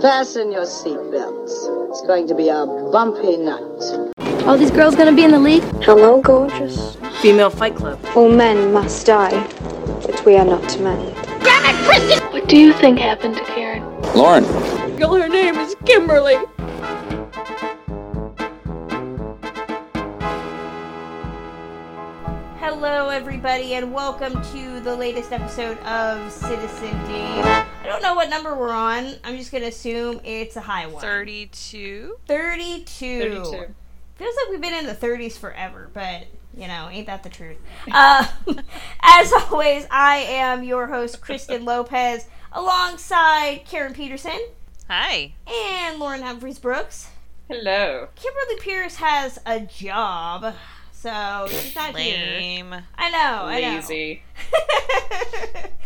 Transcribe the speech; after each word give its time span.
Fasten 0.00 0.50
your 0.50 0.62
seatbelts. 0.62 1.90
It's 1.90 2.00
going 2.06 2.26
to 2.28 2.34
be 2.34 2.48
a 2.48 2.64
bumpy 2.90 3.36
night. 3.36 4.46
All 4.46 4.56
these 4.56 4.70
girls 4.70 4.96
gonna 4.96 5.12
be 5.12 5.24
in 5.24 5.30
the 5.30 5.38
league? 5.38 5.62
Hello, 5.82 6.22
gorgeous. 6.22 6.96
Female 7.20 7.50
Fight 7.50 7.76
Club. 7.76 7.98
All 8.16 8.32
men 8.32 8.72
must 8.72 9.04
die, 9.04 9.46
but 10.06 10.24
we 10.24 10.36
are 10.36 10.44
not 10.46 10.80
men. 10.80 10.98
Damn 11.42 11.66
it, 11.66 11.84
Kristen! 11.84 12.32
What 12.32 12.48
do 12.48 12.56
you 12.56 12.72
think 12.72 12.98
happened 12.98 13.36
to 13.36 13.44
Karen? 13.44 13.82
Lauren. 14.14 14.44
Girl, 14.96 15.16
her 15.16 15.28
name 15.28 15.56
is 15.56 15.76
Kimberly. 15.84 16.36
Hello, 23.10 23.18
everybody, 23.18 23.74
and 23.74 23.92
welcome 23.92 24.40
to 24.52 24.78
the 24.78 24.94
latest 24.94 25.32
episode 25.32 25.76
of 25.78 26.30
Citizen 26.30 26.92
Dame. 27.06 27.44
I 27.44 27.66
don't 27.82 28.02
know 28.02 28.14
what 28.14 28.30
number 28.30 28.54
we're 28.54 28.70
on. 28.70 29.16
I'm 29.24 29.36
just 29.36 29.50
gonna 29.50 29.66
assume 29.66 30.20
it's 30.22 30.54
a 30.54 30.60
high 30.60 30.86
one. 30.86 31.02
32. 31.02 32.18
32. 32.28 33.20
32. 33.20 33.50
Feels 34.14 34.36
like 34.36 34.50
we've 34.50 34.60
been 34.60 34.74
in 34.74 34.86
the 34.86 34.94
30s 34.94 35.36
forever, 35.36 35.90
but 35.92 36.28
you 36.56 36.68
know, 36.68 36.88
ain't 36.88 37.08
that 37.08 37.24
the 37.24 37.30
truth? 37.30 37.56
uh, 37.90 38.28
as 39.02 39.32
always, 39.32 39.88
I 39.90 40.18
am 40.28 40.62
your 40.62 40.86
host, 40.86 41.20
Kristen 41.20 41.64
Lopez, 41.64 42.28
alongside 42.52 43.62
Karen 43.66 43.92
Peterson 43.92 44.38
Hi. 44.88 45.32
and 45.48 45.98
Lauren 45.98 46.22
Humphries 46.22 46.60
Brooks. 46.60 47.08
Hello. 47.48 48.06
Kimberly 48.14 48.60
Pierce 48.60 48.94
has 48.94 49.40
a 49.44 49.58
job, 49.58 50.54
so 51.00 51.46
she's 51.48 51.74
not 51.74 51.96
here. 51.96 52.84
I 52.98 53.10
know, 53.10 53.44
I 53.44 53.60
know. 53.60 53.76
Lazy. 53.76 54.22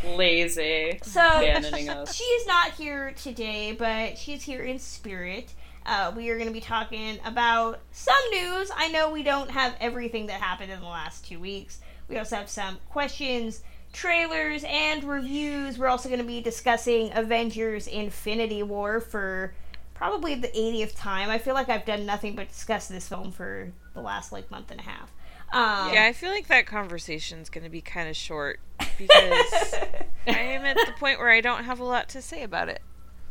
Lazy. 0.16 0.98
So 1.02 1.20
Abandoning 1.20 1.88
us. 1.88 2.14
she 2.14 2.24
not 2.46 2.72
here 2.72 3.12
today, 3.12 3.72
but 3.72 4.18
she's 4.18 4.42
here 4.42 4.62
in 4.62 4.80
spirit. 4.80 5.52
Uh, 5.86 6.12
we 6.16 6.30
are 6.30 6.34
going 6.36 6.48
to 6.48 6.52
be 6.52 6.60
talking 6.60 7.18
about 7.24 7.78
some 7.92 8.16
news. 8.32 8.70
I 8.74 8.88
know 8.88 9.10
we 9.10 9.22
don't 9.22 9.50
have 9.50 9.76
everything 9.80 10.26
that 10.26 10.40
happened 10.40 10.72
in 10.72 10.80
the 10.80 10.86
last 10.86 11.24
two 11.26 11.38
weeks. 11.38 11.78
We 12.08 12.18
also 12.18 12.34
have 12.36 12.48
some 12.48 12.78
questions, 12.90 13.62
trailers, 13.92 14.64
and 14.66 15.04
reviews. 15.04 15.78
We're 15.78 15.88
also 15.88 16.08
going 16.08 16.20
to 16.20 16.26
be 16.26 16.40
discussing 16.40 17.10
Avengers 17.14 17.86
Infinity 17.86 18.62
War 18.62 19.00
for 19.00 19.54
probably 19.94 20.34
the 20.34 20.48
80th 20.48 20.96
time. 20.96 21.30
I 21.30 21.38
feel 21.38 21.54
like 21.54 21.68
I've 21.68 21.84
done 21.84 22.04
nothing 22.04 22.34
but 22.34 22.48
discuss 22.48 22.88
this 22.88 23.06
film 23.08 23.30
for 23.30 23.70
the 23.94 24.00
last 24.00 24.32
like 24.32 24.50
month 24.50 24.70
and 24.70 24.80
a 24.80 24.84
half. 24.84 25.12
Um, 25.52 25.92
Yeah, 25.92 26.04
I 26.04 26.12
feel 26.12 26.30
like 26.30 26.48
that 26.48 26.66
conversation's 26.66 27.48
going 27.48 27.64
to 27.64 27.70
be 27.70 27.80
kind 27.80 28.08
of 28.08 28.16
short 28.16 28.60
because 28.98 29.74
I 30.26 30.30
am 30.38 30.64
at 30.64 30.76
the 30.76 30.92
point 30.98 31.18
where 31.18 31.30
I 31.30 31.40
don't 31.40 31.64
have 31.64 31.80
a 31.80 31.84
lot 31.84 32.08
to 32.10 32.22
say 32.22 32.42
about 32.42 32.68
it. 32.68 32.82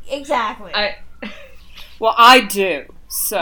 exactly. 0.10 0.74
I. 0.74 0.98
Well, 2.00 2.16
I 2.18 2.42
do. 2.42 2.86
So 3.08 3.38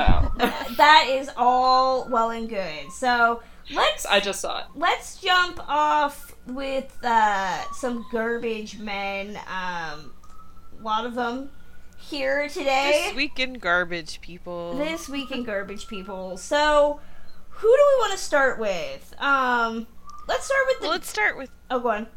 that 0.78 1.06
is 1.10 1.30
all 1.38 2.08
well 2.10 2.30
and 2.32 2.50
good. 2.50 2.92
So 2.92 3.42
let's 3.74 4.06
I 4.06 4.20
just 4.20 4.42
saw 4.42 4.60
it. 4.60 4.66
let's 4.76 5.20
jump 5.22 5.60
off 5.68 6.36
with 6.48 6.98
uh, 7.04 7.64
some 7.74 8.06
garbage 8.12 8.78
men. 8.80 9.38
Um, 9.48 10.14
a 10.80 10.84
lot 10.84 11.06
of 11.06 11.16
them 11.16 11.50
here 11.98 12.50
today. 12.50 13.06
This 13.08 13.16
week 13.16 13.40
in 13.40 13.54
garbage, 13.54 14.20
people. 14.22 14.76
This 14.76 15.08
week 15.08 15.32
in 15.32 15.44
garbage 15.46 15.88
people. 15.88 16.38
So 16.38 17.00
who 17.62 17.67
do 17.67 17.84
we 17.95 18.00
want 18.02 18.12
to 18.14 18.17
start 18.17 18.58
with? 18.58 19.14
Um, 19.20 19.86
let's 20.28 20.45
start 20.45 20.62
with 20.67 20.80
the. 20.80 20.84
Well, 20.84 20.92
let's 20.92 21.08
start 21.08 21.38
with. 21.38 21.52
oh, 21.70 21.80
go 21.80 21.90
on. 21.90 22.08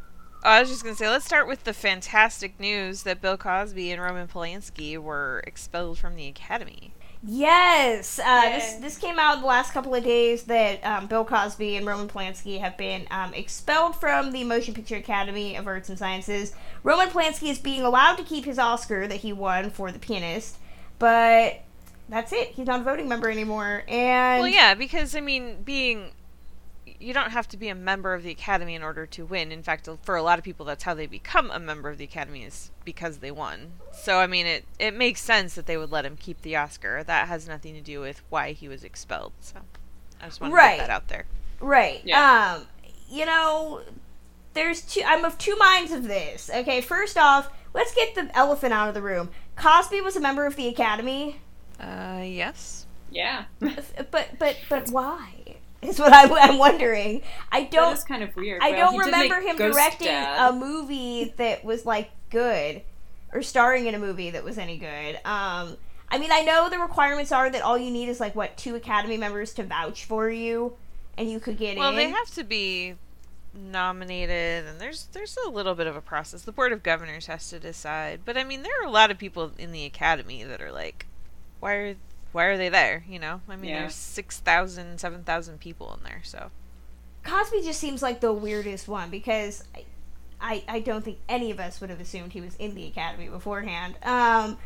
I 0.42 0.60
was 0.60 0.70
just 0.70 0.82
going 0.82 0.94
to 0.94 0.98
say, 0.98 1.08
let's 1.08 1.24
start 1.24 1.46
with 1.46 1.64
the 1.64 1.72
fantastic 1.72 2.58
news 2.58 3.02
that 3.02 3.20
Bill 3.20 3.36
Cosby 3.36 3.90
and 3.90 4.00
Roman 4.00 4.26
Polanski 4.26 4.98
were 4.98 5.42
expelled 5.46 5.98
from 5.98 6.16
the 6.16 6.26
Academy. 6.26 6.92
Yes, 7.26 8.18
uh, 8.18 8.42
this 8.50 8.74
this 8.74 8.98
came 8.98 9.18
out 9.18 9.40
the 9.40 9.46
last 9.46 9.72
couple 9.72 9.94
of 9.94 10.04
days 10.04 10.44
that 10.44 10.84
um, 10.84 11.06
Bill 11.06 11.24
Cosby 11.24 11.76
and 11.76 11.86
Roman 11.86 12.08
Polanski 12.08 12.60
have 12.60 12.76
been 12.76 13.06
um, 13.10 13.32
expelled 13.32 13.96
from 13.96 14.32
the 14.32 14.44
Motion 14.44 14.74
Picture 14.74 14.96
Academy 14.96 15.56
of 15.56 15.66
Arts 15.66 15.88
and 15.88 15.98
Sciences. 15.98 16.54
Roman 16.82 17.08
Polanski 17.08 17.50
is 17.50 17.58
being 17.58 17.80
allowed 17.82 18.16
to 18.16 18.24
keep 18.24 18.44
his 18.44 18.58
Oscar 18.58 19.06
that 19.08 19.20
he 19.20 19.32
won 19.32 19.70
for 19.70 19.90
The 19.90 19.98
Pianist, 19.98 20.58
but 20.98 21.63
that's 22.08 22.32
it. 22.32 22.48
He's 22.48 22.66
not 22.66 22.80
a 22.80 22.84
voting 22.84 23.08
member 23.08 23.30
anymore. 23.30 23.84
And 23.88 24.40
Well, 24.42 24.48
yeah, 24.48 24.74
because 24.74 25.14
I 25.16 25.20
mean, 25.20 25.62
being 25.62 26.12
you 27.00 27.12
don't 27.12 27.30
have 27.32 27.48
to 27.48 27.56
be 27.56 27.68
a 27.68 27.74
member 27.74 28.14
of 28.14 28.22
the 28.22 28.30
academy 28.30 28.74
in 28.74 28.82
order 28.82 29.04
to 29.04 29.24
win. 29.24 29.50
In 29.50 29.62
fact, 29.62 29.88
for 30.02 30.16
a 30.16 30.22
lot 30.22 30.38
of 30.38 30.44
people, 30.44 30.64
that's 30.64 30.84
how 30.84 30.94
they 30.94 31.06
become 31.06 31.50
a 31.50 31.58
member 31.58 31.88
of 31.88 31.98
the 31.98 32.04
academy 32.04 32.44
is 32.44 32.70
because 32.84 33.18
they 33.18 33.30
won. 33.30 33.72
So 33.92 34.18
I 34.18 34.26
mean, 34.26 34.46
it 34.46 34.64
it 34.78 34.94
makes 34.94 35.20
sense 35.20 35.54
that 35.54 35.66
they 35.66 35.76
would 35.76 35.90
let 35.90 36.04
him 36.04 36.16
keep 36.16 36.42
the 36.42 36.56
Oscar. 36.56 37.02
That 37.02 37.28
has 37.28 37.48
nothing 37.48 37.74
to 37.74 37.80
do 37.80 38.00
with 38.00 38.22
why 38.30 38.52
he 38.52 38.68
was 38.68 38.84
expelled. 38.84 39.32
So 39.40 39.58
I 40.20 40.26
just 40.26 40.40
want 40.40 40.52
to 40.52 40.56
Right. 40.56 40.76
get 40.78 40.86
that 40.88 40.92
out 40.94 41.08
there. 41.08 41.24
Right. 41.60 42.00
Yeah. 42.04 42.56
Um, 42.56 42.66
you 43.10 43.26
know, 43.26 43.80
there's 44.54 44.82
two. 44.82 45.02
I'm 45.06 45.24
of 45.24 45.38
two 45.38 45.56
minds 45.56 45.90
of 45.92 46.04
this. 46.04 46.50
Okay, 46.54 46.80
first 46.80 47.16
off, 47.18 47.50
let's 47.72 47.94
get 47.94 48.14
the 48.14 48.30
elephant 48.36 48.72
out 48.72 48.88
of 48.88 48.94
the 48.94 49.02
room. 49.02 49.30
Cosby 49.56 50.00
was 50.00 50.16
a 50.16 50.20
member 50.20 50.46
of 50.46 50.56
the 50.56 50.68
Academy. 50.68 51.40
Uh, 51.84 52.22
yes. 52.22 52.86
Yeah. 53.10 53.44
But 54.10 54.28
but 54.38 54.58
but 54.68 54.88
why? 54.90 55.30
Is 55.82 55.98
what 55.98 56.12
I'm, 56.14 56.32
I'm 56.32 56.58
wondering. 56.58 57.22
I 57.52 57.64
don't. 57.64 57.92
is 57.92 58.04
kind 58.04 58.22
of 58.22 58.34
weird. 58.36 58.62
I 58.62 58.70
Well, 58.70 58.92
don't 58.92 58.94
he 58.94 59.00
remember 59.00 59.40
him 59.40 59.56
directing 59.56 60.06
Dad. 60.08 60.48
a 60.48 60.52
movie 60.56 61.34
that 61.36 61.62
was 61.64 61.84
like 61.84 62.10
good, 62.30 62.82
or 63.32 63.42
starring 63.42 63.86
in 63.86 63.94
a 63.94 63.98
movie 63.98 64.30
that 64.30 64.42
was 64.44 64.56
any 64.56 64.78
good. 64.78 65.16
Um, 65.26 65.76
I 66.10 66.18
mean, 66.18 66.32
I 66.32 66.42
know 66.42 66.70
the 66.70 66.78
requirements 66.78 67.32
are 67.32 67.50
that 67.50 67.60
all 67.62 67.76
you 67.76 67.90
need 67.90 68.08
is 68.08 68.18
like 68.20 68.34
what 68.34 68.56
two 68.56 68.74
Academy 68.76 69.16
members 69.18 69.52
to 69.54 69.62
vouch 69.62 70.06
for 70.06 70.30
you, 70.30 70.74
and 71.18 71.30
you 71.30 71.38
could 71.38 71.58
get 71.58 71.76
Well, 71.76 71.90
in. 71.90 71.96
Well, 71.96 72.04
they 72.06 72.10
have 72.10 72.30
to 72.30 72.44
be 72.44 72.94
nominated, 73.52 74.64
and 74.66 74.80
there's 74.80 75.06
there's 75.12 75.36
a 75.46 75.50
little 75.50 75.74
bit 75.74 75.86
of 75.86 75.96
a 75.96 76.00
process. 76.00 76.42
The 76.42 76.52
board 76.52 76.72
of 76.72 76.82
governors 76.82 77.26
has 77.26 77.48
to 77.50 77.58
decide. 77.58 78.20
But 78.24 78.36
I 78.38 78.44
mean, 78.44 78.62
there 78.62 78.72
are 78.82 78.86
a 78.86 78.90
lot 78.90 79.10
of 79.10 79.18
people 79.18 79.52
in 79.58 79.72
the 79.72 79.84
academy 79.84 80.42
that 80.44 80.60
are 80.60 80.72
like, 80.72 81.06
why 81.64 81.72
are 81.76 81.94
why 82.32 82.44
are 82.44 82.56
they 82.58 82.68
there? 82.68 83.04
You 83.08 83.18
know, 83.18 83.40
I 83.48 83.56
mean, 83.56 83.70
Yeah. 83.70 83.80
there's 83.80 83.94
6,000, 83.94 84.98
7,000 84.98 85.60
people 85.60 85.94
in 85.94 86.02
there, 86.02 86.20
so. 86.24 86.50
Cosby 87.22 87.62
just 87.62 87.80
seems 87.80 88.02
like 88.02 88.20
the 88.20 88.32
weirdest 88.34 88.86
one 88.86 89.08
because 89.08 89.64
I, 89.74 89.84
I, 90.40 90.64
I 90.68 90.80
don't 90.80 91.02
think 91.04 91.18
any 91.28 91.50
of 91.52 91.58
us 91.60 91.80
would 91.80 91.90
have 91.90 92.00
assumed 92.00 92.32
he 92.32 92.40
was 92.42 92.54
in 92.56 92.74
the 92.74 92.86
academy 92.86 93.28
beforehand. 93.28 93.94
Um, 94.02 94.58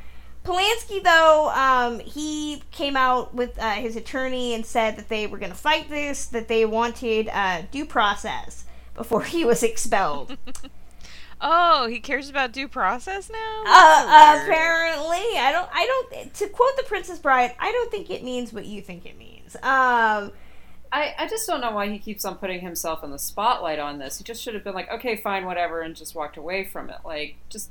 Polanski, 0.45 1.05
though, 1.05 1.51
um, 1.51 2.01
he 2.01 2.63
came 2.73 2.97
out 2.97 3.35
with 3.35 3.57
uh, 3.61 3.73
his 3.73 3.95
attorney 3.97 4.55
and 4.55 4.65
said 4.67 4.97
that 4.97 5.09
they 5.09 5.27
were 5.27 5.39
going 5.39 5.53
to 5.53 5.59
fight 5.59 5.89
this, 5.91 6.25
that 6.27 6.49
they 6.49 6.65
wanted 6.65 7.29
uh, 7.29 7.63
due 7.71 7.85
process 7.85 8.65
before 8.95 9.23
he 9.25 9.45
was 9.45 9.63
expelled. 9.63 10.37
Oh, 11.41 11.87
he 11.87 12.01
cares 12.01 12.29
about 12.29 12.53
due 12.53 12.69
process 12.69 13.31
now? 13.31 13.63
uh, 13.67 14.41
apparently, 14.43 15.39
I 15.39 15.51
don't. 15.53 15.69
I 15.73 15.87
don't. 15.87 16.35
To 16.35 16.49
quote 16.49 16.77
the 16.77 16.83
Princess 16.85 17.19
Bride, 17.19 17.55
I 17.59 17.71
don't 17.71 17.91
think 17.91 18.11
it 18.11 18.25
means 18.25 18.53
what 18.53 18.67
you 18.67 18.83
think 18.83 19.07
it 19.07 19.17
means. 19.17 19.55
Um, 19.57 20.33
I, 20.91 21.15
I 21.19 21.29
just 21.29 21.47
don't 21.47 21.61
know 21.61 21.71
why 21.73 21.89
he 21.89 21.99
keeps 21.99 22.25
on 22.25 22.37
putting 22.37 22.61
himself 22.61 23.05
in 23.05 23.11
the 23.11 23.19
spotlight 23.19 23.79
on 23.79 23.99
this. 23.99 24.19
He 24.19 24.25
just 24.25 24.43
should 24.43 24.55
have 24.55 24.65
been 24.65 24.75
like, 24.75 24.91
okay, 24.91 25.17
fine, 25.17 25.45
whatever, 25.45 25.83
and 25.83 25.95
just 25.95 26.15
walked 26.15 26.37
away 26.37 26.65
from 26.65 26.91
it. 26.91 26.99
Like, 27.05 27.37
just 27.51 27.71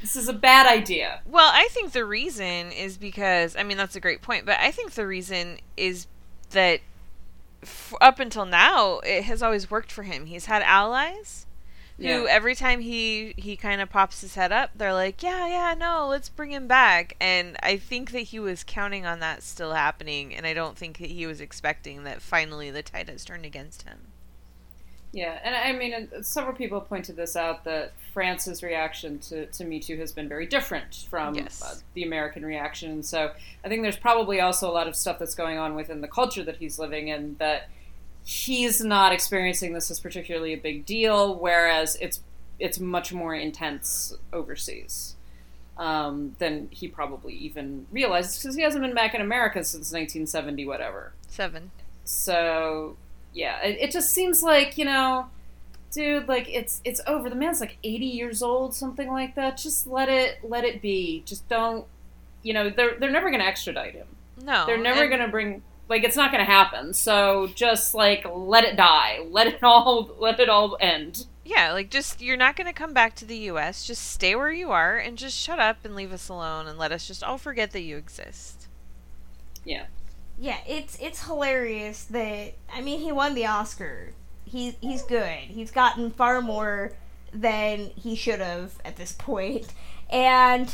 this 0.00 0.16
is 0.16 0.28
a 0.28 0.32
bad 0.32 0.66
idea. 0.66 1.20
Well, 1.26 1.50
I 1.52 1.68
think 1.70 1.92
the 1.92 2.04
reason 2.04 2.72
is 2.72 2.96
because 2.96 3.56
I 3.56 3.62
mean 3.62 3.76
that's 3.76 3.96
a 3.96 4.00
great 4.00 4.22
point, 4.22 4.46
but 4.46 4.58
I 4.58 4.70
think 4.70 4.92
the 4.92 5.06
reason 5.06 5.58
is 5.76 6.06
that 6.50 6.80
f- 7.62 7.94
up 8.00 8.18
until 8.18 8.46
now 8.46 9.00
it 9.00 9.24
has 9.24 9.42
always 9.42 9.70
worked 9.70 9.92
for 9.92 10.04
him. 10.04 10.26
He's 10.26 10.46
had 10.46 10.62
allies 10.62 11.46
who 12.00 12.06
Yeah. 12.06 12.26
every 12.28 12.54
time 12.54 12.80
he 12.80 13.34
he 13.36 13.56
kind 13.56 13.80
of 13.80 13.90
pops 13.90 14.20
his 14.22 14.34
head 14.34 14.50
up, 14.52 14.70
they're 14.74 14.92
like, 14.94 15.22
"Yeah, 15.22 15.46
yeah, 15.46 15.74
no, 15.78 16.08
let's 16.08 16.28
bring 16.28 16.50
him 16.52 16.66
back." 16.66 17.14
And 17.20 17.56
I 17.62 17.76
think 17.76 18.10
that 18.12 18.20
he 18.20 18.40
was 18.40 18.64
counting 18.64 19.06
on 19.06 19.20
that 19.20 19.42
still 19.42 19.74
happening, 19.74 20.34
and 20.34 20.46
I 20.46 20.54
don't 20.54 20.76
think 20.76 20.98
that 20.98 21.10
he 21.10 21.26
was 21.26 21.40
expecting 21.40 22.04
that 22.04 22.22
finally 22.22 22.70
the 22.70 22.82
tide 22.82 23.08
has 23.08 23.24
turned 23.24 23.44
against 23.44 23.82
him. 23.82 24.08
Yeah, 25.12 25.40
and 25.42 25.56
I 25.56 25.72
mean, 25.72 26.22
several 26.22 26.54
people 26.54 26.80
pointed 26.80 27.16
this 27.16 27.34
out 27.34 27.64
that 27.64 27.92
France's 28.14 28.62
reaction 28.62 29.18
to, 29.20 29.46
to 29.46 29.64
Me 29.64 29.80
Too 29.80 29.96
has 29.96 30.12
been 30.12 30.28
very 30.28 30.46
different 30.46 31.06
from 31.10 31.34
Yes. 31.34 31.60
uh, 31.64 31.74
the 31.94 32.04
American 32.04 32.44
reaction. 32.46 33.02
So 33.02 33.32
I 33.64 33.68
think 33.68 33.82
there's 33.82 33.96
probably 33.96 34.40
also 34.40 34.70
a 34.70 34.72
lot 34.72 34.86
of 34.86 34.94
stuff 34.94 35.18
that's 35.18 35.34
going 35.34 35.58
on 35.58 35.74
within 35.74 36.00
the 36.00 36.06
culture 36.06 36.44
that 36.44 36.58
he's 36.58 36.78
living 36.78 37.08
in 37.08 37.34
that 37.40 37.68
he's 38.30 38.80
not 38.80 39.12
experiencing 39.12 39.72
this 39.72 39.90
as 39.90 39.98
particularly 39.98 40.52
a 40.52 40.56
big 40.56 40.86
deal, 40.86 41.34
whereas 41.34 41.96
it's 42.00 42.20
it's 42.60 42.78
much 42.78 43.12
more 43.12 43.34
intense 43.34 44.14
overseas 44.32 45.16
um, 45.78 46.36
than 46.38 46.68
he 46.70 46.86
probably 46.86 47.34
even 47.34 47.86
realizes 47.90 48.38
because 48.40 48.54
he 48.54 48.62
hasn't 48.62 48.82
been 48.82 48.94
back 48.94 49.14
in 49.14 49.20
America 49.20 49.64
since 49.64 49.90
1970, 49.92 50.66
whatever. 50.66 51.12
Seven. 51.26 51.70
So 52.04 52.96
yeah, 53.32 53.60
it, 53.62 53.78
it 53.80 53.90
just 53.90 54.10
seems 54.12 54.42
like 54.42 54.78
you 54.78 54.84
know 54.84 55.26
dude, 55.90 56.28
like 56.28 56.48
it's 56.48 56.80
it's 56.84 57.00
over. 57.08 57.28
The 57.28 57.34
man's 57.36 57.60
like 57.60 57.78
80 57.82 58.06
years 58.06 58.42
old, 58.42 58.74
something 58.76 59.08
like 59.10 59.34
that. 59.34 59.56
Just 59.56 59.88
let 59.88 60.08
it 60.08 60.38
let 60.44 60.62
it 60.64 60.80
be. 60.80 61.22
Just 61.26 61.48
don't. 61.48 61.84
You 62.44 62.54
know, 62.54 62.70
they're 62.70 62.96
they're 62.98 63.10
never 63.10 63.30
gonna 63.30 63.44
extradite 63.44 63.94
him. 63.94 64.06
No, 64.42 64.64
They're 64.66 64.78
never 64.78 65.02
and- 65.02 65.10
gonna 65.10 65.28
bring. 65.28 65.62
Like 65.90 66.04
it's 66.04 66.16
not 66.16 66.30
gonna 66.32 66.44
happen. 66.44 66.94
So 66.94 67.48
just 67.54 67.92
like 67.92 68.24
let 68.32 68.64
it 68.64 68.76
die. 68.76 69.18
Let 69.28 69.48
it 69.48 69.62
all 69.62 70.14
let 70.18 70.40
it 70.40 70.48
all 70.48 70.78
end. 70.80 71.26
Yeah, 71.44 71.72
like 71.72 71.90
just 71.90 72.22
you're 72.22 72.36
not 72.36 72.54
going 72.54 72.68
to 72.68 72.72
come 72.72 72.94
back 72.94 73.16
to 73.16 73.24
the 73.24 73.36
US. 73.50 73.84
Just 73.84 74.08
stay 74.08 74.36
where 74.36 74.52
you 74.52 74.70
are 74.70 74.96
and 74.98 75.18
just 75.18 75.36
shut 75.36 75.58
up 75.58 75.78
and 75.84 75.96
leave 75.96 76.12
us 76.12 76.28
alone 76.28 76.68
and 76.68 76.78
let 76.78 76.92
us 76.92 77.08
just 77.08 77.24
all 77.24 77.38
forget 77.38 77.72
that 77.72 77.80
you 77.80 77.96
exist. 77.96 78.68
Yeah. 79.64 79.86
Yeah, 80.38 80.58
it's 80.66 80.96
it's 81.00 81.24
hilarious 81.26 82.04
that 82.04 82.54
I 82.72 82.80
mean 82.80 83.00
he 83.00 83.10
won 83.10 83.34
the 83.34 83.46
Oscar. 83.46 84.12
He 84.44 84.76
he's 84.80 85.02
good. 85.02 85.38
He's 85.38 85.72
gotten 85.72 86.12
far 86.12 86.40
more 86.40 86.92
than 87.32 87.90
he 87.96 88.14
should 88.14 88.40
have 88.40 88.74
at 88.84 88.94
this 88.94 89.12
point, 89.12 89.66
and 90.08 90.72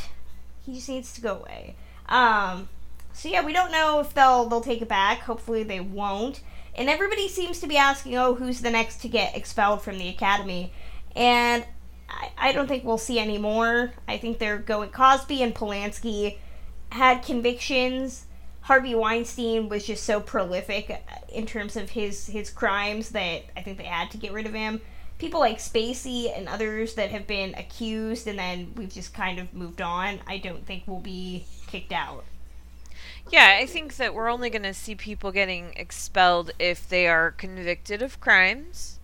he 0.65 0.75
just 0.75 0.91
needs 0.91 1.13
to 1.15 1.23
go 1.23 1.37
away. 1.37 1.75
Um, 2.07 2.69
so 3.17 3.31
yeah, 3.31 3.43
we 3.43 3.55
don't 3.55 3.73
know 3.73 3.99
if 4.01 4.13
they'll 4.13 4.47
they'll 4.47 4.61
take 4.61 4.83
it 4.83 4.89
back. 4.89 5.21
Hopefully 5.21 5.63
they 5.63 5.81
won't. 5.81 6.43
And 6.75 6.91
everybody 6.91 7.29
seems 7.29 7.61
to 7.61 7.67
be 7.67 7.79
asking, 7.79 8.15
oh, 8.19 8.35
who's 8.35 8.61
the 8.61 8.71
next 8.71 9.01
to 9.01 9.09
get 9.09 9.35
expelled 9.35 9.81
from 9.81 9.97
the 9.97 10.09
academy? 10.09 10.71
And 11.17 11.65
I, 12.11 12.31
I 12.37 12.53
don't 12.53 12.67
think 12.67 12.85
we'll 12.85 12.99
see 12.99 13.19
any 13.19 13.39
more. 13.39 13.95
I 14.07 14.19
think 14.19 14.39
they're 14.39 14.59
going. 14.59 14.91
Cosby 14.91 15.43
and 15.43 15.55
Polanski 15.55 16.37
had 16.93 17.23
convictions. 17.23 18.27
Harvey 18.61 18.95
Weinstein 18.95 19.71
was 19.71 19.87
just 19.87 20.05
so 20.05 20.21
prolific 20.21 20.91
uh, 20.91 21.17
in 21.33 21.47
terms 21.47 21.75
of 21.75 21.89
his 21.89 22.27
his 22.27 22.51
crimes 22.51 23.11
that 23.11 23.45
I 23.57 23.63
think 23.63 23.79
they 23.79 23.85
had 23.85 24.11
to 24.11 24.19
get 24.19 24.33
rid 24.33 24.47
of 24.47 24.53
him. 24.53 24.83
People 25.17 25.41
like 25.41 25.57
Spacey 25.57 26.37
and 26.37 26.49
others 26.49 26.97
that 26.97 27.11
have 27.13 27.27
been 27.27 27.55
accused 27.55 28.27
and 28.29 28.39
then 28.39 28.75
we've 28.77 28.93
just 28.93 29.15
kind 29.15 29.39
of 29.39 29.55
moved 29.55 29.81
on. 29.81 30.21
I 30.27 30.37
don't 30.37 30.67
think 30.67 30.83
we'll 30.87 31.01
be 31.01 31.47
kicked 31.67 31.93
out. 31.93 32.27
Yeah, 33.31 33.57
I 33.61 33.67
think 33.67 33.97
that 33.97 34.15
we're 34.15 34.29
only 34.31 34.51
going 34.51 34.63
to 34.63 34.75
see 34.75 34.95
people 34.95 35.33
getting 35.33 35.73
expelled 35.77 36.53
if 36.59 36.89
they 36.89 37.07
are 37.09 37.31
convicted 37.33 38.03
of 38.03 38.21
crimes 38.21 38.99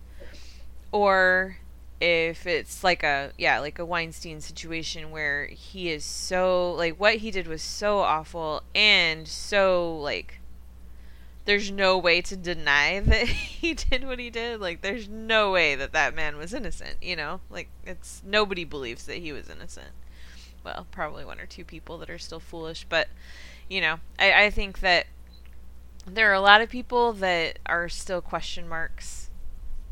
or 0.91 1.57
if 2.01 2.47
it's 2.47 2.83
like 2.83 3.03
a 3.03 3.31
yeah, 3.37 3.59
like 3.59 3.79
a 3.79 3.85
Weinstein 3.85 4.41
situation 4.41 5.11
where 5.11 5.47
he 5.47 5.89
is 5.91 6.05
so 6.05 6.73
like 6.73 6.99
what 6.99 7.17
he 7.17 7.31
did 7.31 7.47
was 7.47 7.61
so 7.63 7.99
awful 7.99 8.63
and 8.75 9.27
so 9.27 9.97
like 9.97 10.39
there's 11.45 11.71
no 11.71 11.97
way 11.97 12.21
to 12.21 12.35
deny 12.37 12.99
that 13.05 13.27
he 13.27 13.73
did 13.73 14.05
what 14.05 14.19
he 14.19 14.29
did. 14.29 14.59
Like 14.61 14.81
there's 14.81 15.07
no 15.09 15.51
way 15.51 15.75
that 15.75 15.93
that 15.93 16.15
man 16.15 16.37
was 16.37 16.53
innocent, 16.53 16.97
you 17.01 17.15
know? 17.15 17.41
Like 17.49 17.69
it's 17.85 18.21
nobody 18.25 18.63
believes 18.63 19.05
that 19.05 19.17
he 19.17 19.31
was 19.31 19.49
innocent. 19.49 19.89
Well, 20.63 20.87
probably 20.91 21.25
one 21.25 21.39
or 21.39 21.45
two 21.45 21.65
people 21.65 21.97
that 21.99 22.09
are 22.09 22.19
still 22.19 22.39
foolish, 22.39 22.85
but 22.89 23.09
you 23.73 23.81
know, 23.81 23.99
I, 24.19 24.45
I 24.45 24.49
think 24.51 24.81
that 24.81 25.07
there 26.05 26.29
are 26.29 26.35
a 26.35 26.41
lot 26.41 26.61
of 26.61 26.69
people 26.69 27.11
that 27.13 27.57
are 27.65 27.89
still 27.89 28.21
question 28.21 28.69
marks, 28.69 29.31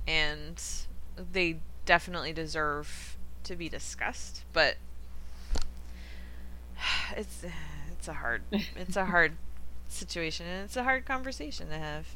and 0.07 0.62
they 1.18 1.57
definitely 1.88 2.31
deserve 2.31 3.18
to 3.44 3.56
be 3.56 3.69
discussed. 3.69 4.44
But 4.54 4.75
it's 7.18 7.44
it's 7.92 8.07
a 8.07 8.13
hard 8.13 8.44
it's 8.51 8.95
a 8.95 9.06
hard 9.06 9.33
situation, 9.88 10.45
and 10.45 10.63
it's 10.66 10.78
a 10.78 10.83
hard 10.83 11.06
conversation 11.06 11.69
to 11.69 11.80
have. 11.80 12.10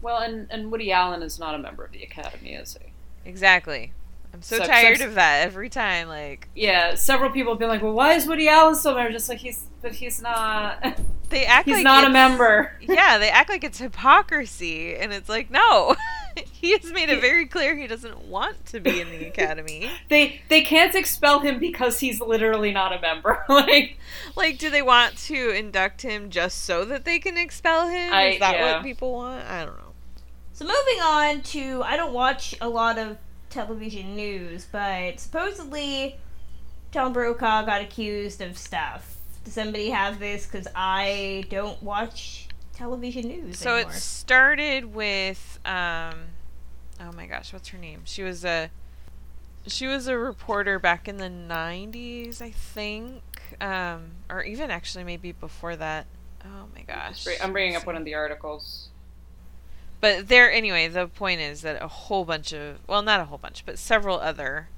Well, 0.00 0.18
and 0.18 0.46
and 0.52 0.70
Woody 0.70 0.92
Allen 0.92 1.24
is 1.24 1.36
not 1.40 1.56
a 1.56 1.58
member 1.58 1.84
of 1.84 1.90
the 1.90 2.04
Academy, 2.04 2.54
is 2.54 2.78
he? 2.80 2.92
Exactly. 3.28 3.92
I'm 4.38 4.42
so 4.42 4.58
So- 4.58 4.64
tired 4.66 4.98
so- 4.98 5.06
of 5.06 5.14
that 5.16 5.42
every 5.44 5.68
time. 5.68 6.06
Like 6.08 6.48
Yeah, 6.54 6.94
several 6.94 7.30
people 7.30 7.52
have 7.54 7.58
been 7.58 7.68
like, 7.68 7.82
"Well, 7.82 7.92
why 7.92 8.12
is 8.14 8.24
Woody 8.26 8.48
Allen 8.48 8.76
still 8.76 8.92
a 8.92 8.94
member?" 8.94 9.10
Just 9.12 9.28
like 9.28 9.38
he's, 9.38 9.66
but 9.82 9.92
he's 9.92 10.22
not. 10.22 11.00
they 11.30 11.44
act 11.44 11.66
he's 11.66 11.76
like 11.78 11.84
not 11.84 12.04
a 12.04 12.08
member. 12.10 12.72
yeah, 12.80 13.18
they 13.18 13.30
act 13.30 13.48
like 13.50 13.64
it's 13.64 13.78
hypocrisy, 13.78 14.94
and 14.94 15.12
it's 15.12 15.28
like 15.28 15.50
no. 15.50 15.96
he 16.52 16.70
has 16.70 16.92
made 16.92 17.08
it 17.08 17.20
very 17.20 17.46
clear 17.46 17.74
he 17.76 17.88
doesn't 17.88 18.26
want 18.28 18.64
to 18.66 18.78
be 18.78 19.00
in 19.00 19.10
the 19.10 19.26
academy. 19.26 19.90
They 20.08 20.40
they 20.48 20.60
can't 20.62 20.94
expel 20.94 21.40
him 21.40 21.58
because 21.58 21.98
he's 21.98 22.20
literally 22.20 22.70
not 22.72 22.92
a 22.96 23.00
member. 23.00 23.44
like, 23.48 23.98
Like, 24.36 24.58
do 24.58 24.70
they 24.70 24.82
want 24.82 25.16
to 25.26 25.50
induct 25.50 26.02
him 26.02 26.30
just 26.30 26.64
so 26.64 26.84
that 26.84 27.04
they 27.04 27.18
can 27.18 27.36
expel 27.36 27.88
him? 27.88 28.12
I- 28.14 28.26
Is 28.28 28.38
that 28.38 28.54
yeah. 28.54 28.74
what 28.74 28.84
people 28.84 29.12
want? 29.14 29.44
I 29.50 29.64
don't 29.64 29.76
know. 29.78 29.82
So 30.52 30.64
moving 30.64 31.00
on 31.02 31.40
to 31.42 31.82
I 31.84 31.96
don't 31.96 32.12
watch 32.12 32.54
a 32.60 32.68
lot 32.68 32.98
of 32.98 33.16
television 33.50 34.14
news, 34.16 34.66
but 34.70 35.20
supposedly 35.20 36.16
Tom 36.92 37.12
Brokaw 37.12 37.64
got 37.64 37.80
accused 37.82 38.40
of 38.40 38.56
stuff. 38.58 39.16
Does 39.44 39.54
somebody 39.54 39.90
have 39.90 40.18
this? 40.18 40.46
Because 40.46 40.66
I 40.74 41.44
don't 41.50 41.82
watch 41.82 42.48
television 42.74 43.28
news 43.28 43.58
So 43.58 43.74
anymore. 43.74 43.92
it 43.92 43.96
started 43.96 44.94
with 44.94 45.58
um 45.64 46.14
oh 47.00 47.12
my 47.16 47.26
gosh, 47.26 47.52
what's 47.52 47.68
her 47.68 47.78
name? 47.78 48.02
She 48.04 48.22
was 48.22 48.44
a 48.44 48.70
she 49.66 49.86
was 49.86 50.06
a 50.06 50.16
reporter 50.16 50.78
back 50.78 51.08
in 51.08 51.16
the 51.18 51.24
90s, 51.28 52.40
I 52.40 52.50
think. 52.50 53.22
Um 53.60 54.12
or 54.30 54.42
even 54.42 54.70
actually 54.70 55.04
maybe 55.04 55.32
before 55.32 55.76
that. 55.76 56.06
Oh 56.44 56.66
my 56.74 56.82
gosh. 56.82 57.26
I'm 57.42 57.52
bringing 57.52 57.74
up 57.76 57.84
one 57.86 57.96
of 57.96 58.04
the 58.04 58.14
articles. 58.14 58.87
But 60.00 60.28
there, 60.28 60.50
anyway, 60.50 60.88
the 60.88 61.08
point 61.08 61.40
is 61.40 61.62
that 61.62 61.82
a 61.82 61.88
whole 61.88 62.24
bunch 62.24 62.52
of, 62.52 62.78
well, 62.86 63.02
not 63.02 63.20
a 63.20 63.24
whole 63.24 63.38
bunch, 63.38 63.64
but 63.66 63.78
several 63.78 64.20
other 64.20 64.68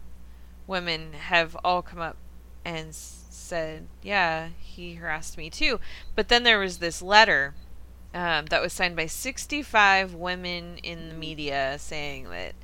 women 0.66 1.12
have 1.12 1.56
all 1.62 1.82
come 1.82 1.98
up 2.00 2.16
and 2.64 2.94
said, 2.94 3.86
yeah, 4.02 4.48
he 4.58 4.94
harassed 4.94 5.36
me 5.36 5.50
too. 5.50 5.80
But 6.14 6.28
then 6.28 6.42
there 6.42 6.58
was 6.58 6.78
this 6.78 7.02
letter 7.02 7.54
um, 8.14 8.46
that 8.46 8.62
was 8.62 8.72
signed 8.72 8.96
by 8.96 9.06
65 9.06 10.14
women 10.14 10.78
in 10.78 11.08
the 11.08 11.14
media 11.14 11.76
saying 11.78 12.30
that 12.30 12.54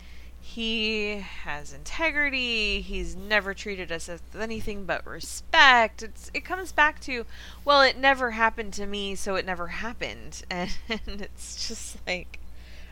he 0.40 1.24
has 1.42 1.72
integrity. 1.72 2.80
He's 2.80 3.16
never 3.16 3.52
treated 3.52 3.90
us 3.90 4.08
as 4.08 4.22
anything 4.38 4.84
but 4.84 5.04
respect. 5.04 6.04
It's 6.04 6.30
it 6.32 6.44
comes 6.44 6.70
back 6.70 7.00
to, 7.00 7.26
well, 7.64 7.82
it 7.82 7.98
never 7.98 8.30
happened 8.30 8.72
to 8.74 8.86
me, 8.86 9.16
so 9.16 9.34
it 9.34 9.44
never 9.44 9.66
happened, 9.66 10.44
and, 10.48 10.70
and 10.88 11.20
it's 11.20 11.66
just 11.68 11.96
like, 12.06 12.38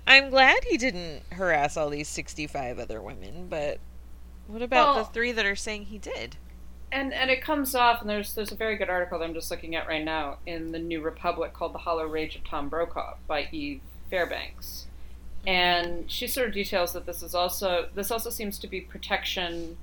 I'm 0.06 0.30
glad 0.30 0.64
he 0.64 0.76
didn't 0.76 1.22
harass 1.32 1.76
all 1.76 1.90
these 1.90 2.08
65 2.08 2.78
other 2.78 3.00
women, 3.00 3.46
but 3.48 3.78
what 4.46 4.62
about 4.62 4.94
Well- 4.96 5.04
the 5.04 5.10
three 5.10 5.32
that 5.32 5.46
are 5.46 5.56
saying 5.56 5.86
he 5.86 5.98
did? 5.98 6.36
And 6.92 7.12
and 7.12 7.28
it 7.28 7.42
comes 7.42 7.74
off, 7.74 8.00
and 8.02 8.08
there's 8.08 8.34
there's 8.34 8.52
a 8.52 8.56
very 8.56 8.76
good 8.76 8.88
article 8.88 9.18
that 9.18 9.24
I'm 9.24 9.34
just 9.34 9.50
looking 9.50 9.74
at 9.74 9.88
right 9.88 10.04
now 10.04 10.38
in 10.46 10.70
the 10.70 10.78
New 10.78 11.00
Republic 11.00 11.52
called 11.52 11.74
"The 11.74 11.78
Hollow 11.78 12.06
Rage 12.06 12.36
of 12.36 12.44
Tom 12.44 12.68
Brokaw" 12.68 13.16
by 13.26 13.48
Eve 13.50 13.80
Fairbanks, 14.10 14.86
and 15.44 16.08
she 16.08 16.28
sort 16.28 16.46
of 16.48 16.54
details 16.54 16.92
that 16.92 17.04
this 17.04 17.20
is 17.22 17.34
also 17.34 17.88
this 17.96 18.12
also 18.12 18.30
seems 18.30 18.58
to 18.60 18.68
be 18.68 18.80
protection. 18.80 19.76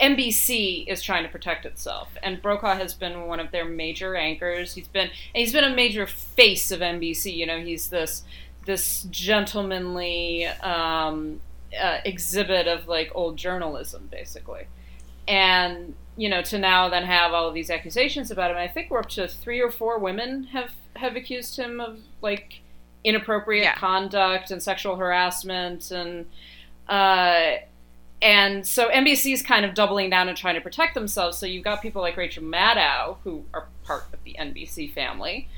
NBC 0.00 0.86
is 0.88 1.02
trying 1.02 1.22
to 1.22 1.28
protect 1.28 1.64
itself, 1.64 2.16
and 2.22 2.42
Brokaw 2.42 2.74
has 2.76 2.92
been 2.94 3.26
one 3.26 3.38
of 3.40 3.50
their 3.52 3.64
major 3.64 4.16
anchors. 4.16 4.74
He's 4.74 4.88
been 4.88 5.10
he's 5.34 5.52
been 5.52 5.64
a 5.64 5.74
major 5.74 6.06
face 6.06 6.72
of 6.72 6.80
NBC. 6.80 7.32
You 7.34 7.46
know, 7.46 7.60
he's 7.60 7.90
this 7.90 8.24
this 8.66 9.04
gentlemanly 9.10 10.46
um, 10.46 11.40
uh, 11.80 11.98
exhibit 12.04 12.66
of 12.68 12.86
like 12.88 13.10
old 13.14 13.36
journalism, 13.36 14.08
basically 14.10 14.66
and 15.28 15.94
you 16.16 16.28
know 16.28 16.40
to 16.40 16.56
now 16.56 16.88
then 16.88 17.02
have 17.02 17.32
all 17.32 17.48
of 17.48 17.52
these 17.54 17.68
accusations 17.68 18.30
about 18.30 18.48
him 18.48 18.56
i 18.56 18.68
think 18.68 18.88
we're 18.92 19.00
up 19.00 19.08
to 19.08 19.26
three 19.26 19.60
or 19.60 19.72
four 19.72 19.98
women 19.98 20.44
have 20.44 20.70
have 20.94 21.16
accused 21.16 21.56
him 21.58 21.80
of 21.80 21.98
like 22.22 22.60
inappropriate 23.02 23.64
Yeah. 23.64 23.74
conduct 23.74 24.52
and 24.52 24.62
sexual 24.62 24.94
harassment 24.94 25.90
and 25.90 26.26
uh 26.88 27.56
and 28.22 28.66
so 28.66 28.88
NBC's 28.88 29.42
kind 29.42 29.66
of 29.66 29.74
doubling 29.74 30.08
down 30.08 30.28
and 30.28 30.36
trying 30.38 30.54
to 30.54 30.60
protect 30.62 30.94
themselves. 30.94 31.36
So 31.36 31.44
you've 31.44 31.64
got 31.64 31.82
people 31.82 32.00
like 32.00 32.16
Rachel 32.16 32.42
Maddow, 32.42 33.18
who 33.24 33.44
are 33.52 33.66
part 33.84 34.06
of 34.10 34.24
the 34.24 34.34
NBC 34.40 34.90
family, 34.94 35.48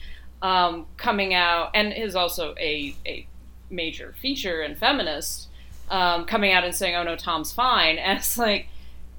um, 0.42 0.86
coming 0.96 1.34
out, 1.34 1.70
and 1.74 1.92
is 1.92 2.14
also 2.14 2.54
a, 2.58 2.94
a 3.06 3.26
major 3.70 4.14
feature 4.20 4.60
and 4.60 4.78
feminist, 4.78 5.48
um, 5.90 6.24
coming 6.24 6.52
out 6.52 6.64
and 6.64 6.74
saying, 6.74 6.94
"Oh 6.96 7.02
no, 7.02 7.16
Tom's 7.16 7.52
fine." 7.52 7.98
And 7.98 8.18
it's 8.18 8.38
like, 8.38 8.68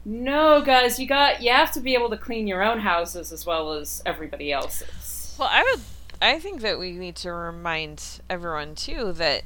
no, 0.05 0.61
guys, 0.61 0.99
you 0.99 1.07
got 1.07 1.41
you 1.41 1.51
have 1.51 1.71
to 1.73 1.81
be 1.81 1.93
able 1.93 2.09
to 2.09 2.17
clean 2.17 2.47
your 2.47 2.63
own 2.63 2.79
houses 2.79 3.31
as 3.31 3.45
well 3.45 3.73
as 3.73 4.01
everybody 4.05 4.51
else's. 4.51 5.35
Well, 5.38 5.49
I 5.51 5.63
would. 5.63 5.81
I 6.21 6.39
think 6.39 6.61
that 6.61 6.79
we 6.79 6.91
need 6.93 7.15
to 7.17 7.31
remind 7.31 8.19
everyone 8.29 8.75
too 8.75 9.13
that 9.13 9.43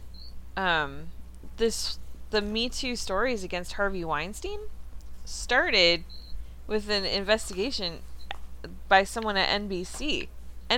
um, 0.58 1.08
this 1.58 2.00
the 2.30 2.42
Me 2.42 2.70
Too 2.70 2.96
stories 2.96 3.44
against 3.44 3.74
Harvey 3.74 4.04
Weinstein 4.04 4.60
started 5.26 6.04
with 6.66 6.90
an 6.90 7.06
investigation 7.06 8.00
by 8.88 9.04
someone 9.04 9.38
at 9.38 9.50
NBC. 9.62 10.28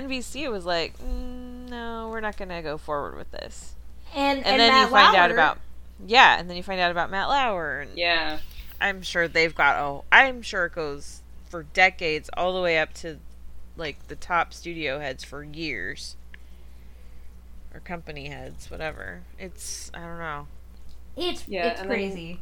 NBC 0.04 0.50
was 0.50 0.64
like, 0.64 0.98
mm, 0.98 1.68
"No, 1.68 2.08
we're 2.10 2.20
not 2.20 2.36
going 2.36 2.48
to 2.50 2.62
go 2.62 2.76
forward 2.78 3.16
with 3.16 3.30
this." 3.30 3.74
and 4.14 4.38
And, 4.46 4.60
then 4.60 4.70
Matt 4.72 4.84
you 4.86 4.90
find 4.90 5.16
out 5.16 5.30
about 5.30 5.58
Yeah, 6.06 6.38
and 6.38 6.48
then 6.48 6.56
you 6.56 6.62
find 6.62 6.80
out 6.80 6.90
about 6.90 7.10
Matt 7.10 7.28
Lauer, 7.28 7.80
and 7.80 7.96
Yeah. 7.98 8.38
I'm 8.80 9.02
sure 9.02 9.26
they've 9.28 9.54
got 9.54 9.76
oh, 9.76 10.04
I'm 10.12 10.42
sure 10.42 10.66
it 10.66 10.74
goes 10.74 11.20
for 11.48 11.62
decades, 11.62 12.28
all 12.36 12.54
the 12.54 12.60
way 12.60 12.78
up 12.78 12.92
to 12.94 13.18
like 13.76 14.06
the 14.08 14.16
top 14.16 14.52
studio 14.54 14.98
heads 15.00 15.24
for 15.24 15.42
years, 15.42 16.16
or 17.74 17.80
company 17.80 18.28
heads, 18.28 18.70
whatever. 18.70 19.22
It's 19.38 19.90
I 19.94 20.00
don't 20.00 20.18
know. 20.18 20.46
It's 21.16 21.46
Yeah, 21.48 21.68
it's 21.68 21.80
and 21.80 21.90
then- 21.90 21.96
crazy. 21.96 22.40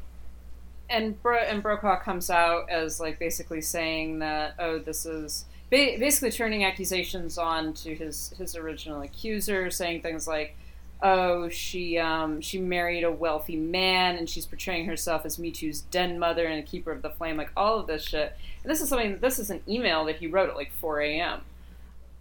and 0.91 1.21
Bro- 1.23 1.39
and 1.45 1.63
Brokaw 1.63 2.01
comes 2.01 2.29
out 2.31 2.69
as 2.69 3.01
like 3.01 3.19
basically 3.19 3.61
saying 3.61 4.19
that 4.19 4.55
oh 4.59 4.79
this 4.79 5.07
is 5.07 5.45
ba- 5.71 5.97
basically 5.99 6.31
turning 6.31 6.65
accusations 6.65 7.39
on 7.39 7.73
to 7.75 7.95
his 7.95 8.35
his 8.39 8.57
original 8.57 9.03
accuser, 9.03 9.71
saying 9.71 10.03
things 10.03 10.27
like 10.27 10.57
oh 11.03 11.49
she 11.51 11.99
um, 11.99 12.41
she 12.41 12.59
married 12.59 13.05
a 13.05 13.13
wealthy 13.13 13.57
man 13.57 14.17
and 14.17 14.29
she's 14.29 14.47
portraying 14.47 14.87
herself 14.87 15.25
as 15.25 15.39
Me 15.39 15.51
Too's 15.51 15.83
den 15.83 16.19
mother 16.19 16.47
and 16.47 16.59
a 16.59 16.63
keeper 16.63 16.91
of 16.91 17.03
the 17.03 17.11
flame, 17.11 17.37
like 17.37 17.51
all 17.57 17.79
of 17.79 17.87
this 17.87 18.03
shit. 18.03 18.37
And 18.63 18.71
this 18.71 18.81
is 18.81 18.89
something. 18.89 19.19
This 19.21 19.39
is 19.39 19.51
an 19.51 19.63
email 19.69 20.05
that 20.07 20.17
he 20.17 20.27
wrote 20.27 20.51
at 20.51 20.57
like 20.57 20.73
4 20.81 21.01
a.m. 21.03 21.41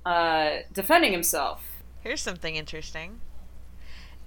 Uh, 0.06 0.58
defending 0.74 1.14
himself. 1.14 1.64
Here's 2.02 2.22
something 2.22 2.56
interesting. 2.56 3.22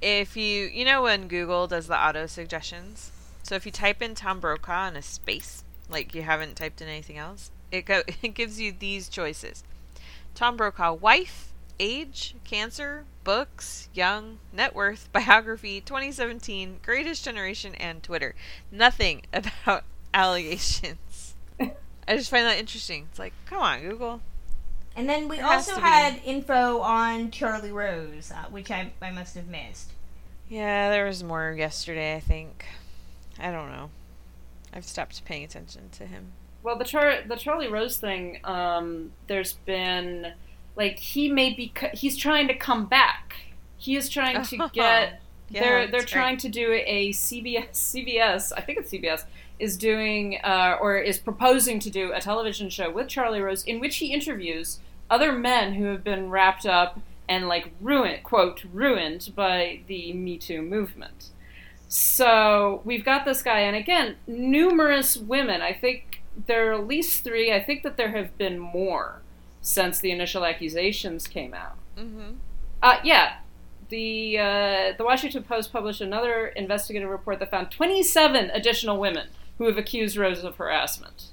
If 0.01 0.37
you 0.37 0.67
you 0.67 0.85
know 0.85 1.03
when 1.03 1.29
Google 1.29 1.67
does 1.67 1.87
the 1.87 1.99
auto 1.99 2.27
suggestions, 2.27 3.13
so 3.43 3.55
if 3.55 3.67
you 3.67 3.73
type 3.73 4.03
in 4.03 4.15
Tom 4.15 4.41
Brokaw 4.41 4.89
in 4.89 4.97
a 4.97 5.03
space, 5.03 5.65
like 5.89 6.15
you 6.15 6.23
haven't 6.23 6.57
typed 6.57 6.81
in 6.81 6.89
anything 6.89 7.19
else, 7.19 7.51
it 7.77 7.87
go 7.87 8.03
it 8.23 8.35
gives 8.35 8.61
you 8.61 8.73
these 8.73 9.09
choices: 9.09 9.65
Tom 10.35 10.57
Brokaw, 10.57 10.95
wife, 10.95 11.53
age, 11.79 12.35
cancer, 12.45 13.05
books, 13.25 13.89
young, 13.95 14.39
net 14.53 14.75
worth, 14.75 15.09
biography, 15.13 15.81
2017, 15.81 16.81
Greatest 16.85 17.25
Generation, 17.25 17.75
and 17.77 18.03
Twitter. 18.03 18.35
Nothing 18.71 19.23
about 19.33 19.85
allegations. 20.15 21.35
I 22.09 22.17
just 22.17 22.31
find 22.31 22.47
that 22.47 22.59
interesting. 22.59 23.09
It's 23.11 23.19
like, 23.19 23.33
come 23.47 23.61
on, 23.61 23.83
Google. 23.83 24.21
And 24.95 25.09
then 25.09 25.29
we 25.29 25.37
There 25.37 25.47
also 25.47 25.73
to 25.73 25.77
be. 25.79 25.83
had 25.83 26.21
info 26.25 26.81
on 26.81 27.31
Charlie 27.31 27.73
Rose, 27.73 28.31
uh, 28.31 28.45
which 28.49 28.71
I, 28.71 28.93
I 29.03 29.11
must 29.11 29.35
have 29.35 29.49
missed. 29.49 29.91
Yeah, 30.49 30.89
there 30.91 31.05
was 31.05 31.25
more 31.25 31.53
yesterday, 31.53 32.15
I 32.15 32.21
think. 32.21 32.65
I 33.39 33.51
don't 33.51 33.71
know. 33.71 33.91
I've 34.73 34.85
stopped 34.87 35.25
paying 35.25 35.45
attention 35.45 35.91
to 35.93 36.07
him. 36.07 36.33
Well, 36.67 36.77
the 36.77 36.85
Char- 36.85 37.23
the 37.25 37.37
Charlie 37.37 37.69
Rose 37.69 37.97
thing, 37.97 38.41
um, 38.43 39.13
there's 39.29 39.53
been 39.53 40.33
like 40.75 40.99
he 40.99 41.31
may 41.31 41.55
be 41.55 41.69
co- 41.69 41.91
he's 41.95 42.17
trying 42.17 42.49
to 42.49 42.55
come 42.55 42.87
back. 42.87 43.37
He 43.77 43.95
is 43.95 44.09
trying 44.09 44.43
to 44.43 44.57
get. 44.73 45.23
Yeah, 45.49 45.61
they're 45.61 45.87
they're 45.87 46.01
trying 46.01 46.39
to 46.39 46.49
do 46.49 46.73
a 46.73 47.11
CBS 47.13 47.71
CBS 47.71 48.53
I 48.57 48.63
think 48.63 48.81
it's 48.81 48.91
CBS 48.91 49.27
is 49.61 49.77
doing 49.77 50.41
uh, 50.43 50.77
or 50.81 50.99
is 50.99 51.19
proposing 51.19 51.79
to 51.79 51.89
do 51.89 52.11
a 52.13 52.21
television 52.21 52.69
show 52.69 52.91
with 52.91 53.07
Charlie 53.07 53.41
Rose 53.41 53.63
in 53.63 53.79
which 53.79 53.99
he 53.99 54.13
interviews 54.13 54.81
other 55.09 55.31
men 55.31 55.75
who 55.75 55.85
have 55.85 56.03
been 56.03 56.31
wrapped 56.31 56.67
up 56.67 56.99
and 57.29 57.47
like 57.47 57.71
ruined 57.81 58.25
quote 58.25 58.65
ruined 58.73 59.31
by 59.37 59.83
the 59.87 60.13
Me 60.15 60.37
Too 60.37 60.63
movement. 60.63 61.31
So 61.87 62.83
we've 62.85 63.05
got 63.05 63.25
this 63.25 63.45
guy, 63.45 63.61
and 63.61 63.77
again, 63.77 64.17
numerous 64.27 65.17
women. 65.17 65.63
I 65.63 65.73
think 65.73 66.16
there 66.47 66.71
are 66.71 66.75
at 66.75 66.87
least 66.87 67.25
three. 67.25 67.53
I 67.53 67.63
think 67.63 67.83
that 67.83 67.97
there 67.97 68.11
have 68.11 68.37
been 68.37 68.59
more 68.59 69.23
since 69.61 69.99
the 69.99 70.11
initial 70.11 70.45
accusations 70.45 71.27
came 71.27 71.55
out. 71.55 71.77
Mm-hmm. 71.99 72.35
Uh, 72.83 72.97
yeah, 73.03 73.39
the 73.89 74.39
uh, 74.39 74.93
the 74.97 75.05
Washington 75.05 75.43
Post 75.43 75.73
published 75.73 76.01
another 76.01 76.49
investigative 76.49 77.09
report 77.09 77.39
that 77.41 77.51
found 77.51 77.71
27 77.71 78.51
additional 78.51 78.99
women 78.99 79.29
who 79.59 79.65
have 79.65 79.79
accused 79.79 80.17
Rose 80.17 80.45
of 80.45 80.57
harassment. 80.57 81.31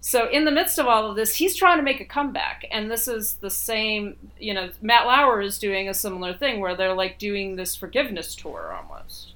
So 0.00 0.28
in 0.28 0.44
the 0.44 0.50
midst 0.50 0.78
of 0.78 0.86
all 0.86 1.08
of 1.08 1.16
this, 1.16 1.36
he's 1.36 1.56
trying 1.56 1.78
to 1.78 1.82
make 1.82 1.98
a 1.98 2.04
comeback, 2.04 2.66
and 2.70 2.90
this 2.90 3.08
is 3.08 3.34
the 3.36 3.48
same. 3.48 4.16
You 4.38 4.52
know, 4.52 4.70
Matt 4.82 5.06
Lauer 5.06 5.40
is 5.40 5.58
doing 5.58 5.88
a 5.88 5.94
similar 5.94 6.34
thing 6.34 6.60
where 6.60 6.76
they're 6.76 6.94
like 6.94 7.18
doing 7.18 7.56
this 7.56 7.74
forgiveness 7.74 8.34
tour 8.34 8.76
almost, 8.76 9.32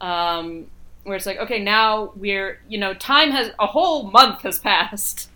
um, 0.00 0.68
where 1.04 1.16
it's 1.16 1.26
like, 1.26 1.38
okay, 1.38 1.62
now 1.62 2.12
we're 2.16 2.60
you 2.68 2.78
know, 2.78 2.94
time 2.94 3.30
has 3.30 3.50
a 3.58 3.66
whole 3.66 4.10
month 4.10 4.42
has 4.42 4.58
passed, 4.58 5.30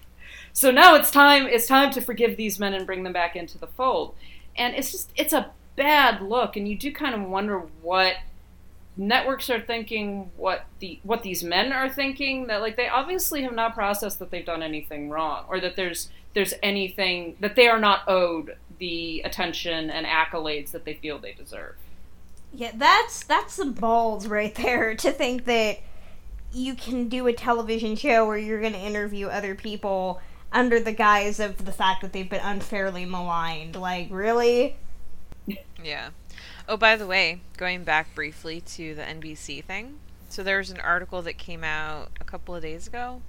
so 0.52 0.70
now 0.70 0.94
it's 0.94 1.10
time 1.10 1.46
it's 1.46 1.66
time 1.66 1.90
to 1.92 2.00
forgive 2.00 2.36
these 2.36 2.58
men 2.58 2.74
and 2.74 2.86
bring 2.86 3.02
them 3.02 3.12
back 3.12 3.36
into 3.36 3.58
the 3.58 3.66
fold, 3.66 4.14
and 4.56 4.74
it's 4.74 4.92
just 4.92 5.10
it's 5.16 5.32
a 5.32 5.50
bad 5.76 6.22
look, 6.22 6.56
and 6.56 6.68
you 6.68 6.76
do 6.76 6.92
kind 6.92 7.14
of 7.14 7.28
wonder 7.28 7.58
what 7.82 8.16
networks 8.96 9.50
are 9.50 9.60
thinking 9.60 10.30
what 10.36 10.66
the 10.78 11.00
what 11.02 11.24
these 11.24 11.42
men 11.42 11.72
are 11.72 11.88
thinking 11.88 12.46
that 12.46 12.60
like 12.60 12.76
they 12.76 12.86
obviously 12.86 13.42
have 13.42 13.52
not 13.52 13.74
processed 13.74 14.20
that 14.20 14.30
they've 14.30 14.46
done 14.46 14.62
anything 14.62 15.10
wrong 15.10 15.44
or 15.48 15.58
that 15.58 15.74
there's 15.74 16.10
there's 16.32 16.54
anything 16.62 17.36
that 17.40 17.56
they 17.56 17.66
are 17.66 17.80
not 17.80 18.02
owed 18.06 18.56
the 18.78 19.22
attention 19.24 19.90
and 19.90 20.06
accolades 20.06 20.72
that 20.72 20.84
they 20.84 20.94
feel 20.94 21.18
they 21.18 21.32
deserve. 21.32 21.76
Yeah, 22.56 22.70
that's 22.74 23.24
that's 23.24 23.54
some 23.54 23.72
balls 23.72 24.28
right 24.28 24.54
there 24.54 24.94
to 24.94 25.10
think 25.10 25.44
that 25.46 25.80
you 26.52 26.74
can 26.74 27.08
do 27.08 27.26
a 27.26 27.32
television 27.32 27.96
show 27.96 28.26
where 28.26 28.38
you're 28.38 28.60
going 28.60 28.74
to 28.74 28.78
interview 28.78 29.26
other 29.26 29.56
people 29.56 30.20
under 30.52 30.78
the 30.78 30.92
guise 30.92 31.40
of 31.40 31.64
the 31.64 31.72
fact 31.72 32.00
that 32.02 32.12
they've 32.12 32.30
been 32.30 32.40
unfairly 32.40 33.04
maligned. 33.04 33.74
Like, 33.74 34.06
really? 34.10 34.76
Yeah. 35.82 36.10
Oh, 36.68 36.76
by 36.76 36.94
the 36.94 37.08
way, 37.08 37.40
going 37.56 37.82
back 37.82 38.14
briefly 38.14 38.60
to 38.60 38.94
the 38.94 39.02
NBC 39.02 39.64
thing. 39.64 39.98
So 40.28 40.44
there's 40.44 40.70
an 40.70 40.80
article 40.80 41.22
that 41.22 41.36
came 41.36 41.64
out 41.64 42.10
a 42.20 42.24
couple 42.24 42.54
of 42.54 42.62
days 42.62 42.86
ago. 42.86 43.20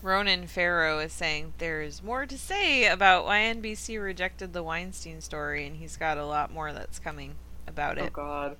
Ronan 0.00 0.46
Farrow 0.46 1.00
is 1.00 1.12
saying 1.12 1.54
there's 1.58 2.04
more 2.04 2.24
to 2.24 2.38
say 2.38 2.86
about 2.86 3.24
why 3.24 3.40
NBC 3.40 4.00
rejected 4.00 4.52
the 4.52 4.62
Weinstein 4.62 5.20
story, 5.20 5.66
and 5.66 5.76
he's 5.76 5.96
got 5.96 6.18
a 6.18 6.24
lot 6.24 6.52
more 6.54 6.72
that's 6.72 7.00
coming 7.00 7.34
about 7.68 7.98
oh, 7.98 8.04
it. 8.04 8.06
Oh. 8.08 8.10
God. 8.14 8.56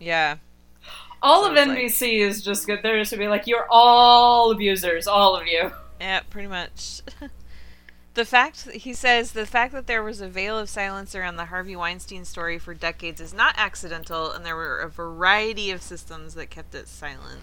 Yeah. 0.00 0.36
All 1.22 1.44
So 1.44 1.50
of 1.50 1.56
it's 1.56 1.68
like- 1.68 1.78
NBC 1.78 2.18
is 2.20 2.42
just 2.42 2.66
good. 2.66 2.80
They're 2.82 2.98
just 2.98 3.12
to 3.12 3.16
be 3.16 3.28
like, 3.28 3.46
you're 3.46 3.66
all 3.70 4.50
abusers, 4.50 5.06
all 5.06 5.36
of 5.36 5.46
you. 5.46 5.70
Yeah, 6.00 6.20
pretty 6.28 6.48
much. 6.48 7.00
the 8.14 8.24
fact 8.24 8.68
he 8.72 8.92
says 8.92 9.30
the 9.32 9.46
fact 9.46 9.72
that 9.72 9.86
there 9.86 10.02
was 10.02 10.20
a 10.20 10.28
veil 10.28 10.58
of 10.58 10.68
silence 10.68 11.14
around 11.14 11.36
the 11.36 11.44
Harvey 11.44 11.76
Weinstein 11.76 12.24
story 12.24 12.58
for 12.58 12.74
decades 12.74 13.20
is 13.20 13.32
not 13.32 13.54
accidental, 13.56 14.32
and 14.32 14.44
there 14.44 14.56
were 14.56 14.78
a 14.78 14.88
variety 14.88 15.70
of 15.70 15.80
systems 15.80 16.34
that 16.34 16.50
kept 16.50 16.74
it 16.74 16.88
silent. 16.88 17.42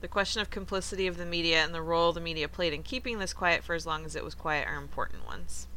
The 0.00 0.08
question 0.08 0.42
of 0.42 0.50
complicity 0.50 1.06
of 1.06 1.16
the 1.16 1.24
media 1.24 1.64
and 1.64 1.72
the 1.72 1.80
role 1.80 2.12
the 2.12 2.20
media 2.20 2.48
played 2.48 2.72
in 2.72 2.82
keeping 2.82 3.18
this 3.18 3.32
quiet 3.32 3.62
for 3.62 3.74
as 3.74 3.86
long 3.86 4.04
as 4.04 4.16
it 4.16 4.24
was 4.24 4.34
quiet 4.34 4.66
are 4.66 4.76
important 4.76 5.26
ones. 5.26 5.68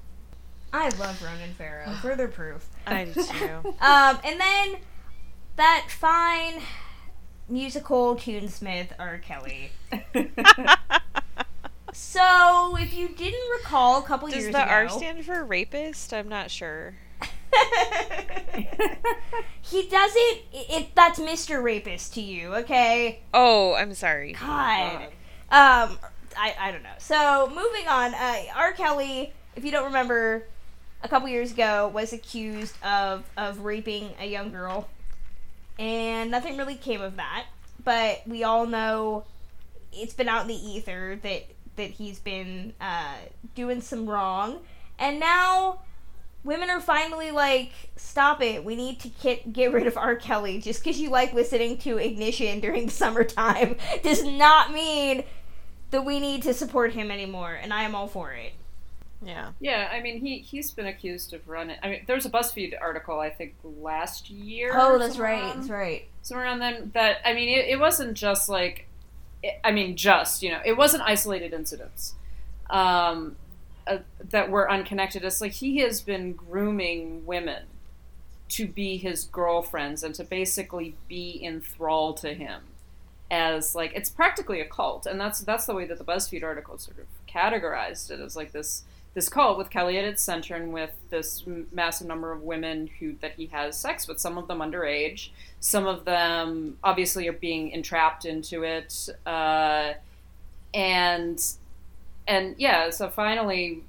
I 0.71 0.89
love 0.97 1.21
Ronan 1.21 1.53
Farrow. 1.53 1.91
Further 2.01 2.27
proof. 2.27 2.67
I 2.85 3.05
do 3.05 3.13
too. 3.13 3.75
Um, 3.81 4.19
and 4.23 4.39
then 4.39 4.77
that 5.55 5.87
fine 5.89 6.61
musical 7.47 8.15
tunesmith 8.15 8.89
R. 8.99 9.17
Kelly. 9.19 9.71
So, 11.91 12.75
if 12.79 12.93
you 12.93 13.09
didn't 13.09 13.49
recall, 13.57 13.99
a 13.99 14.03
couple 14.03 14.27
Does 14.29 14.37
years 14.37 14.49
ago. 14.49 14.59
Does 14.59 14.67
the 14.67 14.73
R 14.73 14.89
stand 14.89 15.25
for 15.25 15.43
rapist? 15.43 16.13
I'm 16.13 16.29
not 16.29 16.49
sure. 16.49 16.95
he 19.61 19.87
doesn't. 19.87 20.37
It, 20.53 20.95
that's 20.95 21.19
Mr. 21.19 21.61
Rapist 21.61 22.13
to 22.13 22.21
you, 22.21 22.55
okay? 22.55 23.21
Oh, 23.33 23.73
I'm 23.73 23.93
sorry. 23.93 24.33
God. 24.33 25.07
Um, 25.51 25.99
I, 26.37 26.55
I 26.59 26.71
don't 26.71 26.83
know. 26.83 26.89
So 26.99 27.47
moving 27.49 27.87
on, 27.87 28.13
uh, 28.13 28.43
R. 28.55 28.71
Kelly, 28.73 29.33
if 29.55 29.65
you 29.65 29.71
don't 29.71 29.85
remember, 29.85 30.45
a 31.01 31.07
couple 31.07 31.29
years 31.29 31.51
ago 31.51 31.89
was 31.93 32.13
accused 32.13 32.75
of 32.83 33.23
of 33.37 33.59
raping 33.59 34.13
a 34.19 34.27
young 34.27 34.51
girl, 34.51 34.89
and 35.77 36.29
nothing 36.31 36.57
really 36.57 36.75
came 36.75 37.01
of 37.01 37.15
that. 37.17 37.45
But 37.83 38.21
we 38.27 38.43
all 38.43 38.65
know 38.65 39.25
it's 39.93 40.13
been 40.13 40.29
out 40.29 40.41
in 40.43 40.47
the 40.47 40.55
ether 40.55 41.19
that 41.23 41.45
that 41.77 41.91
he's 41.91 42.19
been 42.19 42.73
uh, 42.81 43.15
doing 43.55 43.81
some 43.81 44.09
wrong, 44.09 44.59
and 44.97 45.19
now. 45.19 45.81
Women 46.41 46.69
are 46.69 46.79
finally 46.79 47.31
like, 47.31 47.73
stop 47.97 48.41
it. 48.41 48.63
We 48.63 48.77
need 48.77 49.01
to 49.01 49.09
get 49.09 49.51
get 49.51 49.73
rid 49.73 49.87
of 49.87 49.97
R. 49.97 50.15
Kelly. 50.15 50.61
Just 50.61 50.81
because 50.81 50.97
you 50.97 51.09
like 51.09 51.33
listening 51.33 51.77
to 51.79 51.97
Ignition 51.97 52.61
during 52.61 52.85
the 52.85 52.91
summertime 52.93 53.75
does 54.03 54.23
not 54.23 54.71
mean 54.71 55.25
that 55.91 56.05
we 56.05 56.21
need 56.21 56.43
to 56.43 56.53
support 56.53 56.93
him 56.93 57.11
anymore, 57.11 57.59
and 57.61 57.73
I 57.73 57.83
am 57.83 57.93
all 57.93 58.07
for 58.07 58.31
it. 58.31 58.53
Yeah. 59.21 59.51
Yeah, 59.59 59.89
I 59.91 60.01
mean, 60.01 60.21
he 60.21 60.39
he's 60.39 60.71
been 60.71 60.85
accused 60.87 61.33
of 61.33 61.47
running. 61.47 61.77
I 61.83 61.89
mean, 61.89 62.03
there 62.07 62.15
was 62.15 62.25
a 62.25 62.29
BuzzFeed 62.29 62.73
article 62.79 63.19
I 63.19 63.29
think 63.29 63.55
last 63.63 64.29
year. 64.29 64.71
Oh, 64.73 64.97
that's 64.97 65.17
right. 65.17 65.41
around- 65.41 65.57
That's 65.59 65.69
right. 65.69 66.07
somewhere 66.21 66.45
around 66.45 66.59
then. 66.59 66.91
That 66.93 67.17
I 67.25 67.33
mean, 67.33 67.49
it, 67.49 67.67
it 67.67 67.79
wasn't 67.79 68.13
just 68.15 68.47
like, 68.47 68.87
it, 69.43 69.59
I 69.63 69.71
mean, 69.71 69.95
just 69.97 70.41
you 70.41 70.51
know, 70.51 70.61
it 70.65 70.77
wasn't 70.77 71.03
isolated 71.03 71.53
incidents 71.53 72.13
um, 72.69 73.35
uh, 73.87 73.97
that 74.29 74.49
were 74.49 74.71
unconnected. 74.71 75.23
It's 75.25 75.41
like 75.41 75.51
he 75.53 75.79
has 75.79 76.01
been 76.01 76.33
grooming 76.33 77.25
women 77.25 77.63
to 78.49 78.67
be 78.67 78.97
his 78.97 79.25
girlfriends 79.25 80.01
and 80.01 80.15
to 80.15 80.23
basically 80.23 80.95
be 81.07 81.39
enthralled 81.43 82.17
to 82.17 82.33
him 82.33 82.61
as 83.29 83.75
like 83.75 83.91
it's 83.93 84.09
practically 84.09 84.59
a 84.59 84.65
cult 84.65 85.05
and 85.05 85.19
that's 85.21 85.41
that's 85.41 85.67
the 85.67 85.73
way 85.75 85.85
that 85.85 85.99
the 85.99 86.03
BuzzFeed 86.03 86.41
article 86.43 86.75
sort 86.79 86.97
of 86.97 87.05
categorized 87.31 88.09
it 88.09 88.19
as 88.19 88.35
like 88.35 88.51
this 88.51 88.81
this 89.13 89.29
cult 89.29 89.57
with 89.57 89.69
Kelly 89.69 89.97
at 89.97 90.05
its 90.05 90.21
center 90.21 90.55
and 90.55 90.71
with 90.71 90.91
this 91.09 91.43
massive 91.71 92.07
number 92.07 92.31
of 92.31 92.43
women 92.43 92.89
who 92.99 93.15
that 93.21 93.33
he 93.33 93.47
has 93.47 93.77
sex 93.77 94.07
with 94.07 94.19
some 94.19 94.37
of 94.37 94.47
them 94.47 94.59
underage 94.59 95.29
some 95.59 95.85
of 95.85 96.05
them 96.05 96.77
obviously 96.83 97.27
are 97.27 97.33
being 97.33 97.71
entrapped 97.71 98.25
into 98.25 98.63
it 98.63 99.09
uh, 99.25 99.93
and 100.73 101.43
and 102.27 102.55
yeah 102.57 102.89
so 102.89 103.09
finally 103.09 103.83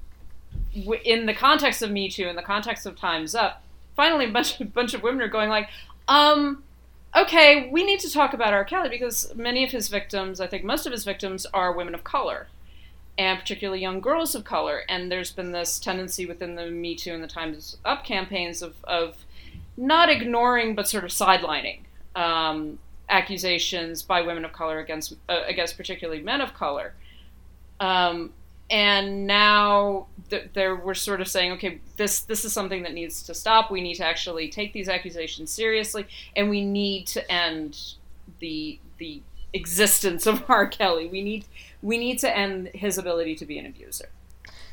in 1.04 1.26
the 1.26 1.34
context 1.34 1.82
of 1.82 1.90
Me 1.90 2.08
Too 2.08 2.28
in 2.28 2.36
the 2.36 2.42
context 2.42 2.86
of 2.86 2.96
Times 2.96 3.34
Up 3.34 3.62
finally 3.96 4.26
a 4.26 4.30
bunch, 4.30 4.60
a 4.60 4.64
bunch 4.66 4.94
of 4.94 5.02
women 5.02 5.20
are 5.20 5.28
going 5.28 5.50
like 5.50 5.68
um 6.08 6.62
okay, 7.16 7.68
we 7.70 7.84
need 7.84 8.00
to 8.00 8.10
talk 8.10 8.34
about 8.34 8.52
R. 8.52 8.64
Kelly 8.64 8.88
because 8.88 9.34
many 9.34 9.64
of 9.64 9.70
his 9.70 9.88
victims, 9.88 10.40
I 10.40 10.46
think 10.46 10.64
most 10.64 10.86
of 10.86 10.92
his 10.92 11.04
victims, 11.04 11.46
are 11.46 11.72
women 11.72 11.94
of 11.94 12.04
color, 12.04 12.48
and 13.20 13.38
particularly 13.38 13.82
young 13.82 14.00
girls 14.00 14.34
of 14.34 14.44
color. 14.44 14.82
And 14.88 15.12
there's 15.12 15.30
been 15.30 15.52
this 15.52 15.78
tendency 15.78 16.24
within 16.24 16.54
the 16.54 16.70
Me 16.70 16.94
Too 16.94 17.12
and 17.12 17.22
the 17.22 17.28
Times 17.28 17.76
Up 17.84 18.02
campaigns 18.02 18.62
of, 18.62 18.74
of 18.84 19.26
not 19.76 20.08
ignoring 20.08 20.74
but 20.74 20.88
sort 20.88 21.04
of 21.04 21.10
sidelining 21.10 21.80
um, 22.16 22.78
accusations 23.10 24.02
by 24.02 24.22
women 24.22 24.46
of 24.46 24.54
color 24.54 24.78
against 24.78 25.16
uh, 25.28 25.42
against 25.46 25.76
particularly 25.76 26.22
men 26.22 26.40
of 26.40 26.54
color. 26.54 26.94
Um, 27.78 28.32
and 28.70 29.26
now 29.26 30.06
th- 30.30 30.48
there 30.54 30.74
we're 30.74 30.94
sort 30.94 31.20
of 31.20 31.28
saying, 31.28 31.52
okay, 31.52 31.78
this 31.98 32.22
this 32.22 32.46
is 32.46 32.54
something 32.54 32.84
that 32.84 32.94
needs 32.94 33.22
to 33.24 33.34
stop. 33.34 33.70
We 33.70 33.82
need 33.82 33.96
to 33.96 34.06
actually 34.06 34.48
take 34.48 34.72
these 34.72 34.88
accusations 34.88 35.50
seriously, 35.50 36.06
and 36.34 36.48
we 36.48 36.64
need 36.64 37.06
to 37.08 37.30
end 37.30 37.78
the 38.38 38.78
the 38.96 39.20
existence 39.52 40.26
of 40.26 40.42
R. 40.48 40.66
Kelly. 40.66 41.06
We 41.06 41.20
need 41.20 41.44
we 41.82 41.98
need 41.98 42.18
to 42.20 42.36
end 42.36 42.70
his 42.74 42.98
ability 42.98 43.34
to 43.36 43.46
be 43.46 43.58
an 43.58 43.66
abuser. 43.66 44.08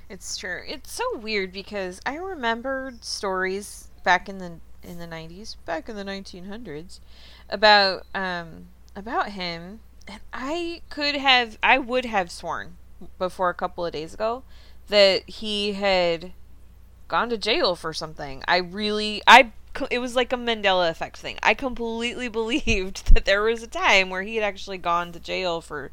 It's 0.09 0.37
true. 0.37 0.61
It's 0.67 0.91
so 0.91 1.17
weird 1.17 1.51
because 1.51 1.99
I 2.05 2.15
remembered 2.15 3.03
stories 3.03 3.89
back 4.03 4.29
in 4.29 4.37
the 4.37 4.59
in 4.83 4.99
the 4.99 5.07
90s, 5.07 5.57
back 5.65 5.89
in 5.89 5.95
the 5.95 6.05
1900s 6.05 6.99
about 7.49 8.05
um 8.15 8.67
about 8.95 9.29
him 9.29 9.79
and 10.07 10.21
I 10.31 10.81
could 10.89 11.15
have 11.15 11.57
I 11.61 11.77
would 11.77 12.05
have 12.05 12.31
sworn 12.31 12.77
before 13.17 13.49
a 13.49 13.53
couple 13.53 13.85
of 13.85 13.93
days 13.93 14.13
ago 14.13 14.43
that 14.87 15.29
he 15.29 15.73
had 15.73 16.31
gone 17.07 17.29
to 17.29 17.37
jail 17.37 17.75
for 17.75 17.93
something. 17.93 18.43
I 18.47 18.57
really 18.57 19.21
I 19.27 19.51
it 19.91 19.99
was 19.99 20.15
like 20.15 20.33
a 20.33 20.37
Mandela 20.37 20.89
effect 20.89 21.17
thing. 21.17 21.37
I 21.43 21.53
completely 21.53 22.27
believed 22.29 23.13
that 23.13 23.25
there 23.25 23.43
was 23.43 23.61
a 23.61 23.67
time 23.67 24.09
where 24.09 24.23
he 24.23 24.35
had 24.35 24.43
actually 24.43 24.77
gone 24.77 25.11
to 25.11 25.19
jail 25.19 25.61
for 25.61 25.91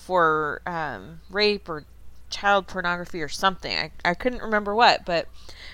for 0.00 0.62
um, 0.66 1.20
rape 1.30 1.68
or 1.68 1.84
child 2.30 2.66
pornography 2.66 3.20
or 3.22 3.28
something. 3.28 3.76
I, 3.76 3.90
I 4.04 4.14
couldn't 4.14 4.42
remember 4.42 4.74
what, 4.74 5.04
but 5.04 5.28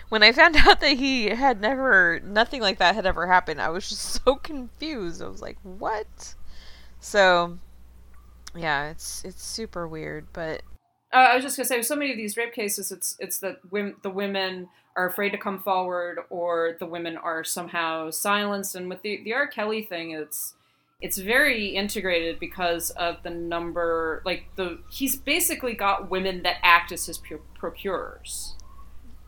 when 0.09 0.23
I 0.23 0.33
found 0.33 0.57
out 0.67 0.81
that 0.81 0.97
he 0.97 1.29
had 1.29 1.61
never 1.61 2.21
nothing 2.25 2.61
like 2.61 2.79
that 2.79 2.95
had 2.95 3.07
ever 3.07 3.27
happened, 3.27 3.61
I 3.61 3.69
was 3.69 3.89
just 3.89 4.03
so 4.25 4.37
confused. 4.37 5.23
I 5.23 5.29
was 5.29 5.43
like, 5.43 5.59
"What?" 5.63 6.35
So 7.01 7.59
yeah, 8.55 8.91
it's 8.91 9.25
it's 9.25 9.43
super 9.43 9.87
weird, 9.87 10.27
but 10.33 10.63
uh, 11.13 11.19
I 11.31 11.35
was 11.35 11.45
just 11.45 11.57
gonna 11.57 11.67
say, 11.67 11.83
so 11.83 11.97
many 11.97 12.11
of 12.11 12.17
these 12.17 12.37
rape 12.37 12.53
cases, 12.53 12.91
it's 12.91 13.17
it's 13.19 13.39
that 13.39 13.61
women, 13.71 13.95
the 14.03 14.11
women 14.11 14.69
are 14.97 15.09
afraid 15.09 15.31
to 15.31 15.39
come 15.39 15.63
forward, 15.63 16.19
or 16.31 16.77
the 16.81 16.87
women 16.87 17.17
are 17.17 17.45
somehow 17.45 18.11
silenced. 18.11 18.75
And 18.75 18.89
with 18.89 19.03
the 19.03 19.23
the 19.23 19.35
R. 19.35 19.47
Kelly 19.47 19.83
thing, 19.83 20.11
it's 20.11 20.55
it's 21.01 21.19
very 21.19 21.69
integrated 21.69 22.41
because 22.41 22.91
of 22.91 23.23
the 23.23 23.31
number, 23.31 24.23
like 24.25 24.45
the 24.57 24.79
he's 24.91 25.17
basically 25.17 25.75
got 25.75 26.11
women 26.11 26.43
that 26.43 26.57
act 26.63 26.93
as 26.93 27.07
his 27.07 27.21
procurers, 27.55 28.55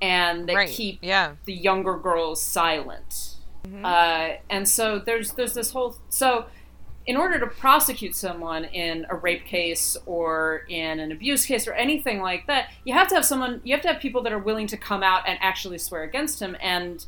and 0.01 0.49
that 0.49 0.57
right. 0.57 0.69
keep 0.69 0.99
yeah. 1.03 1.33
the 1.45 1.53
younger 1.53 1.97
girls 1.99 2.41
silent. 2.41 3.37
Mm-hmm. 3.65 3.85
Uh, 3.85 4.29
and 4.49 4.69
so 4.69 4.99
there's 4.99 5.33
there's 5.33 5.55
this 5.55 5.73
whole 5.73 5.97
so 6.09 6.47
in 7.09 7.17
order 7.17 7.41
to 7.41 7.47
prosecute 7.47 8.15
someone 8.15 8.65
in 8.67 9.07
a 9.09 9.17
rape 9.17 9.47
case 9.47 9.97
or 10.05 10.67
in 10.69 11.01
an 11.01 11.11
abuse 11.11 11.47
case 11.47 11.67
or 11.67 11.73
anything 11.73 12.21
like 12.21 12.47
that, 12.47 12.71
you 12.85 12.93
have 12.93 13.09
to 13.09 13.15
have 13.15 13.25
someone, 13.25 13.63
you 13.65 13.75
have 13.75 13.81
to 13.81 13.89
have 13.89 13.99
people 13.99 14.23
that 14.23 14.31
are 14.31 14.39
willing 14.39 14.67
to 14.67 14.77
come 14.77 15.03
out 15.03 15.27
and 15.27 15.39
actually 15.41 15.79
swear 15.79 16.03
against 16.03 16.41
him, 16.41 16.55
and 16.61 17.07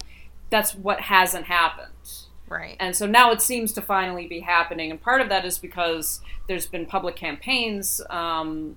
that's 0.48 0.74
what 0.74 1.00
hasn't 1.02 1.44
happened. 1.44 1.92
Right. 2.50 2.76
And 2.80 2.96
so 2.96 3.06
now 3.06 3.30
it 3.30 3.40
seems 3.40 3.72
to 3.74 3.80
finally 3.80 4.26
be 4.26 4.40
happening, 4.40 4.90
and 4.90 5.00
part 5.00 5.20
of 5.20 5.28
that 5.28 5.44
is 5.44 5.56
because 5.56 6.20
there's 6.48 6.66
been 6.66 6.84
public 6.84 7.14
campaigns 7.14 8.02
um, 8.10 8.76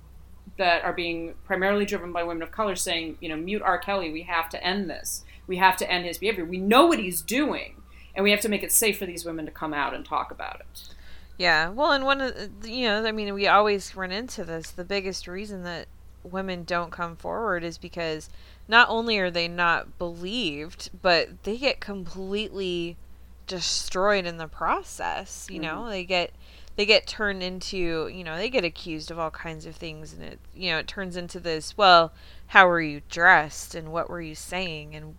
that 0.56 0.84
are 0.84 0.92
being 0.92 1.34
primarily 1.44 1.84
driven 1.84 2.12
by 2.12 2.22
women 2.22 2.44
of 2.44 2.52
color 2.52 2.76
saying, 2.76 3.18
you 3.20 3.28
know, 3.28 3.36
mute 3.36 3.62
R. 3.62 3.78
Kelly, 3.78 4.12
we 4.12 4.22
have 4.22 4.48
to 4.50 4.64
end 4.64 4.88
this. 4.88 5.24
We 5.48 5.56
have 5.56 5.76
to 5.78 5.90
end 5.90 6.06
his 6.06 6.18
behavior. 6.18 6.44
We 6.44 6.58
know 6.58 6.86
what 6.86 7.00
he's 7.00 7.20
doing, 7.20 7.82
and 8.14 8.22
we 8.22 8.30
have 8.30 8.40
to 8.42 8.48
make 8.48 8.62
it 8.62 8.70
safe 8.70 8.96
for 8.96 9.06
these 9.06 9.24
women 9.24 9.44
to 9.46 9.50
come 9.50 9.74
out 9.74 9.92
and 9.92 10.06
talk 10.06 10.30
about 10.30 10.60
it. 10.60 10.94
Yeah, 11.36 11.70
well, 11.70 11.90
and 11.90 12.04
one 12.04 12.20
of 12.20 12.60
the, 12.60 12.70
you 12.70 12.86
know, 12.86 13.04
I 13.04 13.10
mean, 13.10 13.34
we 13.34 13.48
always 13.48 13.96
run 13.96 14.12
into 14.12 14.44
this. 14.44 14.70
The 14.70 14.84
biggest 14.84 15.26
reason 15.26 15.64
that 15.64 15.88
women 16.22 16.62
don't 16.62 16.92
come 16.92 17.16
forward 17.16 17.64
is 17.64 17.76
because 17.76 18.30
not 18.68 18.88
only 18.88 19.18
are 19.18 19.32
they 19.32 19.48
not 19.48 19.98
believed, 19.98 20.90
but 21.02 21.42
they 21.42 21.58
get 21.58 21.80
completely 21.80 22.96
destroyed 23.46 24.26
in 24.26 24.38
the 24.38 24.48
process. 24.48 25.46
You 25.50 25.60
know, 25.60 25.80
mm-hmm. 25.80 25.90
they 25.90 26.04
get 26.04 26.32
they 26.76 26.86
get 26.86 27.06
turned 27.06 27.42
into 27.42 28.08
you 28.08 28.24
know 28.24 28.36
they 28.36 28.50
get 28.50 28.64
accused 28.64 29.10
of 29.10 29.18
all 29.18 29.30
kinds 29.30 29.66
of 29.66 29.76
things 29.76 30.12
and 30.12 30.22
it 30.22 30.38
you 30.54 30.70
know 30.70 30.78
it 30.78 30.88
turns 30.88 31.16
into 31.16 31.38
this 31.38 31.76
well 31.76 32.12
how 32.48 32.66
were 32.66 32.80
you 32.80 33.00
dressed 33.08 33.74
and 33.74 33.92
what 33.92 34.10
were 34.10 34.20
you 34.20 34.34
saying 34.34 34.94
and 34.94 35.14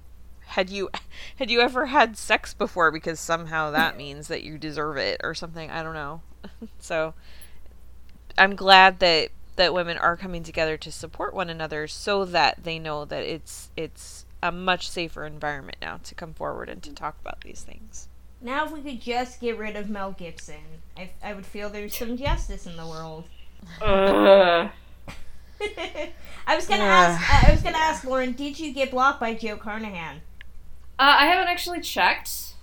had 0.47 0.69
you 0.69 0.89
had 1.37 1.49
you 1.49 1.61
ever 1.61 1.87
had 1.87 2.17
sex 2.17 2.53
before 2.53 2.91
because 2.91 3.19
somehow 3.19 3.71
that 3.71 3.97
means 3.97 4.27
that 4.27 4.43
you 4.43 4.57
deserve 4.57 4.97
it 4.97 5.19
or 5.23 5.33
something 5.33 5.69
i 5.71 5.81
don't 5.81 5.93
know 5.93 6.21
so 6.79 7.13
i'm 8.37 8.55
glad 8.55 8.99
that 8.99 9.29
that 9.55 9.73
women 9.73 9.97
are 9.97 10.17
coming 10.17 10.43
together 10.43 10.75
to 10.75 10.91
support 10.91 11.33
one 11.33 11.49
another 11.49 11.87
so 11.87 12.25
that 12.25 12.63
they 12.63 12.77
know 12.77 13.05
that 13.05 13.23
it's 13.23 13.69
it's 13.77 14.25
a 14.43 14.51
much 14.51 14.89
safer 14.89 15.25
environment 15.25 15.77
now 15.81 15.97
to 16.03 16.13
come 16.13 16.33
forward 16.33 16.67
and 16.67 16.83
to 16.83 16.93
talk 16.93 17.15
about 17.21 17.41
these 17.41 17.63
things 17.63 18.09
now 18.41 18.65
if 18.65 18.71
we 18.71 18.81
could 18.81 19.01
just 19.01 19.39
get 19.39 19.57
rid 19.57 19.75
of 19.75 19.89
mel 19.89 20.11
gibson 20.11 20.55
i, 20.97 21.09
I 21.23 21.33
would 21.33 21.45
feel 21.45 21.69
there's 21.69 21.95
some 21.95 22.17
justice 22.17 22.65
in 22.65 22.77
the 22.77 22.85
world 22.85 23.25
uh. 23.81 24.69
I 26.47 26.55
was 26.55 26.67
gonna 26.67 26.83
uh, 26.83 26.87
ask. 26.87 27.43
I 27.47 27.51
was 27.51 27.61
gonna 27.61 27.77
ask 27.77 28.03
Lauren. 28.03 28.33
Did 28.33 28.59
you 28.59 28.73
get 28.73 28.91
blocked 28.91 29.19
by 29.19 29.33
Joe 29.33 29.57
Carnahan? 29.57 30.17
Uh, 30.99 31.15
I 31.19 31.25
haven't 31.25 31.47
actually 31.47 31.81
checked. 31.81 32.53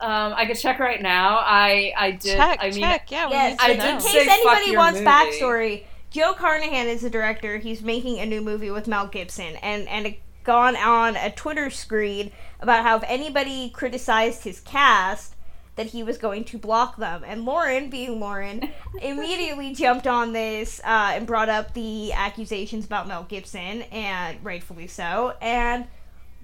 Um, 0.00 0.34
I 0.36 0.46
could 0.46 0.58
check 0.58 0.78
right 0.78 1.00
now. 1.00 1.38
I 1.38 1.92
I 1.96 2.10
did. 2.12 2.36
Check, 2.36 2.58
I 2.60 2.70
mean, 2.70 2.80
check. 2.80 3.10
Yeah, 3.10 3.28
yes. 3.30 3.56
I 3.60 3.68
did 3.74 3.84
in 3.84 3.98
case 3.98 4.28
anybody 4.28 4.76
wants 4.76 4.98
movie. 4.98 5.10
backstory, 5.10 5.84
Joe 6.10 6.34
Carnahan 6.34 6.88
is 6.88 7.02
the 7.02 7.10
director. 7.10 7.58
He's 7.58 7.82
making 7.82 8.18
a 8.18 8.26
new 8.26 8.40
movie 8.42 8.70
with 8.70 8.86
Mel 8.86 9.06
Gibson, 9.06 9.56
and 9.56 9.88
and 9.88 10.06
it 10.06 10.20
gone 10.46 10.76
on 10.76 11.16
a 11.16 11.30
Twitter 11.30 11.68
screed 11.68 12.32
about 12.60 12.84
how 12.84 12.96
if 12.96 13.04
anybody 13.06 13.68
criticized 13.68 14.44
his 14.44 14.60
cast, 14.60 15.34
that 15.74 15.86
he 15.88 16.02
was 16.02 16.16
going 16.16 16.44
to 16.44 16.56
block 16.58 16.96
them. 16.96 17.22
And 17.26 17.44
Lauren, 17.44 17.90
being 17.90 18.18
Lauren, 18.18 18.70
immediately 19.02 19.74
jumped 19.74 20.06
on 20.06 20.32
this 20.32 20.80
uh, 20.80 21.12
and 21.14 21.26
brought 21.26 21.50
up 21.50 21.74
the 21.74 22.12
accusations 22.12 22.86
about 22.86 23.06
Mel 23.06 23.24
Gibson, 23.24 23.82
and 23.82 24.42
rightfully 24.42 24.86
so. 24.86 25.34
And 25.42 25.86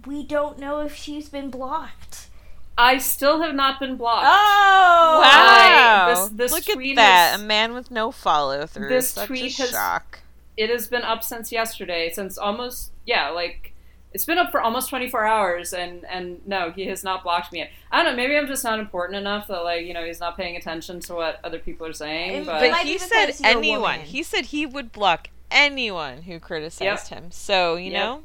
we 0.05 0.23
don't 0.25 0.59
know 0.59 0.81
if 0.81 0.95
she's 0.95 1.29
been 1.29 1.51
blocked. 1.51 2.29
I 2.77 2.99
still 2.99 3.43
have 3.43 3.55
not 3.55 3.81
been 3.81 3.97
blocked. 3.97 4.27
Oh 4.27 5.21
wow! 5.21 5.23
I, 5.23 6.15
this, 6.15 6.29
this 6.31 6.53
Look 6.53 6.69
at 6.69 6.97
that—a 6.97 7.43
man 7.43 7.75
with 7.75 7.91
no 7.91 8.11
follow 8.11 8.67
through. 8.67 8.89
This 8.89 9.11
Such 9.11 9.27
tweet 9.27 9.57
has 9.57 9.71
shock. 9.71 10.21
It 10.57 10.71
has 10.71 10.89
been 10.89 11.03
up 11.03 11.23
since 11.23 11.53
yesterday, 11.53 12.11
since 12.13 12.39
almost 12.39 12.93
yeah, 13.07 13.29
like 13.29 13.72
it's 14.15 14.25
been 14.25 14.39
up 14.39 14.51
for 14.51 14.61
almost 14.61 14.91
24 14.91 15.25
hours, 15.25 15.73
and 15.73 16.05
and 16.07 16.47
no, 16.47 16.71
he 16.71 16.87
has 16.87 17.03
not 17.03 17.23
blocked 17.23 17.53
me 17.53 17.61
yet. 17.61 17.71
I 17.91 18.03
don't 18.03 18.13
know. 18.13 18.17
Maybe 18.17 18.37
I'm 18.37 18.47
just 18.47 18.65
not 18.65 18.79
important 18.79 19.19
enough 19.19 19.49
that 19.49 19.65
like 19.65 19.87
you 19.87 19.95
know 19.95 20.05
he's 20.05 20.21
not 20.21 20.37
paying 20.37 20.57
attention 20.57 21.01
to 21.01 21.15
what 21.15 21.41
other 21.45 21.59
people 21.59 21.87
are 21.87 21.93
saying. 21.93 22.45
But, 22.45 22.61
but 22.61 22.87
he 22.87 22.99
said 22.99 23.33
anyone. 23.43 24.01
He 24.01 24.23
said 24.23 24.47
he 24.47 24.67
would 24.67 24.93
block 24.93 25.29
anyone 25.51 26.23
who 26.23 26.41
criticized 26.41 27.11
yep. 27.11 27.23
him. 27.23 27.31
So 27.31 27.77
you 27.77 27.91
yep. 27.93 28.01
know 28.01 28.23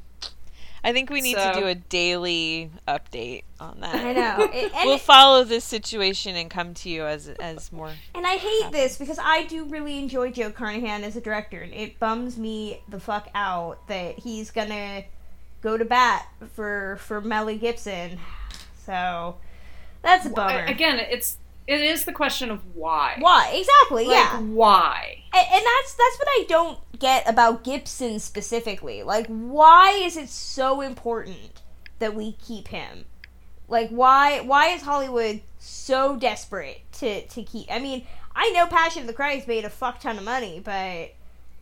I 0.88 0.94
think 0.94 1.10
we 1.10 1.20
need 1.20 1.36
so, 1.36 1.52
to 1.52 1.60
do 1.60 1.68
a 1.68 1.76
daily 1.76 2.72
update 2.88 3.44
on 3.60 3.82
that. 3.82 3.96
I 3.96 4.14
know. 4.14 4.50
It, 4.58 4.72
we'll 4.86 4.98
follow 4.98 5.44
this 5.44 5.66
situation 5.66 6.36
and 6.36 6.50
come 6.50 6.74
to 6.76 6.90
you 6.90 7.06
as 7.06 7.28
as 7.28 7.72
more. 7.72 7.92
And 8.16 8.26
I 8.26 8.36
hate 8.38 8.64
happens. 8.64 8.72
this 8.72 8.98
because 8.98 9.20
I 9.22 9.44
do 9.44 9.66
really 9.66 10.00
enjoy 10.00 10.32
Joe 10.32 10.50
Carnahan 10.52 11.04
as 11.04 11.16
a 11.16 11.22
director, 11.22 11.60
and 11.60 11.74
it 11.74 12.00
bums 12.00 12.38
me 12.38 12.82
the 12.88 13.00
fuck 13.00 13.30
out 13.36 13.86
that 13.88 14.20
he's 14.20 14.50
gonna 14.50 15.04
go 15.62 15.78
to 15.78 15.86
bat 15.86 16.28
for 16.54 16.98
for 17.02 17.22
Melly 17.22 17.58
Gibson. 17.58 18.20
So 18.86 19.38
that's 20.02 20.26
a 20.26 20.30
bummer. 20.30 20.66
Again, 20.66 21.00
it's 21.00 21.38
it 21.68 21.82
is 21.82 22.06
the 22.06 22.14
question 22.14 22.50
of 22.50 22.62
why. 22.76 23.18
why 23.20 23.52
exactly? 23.54 24.06
Like, 24.06 24.16
yeah, 24.16 24.40
Why? 24.40 25.24
and, 25.34 25.48
and 25.54 25.66
that's 25.66 25.94
that's 25.94 26.18
what 26.18 26.28
I 26.30 26.46
don't 26.48 26.80
get 26.98 27.30
about 27.30 27.64
Gibson 27.66 28.20
specifically. 28.20 29.04
Like, 29.04 29.28
why 29.28 29.92
is 29.92 30.16
it 30.16 30.30
so 30.30 30.80
important 30.80 31.62
that 32.00 32.16
we 32.16 32.32
keep 32.34 32.70
him? 32.70 33.06
Like, 33.68 33.90
why 33.90 34.40
why 34.40 34.70
is 34.70 34.82
Hollywood 34.82 35.42
so 35.60 36.16
desperate 36.16 36.82
to 36.94 37.28
to 37.28 37.44
keep? 37.44 37.68
I 37.70 37.80
mean, 37.80 38.08
I 38.34 38.50
know 38.52 38.68
Passion 38.68 39.02
of 39.02 39.08
the 39.08 39.14
Christ 39.14 39.46
made 39.48 39.66
a 39.66 39.70
fuck 39.70 40.00
ton 40.00 40.18
of 40.18 40.24
money, 40.24 40.62
but 40.64 41.12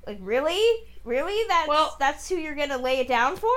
like, 0.07 0.17
really, 0.21 0.61
really, 1.03 1.43
that's 1.47 1.67
Well- 1.67 1.95
that's 1.99 2.27
who 2.29 2.35
you're 2.35 2.55
gonna 2.55 2.77
lay 2.77 2.99
it 2.99 3.07
down 3.07 3.35
for? 3.37 3.49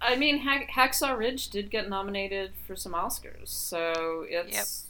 I 0.00 0.16
mean, 0.16 0.38
Hack- 0.38 0.70
Hacksaw 0.70 1.16
Ridge 1.16 1.48
did 1.48 1.70
get 1.70 1.88
nominated 1.88 2.52
for 2.66 2.74
some 2.74 2.92
Oscars, 2.92 3.48
so 3.48 4.26
it's 4.28 4.86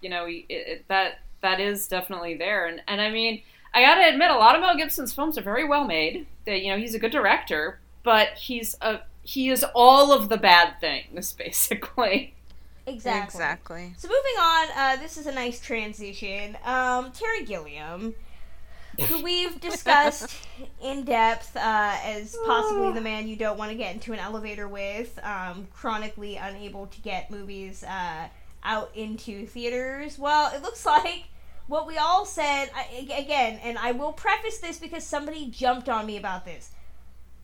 you 0.00 0.08
know 0.08 0.24
it, 0.26 0.44
it, 0.48 0.88
that 0.88 1.20
that 1.42 1.60
is 1.60 1.86
definitely 1.86 2.34
there, 2.34 2.66
and 2.66 2.80
and 2.88 3.00
I 3.00 3.10
mean, 3.10 3.42
I 3.74 3.82
gotta 3.82 4.08
admit, 4.08 4.30
a 4.30 4.36
lot 4.36 4.54
of 4.54 4.60
Mel 4.62 4.76
Gibson's 4.76 5.12
films 5.12 5.36
are 5.36 5.42
very 5.42 5.64
well 5.66 5.84
made. 5.84 6.26
That 6.46 6.62
you 6.62 6.72
know 6.72 6.78
he's 6.78 6.94
a 6.94 6.98
good 6.98 7.12
director, 7.12 7.78
but 8.02 8.28
he's 8.38 8.74
a 8.80 9.00
he 9.22 9.50
is 9.50 9.64
all 9.74 10.12
of 10.12 10.30
the 10.30 10.38
bad 10.38 10.80
things 10.80 11.32
basically. 11.38 12.34
Exactly. 12.86 13.38
Exactly. 13.42 13.92
So 13.98 14.08
moving 14.08 14.40
on, 14.40 14.68
uh, 14.74 14.96
this 14.96 15.18
is 15.18 15.26
a 15.26 15.32
nice 15.32 15.60
transition. 15.60 16.56
Um, 16.64 17.12
Terry 17.12 17.44
Gilliam, 17.44 18.14
who 19.06 19.22
we've 19.22 19.60
discussed 19.60 20.36
in 20.82 21.04
depth 21.04 21.56
uh, 21.56 21.96
as 22.02 22.36
possibly 22.44 22.92
the 22.92 23.00
man 23.00 23.28
you 23.28 23.36
don't 23.36 23.58
want 23.58 23.70
to 23.70 23.76
get 23.76 23.94
into 23.94 24.12
an 24.12 24.18
elevator 24.18 24.66
with, 24.66 25.18
um, 25.22 25.68
chronically 25.72 26.36
unable 26.36 26.86
to 26.86 27.00
get 27.00 27.30
movies 27.30 27.84
uh, 27.84 28.28
out 28.64 28.90
into 28.94 29.46
theaters. 29.46 30.18
Well, 30.18 30.52
it 30.54 30.62
looks 30.62 30.84
like 30.84 31.24
what 31.68 31.86
we 31.86 31.96
all 31.98 32.24
said 32.24 32.70
I, 32.74 33.06
again, 33.16 33.60
and 33.62 33.78
I 33.78 33.92
will 33.92 34.12
preface 34.12 34.58
this 34.58 34.78
because 34.78 35.04
somebody 35.04 35.46
jumped 35.46 35.88
on 35.88 36.06
me 36.06 36.16
about 36.16 36.44
this. 36.44 36.70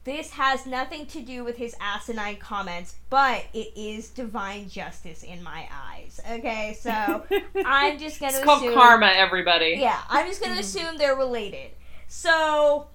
This 0.05 0.33
has 0.33 0.67
nothing 0.67 1.07
to 1.07 1.23
do 1.23 1.45
with 1.45 1.57
his 1.57 1.75
asinine 1.81 2.37
comments, 2.37 2.97
but 3.09 3.47
it 3.55 3.73
is 3.75 4.11
divine 4.11 4.69
justice 4.69 5.23
in 5.23 5.43
my 5.43 5.67
eyes. 5.73 6.21
Okay, 6.31 6.77
so 6.79 6.91
I'm 7.65 7.99
just 7.99 8.21
gonna 8.21 8.35
It's 8.35 8.45
called 8.45 8.71
karma, 8.75 9.07
everybody. 9.17 9.77
Yeah, 9.79 9.99
I'm 10.11 10.27
just 10.27 10.43
gonna 10.43 10.61
assume 10.61 10.99
they're 10.99 11.17
related. 11.17 11.71
So, 12.07 12.89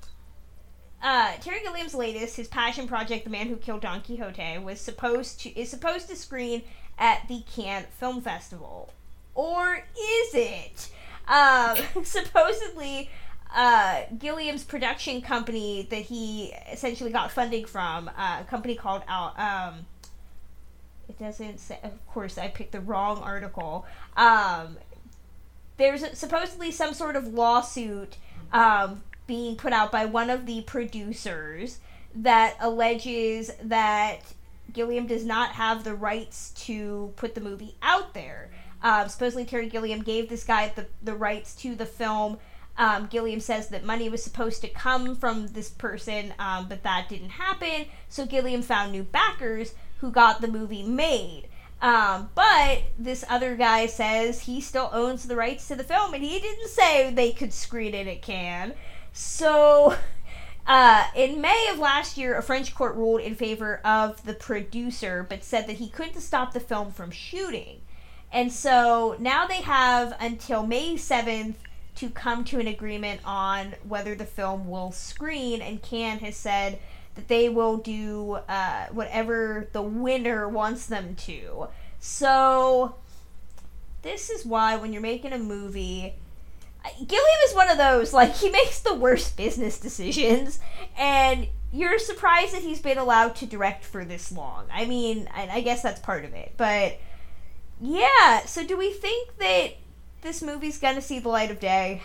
uh, 1.02 1.34
Terry 1.42 1.62
Gilliam's 1.64 1.96
latest, 1.96 2.36
his 2.36 2.48
passion 2.48 2.88
project, 2.88 3.24
"The 3.24 3.32
Man 3.32 3.48
Who 3.48 3.56
Killed 3.56 3.82
Don 3.82 4.02
Quixote," 4.02 4.60
was 4.60 4.80
supposed 4.80 5.40
to 5.42 5.60
is 5.60 5.68
supposed 5.70 6.10
to 6.10 6.16
screen 6.16 6.62
at 7.00 7.28
the 7.28 7.42
Cannes 7.52 7.88
Film 8.00 8.22
Festival, 8.22 8.94
or 9.34 9.78
is 10.00 10.36
it? 10.36 10.92
Um, 11.28 11.76
supposedly, 12.04 13.10
uh, 13.56 14.02
Gilliam's 14.18 14.64
production 14.64 15.22
company 15.22 15.88
that 15.90 16.02
he 16.04 16.54
essentially 16.72 17.12
got 17.12 17.32
funding 17.32 17.66
from, 17.66 18.10
uh, 18.18 18.40
a 18.42 18.44
company 18.44 18.76
called 18.76 19.02
Al- 19.08 19.34
um, 19.38 19.86
it 21.08 21.18
doesn't 21.18 21.60
say. 21.60 21.80
Of 21.84 22.06
course, 22.08 22.38
I 22.38 22.48
picked 22.48 22.72
the 22.72 22.82
wrong 22.82 23.18
article. 23.20 23.86
Um, 24.16 24.78
there's 25.78 26.06
supposedly 26.18 26.72
some 26.72 26.94
sort 26.94 27.16
of 27.16 27.34
lawsuit 27.34 28.18
um, 28.54 29.02
being 29.26 29.56
put 29.56 29.74
out 29.74 29.92
by 29.92 30.06
one 30.06 30.30
of 30.30 30.46
the 30.46 30.62
producers 30.62 31.80
that 32.16 32.56
alleges 32.60 33.52
that 33.64 34.20
Gilliam 34.72 35.08
does 35.08 35.26
not 35.26 35.54
have 35.54 35.84
the 35.84 35.96
rights 35.96 36.52
to 36.52 37.12
put 37.16 37.34
the 37.34 37.42
movie 37.42 37.76
out 37.82 38.14
there. 38.14 38.52
Um, 38.84 39.10
supposedly, 39.10 39.46
Terry 39.46 39.68
Gilliam 39.68 40.04
gave 40.04 40.30
this 40.30 40.44
guy 40.44 40.72
the, 40.76 40.86
the 41.02 41.16
rights 41.16 41.56
to 41.56 41.76
the 41.76 41.86
film. 41.86 42.38
Um, 42.80 43.08
Gilliam 43.08 43.42
says 43.42 43.68
that 43.68 43.84
money 43.84 44.08
was 44.08 44.24
supposed 44.24 44.62
to 44.62 44.70
come 44.70 45.14
from 45.14 45.48
this 45.48 45.70
person, 45.70 46.34
um, 46.40 46.70
but 46.70 46.82
that 46.84 47.10
didn't 47.10 47.32
happen. 47.32 47.88
So 48.08 48.26
Gilliam 48.26 48.62
found 48.62 48.94
new 48.94 49.04
backers 49.04 49.74
who 49.98 50.10
got 50.12 50.40
the 50.40 50.48
movie 50.48 50.84
made. 50.84 51.50
Um, 51.82 52.30
but 52.36 52.84
this 52.98 53.26
other 53.30 53.58
guy 53.58 53.86
says 53.86 54.42
he 54.42 54.62
still 54.62 54.90
owns 54.94 55.26
the 55.26 55.36
rights 55.36 55.68
to 55.68 55.76
the 55.76 55.84
film, 55.84 56.14
and 56.14 56.24
he 56.24 56.40
didn't 56.40 56.70
say 56.70 57.12
they 57.12 57.34
could 57.34 57.52
screen 57.52 57.94
it 57.94 58.08
at 58.08 58.22
Cannes. 58.22 58.74
So, 59.12 59.96
uh, 60.68 61.04
in 61.18 61.42
May 61.42 61.68
of 61.74 61.80
last 61.80 62.18
year, 62.18 62.38
a 62.38 62.42
French 62.42 62.74
court 62.74 62.96
ruled 62.96 63.20
in 63.20 63.36
favor 63.36 63.82
of 63.84 64.24
the 64.24 64.34
producer, 64.34 65.26
but 65.28 65.44
said 65.44 65.68
that 65.68 65.78
he 65.78 65.90
couldn't 65.90 66.22
stop 66.22 66.54
the 66.54 66.62
film 66.62 66.92
from 66.94 67.12
shooting. 67.12 67.82
And 68.32 68.54
so 68.54 69.18
now 69.20 69.48
they 69.48 69.62
have 69.62 70.16
until 70.22 70.66
May 70.66 70.94
7th 70.94 71.56
to 72.00 72.10
come 72.10 72.46
to 72.46 72.60
an 72.60 72.68
agreement 72.68 73.20
on 73.26 73.76
whether 73.86 74.16
the 74.16 74.26
film 74.26 74.70
will 74.70 74.92
screen, 74.92 75.62
and 75.62 75.82
Cannes 75.82 76.20
has 76.20 76.38
said 76.38 76.80
that 77.16 77.28
they 77.28 77.50
will 77.50 77.76
do 77.76 78.40
uh, 78.48 78.86
whatever 78.92 79.68
the 79.74 79.82
winner 79.82 80.48
wants 80.48 80.86
them 80.86 81.16
to. 81.16 81.68
So, 82.00 82.96
this 84.02 84.30
is 84.30 84.46
why 84.46 84.78
when 84.78 84.94
you're 84.94 85.02
making 85.02 85.34
a 85.34 85.38
movie, 85.38 86.14
Gilliam 87.06 87.40
is 87.46 87.54
one 87.54 87.70
of 87.70 87.78
those, 87.78 88.14
like, 88.14 88.34
he 88.36 88.50
makes 88.50 88.80
the 88.80 88.94
worst 88.94 89.36
business 89.36 89.78
decisions, 89.78 90.60
and 90.98 91.48
you're 91.74 92.00
surprised 92.00 92.54
that 92.54 92.62
he's 92.62 92.82
been 92.82 92.98
allowed 92.98 93.36
to 93.36 93.46
direct 93.46 93.84
for 93.84 94.06
this 94.06 94.32
long. 94.32 94.66
I 94.72 94.86
mean, 94.86 95.28
I, 95.36 95.50
I 95.56 95.62
guess 95.62 95.82
that's 95.82 96.00
part 96.00 96.24
of 96.24 96.34
it, 96.34 96.54
but 96.56 96.98
yeah, 97.82 98.46
so 98.46 98.66
do 98.66 98.78
we 98.78 98.94
think 98.94 99.38
that 99.40 99.74
this 100.22 100.42
movie's 100.42 100.78
gonna 100.80 101.02
see 101.02 101.20
the 101.20 101.30
light 101.30 101.52
of 101.52 101.60
day? 101.60 102.02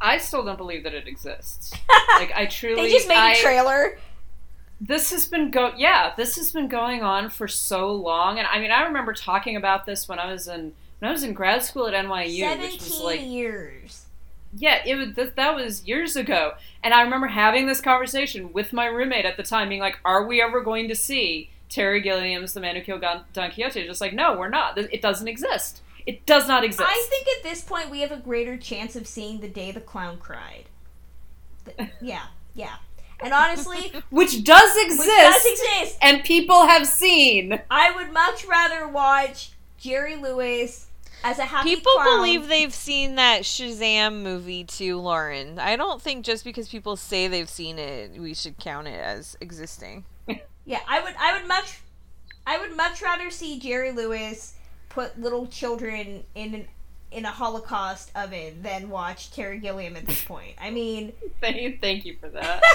I 0.00 0.18
still 0.18 0.44
don't 0.44 0.56
believe 0.58 0.82
that 0.84 0.94
it 0.94 1.06
exists. 1.06 1.72
like 2.18 2.32
I 2.34 2.46
truly, 2.46 2.82
They 2.82 2.90
just 2.92 3.08
made 3.08 3.16
I- 3.16 3.32
a 3.34 3.40
trailer. 3.40 3.98
this 4.80 5.12
has 5.12 5.26
been 5.26 5.50
go 5.52 5.72
yeah 5.76 6.12
this 6.16 6.34
has 6.34 6.50
been 6.50 6.66
going 6.66 7.02
on 7.04 7.30
for 7.30 7.46
so 7.46 7.92
long 7.92 8.40
and 8.40 8.48
i 8.50 8.58
mean 8.58 8.72
i 8.72 8.82
remember 8.82 9.12
talking 9.12 9.54
about 9.54 9.86
this 9.86 10.08
when 10.08 10.18
i 10.18 10.28
was 10.32 10.48
in 10.48 10.72
when 10.98 11.08
i 11.08 11.12
was 11.12 11.22
in 11.22 11.32
grad 11.32 11.62
school 11.62 11.86
at 11.86 11.94
nyu 12.04 12.50
which 12.60 12.72
was 12.80 12.98
17 12.98 13.04
like 13.04 13.20
years. 13.20 14.06
yeah 14.56 14.82
it 14.84 14.96
was 14.96 15.14
th- 15.14 15.34
that 15.36 15.54
was 15.54 15.86
years 15.86 16.16
ago 16.16 16.54
and 16.82 16.92
i 16.92 17.00
remember 17.02 17.28
having 17.28 17.68
this 17.68 17.80
conversation 17.80 18.52
with 18.52 18.72
my 18.72 18.86
roommate 18.86 19.24
at 19.24 19.36
the 19.36 19.44
time 19.44 19.68
being 19.68 19.80
like 19.80 20.00
are 20.04 20.26
we 20.26 20.42
ever 20.42 20.60
going 20.60 20.88
to 20.88 20.96
see 20.96 21.48
terry 21.68 22.00
gilliam's 22.02 22.52
the 22.52 22.58
man 22.58 22.74
who 22.74 22.82
killed 22.82 23.02
Gon- 23.02 23.22
don 23.32 23.52
quixote 23.52 23.86
just 23.86 24.00
like 24.00 24.12
no 24.12 24.36
we're 24.36 24.48
not 24.48 24.76
it 24.76 25.00
doesn't 25.00 25.28
exist 25.28 25.80
it 26.06 26.26
does 26.26 26.48
not 26.48 26.64
exist 26.64 26.82
I 26.88 27.06
think 27.08 27.26
at 27.36 27.42
this 27.42 27.62
point 27.62 27.90
we 27.90 28.00
have 28.00 28.12
a 28.12 28.16
greater 28.16 28.56
chance 28.56 28.96
of 28.96 29.06
seeing 29.06 29.40
the 29.40 29.48
day 29.48 29.70
the 29.72 29.80
clown 29.80 30.18
cried. 30.18 30.64
Th- 31.64 31.90
yeah, 32.00 32.24
yeah. 32.54 32.74
And 33.20 33.32
honestly, 33.32 33.92
which 34.10 34.42
does 34.44 34.76
exist 34.84 34.98
which 35.00 35.08
does 35.08 35.46
exist. 35.46 35.98
and 36.02 36.24
people 36.24 36.66
have 36.66 36.86
seen 36.86 37.60
I 37.70 37.90
would 37.94 38.12
much 38.12 38.44
rather 38.46 38.88
watch 38.88 39.52
Jerry 39.78 40.16
Lewis 40.16 40.86
as 41.24 41.38
a 41.38 41.44
happy 41.44 41.68
People 41.76 41.92
clown. 41.94 42.16
believe 42.18 42.48
they've 42.48 42.74
seen 42.74 43.14
that 43.14 43.42
Shazam 43.42 44.22
movie 44.22 44.64
too, 44.64 44.98
Lauren. 44.98 45.60
I 45.60 45.76
don't 45.76 46.02
think 46.02 46.24
just 46.24 46.42
because 46.44 46.68
people 46.68 46.96
say 46.96 47.28
they've 47.28 47.48
seen 47.48 47.78
it, 47.78 48.18
we 48.20 48.34
should 48.34 48.58
count 48.58 48.88
it 48.88 48.98
as 49.00 49.36
existing. 49.40 50.04
Yeah, 50.64 50.80
I 50.88 51.00
would. 51.00 51.14
I 51.20 51.38
would 51.38 51.46
much. 51.46 51.80
I 52.44 52.58
would 52.58 52.76
much 52.76 53.00
rather 53.02 53.30
see 53.30 53.58
Jerry 53.60 53.92
Lewis 53.92 54.54
put 54.92 55.18
little 55.20 55.46
children 55.46 56.24
in 56.34 56.54
an, 56.54 56.66
in 57.10 57.24
a 57.24 57.30
Holocaust 57.30 58.10
oven 58.14 58.62
than 58.62 58.88
watch 58.90 59.30
Terry 59.32 59.58
Gilliam 59.58 59.96
at 59.96 60.06
this 60.06 60.22
point. 60.32 60.54
I 60.60 60.70
mean, 60.70 61.12
thank, 61.40 61.80
thank 61.80 62.04
you 62.04 62.16
for 62.20 62.28
that 62.28 62.60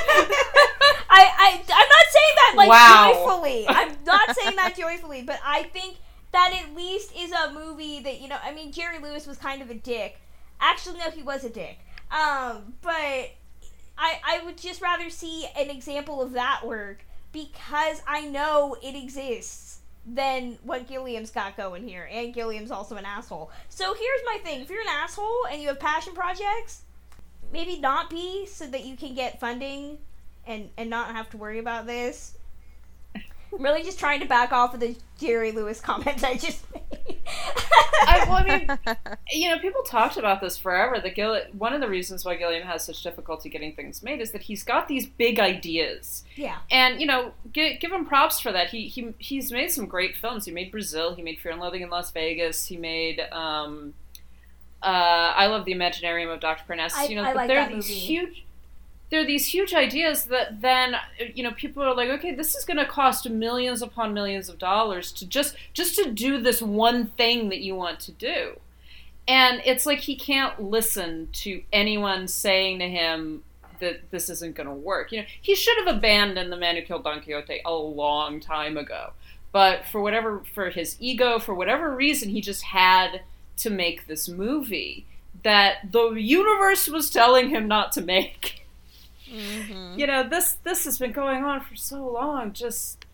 I, 1.10 1.25
I 1.39 1.51
I'm 1.62 1.89
not 1.89 2.08
saying 2.10 2.36
that 2.36 2.53
like 2.58 2.69
Wow. 2.69 3.13
joyfully. 3.13 3.65
I'm 3.67 3.91
not 4.06 4.36
saying 4.36 4.56
that 4.58 4.75
joyfully, 4.77 5.23
but 5.23 5.39
I 5.43 5.63
think 5.63 5.97
that 6.32 6.53
at 6.53 6.75
least 6.75 7.12
is 7.17 7.32
a 7.32 7.51
movie 7.53 8.01
that 8.01 8.19
you 8.21 8.27
know. 8.27 8.38
I 8.43 8.53
mean, 8.53 8.71
Jerry 8.71 8.99
Lewis 8.99 9.25
was 9.25 9.38
kind 9.38 9.62
of 9.62 9.69
a 9.69 9.73
dick. 9.73 10.19
Actually, 10.60 10.99
no, 10.99 11.10
he 11.10 11.23
was 11.23 11.43
a 11.43 11.49
dick. 11.49 11.80
Um, 12.12 12.73
but 12.82 12.91
I 13.97 14.19
I 14.25 14.41
would 14.45 14.58
just 14.58 14.82
rather 14.82 15.10
see 15.10 15.47
an 15.58 15.69
example 15.69 16.21
of 16.21 16.34
that 16.34 16.62
work 16.65 17.03
because 17.32 18.01
I 18.08 18.21
know 18.25 18.75
it 18.84 18.95
exists 18.95 19.66
than 20.08 20.58
what 20.63 20.88
Gilliam's 20.88 21.32
got 21.32 21.58
going 21.58 21.88
here. 21.88 22.10
And 22.12 22.34
Gilliam's 22.34 22.72
also 22.72 22.96
an 22.96 23.06
asshole. 23.06 23.52
So 23.70 23.93
here's 23.93 24.22
my 24.26 24.39
thing: 24.43 24.62
if 24.62 24.70
you're 24.70 24.82
an 24.82 24.88
asshole 24.88 25.48
and 25.52 25.62
you 25.62 25.67
have 25.67 25.80
passion 25.80 26.13
projects, 26.13 26.84
maybe 27.52 27.80
not 27.80 28.10
be 28.10 28.46
so 28.46 28.65
that 28.67 28.86
you 28.86 28.96
can 28.96 29.15
get 29.15 29.39
funding 29.39 29.98
and 30.46 30.70
and 30.78 30.89
not 30.89 31.12
have 31.12 31.30
to 31.32 31.38
worry 31.38 31.60
about 31.60 31.86
this. 31.86 32.37
I'm 33.54 33.64
really 33.64 33.84
just 33.84 34.00
trying 34.00 34.20
to 34.20 34.26
back 34.26 34.52
off 34.52 34.74
of 34.74 34.80
the 34.80 34.96
Jerry 35.20 35.52
Lewis 35.52 35.80
comments 35.80 36.24
I 36.24 36.36
just 36.36 36.66
made. 36.74 37.18
I, 37.28 38.26
well, 38.28 38.38
I 38.38 38.44
mean, 38.44 38.98
you 39.32 39.50
know, 39.50 39.60
people 39.60 39.82
talked 39.84 40.18
about 40.18 40.42
this 40.42 40.58
forever. 40.58 41.00
That 41.00 41.16
Gill, 41.16 41.40
one 41.58 41.74
of 41.74 41.82
the 41.82 41.90
reasons 41.90 42.24
why 42.24 42.36
Gilliam 42.36 42.66
has 42.68 42.86
such 42.86 43.02
difficulty 43.04 43.50
getting 43.50 43.74
things 43.74 44.04
made 44.04 44.22
is 44.22 44.32
that 44.32 44.44
he's 44.44 44.64
got 44.64 44.88
these 44.88 45.06
big 45.06 45.40
ideas, 45.40 46.24
yeah. 46.36 46.58
and 46.72 47.00
you 47.00 47.08
know, 47.08 47.34
give, 47.52 47.80
give 47.80 47.92
him 47.92 48.06
props 48.06 48.40
for 48.40 48.52
that. 48.52 48.70
He 48.70 48.88
he 48.88 49.14
he's 49.18 49.52
made 49.52 49.72
some 49.72 49.86
great 49.86 50.16
films. 50.16 50.46
He 50.46 50.52
made 50.52 50.72
Brazil. 50.72 51.16
He 51.16 51.22
made 51.22 51.40
Fear 51.40 51.54
and 51.54 51.62
Loathing 51.62 51.82
in 51.82 51.90
Las 51.90 52.12
Vegas. 52.12 52.66
He 52.66 52.78
made. 52.78 53.20
Um, 53.32 53.94
uh, 54.82 55.34
I 55.36 55.48
love 55.48 55.66
the 55.66 55.74
Imaginarium 55.74 56.32
of 56.34 56.40
Dr. 56.40 56.64
Parnassus. 56.68 56.98
I- 56.98 57.06
you 57.06 57.16
know, 57.16 57.24
I 57.24 57.28
but 57.28 57.36
like 57.36 57.48
there 57.48 57.60
are 57.62 57.68
these 57.68 57.90
movie. 57.90 57.94
huge 57.94 58.46
there 59.10 59.22
are 59.22 59.26
these 59.26 59.48
huge 59.48 59.74
ideas 59.74 60.26
that 60.26 60.62
then 60.62 60.96
you 61.34 61.43
know 61.43 61.52
people 61.52 61.84
are 61.84 61.96
like 61.96 62.10
okay 62.10 62.34
this 62.34 62.56
is 62.56 62.65
going 62.65 62.78
to 62.78 62.86
cost 62.86 63.30
millions 63.30 63.82
upon 63.82 64.13
millions 64.13 64.50
of 64.50 64.58
dollars 64.58 65.12
to 65.13 65.26
just 65.26 65.56
just 65.74 65.96
to 65.96 66.12
do 66.12 66.41
this 66.41 66.62
one 66.62 67.08
thing 67.08 67.50
that 67.50 67.60
you 67.60 67.76
want 67.76 68.00
to 68.02 68.12
do. 68.12 68.60
And 69.30 69.62
it's 69.65 69.86
like 69.86 70.00
he 70.00 70.15
can't 70.15 70.62
listen 70.62 71.28
to 71.34 71.62
anyone 71.74 72.30
saying 72.30 72.80
to 72.80 72.88
him 72.88 73.43
that 73.80 74.10
this 74.10 74.30
isn't 74.30 74.56
going 74.56 74.67
to 74.67 74.74
work. 74.74 75.12
You 75.12 75.22
know 75.22 75.28
he 75.41 75.56
should 75.56 75.78
have 75.86 75.96
abandoned 75.96 76.52
the 76.52 76.58
man 76.58 76.76
who 76.76 76.82
killed 76.82 77.04
don 77.04 77.22
quixote 77.22 77.62
a 77.65 77.74
long 77.74 78.39
time 78.39 78.78
ago. 78.78 79.12
But 79.52 79.86
for 79.86 80.02
whatever 80.02 80.43
for 80.54 80.70
his 80.70 80.98
ego 81.00 81.39
for 81.39 81.54
whatever 81.56 81.96
reason 81.96 82.30
he 82.30 82.41
just 82.41 82.63
had 82.63 83.22
to 83.58 83.70
make 83.70 84.06
this 84.06 84.28
movie 84.28 85.06
that 85.43 85.91
the 85.91 86.10
universe 86.12 86.88
was 86.88 87.10
telling 87.10 87.50
him 87.50 87.67
not 87.67 87.91
to 87.93 88.02
make 88.02 88.57
Mm-hmm. 89.32 90.00
you 90.00 90.08
know 90.08 90.28
this 90.28 90.54
this 90.63 90.86
has 90.86 90.98
been 90.98 91.12
going 91.12 91.44
on 91.44 91.62
for 91.62 91.76
so 91.76 92.08
long 92.08 92.54
just 92.54 93.06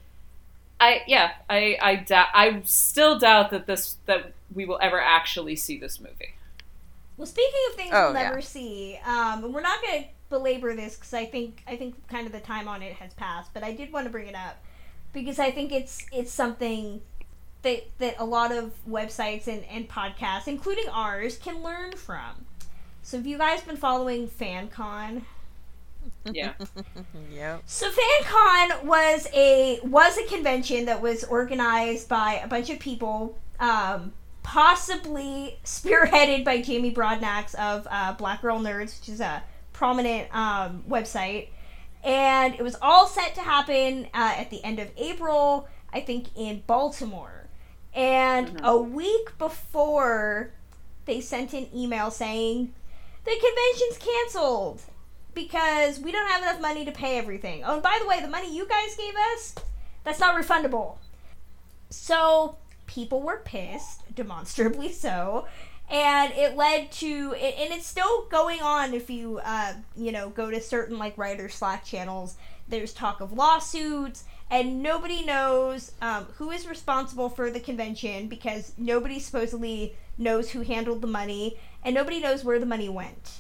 i 0.80 1.02
yeah 1.08 1.32
i 1.50 1.78
i 1.82 1.96
doubt 1.96 2.28
i 2.34 2.62
still 2.66 3.18
doubt 3.18 3.50
that 3.52 3.66
this 3.68 3.98
that 4.06 4.34
we 4.54 4.66
will 4.66 4.80
ever 4.82 5.02
actually 5.02 5.56
see 5.56 5.80
this 5.80 6.00
movie 6.00 6.36
Well, 7.18 7.26
speaking 7.26 7.60
of 7.70 7.76
things 7.76 7.92
Oh, 7.94 8.12
we'll 8.12 8.22
yeah. 8.22 8.30
never 8.30 8.42
see, 8.42 9.00
um, 9.06 9.44
and 9.46 9.54
we're 9.54 9.62
not 9.62 9.82
going 9.82 10.04
to 10.04 10.10
belabor 10.30 10.76
this 10.76 10.96
because 10.96 11.14
I 11.14 11.26
think 11.26 11.64
I 11.68 11.76
think 11.78 11.96
kind 12.08 12.26
of 12.28 12.34
the 12.34 12.40
time 12.40 12.68
on 12.68 12.82
it 12.82 12.94
has 12.94 13.14
passed. 13.14 13.54
But 13.54 13.64
I 13.64 13.72
did 13.72 13.92
want 13.94 14.06
to 14.06 14.12
bring 14.12 14.28
it 14.28 14.36
up 14.36 14.58
because 15.14 15.38
I 15.40 15.52
think 15.52 15.72
it's 15.72 16.06
it's 16.12 16.32
something 16.32 17.02
that 17.62 17.86
that 18.00 18.16
a 18.20 18.26
lot 18.26 18.52
of 18.52 18.72
websites 18.90 19.48
and, 19.48 19.64
and 19.66 19.88
podcasts, 19.88 20.48
including 20.48 20.90
ours, 20.90 21.38
can 21.38 21.62
learn 21.64 21.92
from. 21.94 22.46
So, 23.04 23.18
have 23.18 23.28
you 23.28 23.38
guys 23.38 23.62
been 23.62 23.78
following 23.78 24.28
FanCon? 24.28 25.22
Yeah 26.32 26.54
Yep. 27.34 27.64
So 27.66 27.90
FanCon 27.90 28.84
was 28.86 29.28
a 29.34 29.80
was 29.84 30.18
a 30.18 30.24
convention 30.26 30.86
that 30.86 31.02
was 31.02 31.24
organized 31.24 32.08
by 32.08 32.40
a 32.44 32.48
bunch 32.48 32.70
of 32.70 32.80
people, 32.80 33.38
um, 33.60 34.14
possibly 34.44 35.58
spearheaded 35.66 36.46
by 36.46 36.62
Jamie 36.62 36.94
Broadnax 36.94 37.56
of 37.56 37.88
uh, 37.90 38.14
Black 38.14 38.42
Girl 38.42 38.60
Nerds, 38.60 39.00
which 39.00 39.10
is 39.10 39.20
a 39.20 39.44
prominent 39.74 40.34
um, 40.36 40.84
website, 40.88 41.50
and 42.04 42.54
it 42.54 42.62
was 42.62 42.76
all 42.82 43.08
set 43.08 43.36
to 43.36 43.42
happen 43.42 44.06
uh, 44.14 44.36
at 44.38 44.50
the 44.50 44.64
end 44.64 44.80
of 44.80 44.90
April, 44.98 45.68
I 45.92 46.02
think, 46.02 46.28
in 46.36 46.64
Baltimore. 46.68 47.48
And 47.94 48.60
a 48.64 48.78
week 48.78 49.38
before, 49.38 50.52
they 51.06 51.22
sent 51.22 51.54
an 51.54 51.68
email 51.76 52.10
saying 52.12 52.74
the 53.24 53.32
convention's 53.32 53.98
canceled 53.98 54.82
because 55.34 56.00
we 56.00 56.12
don't 56.12 56.30
have 56.30 56.42
enough 56.42 56.62
money 56.62 56.86
to 56.86 56.92
pay 56.92 57.18
everything. 57.18 57.64
Oh, 57.66 57.74
and 57.74 57.84
by 57.84 57.98
the 58.02 58.08
way, 58.08 58.22
the 58.22 58.28
money 58.28 58.56
you 58.56 58.68
guys 58.68 58.96
gave 58.96 59.14
us, 59.34 59.56
that's 60.04 60.20
not 60.20 60.36
refundable. 60.36 60.98
So 61.90 62.58
people 62.88 63.22
were 63.22 63.42
pissed, 63.44 64.16
demonstrably 64.16 64.92
so, 64.92 65.48
and 65.90 66.34
it 66.34 66.56
led 66.56 66.92
to, 66.94 67.34
and 67.34 67.74
it's 67.74 67.86
still 67.86 68.26
going 68.30 68.62
on. 68.62 68.94
If 68.94 69.10
you, 69.10 69.40
uh, 69.44 69.74
you 69.96 70.12
know, 70.12 70.30
go 70.30 70.50
to 70.50 70.62
certain 70.62 70.98
like 70.98 71.18
writer 71.18 71.50
Slack 71.50 71.86
channels, 71.86 72.38
there's 72.68 72.94
talk 72.94 73.22
of 73.22 73.34
lawsuits, 73.34 74.24
and 74.50 74.82
nobody 74.82 75.26
knows 75.26 75.92
um, 76.02 76.26
who 76.38 76.52
is 76.52 76.68
responsible 76.68 77.30
for 77.30 77.52
the 77.52 77.60
convention 77.60 78.28
because 78.28 78.74
nobody 78.78 79.20
supposedly 79.20 79.96
knows 80.18 80.52
who 80.52 80.62
handled 80.62 81.02
the 81.02 81.08
money, 81.08 81.58
and 81.84 81.94
nobody 81.94 82.20
knows 82.20 82.44
where 82.44 82.60
the 82.60 82.66
money 82.66 82.90
went. 82.90 83.32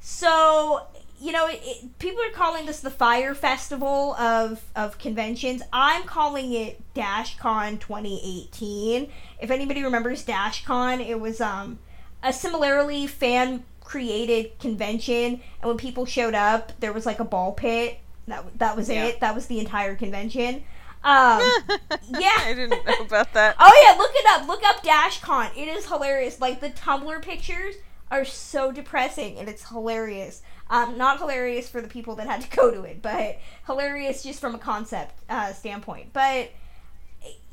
So, 0.00 0.86
you 1.24 1.32
know, 1.32 1.46
it, 1.46 1.58
it, 1.64 1.98
people 1.98 2.20
are 2.22 2.30
calling 2.34 2.66
this 2.66 2.80
the 2.80 2.90
Fyre 2.90 3.34
Festival 3.34 4.12
of, 4.16 4.62
of 4.76 4.98
conventions. 4.98 5.62
I'm 5.72 6.02
calling 6.02 6.52
it 6.52 6.82
DashCon 6.94 7.80
2018. 7.80 9.10
If 9.40 9.50
anybody 9.50 9.82
remembers 9.82 10.22
DashCon, 10.26 11.00
it 11.06 11.18
was 11.18 11.40
um, 11.40 11.78
a 12.22 12.30
similarly 12.30 13.06
fan 13.06 13.64
created 13.82 14.58
convention, 14.58 15.40
and 15.62 15.68
when 15.68 15.78
people 15.78 16.04
showed 16.04 16.34
up, 16.34 16.72
there 16.80 16.92
was 16.92 17.06
like 17.06 17.20
a 17.20 17.24
ball 17.24 17.52
pit. 17.52 18.00
That, 18.28 18.58
that 18.58 18.76
was 18.76 18.90
Yeah. 18.90 19.06
it. 19.06 19.20
That 19.20 19.34
was 19.34 19.46
the 19.46 19.58
entire 19.60 19.96
convention. 19.96 20.56
Um, 21.02 21.40
yeah. 22.10 22.36
I 22.40 22.52
didn't 22.54 22.84
know 22.84 23.00
about 23.00 23.32
that. 23.32 23.56
Oh 23.60 23.82
yeah, 23.82 23.96
look 23.96 24.10
it 24.14 24.26
up. 24.28 24.46
Look 24.46 24.62
up 24.62 24.82
DashCon. 24.84 25.56
It 25.56 25.68
is 25.68 25.86
hilarious. 25.86 26.38
Like 26.38 26.60
the 26.60 26.68
Tumblr 26.68 27.22
pictures 27.22 27.76
are 28.10 28.26
so 28.26 28.70
depressing, 28.72 29.38
and 29.38 29.48
it's 29.48 29.68
hilarious. 29.68 30.42
Um, 30.74 30.98
not 30.98 31.18
hilarious 31.18 31.68
for 31.68 31.80
the 31.80 31.86
people 31.86 32.16
that 32.16 32.26
had 32.26 32.40
to 32.40 32.50
go 32.56 32.70
to 32.70 32.82
it, 32.82 33.00
but 33.00 33.38
hilarious 33.66 34.24
just 34.24 34.40
from 34.40 34.54
a 34.54 34.58
concept 34.58 35.14
uh, 35.30 35.52
standpoint. 35.52 36.12
But 36.12 36.50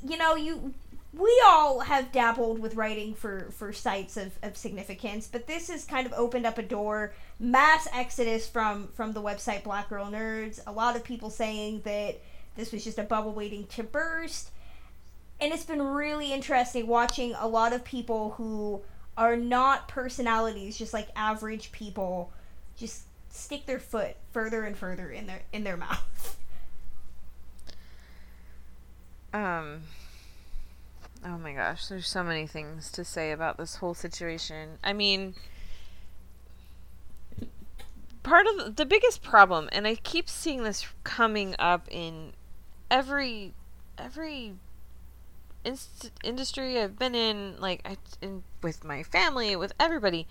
you 0.04 0.18
know, 0.18 0.36
you 0.36 0.74
we 1.14 1.44
all 1.46 1.82
have 1.82 2.12
dabbled 2.12 2.60
with 2.60 2.76
writing 2.76 3.14
for 3.14 3.52
for 3.52 3.74
sites 3.74 4.18
of, 4.18 4.32
of 4.42 4.58
significance, 4.58 5.28
but 5.32 5.46
this 5.46 5.70
has 5.70 5.86
kind 5.86 6.08
of 6.08 6.14
opened 6.14 6.46
up 6.46 6.58
a 6.58 6.64
door. 6.64 7.14
Mass 7.40 7.88
exodus 7.94 8.48
from 8.48 8.88
from 8.94 9.14
the 9.14 9.22
website 9.22 9.64
Black 9.64 9.90
Girl 9.90 10.08
Nerds. 10.08 10.60
A 10.66 10.72
lot 10.72 10.96
of 10.96 11.04
people 11.04 11.30
saying 11.30 11.82
that 11.86 12.20
this 12.56 12.72
was 12.72 12.84
just 12.84 12.98
a 12.98 13.04
bubble 13.04 13.34
waiting 13.34 13.68
to 13.68 13.84
burst 13.84 14.52
and 15.40 15.52
it's 15.52 15.66
been 15.66 15.82
really 15.82 16.32
interesting 16.32 16.86
watching 16.86 17.34
a 17.40 17.48
lot 17.48 17.74
of 17.74 17.84
people 17.84 18.32
who 18.32 18.82
are 19.18 19.36
not 19.36 19.88
personalities 19.88 20.78
just 20.78 20.94
like 20.94 21.10
average 21.16 21.72
people 21.72 22.32
just 22.78 23.04
stick 23.32 23.66
their 23.66 23.80
foot 23.80 24.16
further 24.32 24.64
and 24.64 24.78
further 24.78 25.10
in 25.10 25.28
their 25.28 25.42
in 25.52 25.64
their 25.64 25.78
mouth 25.78 26.38
Um. 29.34 29.84
Oh 31.24 31.38
my 31.38 31.54
gosh, 31.54 31.88
there's 31.88 32.08
so 32.08 32.24
many 32.24 32.48
things 32.48 32.92
to 32.92 33.06
say 33.06 33.32
about 33.32 33.58
this 33.58 33.76
whole 33.76 33.94
situation. 33.94 34.80
I 34.84 34.92
mean, 34.92 35.36
part 38.24 38.48
of 38.48 38.58
the, 38.58 38.72
the 38.72 38.86
biggest 38.86 39.22
problem, 39.22 39.70
and 39.72 39.86
I 39.88 39.96
keep 39.96 40.28
seeing 40.28 40.64
this 40.64 40.88
coming 41.04 41.56
up 41.60 41.88
in 41.90 42.34
every 42.90 43.54
every 43.98 44.54
inst- 45.64 46.12
industry 46.24 46.80
I've 46.80 46.98
been 46.98 47.16
in, 47.16 47.56
like 47.60 47.82
I, 47.86 47.98
in, 48.22 48.44
with 48.64 48.84
my 48.84 49.04
family, 49.04 49.56
with 49.56 49.74
everybody, 49.80 50.28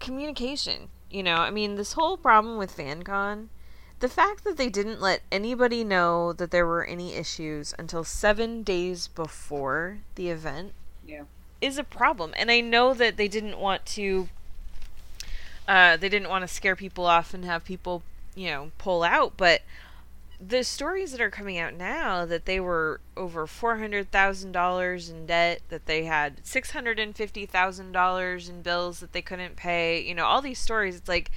communication. 0.00 0.88
You 1.12 1.22
know, 1.22 1.36
I 1.36 1.50
mean, 1.50 1.74
this 1.76 1.92
whole 1.92 2.16
problem 2.16 2.56
with 2.56 2.76
FanCon, 2.76 3.48
the 4.00 4.08
fact 4.08 4.44
that 4.44 4.56
they 4.56 4.68
didn't 4.70 5.00
let 5.00 5.20
anybody 5.30 5.84
know 5.84 6.32
that 6.32 6.50
there 6.50 6.66
were 6.66 6.84
any 6.84 7.14
issues 7.14 7.74
until 7.78 8.02
seven 8.02 8.62
days 8.62 9.08
before 9.08 9.98
the 10.14 10.30
event 10.30 10.72
Yeah. 11.06 11.24
is 11.60 11.76
a 11.78 11.84
problem. 11.84 12.32
And 12.36 12.50
I 12.50 12.60
know 12.60 12.94
that 12.94 13.16
they 13.16 13.28
didn't 13.28 13.58
want 13.58 13.84
to. 13.86 14.28
Uh, 15.68 15.96
they 15.96 16.08
didn't 16.08 16.28
want 16.28 16.42
to 16.42 16.48
scare 16.48 16.74
people 16.74 17.06
off 17.06 17.32
and 17.34 17.44
have 17.44 17.64
people, 17.64 18.02
you 18.34 18.48
know, 18.48 18.72
pull 18.78 19.04
out. 19.04 19.34
But 19.36 19.62
the 20.44 20.64
stories 20.64 21.12
that 21.12 21.20
are 21.20 21.30
coming 21.30 21.58
out 21.58 21.74
now 21.74 22.24
that 22.26 22.46
they 22.46 22.58
were 22.58 23.00
over 23.16 23.46
four 23.46 23.78
hundred 23.78 24.10
thousand 24.10 24.52
dollars 24.52 25.08
in 25.08 25.26
debt, 25.26 25.60
that 25.68 25.86
they 25.86 26.04
had 26.04 26.40
six 26.44 26.72
hundred 26.72 26.98
and 26.98 27.14
fifty 27.14 27.46
thousand 27.46 27.92
dollars 27.92 28.48
in 28.48 28.62
bills 28.62 29.00
that 29.00 29.12
they 29.12 29.22
couldn't 29.22 29.56
pay. 29.56 30.00
You 30.00 30.14
know, 30.14 30.24
all 30.26 30.42
these 30.42 30.58
stories. 30.58 30.96
It's 30.96 31.08
like 31.08 31.30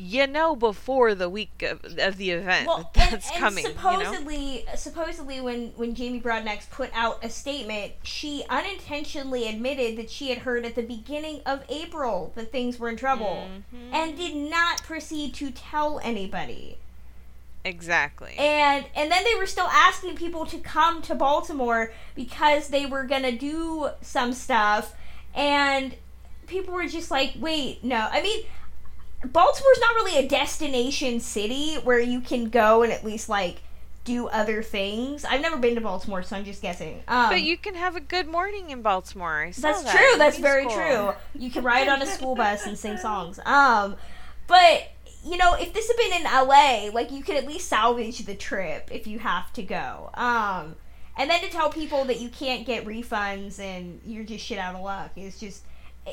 you 0.00 0.26
know 0.28 0.54
before 0.54 1.12
the 1.16 1.28
week 1.28 1.60
of, 1.62 1.84
of 1.98 2.16
the 2.18 2.30
event 2.30 2.68
that 2.94 3.10
that's 3.10 3.30
coming. 3.32 3.64
you 3.64 3.70
know? 3.74 3.76
supposedly 3.76 4.64
supposedly 4.76 5.40
when 5.40 5.68
when 5.74 5.92
Jamie 5.94 6.20
Broadnax 6.20 6.70
put 6.70 6.88
out 6.94 7.18
a 7.24 7.28
statement 7.28 7.94
she 8.04 8.44
unintentionally 8.48 9.48
admitted 9.48 9.98
that 9.98 10.08
she 10.08 10.28
had 10.28 10.38
heard 10.38 10.64
at 10.64 10.76
the 10.76 10.82
beginning 10.82 11.40
of 11.44 11.64
April 11.68 12.32
that 12.36 12.52
things 12.52 12.78
were 12.78 12.88
in 12.88 12.96
trouble 12.96 13.48
Mm-hmm. 13.74 13.92
and 13.94 14.16
did 14.16 14.36
not 14.36 14.82
proceed 14.84 15.34
to 15.34 15.50
tell 15.50 15.98
anybody 16.04 16.78
Exactly. 17.68 18.34
and 18.38 18.84
and 18.96 19.10
then 19.12 19.22
they 19.24 19.34
were 19.36 19.46
still 19.46 19.68
asking 19.68 20.16
people 20.16 20.46
to 20.46 20.58
come 20.58 21.02
to 21.02 21.14
Baltimore 21.14 21.92
because 22.14 22.68
they 22.68 22.86
were 22.86 23.04
gonna 23.04 23.32
do 23.32 23.88
some 24.00 24.32
stuff, 24.32 24.94
and 25.34 25.94
people 26.46 26.72
were 26.74 26.86
just 26.86 27.10
like, 27.10 27.34
"Wait, 27.38 27.84
no." 27.84 28.08
I 28.10 28.22
mean, 28.22 28.44
Baltimore's 29.24 29.80
not 29.80 29.94
really 29.96 30.16
a 30.24 30.28
destination 30.28 31.20
city 31.20 31.74
where 31.76 32.00
you 32.00 32.20
can 32.20 32.48
go 32.50 32.82
and 32.82 32.92
at 32.92 33.04
least 33.04 33.28
like 33.28 33.62
do 34.04 34.26
other 34.28 34.62
things. 34.62 35.24
I've 35.24 35.42
never 35.42 35.58
been 35.58 35.74
to 35.74 35.80
Baltimore, 35.82 36.22
so 36.22 36.36
I'm 36.36 36.44
just 36.44 36.62
guessing. 36.62 37.02
Um, 37.08 37.28
But 37.28 37.42
you 37.42 37.58
can 37.58 37.74
have 37.74 37.94
a 37.94 38.00
good 38.00 38.26
morning 38.26 38.70
in 38.70 38.80
Baltimore. 38.80 39.42
I 39.42 39.50
saw 39.50 39.68
that's 39.68 39.82
that. 39.82 39.96
true. 39.96 40.18
That's 40.18 40.38
very 40.38 40.64
cool. 40.64 40.74
true. 40.74 41.12
You 41.34 41.50
can 41.50 41.62
ride 41.62 41.88
on 41.88 42.00
a 42.00 42.06
school 42.06 42.34
bus 42.34 42.64
and 42.66 42.78
sing 42.78 42.96
songs. 42.96 43.38
Um, 43.46 43.96
but 44.46 44.88
you 45.24 45.36
know, 45.36 45.54
if 45.54 45.72
this 45.72 45.88
had 45.88 45.96
been 45.96 46.20
in 46.20 46.24
LA, 46.24 46.90
like 46.92 47.10
you 47.10 47.22
could 47.22 47.36
at 47.36 47.46
least 47.46 47.68
salvage 47.68 48.18
the 48.20 48.34
trip 48.34 48.88
if 48.92 49.06
you 49.06 49.18
have 49.18 49.52
to 49.54 49.62
go. 49.62 50.10
Um, 50.14 50.76
and 51.16 51.28
then 51.28 51.40
to 51.40 51.48
tell 51.48 51.70
people 51.70 52.04
that 52.04 52.20
you 52.20 52.28
can't 52.28 52.64
get 52.64 52.84
refunds 52.84 53.58
and 53.58 54.00
you're 54.06 54.24
just 54.24 54.44
shit 54.44 54.58
out 54.58 54.74
of 54.74 54.82
luck 54.82 55.10
is 55.16 55.38
just 55.38 55.64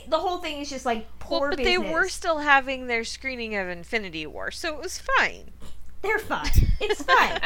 the 0.09 0.17
whole 0.17 0.39
thing 0.39 0.59
is 0.59 0.69
just 0.69 0.85
like 0.85 1.07
poor 1.19 1.41
Well, 1.41 1.49
but 1.51 1.57
business. 1.59 1.83
they 1.87 1.93
were 1.93 2.07
still 2.09 2.39
having 2.39 2.87
their 2.87 3.03
screening 3.03 3.55
of 3.55 3.69
Infinity 3.69 4.25
War, 4.25 4.51
so 4.51 4.75
it 4.75 4.81
was 4.81 4.99
fine. 4.99 5.51
They're 6.01 6.19
fine. 6.19 6.49
It's 6.81 7.03
fine. 7.03 7.39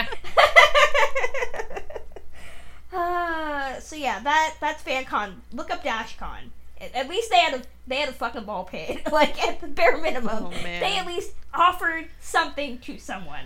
uh, 2.93 3.79
so 3.79 3.95
yeah, 3.95 4.19
that 4.19 4.55
that's 4.59 4.81
FanCon. 4.83 5.35
Look 5.53 5.69
up 5.69 5.83
DashCon. 5.83 6.49
At, 6.81 6.95
at 6.95 7.09
least 7.09 7.29
they 7.29 7.39
had 7.39 7.53
a 7.55 7.63
they 7.87 7.97
had 7.97 8.09
a 8.09 8.13
fucking 8.13 8.45
ball 8.45 8.63
pit. 8.65 9.01
like 9.11 9.41
at 9.45 9.61
the 9.61 9.67
bare 9.67 9.97
minimum, 9.97 10.45
Oh, 10.45 10.49
man. 10.49 10.79
they 10.81 10.97
at 10.97 11.05
least 11.07 11.33
offered 11.53 12.07
something 12.19 12.77
to 12.79 12.97
someone. 12.97 13.45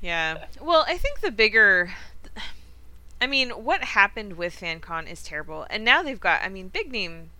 Yeah. 0.00 0.44
Well, 0.60 0.84
I 0.86 0.96
think 0.98 1.20
the 1.20 1.30
bigger. 1.30 1.92
I 3.20 3.26
mean, 3.26 3.50
what 3.50 3.82
happened 3.82 4.34
with 4.36 4.60
FanCon 4.60 5.10
is 5.10 5.22
terrible, 5.22 5.66
and 5.70 5.82
now 5.84 6.02
they've 6.02 6.20
got, 6.20 6.42
I 6.42 6.50
mean, 6.50 6.68
big 6.68 6.92
name 6.92 7.30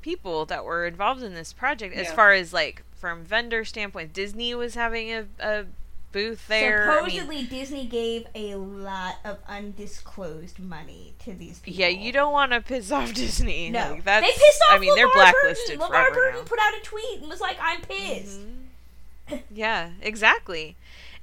people 0.00 0.46
that 0.46 0.64
were 0.64 0.86
involved 0.86 1.22
in 1.22 1.34
this 1.34 1.52
project. 1.52 1.94
As 1.94 2.10
far 2.10 2.32
as 2.32 2.52
like 2.54 2.82
from 2.96 3.24
vendor 3.24 3.64
standpoint, 3.64 4.12
Disney 4.14 4.54
was 4.54 4.74
having 4.74 5.12
a, 5.12 5.26
a 5.38 5.64
booth 6.12 6.46
there. 6.48 6.90
I 6.90 7.02
mean, 7.02 7.10
Supposedly, 7.20 7.42
Disney 7.44 7.86
gave 7.86 8.26
a 8.34 8.54
lot 8.56 9.16
of 9.24 9.38
undisclosed 9.48 10.58
money 10.58 11.14
to 11.24 11.32
these 11.34 11.58
people. 11.58 11.80
yeah, 11.80 11.88
you 11.88 12.12
don't 12.12 12.32
want 12.32 12.52
to 12.52 12.60
piss 12.60 12.90
off 12.90 13.12
Disney. 13.14 13.70
No, 13.70 13.92
Like, 13.92 14.04
that's, 14.04 14.26
they 14.26 14.32
pissed 14.32 14.62
off. 14.68 14.76
I 14.76 14.78
mean, 14.78 14.94
they're 14.94 15.08
blacklisted 15.12 15.78
Burton. 15.78 15.94
LeVar 15.94 16.14
Burton 16.14 16.40
now. 16.40 16.46
put 16.46 16.58
out 16.60 16.74
a 16.74 16.80
tweet 16.84 17.20
and 17.20 17.28
was 17.28 17.40
like, 17.40 17.56
"I'm 17.60 17.80
pissed." 17.82 18.40
Mm-hmm. 18.40 19.36
Yeah, 19.54 19.90
exactly. 20.00 20.76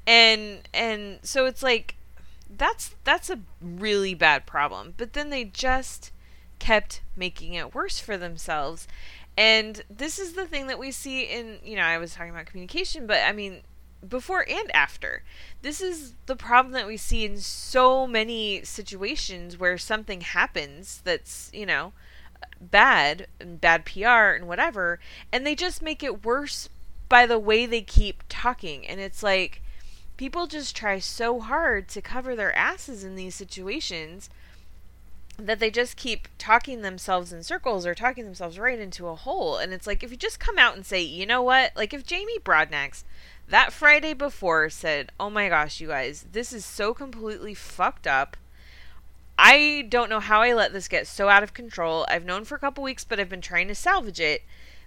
And 0.07 0.59
and 0.73 1.19
so 1.23 1.45
it's 1.47 1.63
like 1.63 1.95
that's 2.55 2.93
that's 3.03 3.29
a 3.31 3.39
really 3.61 4.13
bad 4.13 4.45
problem. 4.45 4.93
But 4.97 5.13
then 5.13 5.31
they 5.31 5.43
just 5.45 6.11
kept 6.59 7.01
making 7.15 7.53
it 7.55 7.73
worse 7.73 7.99
for 7.99 8.15
themselves. 8.17 8.87
And 9.37 9.83
this 9.89 10.19
is 10.19 10.33
the 10.33 10.45
thing 10.45 10.67
that 10.67 10.79
we 10.79 10.91
see 10.91 11.23
in, 11.23 11.57
you 11.63 11.75
know, 11.75 11.81
I 11.81 11.97
was 11.97 12.13
talking 12.13 12.29
about 12.29 12.45
communication, 12.45 13.07
but 13.07 13.17
I 13.25 13.31
mean 13.31 13.61
before 14.07 14.45
and 14.49 14.73
after. 14.75 15.23
This 15.61 15.81
is 15.81 16.13
the 16.25 16.35
problem 16.35 16.73
that 16.73 16.87
we 16.87 16.97
see 16.97 17.25
in 17.25 17.37
so 17.37 18.05
many 18.07 18.63
situations 18.63 19.57
where 19.57 19.77
something 19.77 20.21
happens 20.21 21.01
that's, 21.03 21.49
you 21.53 21.65
know, 21.65 21.93
bad 22.61 23.27
and 23.39 23.59
bad 23.59 23.85
PR 23.85 24.35
and 24.35 24.47
whatever, 24.47 24.99
and 25.31 25.45
they 25.45 25.55
just 25.55 25.81
make 25.81 26.03
it 26.03 26.25
worse 26.25 26.69
by 27.09 27.25
the 27.25 27.39
way 27.39 27.65
they 27.65 27.81
keep 27.81 28.23
talking. 28.29 28.85
And 28.87 28.99
it's 28.99 29.23
like 29.23 29.61
people 30.17 30.47
just 30.47 30.75
try 30.75 30.99
so 30.99 31.39
hard 31.39 31.87
to 31.89 32.01
cover 32.01 32.35
their 32.35 32.55
asses 32.55 33.03
in 33.03 33.15
these 33.15 33.35
situations 33.35 34.29
that 35.37 35.59
they 35.59 35.69
just 35.69 35.97
keep 35.97 36.29
talking 36.37 36.81
themselves 36.81 37.33
in 37.33 37.43
circles 37.43 37.85
or 37.85 37.93
talking 37.93 38.23
themselves 38.23 38.57
right 38.57 38.79
into 38.79 39.07
a 39.07 39.15
hole. 39.15 39.57
And 39.57 39.73
it's 39.73 39.85
like 39.85 40.01
if 40.01 40.11
you 40.11 40.17
just 40.17 40.39
come 40.39 40.57
out 40.57 40.75
and 40.75 40.85
say, 40.85 41.01
you 41.01 41.25
know 41.25 41.41
what, 41.41 41.73
like 41.75 41.93
if 41.93 42.05
Jamie 42.05 42.39
Broadnax 42.39 43.03
that 43.47 43.73
Friday 43.73 44.13
before 44.13 44.69
said, 44.69 45.11
"Oh 45.19 45.29
my 45.29 45.49
gosh, 45.49 45.79
you 45.79 45.89
guys, 45.89 46.25
this 46.31 46.51
is 46.51 46.65
so 46.65 46.93
completely 46.93 47.53
fucked 47.53 48.07
up." 48.07 48.37
I 49.37 49.85
don't 49.89 50.09
know 50.09 50.21
how 50.21 50.41
I 50.41 50.53
let 50.53 50.71
this 50.71 50.87
get 50.87 51.07
so 51.07 51.27
out 51.27 51.43
of 51.43 51.53
control. 51.53 52.05
I've 52.09 52.25
known 52.25 52.45
for 52.45 52.55
a 52.55 52.59
couple 52.59 52.83
weeks, 52.83 53.03
but 53.03 53.19
I've 53.19 53.29
been 53.29 53.41
trying 53.41 53.67
to 53.67 53.75
salvage 53.75 54.19
it. 54.19 54.43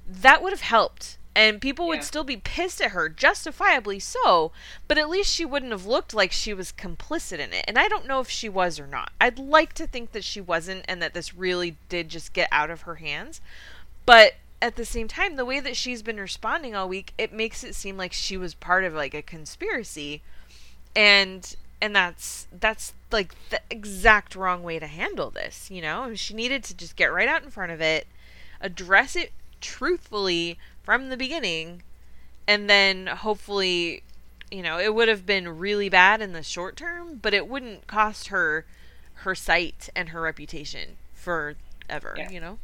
That 0.06 0.42
would 0.42 0.52
have 0.52 0.62
helped. 0.62 1.18
And 1.34 1.60
people 1.60 1.86
would 1.86 2.02
still 2.02 2.24
be 2.24 2.38
pissed 2.38 2.80
at 2.80 2.90
her, 2.90 3.08
justifiably 3.08 4.00
so, 4.00 4.50
but 4.88 4.98
at 4.98 5.08
least 5.08 5.32
she 5.32 5.44
wouldn't 5.44 5.70
have 5.70 5.86
looked 5.86 6.12
like 6.12 6.32
she 6.32 6.52
was 6.52 6.72
complicit 6.72 7.38
in 7.38 7.52
it. 7.52 7.64
And 7.68 7.78
I 7.78 7.86
don't 7.86 8.08
know 8.08 8.18
if 8.18 8.28
she 8.28 8.48
was 8.48 8.80
or 8.80 8.88
not. 8.88 9.12
I'd 9.20 9.38
like 9.38 9.72
to 9.74 9.86
think 9.86 10.10
that 10.12 10.24
she 10.24 10.40
wasn't 10.40 10.84
and 10.88 11.00
that 11.00 11.14
this 11.14 11.34
really 11.34 11.76
did 11.88 12.08
just 12.08 12.32
get 12.32 12.48
out 12.50 12.70
of 12.70 12.80
her 12.80 12.96
hands. 12.96 13.40
But 14.04 14.34
at 14.60 14.76
the 14.76 14.84
same 14.84 15.08
time, 15.08 15.36
the 15.36 15.44
way 15.44 15.60
that 15.60 15.76
she's 15.76 16.02
been 16.02 16.18
responding 16.18 16.74
all 16.74 16.88
week, 16.88 17.12
it 17.16 17.32
makes 17.32 17.62
it 17.62 17.74
seem 17.74 17.96
like 17.96 18.12
she 18.12 18.36
was 18.36 18.54
part 18.54 18.84
of 18.84 18.92
like 18.94 19.14
a 19.14 19.22
conspiracy. 19.22 20.22
And 20.96 21.54
and 21.80 21.94
that's 21.94 22.48
that's 22.52 22.92
like 23.12 23.34
the 23.50 23.60
exact 23.70 24.34
wrong 24.34 24.62
way 24.62 24.78
to 24.78 24.86
handle 24.86 25.30
this, 25.30 25.70
you 25.70 25.80
know? 25.80 26.14
She 26.14 26.34
needed 26.34 26.64
to 26.64 26.76
just 26.76 26.96
get 26.96 27.12
right 27.12 27.28
out 27.28 27.44
in 27.44 27.50
front 27.50 27.70
of 27.72 27.80
it, 27.80 28.06
address 28.60 29.14
it 29.14 29.32
truthfully 29.60 30.58
from 30.82 31.08
the 31.08 31.16
beginning, 31.16 31.82
and 32.48 32.68
then 32.68 33.06
hopefully, 33.06 34.02
you 34.50 34.62
know, 34.62 34.78
it 34.78 34.94
would 34.94 35.08
have 35.08 35.24
been 35.24 35.58
really 35.58 35.88
bad 35.88 36.20
in 36.20 36.32
the 36.32 36.42
short 36.42 36.76
term, 36.76 37.16
but 37.22 37.32
it 37.34 37.46
wouldn't 37.46 37.86
cost 37.86 38.28
her 38.28 38.64
her 39.22 39.34
site 39.34 39.88
and 39.94 40.08
her 40.10 40.20
reputation 40.22 40.96
forever, 41.12 42.14
Yeah. 42.16 42.30
you 42.30 42.40
know? 42.40 42.58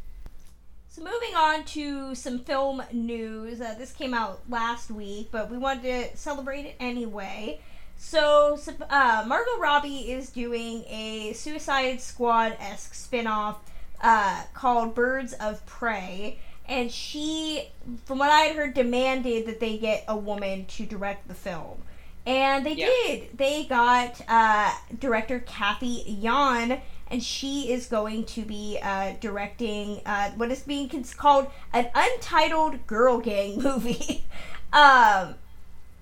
So 0.94 1.02
moving 1.02 1.34
on 1.34 1.64
to 1.64 2.14
some 2.14 2.38
film 2.38 2.80
news. 2.92 3.60
Uh, 3.60 3.74
this 3.76 3.90
came 3.90 4.14
out 4.14 4.48
last 4.48 4.92
week, 4.92 5.30
but 5.32 5.50
we 5.50 5.58
wanted 5.58 5.82
to 6.12 6.16
celebrate 6.16 6.66
it 6.66 6.76
anyway. 6.78 7.60
So 7.96 8.60
uh, 8.88 9.24
Margot 9.26 9.58
Robbie 9.58 10.12
is 10.12 10.30
doing 10.30 10.84
a 10.88 11.32
Suicide 11.32 12.00
Squad 12.00 12.56
esque 12.60 12.92
spinoff 12.94 13.56
uh, 14.02 14.44
called 14.54 14.94
Birds 14.94 15.32
of 15.32 15.66
Prey, 15.66 16.38
and 16.68 16.92
she, 16.92 17.70
from 18.04 18.18
what 18.20 18.30
I 18.30 18.42
had 18.42 18.54
heard, 18.54 18.74
demanded 18.74 19.46
that 19.46 19.58
they 19.58 19.78
get 19.78 20.04
a 20.06 20.16
woman 20.16 20.64
to 20.66 20.86
direct 20.86 21.26
the 21.26 21.34
film. 21.34 21.82
And 22.24 22.64
they 22.64 22.74
Yeah. 22.74 22.86
did. 22.86 23.36
They 23.36 23.64
got 23.64 24.20
uh, 24.28 24.70
director 25.00 25.40
Cathy 25.40 26.04
Yan, 26.06 26.80
and 27.10 27.22
she 27.22 27.72
is 27.72 27.86
going 27.86 28.24
to 28.24 28.42
be 28.42 28.78
uh, 28.82 29.14
directing 29.20 30.00
uh, 30.06 30.30
what 30.32 30.50
is 30.50 30.62
being 30.62 30.88
called 31.16 31.50
an 31.72 31.88
untitled 31.94 32.86
girl 32.86 33.18
gang 33.18 33.58
movie. 33.62 34.24
um, 34.72 35.34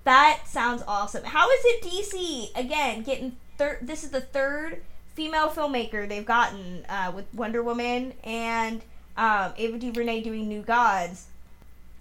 that 0.03 0.41
sounds 0.45 0.83
awesome. 0.87 1.23
How 1.23 1.49
is 1.49 1.61
it 1.63 1.83
DC 1.83 2.59
again 2.59 3.03
getting 3.03 3.37
third? 3.57 3.79
This 3.81 4.03
is 4.03 4.11
the 4.11 4.21
third 4.21 4.81
female 5.13 5.49
filmmaker 5.49 6.07
they've 6.07 6.25
gotten 6.25 6.85
uh, 6.89 7.11
with 7.15 7.25
Wonder 7.33 7.61
Woman 7.63 8.13
and 8.23 8.81
um, 9.15 9.53
Ava 9.57 9.77
DuVernay 9.77 10.21
doing 10.21 10.47
New 10.47 10.61
Gods. 10.61 11.27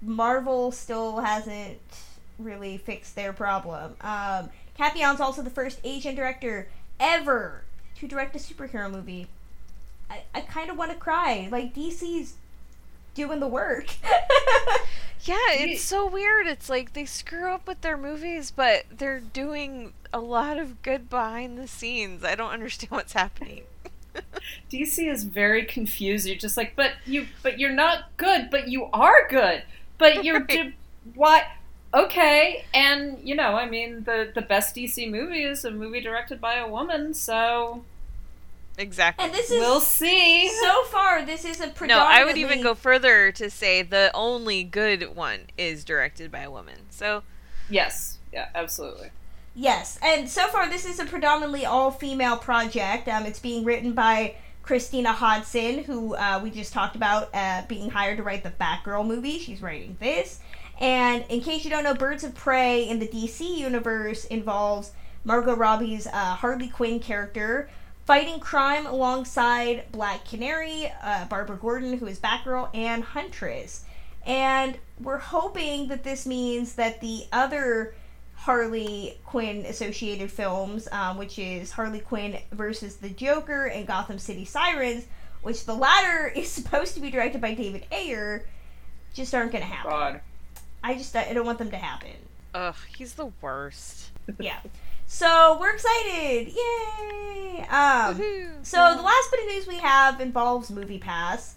Marvel 0.01 0.73
still 0.73 1.21
hasn't 1.21 1.79
really 2.39 2.77
fixed 2.77 3.15
their 3.15 3.33
problem. 3.33 3.95
Um, 4.01 4.51
Cathy 4.77 5.05
also 5.05 5.43
the 5.43 5.51
first 5.51 5.79
Asian 5.85 6.15
director 6.15 6.69
ever 6.99 7.63
to 8.03 8.09
direct 8.09 8.37
a 8.37 8.39
superhero 8.39 8.91
movie. 8.91 9.29
I, 10.11 10.23
I 10.35 10.41
kind 10.43 10.71
of 10.71 10.77
want 10.77 10.91
to 10.93 10.97
cry. 10.99 11.49
Like 11.51 11.75
DC's 11.75 12.35
doing 13.15 13.41
the 13.41 13.49
work. 13.49 13.87
Yeah, 15.25 15.37
it's 15.51 15.83
so 15.85 16.09
weird. 16.09 16.49
It's 16.49 16.69
like 16.69 16.95
they 16.95 17.05
screw 17.05 17.49
up 17.53 17.69
with 17.69 17.81
their 17.83 17.97
movies, 17.97 18.51
but 18.51 18.87
they're 18.91 19.21
doing 19.21 19.93
a 20.13 20.19
lot 20.19 20.59
of 20.59 20.83
good 20.83 21.09
behind 21.09 21.57
the 21.57 21.69
scenes. 21.69 22.25
I 22.25 22.35
don't 22.35 22.51
understand 22.51 22.91
what's 22.91 23.13
happening. 23.13 23.63
DC 24.71 25.09
is 25.09 25.23
very 25.23 25.65
confused. 25.65 26.27
You're 26.27 26.37
just 26.37 26.57
like, 26.57 26.75
but 26.75 26.95
you, 27.07 27.29
but 27.45 27.61
you're 27.61 27.71
not 27.71 28.11
good, 28.17 28.49
but 28.51 28.67
you 28.67 28.87
are 28.93 29.29
good, 29.29 29.63
but 29.97 30.25
you're 30.25 30.41
Right. 30.49 30.49
di- 30.49 30.75
what? 31.15 31.45
Okay, 31.95 32.65
and 32.75 33.19
you 33.23 33.37
know, 33.37 33.55
I 33.55 33.69
mean, 33.69 34.03
the 34.03 34.33
the 34.35 34.43
best 34.43 34.75
DC 34.75 35.09
movie 35.09 35.45
is 35.45 35.65
a 35.65 35.71
movie 35.71 36.01
directed 36.01 36.41
by 36.41 36.55
a 36.57 36.67
woman, 36.69 37.15
so 37.15 37.85
Exactly. 38.79 39.25
and 39.25 39.35
this 39.35 39.51
is 39.51 39.61
we'll 39.61 39.81
see. 39.81 40.49
so 40.49 40.85
far. 40.85 41.25
This 41.25 41.45
is 41.45 41.61
a 41.61 41.73
No. 41.87 41.99
I 41.99 42.25
would 42.25 42.37
even 42.37 42.63
go 42.63 42.75
further 42.75 43.31
to 43.33 43.51
say 43.51 43.83
the 43.83 44.11
only 44.15 44.65
good 44.65 45.15
one 45.15 45.41
is 45.59 45.85
directed 45.85 46.33
by 46.33 46.41
a 46.41 46.51
woman. 46.51 46.77
So, 46.91 47.23
yes, 47.69 48.19
yeah, 48.33 48.49
absolutely. 48.55 49.11
Yes, 49.55 49.99
and 50.03 50.29
so 50.31 50.49
far 50.49 50.71
this 50.71 50.87
is 50.87 50.99
a 50.99 51.05
predominantly 51.05 51.67
all-female 51.67 52.39
project. 52.39 53.07
Um, 53.09 53.27
it's 53.27 53.39
being 53.39 53.65
written 53.65 53.93
by 53.93 54.37
Christina 54.63 55.13
Hodson, 55.13 55.85
who 55.85 56.15
uh, 56.15 56.41
we 56.43 56.51
just 56.51 56.73
talked 56.73 56.97
about 56.97 57.29
uh, 57.35 57.63
being 57.69 57.91
hired 57.91 58.17
to 58.17 58.23
write 58.23 58.43
the 58.43 58.53
Batgirl 58.53 59.07
movie. 59.07 59.39
She's 59.39 59.61
writing 59.61 59.97
this. 60.01 60.41
And 60.81 61.25
in 61.29 61.41
case 61.41 61.65
you 61.65 61.71
don't 61.71 61.85
know, 61.85 61.95
Birds 61.95 62.25
of 62.25 62.35
Prey 62.35 62.89
in 62.89 62.99
the 62.99 63.07
DC 63.07 63.59
universe 63.59 64.25
involves 64.25 64.93
Margot 65.25 65.55
Robbie's 65.55 66.07
uh, 66.07 66.35
Harley 66.35 66.69
Quinn 66.69 66.99
character 66.99 67.69
fighting 68.05 68.41
crime 68.41 68.87
alongside 68.87 69.91
Black 69.93 70.25
Canary, 70.27 70.93
uh, 71.03 71.27
Barbara 71.27 71.57
Gordon, 71.57 71.99
who 71.99 72.07
is 72.07 72.19
Batgirl, 72.19 72.69
and 72.75 73.03
Huntress. 73.03 73.85
And 74.27 74.77
we're 75.01 75.19
hoping 75.19 75.89
that 75.89 76.05
this 76.05 76.27
means 76.27 76.75
that 76.75 77.01
the 77.01 77.25
other 77.33 77.95
Harley 78.35 79.19
Quinn 79.25 79.65
associated 79.67 80.31
films, 80.31 80.89
um, 80.91 81.17
which 81.17 81.39
is 81.39 81.71
Harley 81.71 82.01
Quinn 82.01 82.39
versus 82.51 82.97
the 82.97 83.09
Joker 83.09 83.67
and 83.67 83.87
Gotham 83.87 84.19
City 84.19 84.45
Sirens, 84.45 85.07
which 85.43 85.65
the 85.65 85.75
latter 85.75 86.29
is 86.37 86.51
supposed 86.51 86.95
to 86.95 87.01
be 87.01 87.11
directed 87.11 87.41
by 87.41 87.55
David 87.55 87.87
Ayer, 87.93 88.45
just 89.15 89.35
aren't 89.35 89.53
going 89.53 89.63
to 89.63 89.71
happen. 89.71 89.91
God. 89.91 90.21
I 90.83 90.95
just 90.95 91.15
I 91.15 91.33
don't 91.33 91.47
want 91.47 91.59
them 91.59 91.71
to 91.71 91.77
happen. 91.77 92.11
Ugh, 92.55 92.75
he's 92.97 93.15
the 93.15 93.31
worst. 93.41 94.11
Yeah. 94.39 94.59
So 95.15 95.59
we're 95.61 95.75
excited! 95.75 96.49
Yay! 96.49 97.61
Um, 97.69 98.17
Woohoo. 98.17 98.65
so 98.65 98.95
the 98.97 99.03
last 99.03 99.31
bit 99.31 99.41
of 99.41 99.47
news 99.47 99.67
we 99.67 99.77
have 99.77 100.23
involves 100.23 100.71
Movie 100.71 100.99
Pass. 100.99 101.57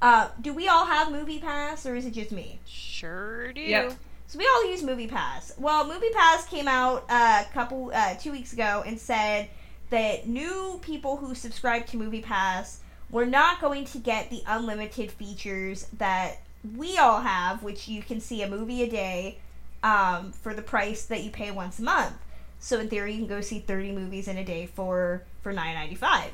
Uh, 0.00 0.28
do 0.40 0.54
we 0.54 0.68
all 0.68 0.86
have 0.86 1.10
Movie 1.10 1.40
Pass, 1.40 1.84
or 1.84 1.96
is 1.96 2.06
it 2.06 2.12
just 2.12 2.30
me? 2.30 2.60
Sure 2.64 3.52
do. 3.52 3.60
Yep. 3.60 3.94
So 4.28 4.38
we 4.38 4.46
all 4.46 4.70
use 4.70 4.84
Movie 4.84 5.08
Pass. 5.08 5.52
Well, 5.58 5.84
Movie 5.88 6.10
Pass 6.14 6.46
came 6.46 6.68
out 6.68 7.04
a 7.10 7.44
couple 7.52 7.90
uh, 7.92 8.14
two 8.14 8.30
weeks 8.30 8.52
ago 8.52 8.84
and 8.86 8.96
said 8.96 9.48
that 9.90 10.28
new 10.28 10.78
people 10.80 11.16
who 11.16 11.34
subscribe 11.34 11.86
to 11.88 11.96
Movie 11.96 12.22
Pass 12.22 12.82
were 13.10 13.26
not 13.26 13.60
going 13.60 13.84
to 13.86 13.98
get 13.98 14.30
the 14.30 14.44
unlimited 14.46 15.10
features 15.10 15.88
that 15.98 16.36
we 16.76 16.98
all 16.98 17.20
have, 17.20 17.64
which 17.64 17.88
you 17.88 18.00
can 18.00 18.20
see 18.20 18.42
a 18.42 18.48
movie 18.48 18.84
a 18.84 18.88
day 18.88 19.38
um, 19.82 20.30
for 20.30 20.54
the 20.54 20.62
price 20.62 21.06
that 21.06 21.24
you 21.24 21.30
pay 21.32 21.50
once 21.50 21.80
a 21.80 21.82
month. 21.82 22.14
So 22.62 22.80
in 22.80 22.88
theory, 22.88 23.12
you 23.12 23.18
can 23.18 23.26
go 23.26 23.42
see 23.42 23.58
thirty 23.58 23.92
movies 23.92 24.26
in 24.28 24.38
a 24.38 24.44
day 24.44 24.66
for 24.66 25.22
for 25.42 25.52
nine 25.52 25.74
ninety 25.74 25.96
five. 25.96 26.30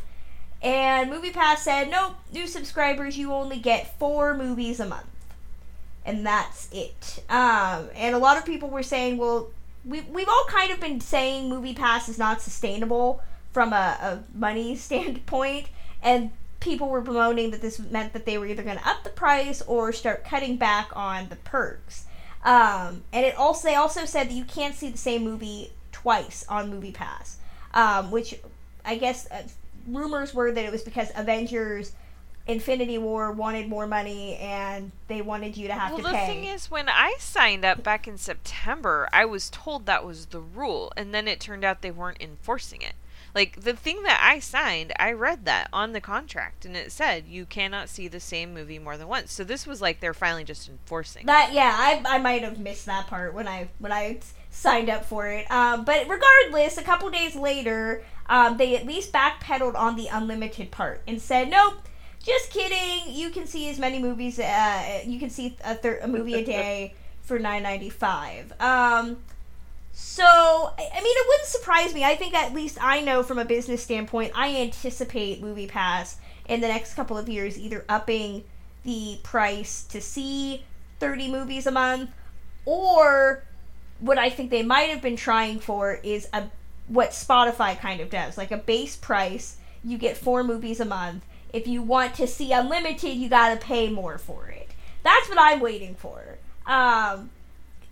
And 0.62 1.10
Movie 1.10 1.30
Pass 1.30 1.62
said, 1.62 1.88
nope, 1.88 2.16
new 2.32 2.46
subscribers, 2.46 3.16
you 3.16 3.32
only 3.32 3.58
get 3.58 3.96
four 3.98 4.36
movies 4.36 4.80
a 4.80 4.86
month 4.86 5.06
and 6.08 6.24
that's 6.24 6.70
it. 6.72 7.22
Um, 7.28 7.90
and 7.94 8.14
a 8.14 8.18
lot 8.18 8.38
of 8.38 8.46
people 8.46 8.70
were 8.70 8.82
saying, 8.82 9.18
well, 9.18 9.50
we, 9.84 10.00
we've 10.00 10.28
all 10.28 10.44
kind 10.48 10.72
of 10.72 10.80
been 10.80 11.02
saying 11.02 11.50
Movie 11.50 11.74
Pass 11.74 12.08
is 12.08 12.18
not 12.18 12.40
sustainable 12.40 13.22
from 13.52 13.74
a, 13.74 13.98
a 14.00 14.24
money 14.34 14.74
standpoint, 14.76 15.66
and 16.02 16.30
people 16.60 16.88
were 16.88 17.02
bemoaning 17.02 17.50
that 17.50 17.60
this 17.60 17.78
meant 17.78 18.14
that 18.14 18.24
they 18.24 18.38
were 18.38 18.46
either 18.46 18.62
going 18.62 18.78
to 18.78 18.88
up 18.88 19.04
the 19.04 19.10
price 19.10 19.60
or 19.62 19.92
start 19.92 20.24
cutting 20.24 20.56
back 20.56 20.90
on 20.96 21.28
the 21.28 21.36
perks. 21.36 22.06
Um, 22.42 23.02
and 23.12 23.26
it 23.26 23.36
also 23.36 23.68
they 23.68 23.74
also 23.74 24.06
said 24.06 24.28
that 24.28 24.34
you 24.34 24.44
can't 24.44 24.74
see 24.74 24.88
the 24.88 24.96
same 24.96 25.24
movie 25.24 25.72
twice 26.02 26.44
on 26.48 26.70
Movie 26.70 26.92
Pass, 26.92 27.38
um, 27.74 28.10
which 28.10 28.38
I 28.84 28.96
guess 28.96 29.30
uh, 29.30 29.42
rumors 29.86 30.34
were 30.34 30.52
that 30.52 30.64
it 30.64 30.72
was 30.72 30.82
because 30.82 31.10
Avengers 31.14 31.92
Infinity 32.46 32.96
War 32.96 33.30
wanted 33.30 33.68
more 33.68 33.86
money 33.86 34.36
and 34.36 34.90
they 35.06 35.20
wanted 35.20 35.56
you 35.56 35.68
to 35.68 35.74
have 35.74 35.92
well, 35.92 35.98
to 35.98 36.04
the 36.04 36.12
thing 36.12 36.44
is, 36.44 36.70
when 36.70 36.88
I 36.88 37.14
signed 37.18 37.64
up 37.64 37.82
back 37.82 38.08
in 38.08 38.16
September, 38.16 39.08
I 39.12 39.26
was 39.26 39.50
told 39.50 39.86
that 39.86 40.04
was 40.04 40.26
the 40.26 40.40
rule, 40.40 40.92
and 40.96 41.14
then 41.14 41.28
it 41.28 41.40
turned 41.40 41.64
out 41.64 41.82
they 41.82 41.90
weren't 41.90 42.22
enforcing 42.22 42.80
it. 42.80 42.94
Like 43.34 43.60
the 43.60 43.74
thing 43.74 44.02
that 44.04 44.20
I 44.22 44.38
signed, 44.38 44.94
I 44.98 45.12
read 45.12 45.44
that 45.44 45.68
on 45.72 45.92
the 45.92 46.00
contract, 46.00 46.64
and 46.64 46.74
it 46.74 46.90
said 46.90 47.24
you 47.28 47.44
cannot 47.44 47.90
see 47.90 48.08
the 48.08 48.20
same 48.20 48.54
movie 48.54 48.78
more 48.78 48.96
than 48.96 49.08
once. 49.08 49.32
So 49.32 49.44
this 49.44 49.66
was 49.66 49.82
like 49.82 50.00
they're 50.00 50.14
finally 50.14 50.44
just 50.44 50.68
enforcing. 50.68 51.26
that 51.26 51.52
yeah, 51.52 51.76
I, 51.76 52.02
I 52.16 52.18
might 52.18 52.42
have 52.42 52.58
missed 52.58 52.86
that 52.86 53.06
part 53.08 53.34
when 53.34 53.46
I 53.46 53.68
when 53.78 53.92
I 53.92 54.20
signed 54.58 54.90
up 54.90 55.04
for 55.04 55.28
it. 55.28 55.48
Um, 55.50 55.84
but 55.84 56.08
regardless, 56.08 56.78
a 56.78 56.82
couple 56.82 57.08
days 57.10 57.36
later, 57.36 58.02
um, 58.28 58.56
they 58.56 58.76
at 58.76 58.84
least 58.84 59.12
backpedaled 59.12 59.76
on 59.76 59.96
the 59.96 60.08
unlimited 60.08 60.70
part 60.70 61.00
and 61.06 61.20
said, 61.22 61.48
nope. 61.48 61.74
Just 62.20 62.50
kidding. 62.50 63.14
You 63.14 63.30
can 63.30 63.46
see 63.46 63.70
as 63.70 63.78
many 63.78 64.00
movies. 64.00 64.38
Uh, 64.38 65.00
you 65.06 65.20
can 65.20 65.30
see 65.30 65.56
a, 65.64 65.76
thir- 65.76 66.00
a 66.02 66.08
movie 66.08 66.34
a 66.34 66.44
day 66.44 66.94
for 67.22 67.38
nine 67.38 67.62
ninety 67.62 67.88
five. 67.88 68.52
Um, 68.60 69.18
so 69.92 70.24
I 70.24 70.88
I 70.92 71.00
mean, 71.00 71.16
it 71.16 71.26
wouldn't 71.28 71.48
surprise 71.48 71.94
me. 71.94 72.04
I 72.04 72.16
think 72.16 72.34
at 72.34 72.52
least 72.52 72.76
I 72.82 73.00
know 73.02 73.22
from 73.22 73.38
a 73.38 73.44
business 73.44 73.84
standpoint, 73.84 74.32
I 74.34 74.56
anticipate 74.56 75.40
Movie 75.40 75.68
Pass 75.68 76.16
in 76.48 76.60
the 76.60 76.68
next 76.68 76.94
couple 76.94 77.16
of 77.16 77.28
years 77.28 77.56
either 77.56 77.84
upping 77.88 78.42
the 78.82 79.20
price 79.22 79.84
to 79.84 80.00
see 80.00 80.64
thirty 80.98 81.30
movies 81.30 81.66
a 81.68 81.70
month, 81.70 82.10
or 82.66 83.44
what 84.00 84.18
I 84.18 84.30
think 84.30 84.50
they 84.50 84.62
might 84.62 84.90
have 84.90 85.02
been 85.02 85.16
trying 85.16 85.60
for 85.60 85.94
is 86.02 86.28
a 86.32 86.44
what 86.88 87.10
Spotify 87.10 87.78
kind 87.78 88.00
of 88.00 88.08
does, 88.10 88.38
like 88.38 88.50
a 88.50 88.56
base 88.56 88.96
price. 88.96 89.56
You 89.84 89.98
get 89.98 90.16
four 90.16 90.42
movies 90.42 90.80
a 90.80 90.84
month. 90.84 91.24
If 91.52 91.66
you 91.66 91.82
want 91.82 92.14
to 92.16 92.26
see 92.26 92.52
unlimited, 92.52 93.14
you 93.16 93.28
got 93.28 93.50
to 93.58 93.64
pay 93.64 93.88
more 93.90 94.18
for 94.18 94.48
it. 94.48 94.70
That's 95.02 95.28
what 95.28 95.38
I'm 95.40 95.60
waiting 95.60 95.94
for. 95.94 96.38
Um, 96.66 97.30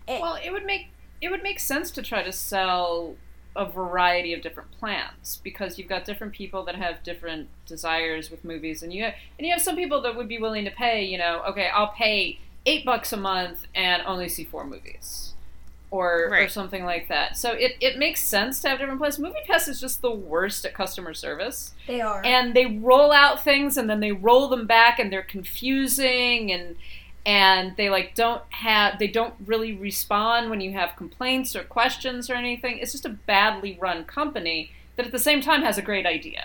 it- 0.07 0.21
Well, 0.21 0.39
it 0.43 0.51
would 0.51 0.65
make 0.67 0.89
it 1.21 1.31
would 1.31 1.43
make 1.43 1.59
sense 1.59 1.91
to 1.93 2.03
try 2.03 2.23
to 2.23 2.31
sell 2.33 3.17
a 3.57 3.65
variety 3.65 4.35
of 4.35 4.43
different 4.43 4.71
plans 4.73 5.41
because 5.43 5.79
you've 5.79 5.89
got 5.89 6.05
different 6.05 6.35
people 6.35 6.63
that 6.65 6.75
have 6.77 7.03
different 7.03 7.49
desires 7.65 8.31
with 8.31 8.45
movies, 8.45 8.83
and 8.83 8.93
you 8.93 9.03
have, 9.05 9.15
and 9.39 9.47
you 9.47 9.53
have 9.53 9.63
some 9.63 9.77
people 9.77 10.03
that 10.03 10.15
would 10.15 10.29
be 10.29 10.39
willing 10.39 10.67
to 10.67 10.71
pay. 10.71 11.03
You 11.05 11.17
know, 11.17 11.43
okay, 11.49 11.69
I'll 11.73 11.89
pay 11.93 12.39
eight 12.67 12.85
bucks 12.85 13.15
a 13.15 13.17
month 13.17 13.67
and 13.75 14.03
only 14.05 14.29
see 14.29 14.45
four 14.45 14.67
movies, 14.67 15.33
or 15.91 16.35
or 16.35 16.49
something 16.49 16.85
like 16.85 17.09
that. 17.09 17.37
So 17.37 17.53
it 17.53 17.77
it 17.81 17.99
makes 17.99 18.21
sense 18.23 18.61
to 18.63 18.69
have 18.69 18.79
different 18.79 19.01
places. 19.01 19.21
Movie 19.21 19.37
Pass 19.47 19.69
is 19.69 19.81
just 19.81 20.03
the 20.03 20.11
worst 20.11 20.65
at 20.65 20.75
customer 20.75 21.15
service 21.15 21.73
they 21.87 22.01
are. 22.01 22.23
and 22.25 22.55
they 22.55 22.67
roll 22.67 23.13
out 23.13 23.45
things 23.45 23.77
and 23.77 23.89
then 23.89 24.01
they 24.01 24.13
roll 24.13 24.49
them 24.49 24.67
back 24.67 24.99
and 24.99 25.13
they're 25.13 25.23
confusing 25.23 26.51
and 26.53 26.77
and 27.25 27.77
they 27.77 27.91
like 27.91 28.15
don't 28.15 28.43
have 28.51 28.99
they 28.99 29.09
don't 29.09 29.35
really 29.47 29.73
respond 29.75 30.49
when 30.51 30.61
you 30.61 30.73
have 30.73 30.95
complaints 30.97 31.57
or 31.57 31.65
questions 31.65 32.31
or 32.31 32.35
anything 32.35 32.79
it's 32.79 32.93
just 32.93 33.05
a 33.05 33.11
badly 33.11 33.77
run 33.81 34.05
company 34.05 34.71
that 34.97 35.07
at 35.07 35.13
the 35.13 35.19
same 35.19 35.41
time 35.41 35.63
has 35.63 35.77
a 35.79 35.83
great 35.83 36.07
idea 36.07 36.45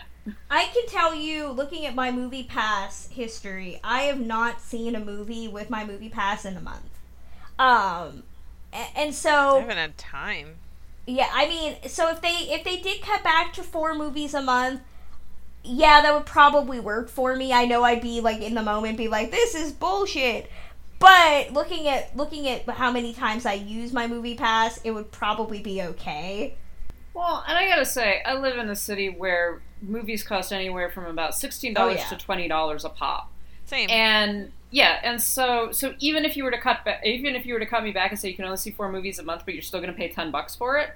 I 0.52 0.66
can 0.72 0.86
tell 0.88 1.16
you, 1.16 1.48
looking 1.48 1.84
at 1.88 1.96
my 1.96 2.12
Movie 2.12 2.44
Pass 2.44 3.08
history, 3.12 3.80
I 3.84 4.04
have 4.04 4.20
not 4.20 4.62
seen 4.62 4.96
a 4.96 5.00
movie 5.00 5.48
with 5.48 5.72
my 5.72 5.84
Movie 5.84 6.10
Pass 6.10 6.46
in 6.46 6.56
a 6.56 6.62
month. 6.62 7.00
Um, 7.58 8.22
a- 8.74 8.98
and 8.98 9.10
I 9.10 9.12
so 9.12 9.60
haven't 9.60 9.78
had 9.78 9.98
time. 9.98 10.56
yeah, 11.06 11.30
I 11.34 11.48
mean, 11.48 11.76
so 11.88 12.10
if 12.10 12.22
they 12.22 12.30
if 12.30 12.64
they 12.64 12.78
did 12.78 13.02
cut 13.02 13.24
back 13.24 13.54
to 13.54 13.64
four 13.64 13.94
movies 13.96 14.34
a 14.34 14.42
month, 14.42 14.82
yeah, 15.64 16.02
that 16.02 16.14
would 16.14 16.26
probably 16.26 16.80
work 16.80 17.10
for 17.10 17.36
me. 17.36 17.54
I 17.54 17.66
know 17.66 17.84
I'd 17.84 18.02
be 18.02 18.22
like 18.22 18.42
in 18.42 18.56
the 18.56 18.64
moment, 18.64 18.98
be 18.98 19.08
like, 19.08 19.32
this 19.32 19.54
is 19.56 19.72
bullshit. 19.72 20.50
But 21.00 21.52
looking 21.52 21.88
at 21.88 22.16
looking 22.16 22.48
at 22.48 22.68
how 22.70 22.92
many 22.92 23.14
times 23.14 23.46
I 23.46 23.54
use 23.54 23.92
my 23.92 24.06
Movie 24.08 24.36
Pass, 24.36 24.80
it 24.84 24.92
would 24.92 25.12
probably 25.12 25.60
be 25.62 25.82
okay. 25.82 26.56
well 27.14 27.44
and 27.48 27.58
i 27.58 27.68
gotta 27.68 27.86
say 27.86 28.22
i 28.26 28.34
live 28.36 28.58
in 28.58 28.70
a 28.70 28.76
city 28.76 29.10
where 29.10 29.62
movies 29.82 30.24
cost 30.24 30.54
anywhere 30.54 30.90
from 30.90 31.06
about 31.06 31.32
$16 31.34 31.74
Oh, 31.76 31.90
yeah. 31.90 32.06
to 32.06 32.16
$20 32.16 32.86
a 32.86 32.90
pop 32.90 33.30
Same. 33.66 33.90
and 33.90 34.52
yeah 34.72 35.00
and 35.04 35.22
so 35.22 35.72
so 35.72 35.94
even 36.00 36.26
if 36.26 36.36
you 36.36 36.44
were 36.44 36.52
to 36.52 36.60
cut 36.60 36.84
ba- 36.84 37.00
even 37.06 37.36
if 37.36 37.46
you 37.46 37.54
were 37.54 37.60
to 37.60 37.66
cut 37.66 37.84
me 37.84 37.92
back 37.92 38.10
and 38.10 38.20
say 38.20 38.30
you 38.30 38.36
can 38.36 38.46
only 38.46 38.58
see 38.58 38.72
four 38.72 38.92
movies 38.92 39.20
a 39.20 39.24
month 39.24 39.44
but 39.46 39.54
you're 39.54 39.62
still 39.62 39.80
going 39.80 39.92
to 39.92 39.98
pay 39.98 40.08
10 40.08 40.32
bucks 40.32 40.56
for 40.56 40.78
it 40.78 40.92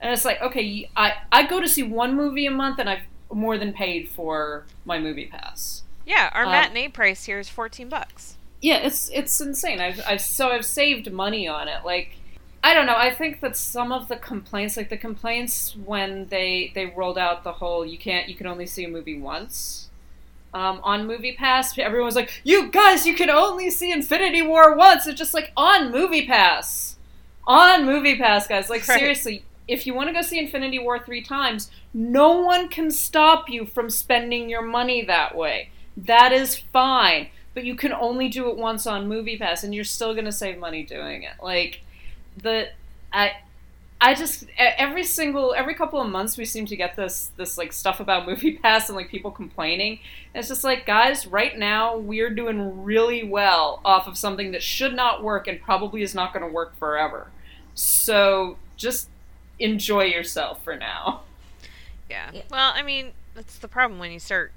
and 0.00 0.12
it's 0.12 0.24
like 0.24 0.40
okay 0.42 0.90
I 0.96 1.14
I 1.30 1.46
go 1.46 1.60
to 1.60 1.68
see 1.68 1.82
one 1.82 2.16
movie 2.16 2.46
a 2.46 2.50
month 2.50 2.78
and 2.78 2.88
i've 2.88 3.02
more 3.32 3.56
than 3.56 3.72
paid 3.72 4.08
for 4.08 4.66
my 4.84 4.98
movie 4.98 5.26
pass 5.26 5.82
yeah, 6.06 6.30
our 6.32 6.44
um, 6.44 6.50
matinee 6.50 6.88
price 6.88 7.24
here 7.24 7.38
is 7.38 7.48
fourteen 7.48 7.88
bucks. 7.88 8.36
yeah 8.60 8.78
it's 8.78 9.08
it's 9.10 9.40
insane 9.40 9.80
i've, 9.80 10.00
I've 10.04 10.20
so 10.20 10.48
i've 10.48 10.66
saved 10.66 11.12
money 11.12 11.46
on 11.46 11.68
it 11.68 11.84
like 11.84 12.16
i 12.64 12.74
don't 12.74 12.86
know 12.86 12.96
i 12.96 13.14
think 13.14 13.40
that 13.40 13.56
some 13.56 13.92
of 13.92 14.08
the 14.08 14.16
complaints 14.16 14.76
like 14.76 14.88
the 14.88 14.96
complaints 14.96 15.76
when 15.76 16.26
they 16.26 16.72
they 16.74 16.86
rolled 16.86 17.18
out 17.18 17.44
the 17.44 17.52
whole 17.52 17.86
you 17.86 17.96
can't 17.96 18.28
you 18.28 18.34
can 18.34 18.48
only 18.48 18.66
see 18.66 18.82
a 18.84 18.88
movie 18.88 19.20
once 19.20 19.89
um, 20.52 20.80
on 20.82 21.06
movie 21.06 21.32
pass 21.32 21.78
everyone 21.78 22.06
was 22.06 22.16
like 22.16 22.40
you 22.42 22.70
guys 22.70 23.06
you 23.06 23.14
can 23.14 23.30
only 23.30 23.70
see 23.70 23.92
infinity 23.92 24.42
war 24.42 24.74
once. 24.76 25.06
It's 25.06 25.18
just 25.18 25.34
like 25.34 25.52
on 25.56 25.90
movie 25.90 26.26
pass. 26.26 26.96
On 27.46 27.84
movie 27.86 28.16
pass 28.16 28.46
guys. 28.46 28.68
Like 28.68 28.86
Right. 28.88 28.98
seriously 28.98 29.44
if 29.68 29.86
you 29.86 29.94
want 29.94 30.08
to 30.08 30.12
go 30.12 30.22
see 30.22 30.38
infinity 30.38 30.78
war 30.78 30.98
three 30.98 31.22
times 31.22 31.70
no 31.94 32.40
one 32.40 32.68
can 32.68 32.90
stop 32.90 33.48
you 33.48 33.64
from 33.64 33.88
spending 33.90 34.48
your 34.48 34.62
money 34.62 35.04
that 35.04 35.36
way. 35.36 35.70
That 35.96 36.32
is 36.32 36.56
fine 36.56 37.28
but 37.54 37.64
you 37.64 37.74
can 37.74 37.92
only 37.92 38.28
do 38.28 38.48
it 38.48 38.56
once 38.56 38.86
on 38.86 39.08
movie 39.08 39.36
pass 39.36 39.64
and 39.64 39.74
you're 39.74 39.84
still 39.84 40.14
going 40.14 40.24
to 40.24 40.32
save 40.32 40.58
money 40.58 40.82
doing 40.82 41.22
it. 41.22 41.32
Like 41.42 41.80
the 42.40 42.68
i 43.12 43.32
i 44.00 44.14
just 44.14 44.44
e- 44.44 44.48
every 44.58 45.04
single 45.04 45.54
every 45.54 45.74
couple 45.74 46.00
of 46.00 46.08
months 46.08 46.36
we 46.38 46.44
seem 46.44 46.66
to 46.66 46.76
get 46.76 46.96
this 46.96 47.30
this 47.36 47.58
like 47.58 47.72
stuff 47.72 48.00
about 48.00 48.26
movie 48.28 48.52
pass 48.56 48.88
and 48.88 48.96
like 48.96 49.08
people 49.08 49.30
complaining 49.30 49.98
and 50.34 50.40
it's 50.40 50.48
just 50.48 50.64
like 50.64 50.86
guys 50.86 51.26
right 51.26 51.58
now 51.58 51.96
we're 51.96 52.30
doing 52.30 52.82
really 52.82 53.22
well 53.24 53.80
off 53.84 54.06
of 54.06 54.16
something 54.16 54.52
that 54.52 54.62
should 54.62 54.94
not 54.94 55.22
work 55.22 55.46
and 55.46 55.60
probably 55.60 56.02
is 56.02 56.14
not 56.14 56.32
going 56.32 56.44
to 56.46 56.52
work 56.52 56.76
forever 56.78 57.28
so 57.74 58.56
just 58.76 59.08
enjoy 59.58 60.04
yourself 60.04 60.62
for 60.64 60.76
now 60.76 61.22
Yeah. 62.08 62.30
Yeah. 62.32 62.42
Well, 62.50 62.72
I 62.74 62.82
mean, 62.82 63.12
that's 63.34 63.58
the 63.58 63.68
problem 63.68 64.00
when 64.00 64.10
you 64.10 64.18
start 64.18 64.50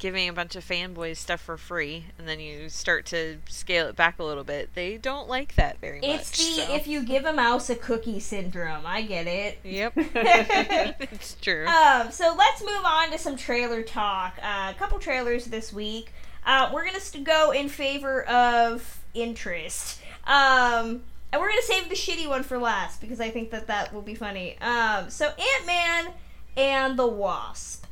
giving 0.00 0.30
a 0.30 0.32
bunch 0.32 0.56
of 0.56 0.66
fanboys 0.66 1.18
stuff 1.18 1.40
for 1.40 1.58
free 1.58 2.06
and 2.18 2.26
then 2.26 2.40
you 2.40 2.70
start 2.70 3.04
to 3.04 3.36
scale 3.48 3.86
it 3.86 3.94
back 3.94 4.18
a 4.18 4.24
little 4.24 4.42
bit, 4.42 4.74
they 4.74 4.96
don't 4.96 5.28
like 5.28 5.54
that 5.54 5.78
very 5.78 6.00
much. 6.00 6.08
It's 6.08 6.30
the 6.30 6.62
so- 6.62 6.74
if 6.74 6.88
you 6.88 7.04
give 7.04 7.26
a 7.26 7.32
mouse 7.32 7.70
a 7.70 7.76
cookie 7.76 8.18
syndrome. 8.18 8.84
I 8.86 9.02
get 9.02 9.26
it. 9.26 9.58
Yep. 9.62 9.92
it's 9.96 11.34
true. 11.40 11.66
Um, 11.66 12.10
so 12.10 12.34
let's 12.36 12.62
move 12.62 12.82
on 12.84 13.12
to 13.12 13.18
some 13.18 13.36
trailer 13.36 13.82
talk. 13.82 14.38
Uh, 14.42 14.72
a 14.74 14.78
couple 14.78 14.98
trailers 14.98 15.44
this 15.44 15.72
week. 15.72 16.12
Uh, 16.44 16.70
we're 16.72 16.86
gonna 16.86 16.98
go 17.22 17.50
in 17.50 17.68
favor 17.68 18.22
of 18.24 19.00
interest. 19.12 20.00
Um, 20.26 21.02
and 21.32 21.40
we're 21.40 21.50
gonna 21.50 21.62
save 21.62 21.90
the 21.90 21.94
shitty 21.94 22.26
one 22.26 22.42
for 22.42 22.58
last 22.58 23.02
because 23.02 23.20
I 23.20 23.30
think 23.30 23.50
that 23.50 23.66
that 23.66 23.92
will 23.92 24.02
be 24.02 24.14
funny. 24.14 24.58
Um, 24.60 25.10
so 25.10 25.26
Ant 25.26 25.66
Man 25.66 26.12
and 26.56 26.98
the 26.98 27.06
Wasp. 27.06 27.84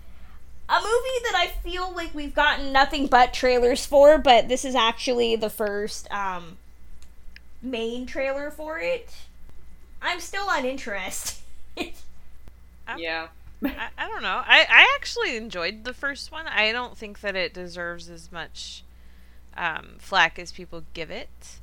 A 0.71 0.75
movie 0.75 1.23
that 1.25 1.35
I 1.35 1.47
feel 1.63 1.93
like 1.95 2.15
we've 2.15 2.35
gotten 2.35 2.73
nothing 2.73 3.07
but 3.07 3.33
trailers 3.33 3.87
for, 3.87 4.19
but 4.19 4.49
this 4.49 4.65
is 4.65 4.75
actually 4.75 5.35
the 5.37 5.49
first 5.49 6.11
um, 6.13 6.59
main 7.63 8.05
trailer 8.07 8.51
for 8.51 8.79
it. 8.79 9.11
I'm 10.03 10.21
still 10.21 10.47
uninterested. 10.49 11.43
Yeah. 12.97 13.29
I, 13.63 13.89
I 13.99 14.09
don't 14.09 14.23
know. 14.23 14.43
I, 14.47 14.67
I 14.69 14.95
actually 14.97 15.37
enjoyed 15.37 15.85
the 15.85 15.93
first 15.93 16.33
one. 16.33 16.47
I 16.47 16.73
don't 16.73 16.97
think 16.97 17.21
that 17.21 17.37
it 17.37 17.53
deserves 17.53 18.09
as 18.09 18.33
much 18.33 18.83
um, 19.57 19.97
flack 19.99 20.39
as 20.39 20.53
people 20.53 20.85
give 20.95 21.11
it, 21.11 21.59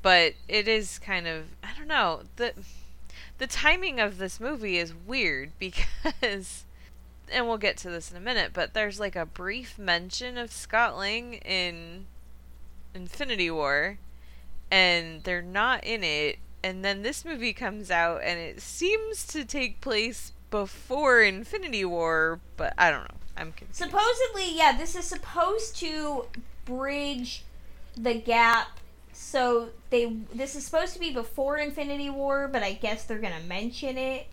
but 0.00 0.34
it 0.48 0.68
is 0.68 0.98
kind 0.98 1.26
of 1.26 1.46
I 1.62 1.68
don't 1.76 1.88
know 1.88 2.22
the 2.36 2.54
the 3.38 3.46
timing 3.46 4.00
of 4.00 4.18
this 4.18 4.40
movie 4.40 4.78
is 4.78 4.94
weird 4.94 5.50
because 5.58 6.64
and 7.32 7.46
we'll 7.46 7.58
get 7.58 7.76
to 7.78 7.90
this 7.90 8.10
in 8.10 8.16
a 8.16 8.20
minute, 8.20 8.52
but 8.52 8.74
there's 8.74 9.00
like 9.00 9.16
a 9.16 9.26
brief 9.26 9.78
mention 9.78 10.38
of 10.38 10.52
Scott 10.52 10.96
Lang 10.96 11.34
in 11.34 12.06
Infinity 12.94 13.50
War, 13.50 13.98
and 14.70 15.22
they're 15.24 15.42
not 15.42 15.84
in 15.84 16.04
it. 16.04 16.38
And 16.62 16.84
then 16.84 17.02
this 17.02 17.24
movie 17.24 17.52
comes 17.52 17.90
out, 17.90 18.22
and 18.22 18.38
it 18.40 18.60
seems 18.60 19.26
to 19.28 19.44
take 19.44 19.80
place 19.80 20.32
before 20.50 21.20
Infinity 21.20 21.84
War, 21.84 22.40
but 22.56 22.72
I 22.78 22.90
don't 22.90 23.02
know. 23.02 23.18
I'm 23.36 23.52
confused. 23.52 23.76
Supposedly, 23.76 24.56
yeah, 24.56 24.76
this 24.76 24.94
is 24.94 25.04
supposed 25.04 25.76
to 25.78 26.26
bridge 26.64 27.44
the 27.96 28.14
gap. 28.14 28.78
So 29.12 29.70
they 29.90 30.16
this 30.32 30.56
is 30.56 30.64
supposed 30.64 30.94
to 30.94 31.00
be 31.00 31.12
before 31.12 31.58
Infinity 31.58 32.10
War, 32.10 32.48
but 32.48 32.62
I 32.62 32.72
guess 32.72 33.04
they're 33.04 33.18
gonna 33.18 33.40
mention 33.46 33.98
it. 33.98 34.28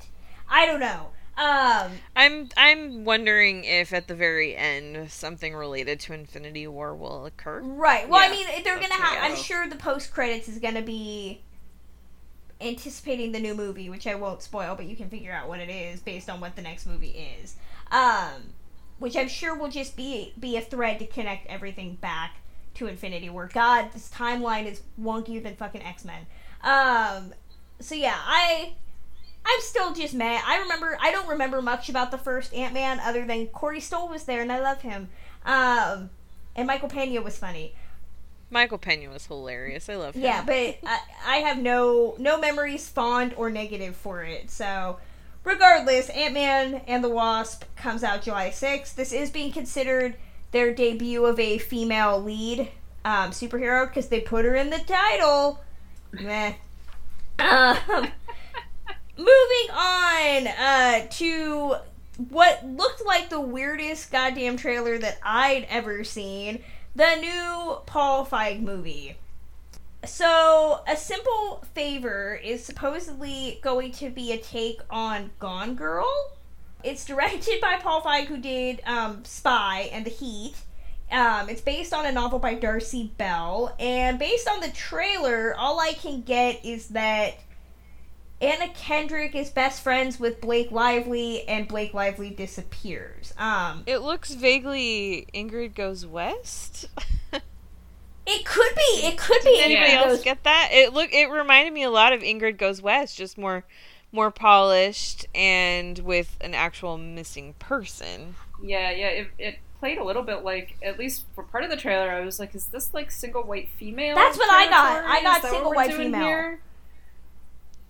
I 0.49 0.65
don't 0.65 0.79
know. 0.79 1.09
Um, 1.37 1.91
I'm 2.15 2.49
I'm 2.57 3.05
wondering 3.05 3.63
if 3.63 3.93
at 3.93 4.07
the 4.07 4.15
very 4.15 4.55
end 4.55 5.09
something 5.09 5.55
related 5.55 5.99
to 6.01 6.13
Infinity 6.13 6.67
War 6.67 6.95
will 6.95 7.25
occur. 7.25 7.61
right. 7.61 8.07
Well, 8.07 8.21
I 8.21 8.29
mean, 8.29 8.45
they're 8.63 8.79
gonna 8.79 8.93
have. 8.93 9.31
I'm 9.31 9.37
sure 9.37 9.67
the 9.67 9.77
post 9.77 10.11
credits 10.13 10.47
is 10.47 10.59
gonna 10.59 10.81
be 10.81 11.41
anticipating 12.59 13.31
the 13.31 13.39
new 13.39 13.55
movie, 13.55 13.89
which 13.89 14.05
I 14.05 14.15
won't 14.15 14.41
spoil, 14.41 14.75
but 14.75 14.85
you 14.85 14.95
can 14.95 15.09
figure 15.09 15.31
out 15.31 15.47
what 15.47 15.59
it 15.59 15.69
is 15.69 15.99
based 16.01 16.29
on 16.29 16.39
what 16.39 16.55
the 16.55 16.61
next 16.61 16.85
movie 16.85 17.35
is. 17.41 17.55
Um, 17.91 18.53
which 18.99 19.17
I'm 19.17 19.27
sure 19.27 19.55
will 19.55 19.69
just 19.69 19.95
be 19.95 20.33
be 20.39 20.57
a 20.57 20.61
thread 20.61 20.99
to 20.99 21.07
connect 21.07 21.47
everything 21.47 21.95
back 21.95 22.37
to 22.75 22.87
Infinity 22.87 23.29
War. 23.29 23.49
God, 23.51 23.91
this 23.93 24.09
timeline 24.09 24.65
is 24.71 24.81
wonkier 25.01 25.41
than 25.41 25.55
fucking 25.55 25.81
X 25.81 26.05
Men. 26.05 26.27
Um, 26.61 27.33
so 27.79 27.95
yeah, 27.95 28.17
I 28.17 28.75
I'm 29.45 29.61
still 29.61 29.93
just 29.93 30.13
mad. 30.13 30.43
I 30.45 30.59
remember 30.59 30.97
I 31.01 31.11
don't 31.11 31.27
remember 31.27 31.61
much 31.61 31.89
about 31.89 32.11
the 32.11 32.17
first 32.17 32.53
Ant 32.53 32.73
Man 32.73 32.99
other 32.99 33.25
than 33.25 33.47
Corey 33.47 33.79
Stoll 33.79 34.07
was 34.07 34.23
there 34.23 34.41
and 34.41 34.51
I 34.51 34.59
love 34.59 34.81
him. 34.81 35.09
Um, 35.45 36.09
and 36.55 36.67
Michael 36.67 36.89
Pena 36.89 37.21
was 37.21 37.37
funny. 37.37 37.73
Michael 38.49 38.77
Pena 38.77 39.09
was 39.09 39.25
hilarious. 39.25 39.87
I 39.89 39.95
love 39.95 40.13
him. 40.15 40.23
Yeah, 40.23 40.43
but 40.45 40.77
I, 40.85 40.99
I 41.25 41.37
have 41.37 41.57
no 41.57 42.15
no 42.19 42.37
memories, 42.37 42.87
fond 42.87 43.33
or 43.37 43.49
negative, 43.49 43.95
for 43.95 44.23
it. 44.23 44.51
So, 44.51 44.97
regardless, 45.45 46.09
Ant 46.09 46.33
Man 46.33 46.81
and 46.85 47.03
the 47.03 47.09
Wasp 47.09 47.63
comes 47.77 48.03
out 48.03 48.21
July 48.21 48.49
6th. 48.49 48.95
This 48.95 49.13
is 49.13 49.29
being 49.29 49.53
considered 49.53 50.15
their 50.51 50.73
debut 50.73 51.25
of 51.25 51.39
a 51.39 51.57
female 51.57 52.21
lead 52.21 52.69
um, 53.05 53.31
superhero 53.31 53.87
because 53.87 54.09
they 54.09 54.19
put 54.19 54.43
her 54.43 54.55
in 54.55 54.69
the 54.69 54.79
title. 54.79 55.61
Meh. 56.11 56.53
Um, 57.39 58.09
moving 59.21 59.75
on 59.75 60.47
uh, 60.47 61.07
to 61.09 61.75
what 62.29 62.65
looked 62.65 63.05
like 63.05 63.29
the 63.29 63.41
weirdest 63.41 64.11
goddamn 64.11 64.57
trailer 64.57 64.97
that 64.97 65.17
I'd 65.23 65.65
ever 65.69 66.03
seen 66.03 66.63
the 66.95 67.15
new 67.15 67.77
Paul 67.85 68.25
Feig 68.25 68.61
movie. 68.61 69.15
So, 70.03 70.81
A 70.87 70.97
Simple 70.97 71.63
Favor 71.73 72.39
is 72.43 72.65
supposedly 72.65 73.59
going 73.61 73.91
to 73.93 74.09
be 74.09 74.31
a 74.31 74.37
take 74.37 74.81
on 74.89 75.31
Gone 75.39 75.75
Girl. 75.75 76.09
It's 76.83 77.05
directed 77.05 77.61
by 77.61 77.77
Paul 77.77 78.01
Feig, 78.01 78.25
who 78.25 78.37
did 78.37 78.81
um, 78.85 79.23
Spy 79.23 79.89
and 79.93 80.03
The 80.03 80.09
Heat. 80.09 80.55
Um, 81.11 81.49
it's 81.49 81.61
based 81.61 81.93
on 81.93 82.05
a 82.05 82.11
novel 82.11 82.39
by 82.39 82.55
Darcey 82.55 83.15
Bell, 83.17 83.75
and 83.79 84.17
based 84.17 84.47
on 84.47 84.61
the 84.61 84.69
trailer, 84.69 85.53
all 85.57 85.79
I 85.79 85.93
can 85.93 86.21
get 86.21 86.63
is 86.65 86.87
that 86.89 87.35
Anna 88.41 88.69
Kendrick 88.73 89.35
is 89.35 89.49
best 89.51 89.83
friends 89.83 90.19
with 90.19 90.41
Blake 90.41 90.71
Lively, 90.71 91.47
and 91.47 91.67
Blake 91.67 91.93
Lively 91.93 92.31
disappears. 92.31 93.33
Um, 93.37 93.83
It 93.85 93.99
looks 93.99 94.33
vaguely 94.33 95.27
Ingrid 95.33 95.75
Goes 95.75 96.05
West. 96.07 96.87
it 98.25 98.45
could 98.45 98.75
be. 98.75 99.05
It 99.05 99.17
could 99.17 99.41
be. 99.43 99.59
Anybody 99.61 99.91
Ingrid 99.91 99.95
else 99.97 100.07
Goes- 100.17 100.23
get 100.23 100.43
that? 100.43 100.69
It 100.71 100.93
look 100.93 101.13
it 101.13 101.29
reminded 101.29 101.73
me 101.73 101.83
a 101.83 101.91
lot 101.91 102.13
of 102.13 102.21
Ingrid 102.21 102.57
Goes 102.57 102.81
West, 102.81 103.17
just 103.17 103.37
more 103.37 103.63
more 104.11 104.31
polished 104.31 105.25
and 105.33 105.99
with 105.99 106.35
an 106.41 106.53
actual 106.53 106.97
missing 106.97 107.53
person. 107.59 108.35
Yeah, 108.61 108.91
yeah. 108.91 109.07
It, 109.07 109.27
it 109.39 109.55
played 109.79 109.97
a 109.97 110.03
little 110.03 110.21
bit 110.23 110.43
like, 110.43 110.75
at 110.83 110.99
least 110.99 111.23
for 111.33 111.43
part 111.43 111.63
of 111.63 111.69
the 111.69 111.77
trailer, 111.77 112.09
I 112.11 112.19
was 112.21 112.37
like, 112.37 112.53
is 112.53 112.65
this 112.65 112.93
like 112.93 113.09
single 113.09 113.43
white 113.43 113.69
female? 113.69 114.15
That's 114.15 114.37
what 114.37 114.49
I 114.49 114.67
got. 114.67 115.05
I 115.05 115.21
got 115.23 115.41
single 115.43 115.71
white 115.73 115.93
female. 115.93 116.21
here? 116.25 116.59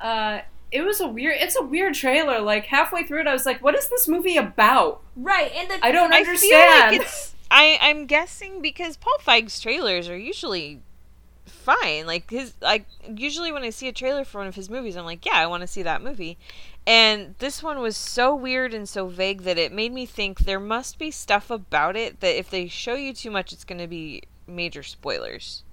Uh, 0.01 0.41
it 0.71 0.83
was 0.83 1.01
a 1.01 1.07
weird. 1.07 1.35
It's 1.39 1.55
a 1.55 1.63
weird 1.63 1.93
trailer. 1.93 2.39
Like 2.39 2.65
halfway 2.65 3.03
through 3.03 3.21
it, 3.21 3.27
I 3.27 3.33
was 3.33 3.45
like, 3.45 3.61
"What 3.61 3.75
is 3.75 3.87
this 3.89 4.07
movie 4.07 4.37
about?" 4.37 5.01
Right, 5.15 5.51
and 5.53 5.69
the 5.69 5.85
I 5.85 5.91
don't 5.91 6.13
I 6.13 6.19
understand. 6.19 6.91
like 6.91 7.01
it's 7.01 7.35
I 7.51 7.77
I'm 7.81 8.05
guessing 8.05 8.61
because 8.61 8.97
Paul 8.97 9.17
Feig's 9.19 9.59
trailers 9.59 10.07
are 10.07 10.17
usually 10.17 10.79
fine. 11.45 12.07
Like 12.07 12.29
his 12.29 12.53
like 12.61 12.85
usually 13.13 13.51
when 13.51 13.63
I 13.63 13.69
see 13.69 13.87
a 13.87 13.93
trailer 13.93 14.23
for 14.23 14.39
one 14.39 14.47
of 14.47 14.55
his 14.55 14.69
movies, 14.69 14.95
I'm 14.95 15.05
like, 15.05 15.25
yeah, 15.25 15.35
I 15.35 15.47
want 15.47 15.61
to 15.61 15.67
see 15.67 15.83
that 15.83 16.01
movie. 16.01 16.37
And 16.87 17.35
this 17.39 17.61
one 17.61 17.79
was 17.79 17.95
so 17.95 18.33
weird 18.33 18.73
and 18.73 18.89
so 18.89 19.07
vague 19.07 19.43
that 19.43 19.57
it 19.57 19.71
made 19.71 19.93
me 19.93 20.05
think 20.05 20.39
there 20.39 20.59
must 20.59 20.97
be 20.97 21.11
stuff 21.11 21.51
about 21.51 21.95
it 21.95 22.21
that 22.21 22.37
if 22.37 22.49
they 22.49 22.67
show 22.67 22.95
you 22.95 23.13
too 23.13 23.29
much, 23.29 23.53
it's 23.53 23.63
going 23.63 23.79
to 23.79 23.87
be 23.87 24.23
major 24.47 24.81
spoilers. 24.81 25.63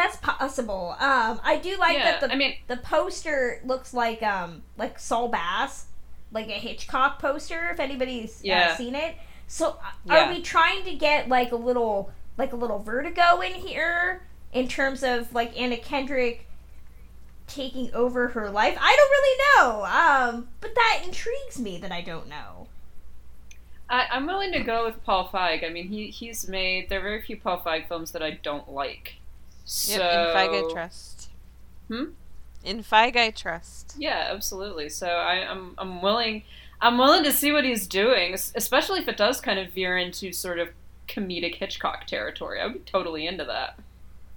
That's 0.00 0.16
possible. 0.18 0.94
Um, 0.98 1.40
I 1.44 1.58
do 1.62 1.76
like 1.78 1.96
Yeah, 1.98 2.04
that 2.12 2.20
the 2.20 2.32
I 2.32 2.36
mean- 2.36 2.56
the 2.68 2.76
poster 2.78 3.60
looks 3.64 3.92
like 3.94 4.22
um 4.22 4.62
like 4.76 4.98
Saul 4.98 5.28
Bass, 5.28 5.86
like 6.32 6.48
a 6.48 6.52
Hitchcock 6.52 7.18
poster. 7.18 7.70
If 7.70 7.80
anybody's 7.80 8.44
uh, 8.46 8.74
seen 8.76 8.94
it, 8.94 9.16
so 9.46 9.70
uh, 9.82 9.90
Yeah. 10.06 10.28
are 10.30 10.32
we 10.32 10.42
trying 10.42 10.84
to 10.84 10.94
get 10.94 11.28
like 11.28 11.52
a 11.52 11.56
little 11.56 12.10
like 12.38 12.52
a 12.52 12.56
little 12.56 12.78
Vertigo 12.78 13.40
in 13.40 13.54
here 13.54 14.22
in 14.52 14.66
terms 14.68 15.02
of 15.02 15.32
like 15.34 15.58
Anna 15.60 15.76
Kendrick 15.76 16.46
taking 17.46 17.92
over 17.94 18.28
her 18.28 18.48
life? 18.50 18.76
I 18.80 18.96
don't 18.96 19.10
really 19.10 19.38
know. 19.70 19.84
Um, 19.84 20.48
but 20.60 20.74
that 20.74 21.02
intrigues 21.04 21.58
me 21.58 21.78
that 21.78 21.92
I 21.92 22.00
don't 22.00 22.28
know. 22.28 22.68
I, 23.88 24.06
I'm 24.12 24.24
willing 24.26 24.52
to 24.52 24.60
go 24.60 24.84
with 24.84 25.02
Paul 25.04 25.28
Feig. 25.32 25.66
I 25.66 25.68
mean, 25.68 25.88
he 25.88 26.08
he's 26.10 26.48
made 26.48 26.88
there 26.88 27.00
are 27.00 27.02
very 27.02 27.22
few 27.22 27.36
Paul 27.36 27.60
Feig 27.60 27.88
films 27.88 28.12
that 28.12 28.22
I 28.22 28.30
don't 28.42 28.70
like. 28.70 29.16
So 29.72 29.92
Yep, 29.92 30.02
in 30.02 30.34
Feig 30.34 30.68
I 30.68 30.72
trust. 30.72 31.28
Hmm? 31.86 32.04
In 32.64 32.82
Feig 32.82 33.16
I 33.16 33.30
trust. 33.30 33.94
Yeah, 33.96 34.26
absolutely. 34.32 34.88
So 34.88 35.06
I, 35.06 35.48
I'm 35.48 35.74
I'm 35.78 36.02
willing 36.02 36.42
I'm 36.80 36.98
willing 36.98 37.22
to 37.22 37.30
see 37.32 37.52
what 37.52 37.64
he's 37.64 37.86
doing, 37.86 38.34
especially 38.34 38.98
if 38.98 39.06
it 39.06 39.16
does 39.16 39.40
kind 39.40 39.60
of 39.60 39.70
veer 39.72 39.96
into 39.96 40.32
sort 40.32 40.58
of 40.58 40.70
comedic 41.06 41.54
Hitchcock 41.54 42.06
territory. 42.06 42.60
I 42.60 42.66
would 42.66 42.72
be 42.72 42.78
totally 42.80 43.28
into 43.28 43.44
that. 43.44 43.78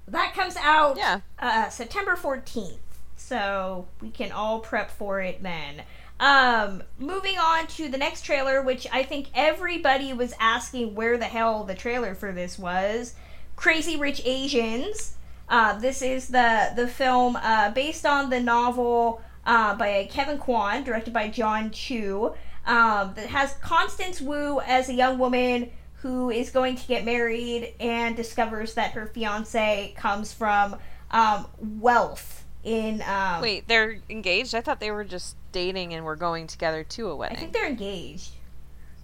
That 0.08 0.36
comes 0.36 0.56
out 0.58 0.98
Yeah. 0.98 1.22
uh, 1.40 1.70
September 1.70 2.16
14th. 2.16 2.78
So 3.16 3.88
we 4.02 4.12
can 4.12 4.32
all 4.32 4.60
prep 4.60 4.92
for 4.92 5.20
it 5.20 5.42
then. 5.42 5.82
Um, 6.20 6.84
moving 7.00 7.40
on 7.40 7.66
to 7.68 7.90
the 7.90 7.98
next 7.98 8.22
trailer, 8.24 8.62
which 8.62 8.86
I 8.92 9.02
think 9.02 9.30
everybody 9.34 10.14
was 10.14 10.34
asking 10.40 10.94
where 10.94 11.18
the 11.18 11.26
hell 11.26 11.64
the 11.64 11.74
trailer 11.76 12.14
for 12.14 12.32
this 12.32 12.60
was. 12.60 13.16
Crazy 13.56 13.98
Rich 13.98 14.22
Asians. 14.26 15.16
Uh, 15.54 15.78
this 15.78 16.02
is 16.02 16.30
the 16.30 16.72
the 16.76 16.88
film 16.88 17.36
uh, 17.36 17.70
based 17.70 18.08
on 18.08 18.32
the 18.32 18.40
novel 18.40 19.22
uh, 19.46 19.76
by 19.76 20.10
Kevin 20.10 20.40
Kwan, 20.40 20.84
directed 20.84 21.14
by 21.14 21.30
Jon 21.30 21.70
Chu. 21.70 22.34
Um, 22.66 23.14
that 23.14 23.28
has 23.28 23.54
Constance 23.62 24.20
Wu 24.20 24.62
as 24.62 24.90
a 24.90 24.96
young 24.96 25.20
woman 25.20 25.70
who 25.98 26.32
is 26.32 26.50
going 26.50 26.76
to 26.78 26.88
get 26.88 27.06
married 27.06 27.76
and 27.80 28.16
discovers 28.16 28.74
that 28.74 28.94
her 28.94 29.06
fiance 29.06 29.94
comes 29.96 30.34
from 30.34 30.78
um, 31.12 31.46
wealth 31.60 32.46
in. 32.64 33.04
Um, 33.04 33.40
Wait, 33.44 33.68
they're 33.68 34.00
engaged? 34.10 34.56
I 34.56 34.62
thought 34.62 34.80
they 34.80 34.90
were 34.90 35.04
just 35.04 35.36
dating 35.52 35.94
and 35.94 36.04
were 36.04 36.16
going 36.16 36.48
together 36.48 36.84
to 36.84 37.10
a 37.10 37.16
wedding. 37.16 37.38
I 37.38 37.40
think 37.40 37.54
they're 37.54 37.68
engaged. 37.70 38.32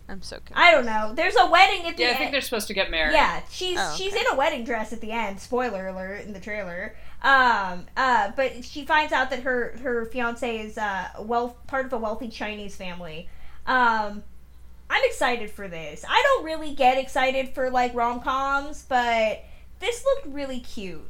I'm 0.09 0.21
so 0.21 0.37
confused. 0.37 0.59
I 0.59 0.71
don't 0.71 0.85
know. 0.85 1.13
There's 1.15 1.35
a 1.35 1.45
wedding 1.45 1.85
at 1.87 1.95
the 1.95 1.97
end. 1.97 1.99
Yeah, 1.99 2.05
I 2.07 2.09
end. 2.09 2.17
think 2.17 2.31
they're 2.31 2.41
supposed 2.41 2.67
to 2.67 2.73
get 2.73 2.89
married. 2.89 3.13
Yeah, 3.13 3.41
she's 3.51 3.77
Oh, 3.79 3.93
she's 3.97 4.11
okay. 4.13 4.21
in 4.21 4.33
a 4.33 4.35
wedding 4.35 4.63
dress 4.63 4.91
at 4.91 5.01
the 5.01 5.11
end. 5.11 5.39
Spoiler 5.39 5.87
alert 5.87 6.25
in 6.25 6.33
the 6.33 6.39
trailer. 6.39 6.95
Um, 7.21 7.85
uh, 7.95 8.31
but 8.35 8.63
she 8.65 8.85
finds 8.85 9.13
out 9.13 9.29
that 9.29 9.43
her 9.43 9.77
her 9.83 10.05
fiance 10.05 10.57
is 10.57 10.77
uh 10.77 11.09
wealth 11.19 11.55
part 11.67 11.85
of 11.85 11.93
a 11.93 11.97
wealthy 11.97 12.29
Chinese 12.29 12.75
family. 12.75 13.29
Um, 13.67 14.23
I'm 14.89 15.03
excited 15.05 15.51
for 15.51 15.67
this. 15.67 16.03
I 16.07 16.21
don't 16.23 16.45
really 16.45 16.73
get 16.73 16.97
excited 16.97 17.49
for 17.49 17.69
like 17.69 17.93
rom 17.93 18.21
coms, 18.21 18.85
but 18.89 19.43
this 19.79 20.03
looked 20.03 20.33
really 20.33 20.59
cute. 20.59 21.03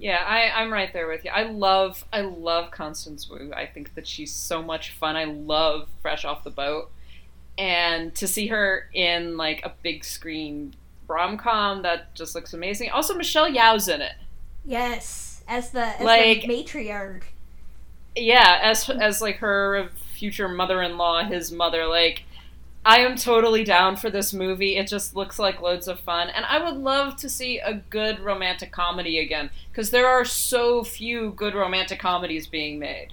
Yeah, 0.00 0.22
I, 0.24 0.50
I'm 0.60 0.72
right 0.72 0.92
there 0.92 1.08
with 1.08 1.24
you. 1.24 1.30
I 1.30 1.42
love 1.42 2.04
I 2.12 2.22
love 2.22 2.70
Constance 2.70 3.28
Wu. 3.28 3.52
I 3.54 3.66
think 3.66 3.94
that 3.94 4.06
she's 4.06 4.32
so 4.32 4.62
much 4.62 4.92
fun. 4.92 5.16
I 5.16 5.24
love 5.24 5.88
Fresh 6.02 6.24
Off 6.24 6.42
the 6.44 6.50
Boat. 6.50 6.90
And 7.58 8.14
to 8.14 8.26
see 8.28 8.46
her 8.46 8.88
in 8.94 9.36
like 9.36 9.64
a 9.66 9.72
big 9.82 10.04
screen 10.04 10.74
rom 11.08 11.36
com 11.36 11.82
that 11.82 12.14
just 12.14 12.34
looks 12.34 12.54
amazing. 12.54 12.90
Also 12.90 13.14
Michelle 13.14 13.50
Yeoh's 13.50 13.88
in 13.88 14.00
it. 14.00 14.14
Yes, 14.64 15.42
as 15.48 15.70
the 15.70 15.84
as 15.86 16.00
Like- 16.00 16.42
the 16.42 16.48
matriarch. 16.48 17.24
Yeah, 18.16 18.58
as 18.62 18.88
as 18.88 19.20
like 19.20 19.36
her 19.38 19.90
future 20.14 20.48
mother 20.48 20.82
in 20.82 20.96
law, 20.96 21.22
his 21.24 21.52
mother, 21.52 21.86
like 21.86 22.24
I 22.84 23.00
am 23.00 23.16
totally 23.16 23.64
down 23.64 23.96
for 23.96 24.08
this 24.08 24.32
movie. 24.32 24.76
It 24.76 24.86
just 24.88 25.14
looks 25.14 25.38
like 25.38 25.60
loads 25.60 25.88
of 25.88 26.00
fun. 26.00 26.28
And 26.30 26.44
I 26.46 26.62
would 26.62 26.76
love 26.80 27.16
to 27.16 27.28
see 27.28 27.58
a 27.58 27.74
good 27.74 28.18
romantic 28.20 28.72
comedy 28.72 29.18
again. 29.18 29.50
Because 29.70 29.90
there 29.90 30.08
are 30.08 30.24
so 30.24 30.84
few 30.84 31.32
good 31.32 31.54
romantic 31.54 31.98
comedies 31.98 32.46
being 32.46 32.78
made. 32.78 33.08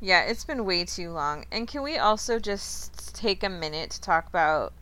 Yeah, 0.00 0.22
it's 0.22 0.44
been 0.44 0.64
way 0.64 0.84
too 0.84 1.10
long. 1.10 1.44
And 1.50 1.66
can 1.66 1.82
we 1.82 1.98
also 1.98 2.38
just 2.38 3.14
take 3.14 3.42
a 3.42 3.48
minute 3.48 3.90
to 3.90 4.00
talk 4.00 4.28
about 4.28 4.72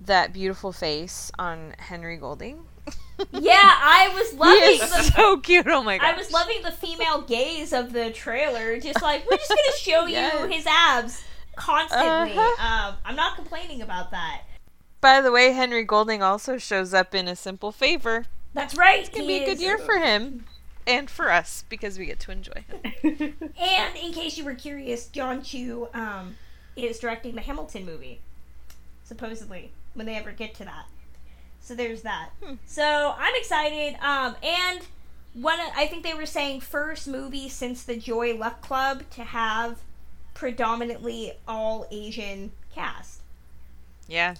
that 0.00 0.32
beautiful 0.32 0.72
face 0.72 1.30
on 1.38 1.74
Henry 1.78 2.16
Golding? 2.16 2.64
Yeah, 3.30 3.52
I 3.54 4.10
was 4.12 4.30
He 4.32 4.36
loving 4.36 4.82
is 4.82 4.90
the 4.90 5.02
so 5.14 5.36
cute. 5.38 5.68
Oh 5.68 5.84
my 5.84 5.98
god. 5.98 6.14
I 6.14 6.16
was 6.16 6.32
loving 6.32 6.62
the 6.62 6.72
female 6.72 7.22
gaze 7.22 7.72
of 7.72 7.92
the 7.92 8.10
trailer. 8.10 8.80
Just 8.80 9.02
like 9.02 9.24
we're 9.30 9.36
just 9.36 9.50
gonna 9.50 9.78
show 9.78 10.06
you 10.06 10.48
his 10.48 10.66
abs 10.66 11.22
constantly. 11.54 12.36
Uh-huh. 12.36 12.88
Um, 12.88 12.96
I'm 13.04 13.14
not 13.14 13.36
complaining 13.36 13.82
about 13.82 14.10
that. 14.10 14.42
By 15.00 15.20
the 15.20 15.30
way, 15.30 15.52
Henry 15.52 15.84
Golding 15.84 16.24
also 16.24 16.58
shows 16.58 16.92
up 16.92 17.14
in 17.14 17.28
A 17.28 17.36
Simple 17.36 17.70
Favor. 17.70 18.24
That's 18.52 18.76
right. 18.76 18.98
It's 18.98 19.08
gonna 19.10 19.28
be 19.28 19.38
a 19.38 19.46
good 19.46 19.60
year 19.60 19.78
for 19.78 19.98
him. 19.98 20.44
And 20.86 21.08
for 21.08 21.30
us, 21.30 21.64
because 21.68 21.98
we 21.98 22.06
get 22.06 22.20
to 22.20 22.30
enjoy 22.30 22.64
him. 22.68 23.34
And 23.58 23.96
in 23.96 24.12
case 24.12 24.36
you 24.36 24.44
were 24.44 24.54
curious, 24.54 25.06
Jon 25.06 25.42
Chu 25.42 25.88
um, 25.94 26.36
is 26.76 26.98
directing 26.98 27.34
the 27.34 27.40
Hamilton 27.40 27.86
movie, 27.86 28.20
supposedly 29.04 29.70
when 29.94 30.06
they 30.06 30.16
ever 30.16 30.32
get 30.32 30.54
to 30.56 30.64
that. 30.64 30.86
So 31.60 31.74
there's 31.74 32.02
that. 32.02 32.30
Hmm. 32.42 32.54
So 32.66 33.14
I'm 33.16 33.34
excited. 33.36 33.96
Um, 34.02 34.36
and 34.42 34.80
one, 35.32 35.58
I 35.74 35.86
think 35.86 36.02
they 36.04 36.12
were 36.14 36.26
saying 36.26 36.60
first 36.60 37.08
movie 37.08 37.48
since 37.48 37.82
the 37.82 37.96
Joy 37.96 38.36
Luck 38.36 38.60
Club 38.60 39.04
to 39.12 39.24
have 39.24 39.78
predominantly 40.34 41.32
all 41.48 41.86
Asian 41.90 42.52
cast. 42.74 43.20
Yeah. 44.06 44.34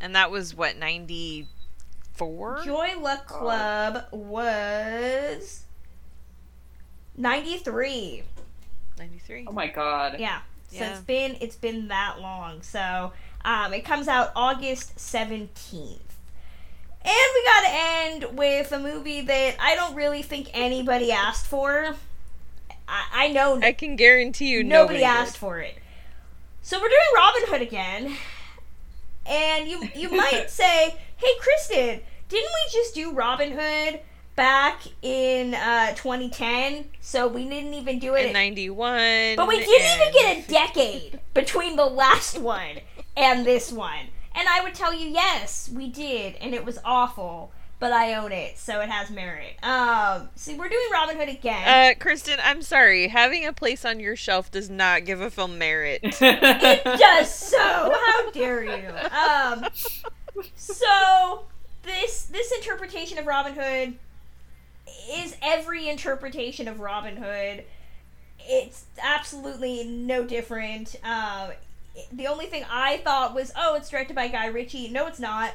And 0.00 0.16
that 0.16 0.30
was 0.30 0.54
what, 0.54 0.78
94? 0.78 2.62
Joy 2.64 2.94
Luck 2.98 3.26
Club 3.26 4.06
was 4.10 5.63
93. 7.16 8.22
93. 8.98 9.46
Oh 9.48 9.52
my 9.52 9.66
god. 9.68 10.16
Yeah. 10.18 10.40
So 10.70 10.78
Yeah. 10.78 10.90
it's 10.92 11.00
been 11.00 11.36
it's 11.40 11.56
been 11.56 11.88
that 11.88 12.20
long. 12.20 12.62
So 12.62 13.12
um, 13.44 13.74
it 13.74 13.84
comes 13.84 14.08
out 14.08 14.32
August 14.34 14.96
17th. 14.96 15.98
And 17.06 17.12
we 17.34 17.44
gotta 17.44 17.68
end 17.70 18.38
with 18.38 18.72
a 18.72 18.78
movie 18.78 19.20
that 19.20 19.56
I 19.60 19.74
don't 19.74 19.94
really 19.94 20.22
think 20.22 20.48
anybody 20.54 21.12
asked 21.12 21.46
for. 21.46 21.96
I, 22.88 23.04
I 23.12 23.28
know 23.28 23.60
I 23.62 23.72
can 23.72 23.96
guarantee 23.96 24.48
you 24.50 24.64
nobody, 24.64 25.00
nobody, 25.00 25.04
asked 25.04 25.34
did. 25.34 25.38
for 25.40 25.58
it. 25.58 25.76
So 26.62 26.78
we're 26.78 26.88
doing 26.88 27.00
Robin 27.14 27.42
Hood 27.46 27.62
again. 27.62 28.16
And 29.26 29.68
you 29.68 29.82
you 29.94 30.10
might 30.10 30.46
say, 30.50 30.94
"Hey 31.16 31.32
Kristen, 31.40 32.00
didn't 32.28 32.50
we 32.52 32.72
just 32.72 32.94
do 32.94 33.12
Robin 33.12 33.52
Hood 33.52 34.00
back 34.36 34.82
in 35.02 35.54
uh, 35.54 35.94
2010? 35.94 36.86
So 37.00 37.28
we 37.28 37.48
didn't 37.48 37.74
even 37.74 37.98
do 37.98 38.14
it 38.14 38.26
In 38.26 38.32
91. 38.32 39.36
but 39.36 39.48
we 39.48 39.58
didn't 39.58 40.00
even 40.00 40.12
get 40.12 40.38
a 40.38 40.50
decade 40.50 41.20
between 41.34 41.76
the 41.76 41.86
last 41.86 42.38
one 42.38 42.78
and 43.16 43.46
this 43.46 43.70
one. 43.72 44.08
And 44.34 44.48
I 44.48 44.62
would 44.62 44.74
tell 44.74 44.92
you, 44.92 45.06
yes, 45.06 45.70
we 45.72 45.88
did, 45.88 46.34
and 46.40 46.54
it 46.54 46.64
was 46.64 46.78
awful. 46.84 47.52
But 47.80 47.92
I 47.92 48.14
own 48.14 48.32
it, 48.32 48.56
so 48.56 48.80
it 48.80 48.88
has 48.88 49.10
merit. 49.10 49.56
Um, 49.62 50.30
see, 50.36 50.54
we're 50.54 50.68
doing 50.68 50.86
Robin 50.92 51.16
Hood 51.18 51.28
again. 51.28 51.92
Uh, 51.92 51.98
Kristen, 51.98 52.38
I'm 52.42 52.62
sorry. 52.62 53.08
Having 53.08 53.44
a 53.46 53.52
place 53.52 53.84
on 53.84 54.00
your 54.00 54.16
shelf 54.16 54.50
does 54.50 54.70
not 54.70 55.04
give 55.04 55.20
a 55.20 55.28
film 55.28 55.58
merit. 55.58 56.00
it 56.02 56.84
does 56.84 57.34
so. 57.34 57.58
How 57.58 58.30
dare 58.30 58.64
you? 58.64 58.88
Um, 58.88 59.66
so 60.54 61.44
this 61.82 62.24
this 62.26 62.52
interpretation 62.52 63.18
of 63.18 63.26
Robin 63.26 63.52
Hood 63.54 63.94
is 65.10 65.36
every 65.42 65.88
interpretation 65.88 66.68
of 66.68 66.80
Robin 66.80 67.16
Hood. 67.16 67.64
It's 68.40 68.84
absolutely 69.02 69.84
no 69.84 70.24
different. 70.24 70.96
Um, 71.04 71.50
the 72.12 72.26
only 72.26 72.46
thing 72.46 72.64
I 72.70 72.98
thought 72.98 73.34
was, 73.34 73.52
oh, 73.56 73.74
it's 73.74 73.88
directed 73.88 74.14
by 74.14 74.28
Guy 74.28 74.46
Ritchie. 74.46 74.88
No, 74.88 75.06
it's 75.06 75.20
not. 75.20 75.52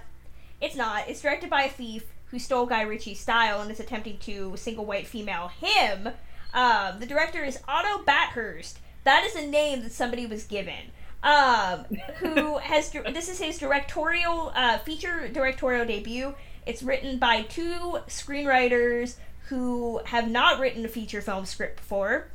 It's 0.61 0.75
not. 0.75 1.07
It's 1.07 1.21
directed 1.21 1.49
by 1.49 1.63
a 1.63 1.69
thief 1.69 2.05
who 2.27 2.39
stole 2.39 2.65
Guy 2.65 2.81
Ritchie's 2.81 3.19
style 3.19 3.61
and 3.61 3.71
is 3.71 3.79
attempting 3.79 4.17
to 4.19 4.55
single 4.55 4.85
white 4.85 5.07
female 5.07 5.49
him. 5.49 6.09
Um, 6.53 6.99
the 6.99 7.05
director 7.05 7.43
is 7.43 7.59
Otto 7.67 8.03
Bathurst. 8.03 8.79
That 9.03 9.23
is 9.23 9.35
a 9.35 9.47
name 9.47 9.83
that 9.83 9.91
somebody 9.91 10.25
was 10.25 10.43
given. 10.43 10.91
Um, 11.21 11.85
who 12.17 12.59
has 12.59 12.91
this 12.91 13.27
is 13.27 13.39
his 13.39 13.57
directorial 13.57 14.53
uh, 14.55 14.77
feature 14.79 15.27
directorial 15.27 15.85
debut. 15.85 16.33
It's 16.65 16.81
written 16.81 17.17
by 17.17 17.41
two 17.41 17.99
screenwriters 18.07 19.15
who 19.47 20.01
have 20.05 20.29
not 20.29 20.59
written 20.59 20.85
a 20.85 20.87
feature 20.87 21.21
film 21.21 21.45
script 21.45 21.77
before. 21.77 22.27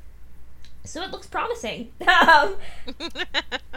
So 0.85 1.03
it 1.03 1.11
looks 1.11 1.27
promising. 1.27 1.91
Um, 2.07 2.57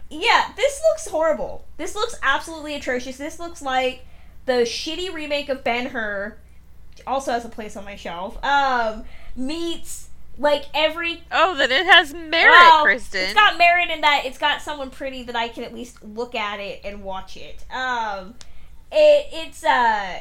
yeah, 0.10 0.52
this 0.56 0.82
looks 0.90 1.08
horrible. 1.08 1.66
This 1.78 1.96
looks 1.96 2.18
absolutely 2.24 2.76
atrocious. 2.76 3.18
This 3.18 3.40
looks 3.40 3.62
like 3.62 4.06
the 4.46 4.64
shitty 4.64 5.14
remake 5.14 5.50
of 5.50 5.64
Ben 5.64 5.88
Hur. 5.88 6.38
Also 7.06 7.32
has 7.32 7.46
a 7.46 7.50
place 7.50 7.76
on 7.76 7.86
my 7.86 7.96
shelf. 7.96 8.44
Um, 8.44 9.04
meets 9.36 10.07
like 10.38 10.66
every 10.74 11.24
oh, 11.32 11.56
then 11.56 11.72
it 11.72 11.86
has 11.86 12.14
merit, 12.14 12.52
well, 12.52 12.84
Kristen. 12.84 13.22
It's 13.22 13.34
got 13.34 13.58
merit 13.58 13.90
in 13.90 14.02
that 14.02 14.24
it's 14.26 14.38
got 14.38 14.62
someone 14.62 14.90
pretty 14.90 15.24
that 15.24 15.36
I 15.36 15.48
can 15.48 15.64
at 15.64 15.74
least 15.74 16.04
look 16.04 16.36
at 16.36 16.60
it 16.60 16.82
and 16.84 17.04
watch 17.04 17.38
it. 17.38 17.64
Um, 17.74 18.36
it 18.92 19.28
it's 19.32 19.64
uh 19.64 20.20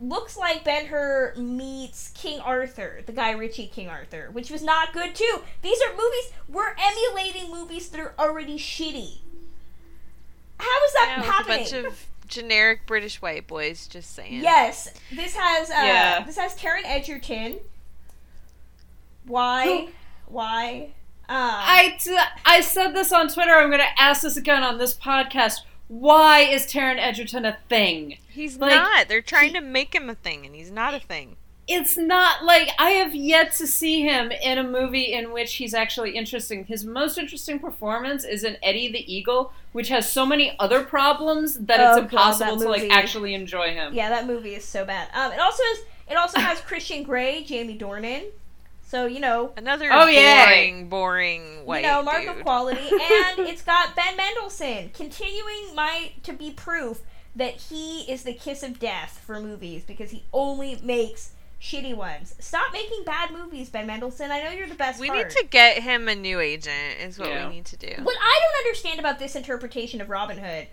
looks 0.00 0.36
like 0.36 0.62
Ben 0.62 0.86
Hur 0.86 1.34
meets 1.36 2.10
King 2.14 2.40
Arthur, 2.40 3.00
the 3.06 3.12
Guy 3.12 3.30
Ritchie 3.32 3.68
King 3.68 3.88
Arthur, 3.88 4.28
which 4.32 4.50
was 4.50 4.62
not 4.62 4.92
good 4.92 5.14
too. 5.14 5.40
These 5.62 5.80
are 5.82 5.90
movies 5.92 6.32
we're 6.48 6.74
emulating 6.78 7.50
movies 7.50 7.88
that 7.90 8.00
are 8.00 8.14
already 8.18 8.58
shitty. 8.58 9.18
How 10.58 10.84
is 10.86 10.92
that 10.94 11.14
Yeah, 11.18 11.22
happening? 11.22 11.56
a 11.56 11.60
bunch 11.60 11.72
of 11.72 12.06
generic 12.28 12.86
British 12.86 13.20
white 13.22 13.46
boys, 13.46 13.86
just 13.86 14.14
saying. 14.14 14.42
Yes, 14.42 14.92
this 15.12 15.34
has 15.36 15.70
uh, 15.70 15.74
Yeah. 15.74 16.22
this 16.24 16.36
has 16.36 16.54
Taron 16.56 16.84
Egerton. 16.84 17.58
Why? 19.26 19.88
Why? 20.26 20.90
Uh, 21.28 21.32
I, 21.32 21.96
t- 21.98 22.16
I 22.44 22.60
said 22.60 22.92
this 22.92 23.12
on 23.12 23.28
Twitter. 23.28 23.52
I'm 23.52 23.68
going 23.68 23.80
to 23.80 24.00
ask 24.00 24.22
this 24.22 24.36
again 24.36 24.62
on 24.62 24.78
this 24.78 24.94
podcast. 24.94 25.60
Why 25.88 26.40
is 26.40 26.66
Taron 26.66 26.98
Egerton 26.98 27.44
a 27.44 27.58
thing? 27.68 28.18
He's 28.28 28.58
Like, 28.58 28.70
not. 28.70 29.08
They're 29.08 29.20
trying 29.22 29.48
he- 29.48 29.54
to 29.54 29.60
make 29.60 29.94
him 29.94 30.08
a 30.08 30.14
thing, 30.14 30.46
and 30.46 30.54
he's 30.54 30.70
not 30.70 30.94
a 30.94 31.00
thing. 31.00 31.36
It's 31.68 31.96
not 31.96 32.44
like 32.44 32.68
I 32.78 32.90
have 32.90 33.12
yet 33.12 33.50
to 33.54 33.66
see 33.66 34.02
him 34.02 34.30
in 34.30 34.56
a 34.56 34.62
movie 34.62 35.12
in 35.12 35.32
which 35.32 35.54
he's 35.54 35.74
actually 35.74 36.12
interesting. 36.12 36.64
His 36.64 36.84
most 36.84 37.18
interesting 37.18 37.58
performance 37.58 38.24
is 38.24 38.44
in 38.44 38.56
Eddie 38.62 38.92
the 38.92 39.12
Eagle, 39.12 39.52
which 39.72 39.88
has 39.88 40.10
so 40.12 40.24
many 40.24 40.54
other 40.60 40.84
problems 40.84 41.58
that 41.58 41.80
Oh, 41.80 41.84
it's 41.90 41.96
God, 41.96 42.02
impossible 42.04 42.56
that 42.58 42.64
to 42.66 42.70
like 42.70 42.90
actually 42.92 43.34
enjoy 43.34 43.72
him. 43.74 43.94
Yeah, 43.94 44.10
that 44.10 44.28
movie 44.28 44.54
is 44.54 44.64
so 44.64 44.84
bad. 44.84 45.08
Um, 45.12 45.32
it 45.32 45.40
also 45.40 45.64
has 45.64 45.78
it 46.08 46.14
also 46.16 46.38
has 46.38 46.60
Christian 46.68 47.02
Grey, 47.02 47.42
Jamie 47.42 47.76
Dornan. 47.76 48.26
So 48.88 49.06
you 49.06 49.18
know, 49.20 49.52
Another 49.56 49.88
Oh, 49.92 50.06
yeah. 50.06 50.46
boring, 50.46 50.88
boring 50.88 51.42
white 51.66 51.82
you 51.84 51.90
know, 51.90 52.02
mark 52.04 52.20
dude. 52.22 52.28
of 52.36 52.42
quality, 52.42 52.88
and 52.90 53.40
it's 53.40 53.62
got 53.62 53.96
Ben 53.96 54.16
Mendelsohn 54.16 54.90
continuing 54.94 55.74
my 55.74 56.12
to 56.22 56.32
be 56.32 56.52
proof 56.52 57.00
that 57.34 57.54
he 57.54 58.02
is 58.10 58.22
the 58.22 58.32
kiss 58.32 58.62
of 58.62 58.78
death 58.78 59.20
for 59.26 59.40
movies 59.40 59.82
because 59.84 60.10
he 60.12 60.24
only 60.32 60.78
makes 60.82 61.32
shitty 61.60 61.94
ones. 61.96 62.34
Stop 62.38 62.72
making 62.72 63.02
bad 63.04 63.30
movies, 63.32 63.68
Ben 63.70 63.86
Mendelsohn. 63.88 64.30
I 64.30 64.42
know 64.44 64.50
you're 64.50 64.68
the 64.68 64.74
best. 64.76 65.00
We 65.00 65.08
part. 65.08 65.18
need 65.18 65.30
to 65.36 65.44
get 65.46 65.82
him 65.82 66.08
a 66.08 66.14
new 66.14 66.38
agent. 66.38 67.00
Is 67.02 67.18
what 67.18 67.28
Yeah. 67.28 67.48
we 67.48 67.56
need 67.56 67.64
to 67.66 67.76
do. 67.76 67.92
What 68.02 68.16
I 68.20 68.40
don't 68.42 68.66
understand 68.66 69.00
about 69.00 69.18
this 69.18 69.34
interpretation 69.34 70.00
of 70.00 70.08
Robin 70.10 70.38
Hood, 70.38 70.68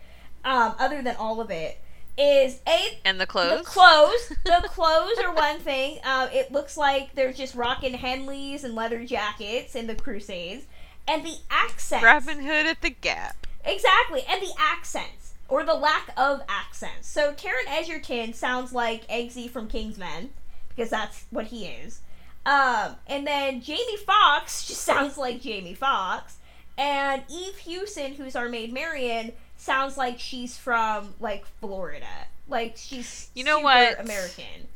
um, 0.46 0.76
other 0.78 1.02
than 1.02 1.16
all 1.16 1.42
of 1.42 1.50
it, 1.50 1.80
is 2.18 2.60
a 2.68 3.00
And 3.06 3.20
the 3.20 3.26
clothes. 3.26 3.60
the 3.60 3.66
clothes. 3.66 4.34
the 4.46 4.68
clothes 4.68 5.18
are 5.24 5.34
one 5.34 5.60
thing. 5.60 6.00
Um, 6.04 6.30
it 6.32 6.52
looks 6.52 6.78
like 6.78 7.16
they're 7.16 7.34
just 7.34 7.56
rocking 7.56 7.94
Henleys 7.94 8.64
and 8.64 8.76
leather 8.76 9.04
jackets 9.04 9.76
in 9.76 9.88
the 9.88 9.96
Crusades, 9.96 10.66
and 11.08 11.26
the 11.26 11.38
accents. 11.50 12.04
Robin 12.04 12.42
Hood 12.42 12.66
at 12.68 12.82
the 12.82 12.92
Gap. 12.92 13.48
Exactly, 13.66 14.24
and 14.30 14.42
the 14.42 14.54
accents 14.60 15.34
or 15.48 15.64
the 15.64 15.74
lack 15.74 16.10
of 16.18 16.42
accents. 16.50 17.08
So 17.08 17.34
Taron 17.34 17.68
Egerton 17.68 18.34
sounds 18.34 18.74
like 18.74 19.08
Eggsy 19.08 19.50
from 19.50 19.68
Kingsman 19.68 20.32
because 20.70 20.90
that's 20.90 21.26
what 21.30 21.46
he 21.48 21.66
is. 21.66 22.02
Um, 22.46 22.96
and 23.08 23.26
then 23.26 23.62
Jamie 23.62 23.98
Foxx 23.98 24.66
just 24.68 24.82
sounds 24.82 25.18
like 25.18 25.42
Jamie 25.42 25.74
Foxx, 25.74 26.38
and 26.78 27.24
Eve 27.30 27.58
Hewson, 27.58 28.14
who's 28.14 28.36
our 28.36 28.50
maid 28.50 28.74
Marian, 28.74 29.32
sounds 29.64 29.98
like 29.98 30.20
she's 30.20 30.58
from 30.58 31.14
like 31.20 31.46
Florida. 31.60 32.06
Like 32.48 32.74
she's 32.78 33.30
You 33.34 33.44
know 33.44 33.58
super 33.58 33.64
what? 33.66 34.00
American. 34.02 34.68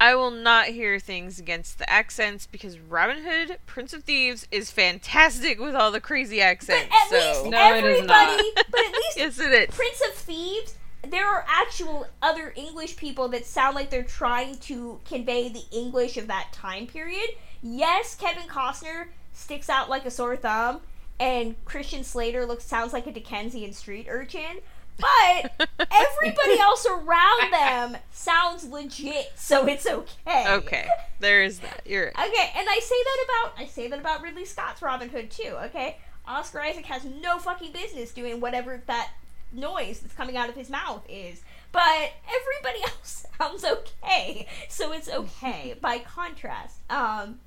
I 0.00 0.14
will 0.14 0.30
not 0.30 0.66
hear 0.66 1.00
things 1.00 1.40
against 1.40 1.78
the 1.78 1.90
accents 1.90 2.46
because 2.46 2.78
Robin 2.78 3.24
Hood, 3.24 3.58
Prince 3.66 3.92
of 3.92 4.04
Thieves, 4.04 4.46
is 4.52 4.70
fantastic 4.70 5.58
with 5.58 5.74
all 5.74 5.90
the 5.90 6.00
crazy 6.00 6.40
accents. 6.40 6.84
But 6.88 6.96
accents. 6.96 7.26
at 7.26 7.34
so 7.34 7.42
least 7.42 7.50
No, 7.50 7.74
it 7.74 7.84
is 7.84 8.06
not. 8.06 8.28
everybody, 8.28 8.50
but 8.70 8.80
at 8.86 8.92
least 8.92 9.16
yes, 9.16 9.38
it 9.40 9.50
is. 9.70 9.74
Prince 9.74 10.00
of 10.08 10.14
Thieves, 10.14 10.74
there 11.08 11.26
are 11.26 11.44
actual 11.48 12.06
other 12.22 12.52
English 12.56 12.96
people 12.96 13.26
that 13.28 13.44
sound 13.44 13.74
like 13.74 13.90
they're 13.90 14.02
trying 14.04 14.56
to 14.58 15.00
convey 15.04 15.48
the 15.48 15.64
English 15.72 16.16
of 16.16 16.28
that 16.28 16.48
time 16.52 16.86
period. 16.86 17.30
Yes, 17.60 18.14
Kevin 18.14 18.44
Costner 18.48 19.06
sticks 19.32 19.68
out 19.68 19.90
like 19.90 20.06
a 20.06 20.10
sore 20.12 20.36
thumb, 20.36 20.80
and 21.20 21.56
Christian 21.64 22.04
Slater 22.04 22.46
looks 22.46 22.64
sounds 22.64 22.92
like 22.92 23.06
a 23.06 23.12
Dickensian 23.12 23.72
street 23.72 24.06
urchin. 24.08 24.60
But 24.98 25.68
everybody 25.92 26.58
else 26.58 26.84
around 26.84 27.52
them 27.52 27.96
sounds 28.10 28.66
legit, 28.66 29.30
so 29.36 29.66
it's 29.66 29.86
okay. 29.86 30.44
Okay, 30.48 30.88
there 31.20 31.42
is 31.42 31.60
that. 31.60 31.82
You're 31.86 32.06
right. 32.06 32.28
Okay, 32.28 32.50
and 32.56 32.66
I 32.68 32.80
say 32.82 32.96
that 33.04 33.24
about 33.24 33.62
I 33.62 33.66
say 33.66 33.88
that 33.88 33.98
about 34.00 34.22
Ridley 34.22 34.44
Scott's 34.44 34.82
Robin 34.82 35.08
Hood 35.08 35.30
too. 35.30 35.56
Okay, 35.66 35.98
Oscar 36.26 36.60
Isaac 36.60 36.86
has 36.86 37.04
no 37.04 37.38
fucking 37.38 37.72
business 37.72 38.12
doing 38.12 38.40
whatever 38.40 38.82
that 38.86 39.12
noise 39.52 40.00
that's 40.00 40.14
coming 40.14 40.36
out 40.36 40.48
of 40.48 40.56
his 40.56 40.68
mouth 40.68 41.04
is, 41.08 41.42
but 41.70 42.12
everybody 42.28 42.82
else 42.92 43.24
sounds 43.38 43.64
okay, 43.64 44.48
so 44.68 44.92
it's 44.92 45.08
okay. 45.08 45.76
By 45.80 46.00
contrast, 46.00 46.78
um, 46.90 47.38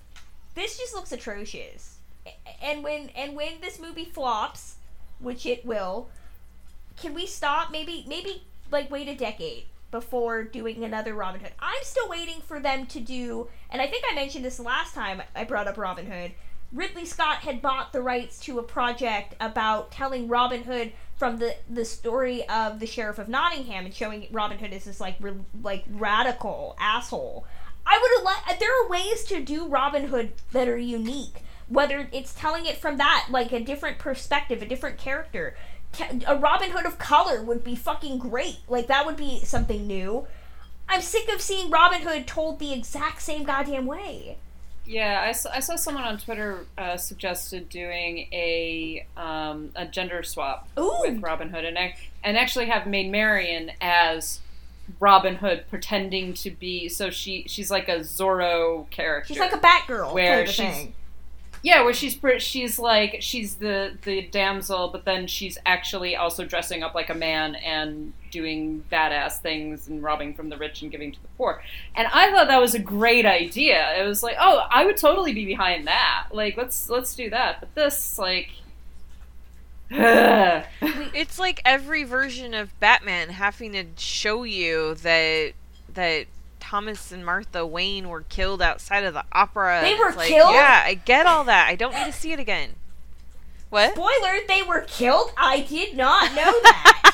this 0.55 0.77
just 0.77 0.95
looks 0.95 1.11
atrocious, 1.11 1.97
and 2.61 2.83
when 2.83 3.09
and 3.09 3.35
when 3.35 3.61
this 3.61 3.79
movie 3.79 4.05
flops, 4.05 4.75
which 5.19 5.45
it 5.45 5.65
will, 5.65 6.09
can 7.01 7.13
we 7.13 7.25
stop? 7.25 7.71
Maybe 7.71 8.05
maybe 8.07 8.43
like 8.71 8.91
wait 8.91 9.07
a 9.07 9.15
decade 9.15 9.65
before 9.89 10.43
doing 10.43 10.83
another 10.83 11.13
Robin 11.13 11.41
Hood. 11.41 11.51
I'm 11.59 11.83
still 11.83 12.07
waiting 12.07 12.41
for 12.41 12.59
them 12.59 12.85
to 12.87 12.99
do, 12.99 13.49
and 13.69 13.81
I 13.81 13.87
think 13.87 14.05
I 14.09 14.15
mentioned 14.15 14.45
this 14.45 14.59
last 14.59 14.95
time 14.95 15.21
I 15.35 15.43
brought 15.43 15.67
up 15.67 15.77
Robin 15.77 16.05
Hood. 16.05 16.31
Ridley 16.71 17.05
Scott 17.05 17.39
had 17.39 17.61
bought 17.61 17.91
the 17.91 18.01
rights 18.01 18.39
to 18.45 18.57
a 18.57 18.63
project 18.63 19.35
about 19.41 19.91
telling 19.91 20.29
Robin 20.29 20.63
Hood 20.63 20.93
from 21.17 21.37
the 21.37 21.55
the 21.69 21.85
story 21.85 22.47
of 22.47 22.79
the 22.79 22.87
Sheriff 22.87 23.19
of 23.19 23.27
Nottingham 23.27 23.85
and 23.85 23.93
showing 23.93 24.27
Robin 24.31 24.57
Hood 24.57 24.73
as 24.73 24.85
this 24.85 25.01
like 25.01 25.17
re, 25.19 25.33
like 25.61 25.83
radical 25.89 26.75
asshole. 26.79 27.45
I 27.85 27.99
would 28.01 28.11
have 28.17 28.23
liked. 28.47 28.59
There 28.59 28.85
are 28.85 28.89
ways 28.89 29.25
to 29.25 29.41
do 29.41 29.67
Robin 29.67 30.07
Hood 30.07 30.31
that 30.51 30.69
are 30.69 30.77
unique. 30.77 31.43
Whether 31.71 32.09
it's 32.11 32.33
telling 32.33 32.65
it 32.65 32.77
from 32.77 32.97
that 32.97 33.27
like 33.29 33.51
a 33.53 33.59
different 33.61 33.97
perspective, 33.97 34.61
a 34.61 34.65
different 34.65 34.97
character. 34.97 35.55
A 36.27 36.37
Robin 36.37 36.71
Hood 36.71 36.85
of 36.85 36.97
color 36.97 37.41
would 37.43 37.63
be 37.63 37.75
fucking 37.75 38.17
great. 38.17 38.57
Like 38.67 38.87
that 38.87 39.05
would 39.05 39.17
be 39.17 39.39
something 39.43 39.87
new. 39.87 40.27
I'm 40.89 41.01
sick 41.01 41.29
of 41.33 41.41
seeing 41.41 41.69
Robin 41.69 42.01
Hood 42.01 42.27
told 42.27 42.59
the 42.59 42.73
exact 42.73 43.21
same 43.21 43.43
goddamn 43.43 43.85
way. 43.85 44.37
Yeah, 44.85 45.23
I 45.25 45.31
saw, 45.31 45.51
I 45.53 45.59
saw 45.61 45.75
someone 45.75 46.03
on 46.03 46.17
Twitter 46.17 46.65
uh, 46.77 46.97
suggested 46.97 47.69
doing 47.69 48.27
a 48.33 49.05
um, 49.15 49.71
a 49.75 49.85
gender 49.85 50.23
swap 50.23 50.67
Ooh. 50.77 50.97
with 51.01 51.21
Robin 51.21 51.49
Hood 51.49 51.63
and 51.65 51.77
and 52.23 52.37
actually 52.37 52.65
have 52.65 52.87
Maid 52.87 53.09
Marian 53.11 53.71
as 53.79 54.39
Robin 54.99 55.35
Hood 55.35 55.65
pretending 55.69 56.33
to 56.35 56.51
be 56.51 56.89
so 56.89 57.09
she 57.09 57.45
she's 57.47 57.71
like 57.71 57.87
a 57.87 57.99
Zorro 57.99 58.89
character. 58.89 59.33
She's 59.33 59.39
like 59.39 59.53
a 59.53 59.59
Batgirl 59.59 60.13
Where 60.13 60.45
she's- 60.47 60.75
thing. 60.75 60.93
Yeah, 61.63 61.83
where 61.83 61.93
she's 61.93 62.19
she's 62.39 62.79
like 62.79 63.17
she's 63.19 63.55
the 63.55 63.97
the 64.03 64.23
damsel, 64.23 64.89
but 64.89 65.05
then 65.05 65.27
she's 65.27 65.57
actually 65.65 66.15
also 66.15 66.45
dressing 66.45 66.83
up 66.83 66.95
like 66.95 67.09
a 67.09 67.15
man 67.15 67.55
and 67.55 68.13
doing 68.31 68.83
badass 68.91 69.39
things 69.41 69.87
and 69.87 70.01
robbing 70.01 70.33
from 70.33 70.49
the 70.49 70.57
rich 70.57 70.81
and 70.81 70.91
giving 70.91 71.11
to 71.11 71.21
the 71.21 71.27
poor. 71.37 71.61
And 71.95 72.07
I 72.13 72.31
thought 72.31 72.47
that 72.47 72.59
was 72.59 72.73
a 72.73 72.79
great 72.79 73.25
idea. 73.25 74.01
It 74.01 74.07
was 74.07 74.23
like, 74.23 74.37
oh, 74.39 74.65
I 74.69 74.85
would 74.85 74.97
totally 74.97 75.33
be 75.33 75.45
behind 75.45 75.87
that. 75.87 76.27
Like, 76.31 76.57
let's 76.57 76.89
let's 76.89 77.15
do 77.15 77.29
that. 77.29 77.59
But 77.59 77.75
this, 77.75 78.17
like, 78.17 78.49
It's 81.13 81.37
like 81.37 81.61
every 81.65 82.05
version 82.05 82.53
of 82.53 82.79
Batman 82.79 83.29
having 83.29 83.73
to 83.73 83.85
show 83.97 84.43
you 84.43 84.95
that 84.95 85.51
that 85.93 86.27
Thomas 86.61 87.11
and 87.11 87.25
Martha 87.25 87.65
Wayne 87.65 88.07
were 88.07 88.21
killed 88.21 88.61
outside 88.61 89.03
of 89.03 89.13
the 89.13 89.25
opera. 89.33 89.81
They 89.81 89.95
were 89.95 90.13
like, 90.13 90.29
killed? 90.29 90.53
Yeah, 90.53 90.83
I 90.85 90.93
get 90.93 91.25
all 91.25 91.43
that. 91.43 91.67
I 91.67 91.75
don't 91.75 91.93
need 91.93 92.05
to 92.05 92.13
see 92.13 92.31
it 92.31 92.39
again. 92.39 92.75
What? 93.69 93.93
Spoiler, 93.93 94.39
they 94.47 94.63
were 94.63 94.81
killed? 94.81 95.31
I 95.37 95.61
did 95.61 95.97
not 95.97 96.31
know 96.35 96.53
that. 96.63 97.07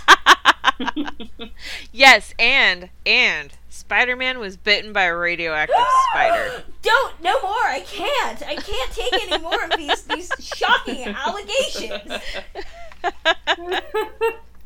yes, 1.92 2.34
and 2.38 2.90
and 3.06 3.54
Spider-Man 3.70 4.40
was 4.40 4.58
bitten 4.58 4.92
by 4.92 5.04
a 5.04 5.16
radioactive 5.16 5.76
spider. 6.12 6.64
Don't, 6.82 7.22
no 7.22 7.42
more. 7.42 7.52
I 7.52 7.82
can't. 7.86 8.44
I 8.44 8.56
can't 8.56 8.92
take 8.92 9.14
any 9.14 9.42
more 9.42 9.64
of 9.64 9.78
these, 9.78 10.04
these 10.04 10.32
shocking 10.40 11.08
allegations. 11.26 12.22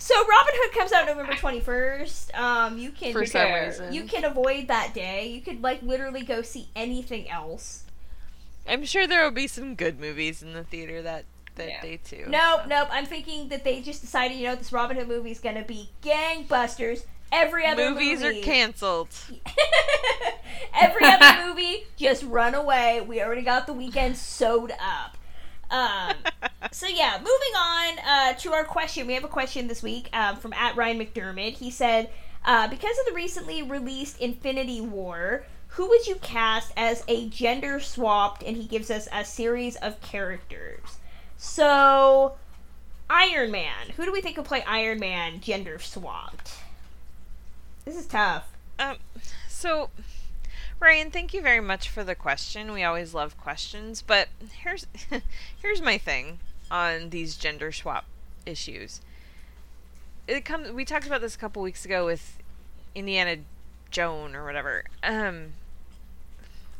So 0.01 0.15
Robin 0.15 0.53
Hood 0.55 0.73
comes 0.73 0.91
out 0.91 1.05
November 1.05 1.33
21st. 1.33 2.33
Um, 2.35 2.77
you 2.79 2.89
can 2.89 3.13
For 3.13 3.23
some 3.23 3.41
care. 3.45 3.67
reason. 3.67 3.93
you 3.93 4.05
can 4.05 4.25
avoid 4.25 4.67
that 4.67 4.95
day. 4.95 5.27
You 5.27 5.41
could 5.41 5.61
like 5.61 5.83
literally 5.83 6.23
go 6.23 6.41
see 6.41 6.69
anything 6.75 7.29
else. 7.29 7.83
I'm 8.67 8.83
sure 8.83 9.05
there 9.05 9.23
will 9.23 9.29
be 9.29 9.45
some 9.47 9.75
good 9.75 9.99
movies 9.99 10.41
in 10.41 10.53
the 10.53 10.63
theater 10.63 11.03
that 11.03 11.25
that 11.55 11.67
Yeah. 11.69 11.81
day 11.83 11.99
too. 12.03 12.25
Nope, 12.29 12.61
so. 12.63 12.67
nope. 12.67 12.87
I'm 12.91 13.05
thinking 13.05 13.49
that 13.49 13.63
they 13.63 13.79
just 13.81 14.01
decided, 14.01 14.37
you 14.37 14.45
know, 14.47 14.55
this 14.55 14.73
Robin 14.73 14.97
Hood 14.97 15.07
movie 15.07 15.29
is 15.31 15.39
gonna 15.39 15.63
be 15.63 15.89
gangbusters. 16.01 17.05
Every 17.31 17.65
other 17.67 17.91
Movies 17.91 18.21
movie, 18.23 18.41
are 18.41 18.43
canceled. 18.43 19.09
Every 20.81 21.05
other 21.05 21.45
movie, 21.45 21.85
just 21.95 22.23
run 22.23 22.55
away. 22.55 23.01
We 23.01 23.21
already 23.21 23.43
got 23.43 23.67
the 23.67 23.73
weekend 23.73 24.17
sewed 24.17 24.71
up. 24.71 25.15
Um, 25.71 26.13
so 26.71 26.87
yeah, 26.87 27.17
moving 27.17 27.55
on 27.57 27.99
uh, 28.05 28.33
to 28.33 28.53
our 28.53 28.63
question. 28.63 29.07
We 29.07 29.13
have 29.13 29.23
a 29.23 29.29
question 29.29 29.67
this 29.67 29.81
week 29.81 30.09
um, 30.13 30.35
from 30.35 30.53
at 30.53 30.75
Ryan 30.75 30.99
McDermott. 30.99 31.53
He 31.53 31.71
said, 31.71 32.09
uh, 32.45 32.67
because 32.67 32.97
of 32.99 33.05
the 33.07 33.13
recently 33.13 33.63
released 33.63 34.19
Infinity 34.19 34.81
War, 34.81 35.45
who 35.69 35.87
would 35.89 36.05
you 36.05 36.15
cast 36.15 36.73
as 36.75 37.03
a 37.07 37.29
gender 37.29 37.79
swapped? 37.79 38.43
And 38.43 38.57
he 38.57 38.65
gives 38.65 38.91
us 38.91 39.07
a 39.11 39.23
series 39.23 39.77
of 39.77 40.01
characters. 40.01 40.97
So, 41.37 42.33
Iron 43.09 43.51
Man. 43.51 43.89
Who 43.95 44.05
do 44.05 44.11
we 44.11 44.21
think 44.21 44.37
will 44.37 44.43
play 44.43 44.63
Iron 44.63 44.99
Man 44.99 45.39
gender 45.39 45.79
swapped? 45.79 46.51
This 47.85 47.95
is 47.95 48.05
tough. 48.05 48.47
Um, 48.79 48.97
so, 49.47 49.89
Ryan, 50.81 51.11
thank 51.11 51.31
you 51.31 51.43
very 51.43 51.61
much 51.61 51.89
for 51.89 52.03
the 52.03 52.15
question. 52.15 52.71
We 52.71 52.83
always 52.83 53.13
love 53.13 53.37
questions, 53.37 54.01
but 54.01 54.29
here's 54.51 54.87
here's 55.61 55.79
my 55.79 55.99
thing 55.99 56.39
on 56.71 57.11
these 57.11 57.37
gender 57.37 57.71
swap 57.71 58.05
issues. 58.47 58.99
It 60.27 60.43
comes. 60.43 60.71
We 60.71 60.83
talked 60.83 61.05
about 61.05 61.21
this 61.21 61.35
a 61.35 61.37
couple 61.37 61.61
weeks 61.61 61.85
ago 61.85 62.07
with 62.07 62.39
Indiana 62.95 63.37
Joan 63.91 64.35
or 64.35 64.43
whatever. 64.43 64.85
Um, 65.03 65.53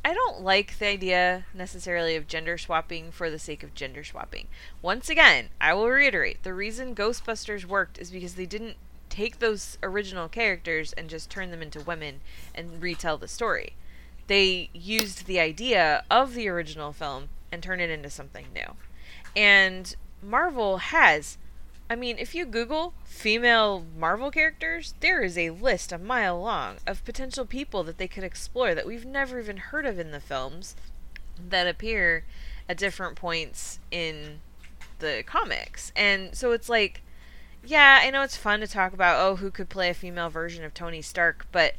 I 0.04 0.16
don't 0.16 0.42
like 0.42 0.80
the 0.80 0.88
idea 0.88 1.46
necessarily 1.54 2.16
of 2.16 2.28
gender 2.28 2.58
swapping 2.58 3.12
for 3.12 3.30
the 3.30 3.38
sake 3.38 3.62
of 3.62 3.76
gender 3.76 4.04
swapping. 4.04 4.48
Once 4.82 5.12
again, 5.12 5.50
I 5.62 5.76
will 5.76 5.88
reiterate 5.88 6.42
the 6.42 6.56
reason 6.56 6.96
Ghostbusters 6.96 7.66
worked 7.66 8.00
is 8.00 8.10
because 8.10 8.34
they 8.34 8.48
didn't 8.48 8.78
take 9.10 9.38
those 9.38 9.78
original 9.84 10.28
characters 10.28 10.92
and 10.94 11.08
just 11.08 11.30
turn 11.30 11.52
them 11.52 11.62
into 11.62 11.82
women 11.82 12.22
and 12.56 12.82
retell 12.82 13.20
the 13.20 13.28
story. 13.28 13.74
They 14.32 14.70
used 14.72 15.26
the 15.26 15.42
idea 15.42 16.06
of 16.10 16.36
the 16.36 16.48
original 16.48 16.94
film 16.94 17.28
and 17.52 17.62
turned 17.62 17.82
it 17.82 17.90
into 17.90 18.10
something 18.10 18.46
new. 18.56 18.78
And 19.36 19.94
Marvel 20.24 20.78
has 20.78 21.38
I 21.90 21.98
mean, 21.98 22.16
if 22.18 22.34
you 22.34 22.46
Google 22.46 22.94
female 23.04 23.86
Marvel 23.98 24.32
characters, 24.32 24.94
there 25.02 25.22
is 25.22 25.38
a 25.38 25.50
list 25.50 25.92
a 25.92 25.98
mile 25.98 26.40
long 26.40 26.78
of 26.88 27.04
potential 27.04 27.46
people 27.46 27.84
that 27.84 27.98
they 27.98 28.08
could 28.08 28.24
explore 28.24 28.74
that 28.74 28.88
we've 28.88 29.04
never 29.04 29.38
even 29.38 29.58
heard 29.58 29.86
of 29.86 30.00
in 30.00 30.12
the 30.12 30.22
films 30.22 30.78
that 31.50 31.68
appear 31.68 32.24
at 32.70 32.78
different 32.78 33.18
points 33.18 33.82
in 33.92 34.40
the 35.00 35.26
comics. 35.26 35.92
And 35.94 36.34
so 36.38 36.54
it's 36.54 36.70
like, 36.70 37.02
yeah, 37.66 38.00
I 38.02 38.10
know 38.10 38.22
it's 38.22 38.38
fun 38.38 38.62
to 38.62 38.68
talk 38.68 38.94
about, 38.94 39.20
oh, 39.20 39.36
who 39.36 39.52
could 39.52 39.68
play 39.68 39.90
a 39.90 39.94
female 39.94 40.30
version 40.30 40.64
of 40.64 40.74
Tony 40.74 41.02
Stark, 41.02 41.48
but 41.52 41.76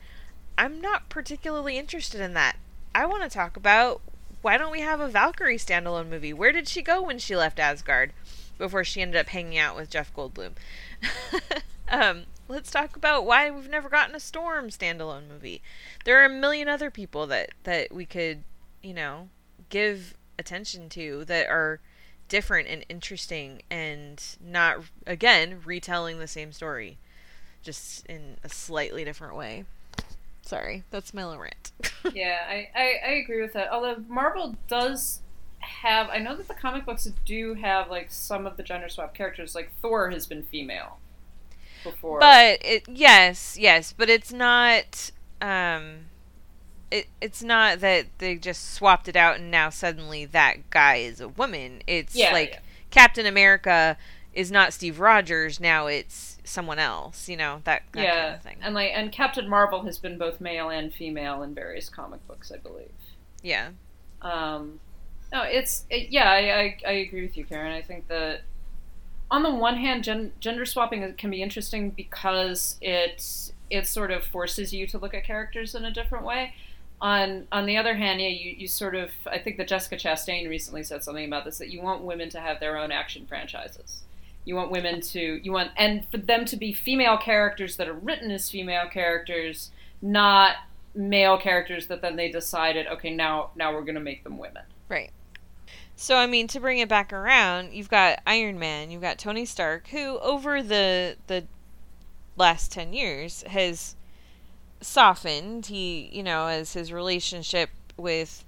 I'm 0.57 0.81
not 0.81 1.09
particularly 1.09 1.79
interested 1.79 2.21
in 2.21 2.35
that. 2.35 2.57
I 2.95 3.07
want 3.07 3.23
to 3.23 3.31
talk 3.31 3.57
about 3.57 4.01
why 4.43 4.59
don't 4.59 4.73
we 4.73 4.81
have 4.81 5.01
a 5.01 5.09
Valkyrie 5.09 5.57
standalone 5.57 6.09
movie? 6.09 6.33
Where 6.33 6.53
did 6.53 6.69
she 6.69 6.83
go 6.83 7.01
when 7.03 7.19
she 7.19 7.37
left 7.37 7.61
Asgard? 7.61 8.13
before 8.63 8.85
she 8.85 9.03
ended 9.03 9.21
up 9.21 9.29
hanging 9.29 9.59
out 9.59 9.77
with 9.77 9.91
Jeff 9.91 10.15
Goldblum. 10.15 10.53
um, 11.89 12.23
let's 12.49 12.71
talk 12.71 12.97
about 12.97 13.27
why 13.27 13.51
we've 13.51 13.69
never 13.69 13.89
gotten 13.89 14.15
a 14.15 14.21
Storm 14.21 14.69
standalone 14.69 15.29
movie. 15.29 15.63
There 16.05 16.21
are 16.21 16.27
a 16.27 16.31
million 16.31 16.69
other 16.69 16.91
people 16.91 17.27
that 17.27 17.51
that 17.65 17.93
we 17.93 18.07
could, 18.07 18.45
you 18.81 18.95
know, 18.95 19.29
give 19.69 20.15
attention 20.39 20.89
to 20.91 21.25
that 21.25 21.49
are 21.49 21.81
different 22.29 22.69
and 22.69 22.87
interesting 22.89 23.63
and 23.71 24.23
not 24.41 24.79
again 25.07 25.61
retelling 25.65 26.19
the 26.19 26.29
same 26.29 26.53
story 26.53 26.99
just 27.63 28.07
in 28.07 28.37
a 28.45 28.49
slightly 28.49 29.05
different 29.05 29.35
way. 29.35 29.65
Sorry, 30.53 30.85
that's 30.91 31.15
my 31.15 31.25
little 31.25 31.41
rant. 31.41 31.73
yeah, 32.13 32.41
I, 32.47 32.69
I, 32.77 32.95
I 33.07 33.11
agree 33.13 33.41
with 33.41 33.55
that. 33.55 33.73
Although 33.73 34.05
Marvel 34.07 34.55
does 34.69 35.21
have 35.61 36.11
I 36.11 36.19
know 36.19 36.37
that 36.37 36.47
the 36.49 36.55
comic 36.55 36.85
books 36.85 37.09
do 37.25 37.55
have 37.55 37.89
like 37.89 38.11
some 38.11 38.47
of 38.47 38.59
the 38.59 38.63
gender 38.63 38.91
swap 38.91 39.15
characters. 39.15 39.55
Like 39.55 39.73
Thor 39.81 40.11
has 40.11 40.27
been 40.27 40.43
female 40.43 40.99
before, 41.83 42.21
but 42.21 42.59
it 42.65 42.85
yes 42.89 43.57
yes, 43.59 43.93
but 43.93 44.11
it's 44.11 44.33
not. 44.33 45.11
Um, 45.41 46.07
it 46.91 47.09
it's 47.21 47.43
not 47.43 47.81
that 47.81 48.07
they 48.19 48.37
just 48.37 48.75
swapped 48.75 49.09
it 49.09 49.17
out 49.17 49.37
and 49.37 49.51
now 49.51 49.71
suddenly 49.71 50.25
that 50.27 50.71
guy 50.71 50.97
is 50.97 51.21
a 51.21 51.29
woman. 51.29 51.83
It's 51.87 52.15
Yeah, 52.15 52.33
like 52.33 52.51
yeah. 52.53 52.59
Captain 52.91 53.27
America 53.27 53.97
is 54.35 54.51
not 54.51 54.73
Steve 54.73 55.01
Rogers 55.01 55.61
now. 55.61 55.87
It's 55.87 56.32
someone 56.45 56.79
else. 56.79 57.29
You 57.29 57.37
know 57.37 57.61
that, 57.65 57.83
that 57.93 58.03
yeah, 58.03 58.23
kind 58.23 58.35
of 58.35 58.43
thing. 58.43 58.57
and 58.63 58.75
like 58.75 58.93
and 58.95 59.13
Captain 59.13 59.49
Marvel 59.49 59.83
has 59.85 59.99
been 59.99 60.19
both 60.19 60.41
male 60.41 60.69
and 60.71 60.93
female 60.93 61.43
in 61.43 61.55
various 61.55 61.89
comic 61.89 62.27
books, 62.27 62.53
I 62.53 62.59
believe. 62.59 62.93
yeah. 63.43 63.71
Um, 64.21 64.81
no, 65.33 65.43
it's 65.43 65.85
it, 65.91 66.11
yeah, 66.11 66.31
I, 66.31 66.37
I 66.61 66.77
I 66.87 66.93
agree 66.93 67.23
with 67.23 67.37
you, 67.37 67.45
Karen. 67.45 67.73
I 67.73 67.83
think 67.83 68.09
that 68.09 68.43
on 69.31 69.43
the 69.43 69.51
one 69.51 69.77
hand, 69.79 70.05
gen- 70.05 70.33
gender 70.41 70.67
swapping 70.67 71.15
can 71.15 71.31
be 71.31 71.43
interesting 71.43 71.91
because 71.91 72.77
it 72.81 73.53
it 73.71 73.87
sort 73.87 74.11
of 74.11 74.25
forces 74.25 74.73
you 74.75 74.87
to 74.89 74.99
look 74.99 75.15
at 75.15 75.25
characters 75.25 75.75
in 75.75 75.85
a 75.85 75.91
different 75.91 76.25
way. 76.25 76.55
On 77.01 77.49
on 77.51 77.67
the 77.67 77.77
other 77.77 77.95
hand, 77.97 78.21
yeah, 78.21 78.29
you, 78.29 78.55
you 78.57 78.69
sort 78.69 78.95
of 78.95 79.11
I 79.27 79.39
think 79.39 79.57
that 79.57 79.69
Jessica 79.69 79.97
Chastain 79.97 80.49
recently 80.49 80.85
said 80.85 81.03
something 81.03 81.25
about 81.25 81.45
this 81.45 81.59
that 81.59 81.71
you 81.71 81.81
want 81.83 82.03
women 82.05 82.29
to 82.31 82.41
have 82.41 82.61
their 82.61 82.77
own 82.79 82.93
action 82.93 83.27
franchises. 83.27 84.03
You 84.45 84.57
want 84.57 84.71
women 84.71 85.01
to 85.01 85.41
you 85.43 85.53
want 85.53 85.71
and 85.77 86.07
for 86.11 86.19
them 86.19 86.45
to 86.47 86.57
be 86.57 86.73
female 86.73 87.17
characters 87.17 87.77
that 87.77 87.89
are 87.89 87.95
written 87.95 88.31
as 88.31 88.51
female 88.51 88.89
characters, 88.89 89.71
not 90.01 90.57
male 90.95 91.39
characters 91.39 91.87
that 91.87 92.03
then 92.03 92.17
they 92.17 92.31
decided 92.31 92.87
okay 92.87 93.11
now 93.11 93.51
now 93.57 93.73
we're 93.73 93.83
going 93.83 93.95
to 93.95 94.01
make 94.01 94.25
them 94.25 94.39
women. 94.39 94.65
Right. 94.89 95.11
So 95.97 96.17
I 96.17 96.27
mean, 96.27 96.49
to 96.49 96.61
bring 96.61 96.79
it 96.79 96.89
back 96.89 97.13
around, 97.13 97.73
you've 97.73 97.91
got 97.91 98.21
Iron 98.27 98.59
Man, 98.59 98.91
you've 98.91 99.03
got 99.03 99.19
Tony 99.19 99.45
Stark, 99.45 99.89
who 99.89 100.19
over 100.19 100.63
the 100.63 101.17
the 101.27 101.45
last 102.37 102.73
ten 102.73 102.93
years 102.93 103.43
has 103.49 103.95
softened. 104.81 105.67
He, 105.67 106.11
you 106.13 106.23
know, 106.23 106.47
as 106.47 106.73
his 106.73 106.93
relationship 106.93 107.71
with 107.97 108.45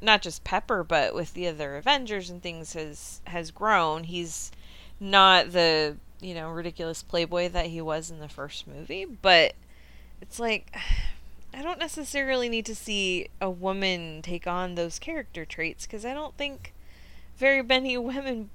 not 0.00 0.22
just 0.22 0.44
Pepper, 0.44 0.82
but 0.82 1.14
with 1.14 1.34
the 1.34 1.46
other 1.46 1.76
Avengers 1.76 2.30
and 2.30 2.42
things 2.42 2.72
has 2.72 3.20
has 3.24 3.50
grown. 3.50 4.04
He's 4.04 4.50
not 5.00 5.52
the 5.52 5.96
you 6.20 6.34
know 6.34 6.50
ridiculous 6.50 7.02
playboy 7.02 7.48
that 7.48 7.66
he 7.66 7.80
was 7.80 8.10
in 8.10 8.20
the 8.20 8.28
first 8.28 8.66
movie, 8.66 9.04
but 9.06 9.54
it's 10.20 10.38
like 10.38 10.74
I 11.54 11.62
don't 11.62 11.80
necessarily 11.80 12.48
need 12.48 12.66
to 12.66 12.74
see 12.76 13.28
a 13.40 13.50
woman 13.50 14.22
take 14.22 14.46
on 14.46 14.76
those 14.76 14.98
character 15.00 15.44
traits 15.44 15.84
because 15.86 16.04
I 16.04 16.14
don't 16.14 16.36
think 16.36 16.72
very 17.36 17.62
many 17.62 17.96
women 17.98 18.50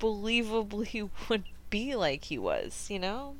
believably 0.00 1.10
would 1.28 1.44
be 1.70 1.94
like 1.94 2.24
he 2.24 2.38
was. 2.38 2.88
You 2.90 2.98
know, 3.00 3.34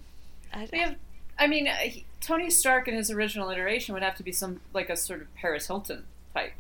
I, 0.53 0.69
We 0.73 0.79
have, 0.81 0.97
I 1.39 1.47
mean, 1.47 1.69
uh, 1.69 1.75
he, 1.77 2.05
Tony 2.21 2.51
Stark 2.51 2.89
in 2.89 2.95
his 2.95 3.11
original 3.11 3.51
iteration 3.51 3.95
would 3.95 4.03
have 4.03 4.17
to 4.17 4.23
be 4.23 4.33
some 4.33 4.61
like 4.73 4.91
a 4.91 4.97
sort 4.97 5.23
of 5.23 5.35
Paris 5.35 5.67
Hilton 5.67 6.05
type. 6.35 6.53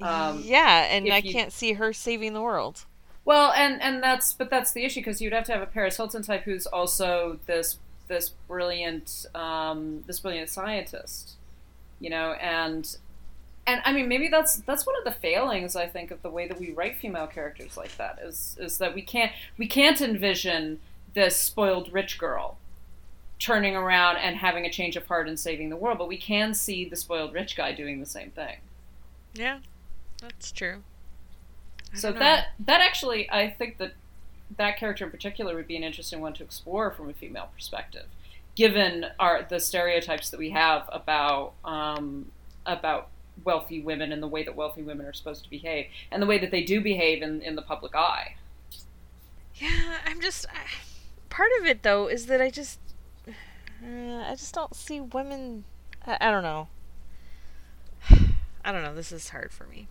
Um, 0.00 0.42
yeah, 0.44 0.86
and 0.90 1.10
I 1.12 1.18
you- 1.18 1.32
can't 1.32 1.52
see 1.52 1.74
her 1.74 1.92
saving 1.92 2.34
the 2.34 2.42
world. 2.42 2.84
Well, 3.26 3.52
and 3.52 3.82
and 3.82 4.02
that's 4.02 4.32
but 4.32 4.50
that's 4.50 4.72
the 4.72 4.84
issue 4.84 5.00
because 5.00 5.20
you'd 5.20 5.32
have 5.32 5.44
to 5.46 5.52
have 5.52 5.60
a 5.60 5.66
Paris 5.66 5.96
Hilton 5.96 6.22
type 6.22 6.44
who's 6.44 6.64
also 6.64 7.40
this 7.46 7.78
this 8.06 8.30
brilliant 8.46 9.26
um, 9.34 10.04
this 10.06 10.20
brilliant 10.20 10.48
scientist, 10.48 11.32
you 11.98 12.08
know, 12.08 12.32
and 12.34 12.96
and 13.66 13.82
I 13.84 13.92
mean 13.92 14.06
maybe 14.08 14.28
that's 14.28 14.58
that's 14.58 14.86
one 14.86 14.94
of 14.96 15.04
the 15.04 15.10
failings 15.10 15.74
I 15.74 15.86
think 15.88 16.12
of 16.12 16.22
the 16.22 16.30
way 16.30 16.46
that 16.46 16.60
we 16.60 16.70
write 16.70 16.98
female 16.98 17.26
characters 17.26 17.76
like 17.76 17.96
that 17.96 18.20
is 18.22 18.56
is 18.60 18.78
that 18.78 18.94
we 18.94 19.02
can't 19.02 19.32
we 19.58 19.66
can't 19.66 20.00
envision 20.00 20.78
this 21.14 21.36
spoiled 21.36 21.92
rich 21.92 22.18
girl 22.18 22.58
turning 23.40 23.74
around 23.74 24.18
and 24.18 24.36
having 24.36 24.64
a 24.64 24.70
change 24.70 24.94
of 24.94 25.04
heart 25.08 25.28
and 25.28 25.38
saving 25.38 25.68
the 25.68 25.76
world, 25.76 25.98
but 25.98 26.08
we 26.08 26.16
can 26.16 26.54
see 26.54 26.88
the 26.88 26.96
spoiled 26.96 27.34
rich 27.34 27.56
guy 27.56 27.72
doing 27.72 27.98
the 27.98 28.06
same 28.06 28.30
thing. 28.30 28.58
Yeah, 29.34 29.58
that's 30.22 30.52
true. 30.52 30.84
So 31.96 32.12
that 32.12 32.48
that 32.60 32.80
actually, 32.80 33.30
I 33.30 33.50
think 33.50 33.78
that 33.78 33.92
that 34.56 34.78
character 34.78 35.04
in 35.04 35.10
particular 35.10 35.54
would 35.54 35.66
be 35.66 35.76
an 35.76 35.82
interesting 35.82 36.20
one 36.20 36.32
to 36.34 36.44
explore 36.44 36.90
from 36.90 37.08
a 37.08 37.12
female 37.12 37.48
perspective, 37.54 38.06
given 38.54 39.06
our 39.18 39.46
the 39.48 39.60
stereotypes 39.60 40.30
that 40.30 40.38
we 40.38 40.50
have 40.50 40.88
about 40.92 41.54
um, 41.64 42.30
about 42.64 43.08
wealthy 43.44 43.80
women 43.80 44.12
and 44.12 44.22
the 44.22 44.28
way 44.28 44.42
that 44.42 44.56
wealthy 44.56 44.82
women 44.82 45.06
are 45.06 45.12
supposed 45.12 45.44
to 45.44 45.50
behave, 45.50 45.86
and 46.10 46.22
the 46.22 46.26
way 46.26 46.38
that 46.38 46.50
they 46.50 46.62
do 46.62 46.80
behave 46.80 47.22
in, 47.22 47.42
in 47.42 47.56
the 47.56 47.62
public 47.62 47.94
eye. 47.94 48.36
Yeah, 49.54 49.98
I'm 50.04 50.20
just. 50.20 50.46
I, 50.48 50.66
part 51.30 51.50
of 51.60 51.66
it 51.66 51.82
though 51.82 52.08
is 52.08 52.26
that 52.26 52.40
I 52.40 52.50
just, 52.50 52.78
uh, 53.26 53.32
I 53.82 54.34
just 54.36 54.54
don't 54.54 54.74
see 54.74 55.00
women. 55.00 55.64
I, 56.06 56.18
I 56.20 56.30
don't 56.30 56.42
know. 56.42 56.68
I 58.64 58.72
don't 58.72 58.82
know. 58.82 58.94
This 58.94 59.12
is 59.12 59.30
hard 59.30 59.52
for 59.52 59.64
me. 59.66 59.88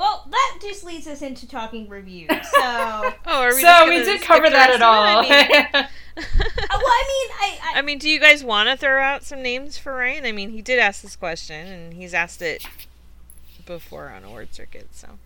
Well, 0.00 0.26
that 0.30 0.58
just 0.62 0.82
leads 0.82 1.06
us 1.06 1.20
into 1.20 1.46
talking 1.46 1.86
reviews. 1.86 2.30
So, 2.30 2.62
uh, 2.62 3.10
Oh, 3.26 3.42
are 3.42 3.54
we? 3.54 3.60
so 3.60 3.66
just 3.68 3.88
we 3.90 3.96
did 3.96 4.20
skip 4.20 4.22
cover 4.22 4.48
that 4.48 4.70
at 4.70 4.80
all. 4.80 5.02
I 5.02 5.20
mean, 5.20 5.28
well, 5.74 5.84
I 6.72 7.04
mean, 7.06 7.36
I, 7.38 7.58
I, 7.62 7.78
I 7.78 7.82
mean, 7.82 7.98
do 7.98 8.08
you 8.08 8.18
guys 8.18 8.42
want 8.42 8.70
to 8.70 8.78
throw 8.78 9.02
out 9.02 9.24
some 9.24 9.42
names 9.42 9.76
for 9.76 9.94
Ryan? 9.94 10.24
I 10.24 10.32
mean, 10.32 10.52
he 10.52 10.62
did 10.62 10.78
ask 10.78 11.02
this 11.02 11.16
question, 11.16 11.66
and 11.66 11.92
he's 11.92 12.14
asked 12.14 12.40
it 12.40 12.64
before 13.66 14.08
on 14.08 14.24
award 14.24 14.54
circuit. 14.54 14.88
So 14.92 15.18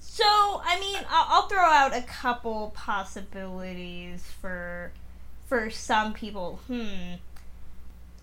So, 0.00 0.24
I 0.24 0.80
mean, 0.80 1.04
I'll, 1.10 1.26
I'll 1.42 1.48
throw 1.48 1.58
out 1.58 1.94
a 1.94 2.00
couple 2.00 2.72
possibilities 2.74 4.24
for 4.40 4.92
for 5.46 5.68
some 5.68 6.14
people. 6.14 6.60
Hmm. 6.66 7.16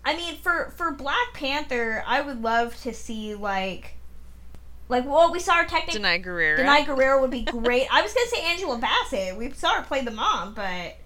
I 0.04 0.16
mean, 0.16 0.36
for 0.38 0.72
for 0.76 0.90
Black 0.90 1.32
Panther, 1.32 2.02
I 2.04 2.22
would 2.22 2.42
love 2.42 2.76
to 2.82 2.92
see 2.92 3.36
like, 3.36 3.94
like 4.92 5.06
well, 5.06 5.32
we 5.32 5.40
saw 5.40 5.54
her 5.54 5.64
technically. 5.66 6.00
Danai 6.00 6.24
Gurira. 6.24 6.58
Danai 6.58 6.84
Gurira 6.84 7.20
would 7.20 7.30
be 7.30 7.42
great. 7.42 7.86
I 7.90 8.02
was 8.02 8.12
gonna 8.12 8.28
say 8.28 8.42
Angela 8.44 8.78
Bassett. 8.78 9.36
We 9.36 9.50
saw 9.52 9.74
her 9.74 9.82
play 9.82 10.02
the 10.04 10.10
mom, 10.12 10.54
but 10.54 10.96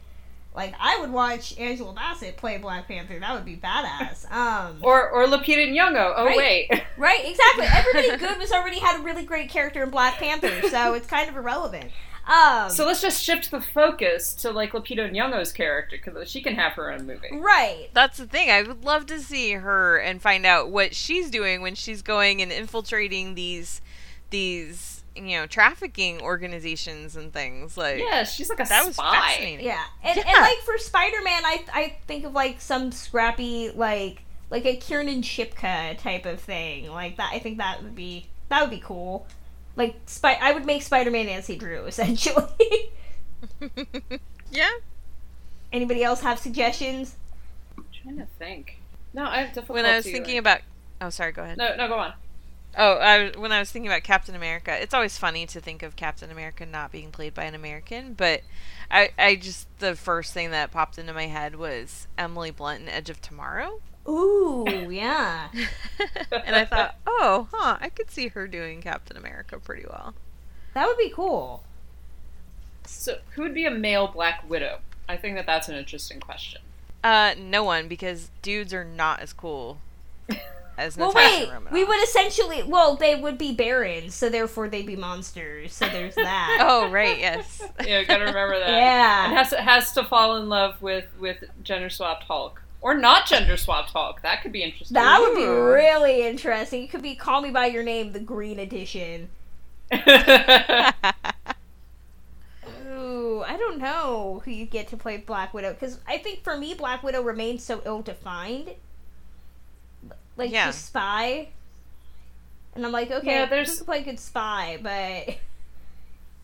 like 0.55 0.75
I 0.81 0.99
would 1.01 1.13
watch 1.13 1.57
Angela 1.59 1.93
Bassett 1.93 2.37
play 2.37 2.59
Black 2.59 2.89
Panther. 2.89 3.19
That 3.21 3.35
would 3.35 3.45
be 3.45 3.57
badass. 3.57 4.31
Um, 4.31 4.79
or 4.83 5.09
or 5.11 5.27
Lupita 5.27 5.71
Nyong'o. 5.71 6.15
Oh 6.17 6.25
Right. 6.25 6.37
wait. 6.37 6.83
right? 6.99 7.21
Exactly. 7.25 7.67
Everybody 7.67 8.17
good 8.19 8.39
was 8.39 8.53
already 8.53 8.81
had 8.81 9.01
a 9.01 9.03
really 9.03 9.25
great 9.25 9.49
character 9.51 9.83
in 9.85 9.91
Black 9.91 10.15
Panther, 10.15 10.69
so 10.69 10.95
it's 10.95 11.07
kind 11.07 11.29
of 11.29 11.37
irrelevant. 11.37 11.91
Um, 12.27 12.71
So 12.71 12.85
let's 12.87 13.01
just 13.01 13.23
shift 13.23 13.51
the 13.51 13.61
focus 13.61 14.35
to 14.37 14.51
like 14.51 14.73
Lupita 14.73 15.11
Nyong'o's 15.13 15.53
character 15.53 15.97
because 16.03 16.29
she 16.31 16.43
can 16.43 16.55
have 16.57 16.73
her 16.73 16.91
own 16.93 17.07
movie. 17.07 17.29
right. 17.33 17.89
That's 17.95 18.19
the 18.19 18.27
thing. 18.27 18.51
I 18.51 18.63
would 18.63 18.85
love 18.85 19.07
to 19.07 19.21
see 19.21 19.53
her 19.53 19.97
and 19.99 20.21
find 20.21 20.45
out 20.45 20.71
what 20.71 20.95
she's 20.95 21.31
doing 21.31 21.63
when 21.63 21.75
she's 21.75 22.03
going 22.03 22.43
and 22.43 22.51
infiltrating 22.53 23.35
these 23.35 23.81
these 24.31 25.05
you 25.15 25.37
know 25.39 25.47
trafficking 25.47 26.21
organizations 26.21 27.17
and 27.17 27.33
things 27.33 27.77
like 27.79 27.99
Yeah, 28.01 28.25
she's 28.25 28.51
like 28.51 28.61
a 28.61 28.65
that 28.69 28.85
was 28.87 28.97
spy. 28.97 29.13
fascinating. 29.15 29.65
Yeah, 29.65 29.83
and, 30.03 30.19
and 30.19 30.27
like 30.27 30.59
for 30.65 30.77
Spider 30.79 31.23
Man, 31.23 31.45
I 31.45 31.65
I 31.73 31.97
think 32.07 32.25
of 32.25 32.33
like 32.33 32.61
some 32.61 32.91
scrappy 32.93 33.71
like 33.71 34.23
like 34.51 34.65
a 34.67 34.77
Kiernan 34.77 35.23
Shipka 35.23 35.97
type 35.99 36.27
of 36.27 36.41
thing 36.41 36.91
like 36.91 37.17
that. 37.19 37.31
I 37.33 37.39
think 37.39 37.59
that 37.59 37.83
would 37.83 37.95
be 37.95 38.27
that 38.49 38.61
would 38.63 38.71
be 38.71 38.83
cool. 38.85 39.27
Like 39.77 39.97
Spy, 40.07 40.39
I 40.41 40.53
would 40.53 40.65
make 40.65 40.83
Spider 40.83 41.11
Man 41.11 41.27
Nancy 41.27 41.57
Drew 41.57 41.85
essentially. 41.85 42.91
yeah. 44.51 44.71
Anybody 45.73 46.03
else 46.03 46.21
have 46.23 46.39
suggestions? 46.39 47.17
I'm 47.77 47.85
trying 48.03 48.17
to 48.19 48.27
think. 48.39 48.79
No, 49.13 49.25
I 49.25 49.43
have 49.43 49.49
difficulty. 49.49 49.83
When 49.83 49.91
I 49.91 49.97
was 49.97 50.05
thinking 50.05 50.39
about, 50.39 50.61
oh, 51.01 51.11
sorry, 51.11 51.33
go 51.33 51.43
ahead. 51.43 51.59
No, 51.59 51.75
no, 51.77 51.89
go 51.89 51.99
on. 51.99 52.15
Oh, 52.79 52.95
I, 52.99 53.33
when 53.39 53.53
I 53.53 53.59
was 53.59 53.71
thinking 53.71 53.91
about 53.91 54.03
Captain 54.03 54.35
America, 54.35 54.77
it's 54.79 54.93
always 54.93 55.17
funny 55.17 55.47
to 55.47 55.61
think 55.61 55.83
of 55.83 55.97
Captain 55.97 56.31
America 56.31 56.67
not 56.67 56.93
being 56.93 57.11
played 57.11 57.33
by 57.33 57.45
an 57.45 57.55
American, 57.55 58.13
but 58.13 58.43
I, 58.91 59.11
I 59.19 59.37
just 59.37 59.67
the 59.79 59.97
first 59.97 60.35
thing 60.35 60.51
that 60.51 60.71
popped 60.71 60.99
into 60.99 61.15
my 61.15 61.27
head 61.27 61.57
was 61.57 62.07
Emily 62.19 62.51
Blunt 62.51 62.83
in 62.83 62.89
Edge 62.91 63.09
of 63.09 63.23
Tomorrow, 63.23 63.81
Ooh, 64.09 64.89
yeah. 64.91 65.49
and 66.45 66.55
I 66.57 66.65
thought, 66.65 66.97
oh, 67.07 67.49
huh, 67.53 67.79
I 67.81 67.89
could 67.89 68.11
see 68.11 68.29
her 68.29 68.47
doing 68.47 68.81
Captain 68.81 69.17
America 69.17 69.59
pretty 69.59 69.85
well. 69.89 70.15
That 70.75 70.87
would 70.87 70.99
be 70.99 71.11
cool. 71.11 71.65
So, 72.85 73.19
who 73.35 73.43
would 73.43 73.55
be 73.55 73.67
a 73.67 73.71
male 73.71 74.07
Black 74.09 74.49
Widow? 74.49 74.79
I 75.09 75.17
think 75.17 75.37
that 75.37 75.47
that's 75.47 75.69
an 75.69 75.75
interesting 75.77 76.21
question. 76.21 76.61
Uh, 77.03 77.35
no 77.39 77.63
one 77.65 77.89
because 77.89 78.31
dudes 78.43 78.75
are 78.75 78.85
not 78.85 79.21
as 79.21 79.33
cool 79.33 79.79
as 80.79 80.97
Well, 80.97 81.13
Natasha 81.13 81.39
wait. 81.39 81.49
Romanoff. 81.49 81.73
We 81.73 81.85
would 81.85 82.03
essentially. 82.03 82.63
Well, 82.65 82.97
they 82.97 83.15
would 83.15 83.39
be 83.39 83.55
barren, 83.55 84.11
so 84.11 84.29
therefore 84.29 84.69
they'd 84.69 84.87
be 84.87 84.97
monsters. 84.97 85.73
So 85.75 85.89
there's 85.89 86.15
that. 86.17 86.59
Oh 86.61 86.89
right, 86.91 87.19
yes. 87.19 87.63
Yeah, 87.85 88.03
gotta 88.05 88.25
remember 88.25 88.59
that. 88.59 88.69
Yeah. 88.71 89.31
It 89.31 89.35
has 89.35 89.51
to, 89.51 89.61
has 89.63 89.93
to 89.93 90.05
fall 90.05 90.37
in 90.37 90.49
love 90.49 90.81
with 90.83 91.07
with 91.21 91.45
gender 91.63 91.91
swapped 91.91 92.25
Hulk 92.25 92.61
or 92.87 92.95
not 92.95 93.27
gender 93.27 93.57
swapped 93.57 93.91
Hulk. 93.91 94.23
That 94.23 94.43
could 94.43 94.53
be 94.53 94.63
interesting. 94.63 94.95
That 94.95 95.19
would 95.21 95.35
be 95.35 95.45
really 95.45 96.25
interesting. 96.25 96.85
It 96.85 96.91
could 96.91 97.03
be 97.03 97.17
Call 97.17 97.41
Me 97.43 97.51
by 97.51 97.67
Your 97.67 97.83
Name, 97.83 98.13
the 98.13 98.21
Green 98.21 98.61
Edition. 98.61 99.29
Ooh, 102.89 103.43
I 103.45 103.57
don't 103.57 103.79
know 103.79 104.41
who 104.45 104.53
you 104.53 104.67
get 104.67 104.87
to 104.89 104.97
play 104.97 105.17
Black 105.17 105.53
Widow 105.53 105.73
because 105.73 105.99
I 106.07 106.19
think 106.19 106.45
for 106.45 106.57
me, 106.57 106.75
Black 106.75 107.03
Widow 107.03 107.23
remains 107.23 107.65
so 107.65 107.83
ill-defined. 107.85 108.71
Like 110.37 110.53
Yeah. 110.53 110.67
she's 110.67 110.77
spy, 110.77 111.49
and 112.75 112.87
I'm 112.87 112.93
like, 112.93 113.11
okay, 113.11 113.27
Yeah, 113.27 113.47
there's 113.47 113.67
there's- 113.69 113.79
to 113.79 113.85
play 113.85 114.03
good 114.05 114.21
spy, 114.21 114.79
but 114.81 115.39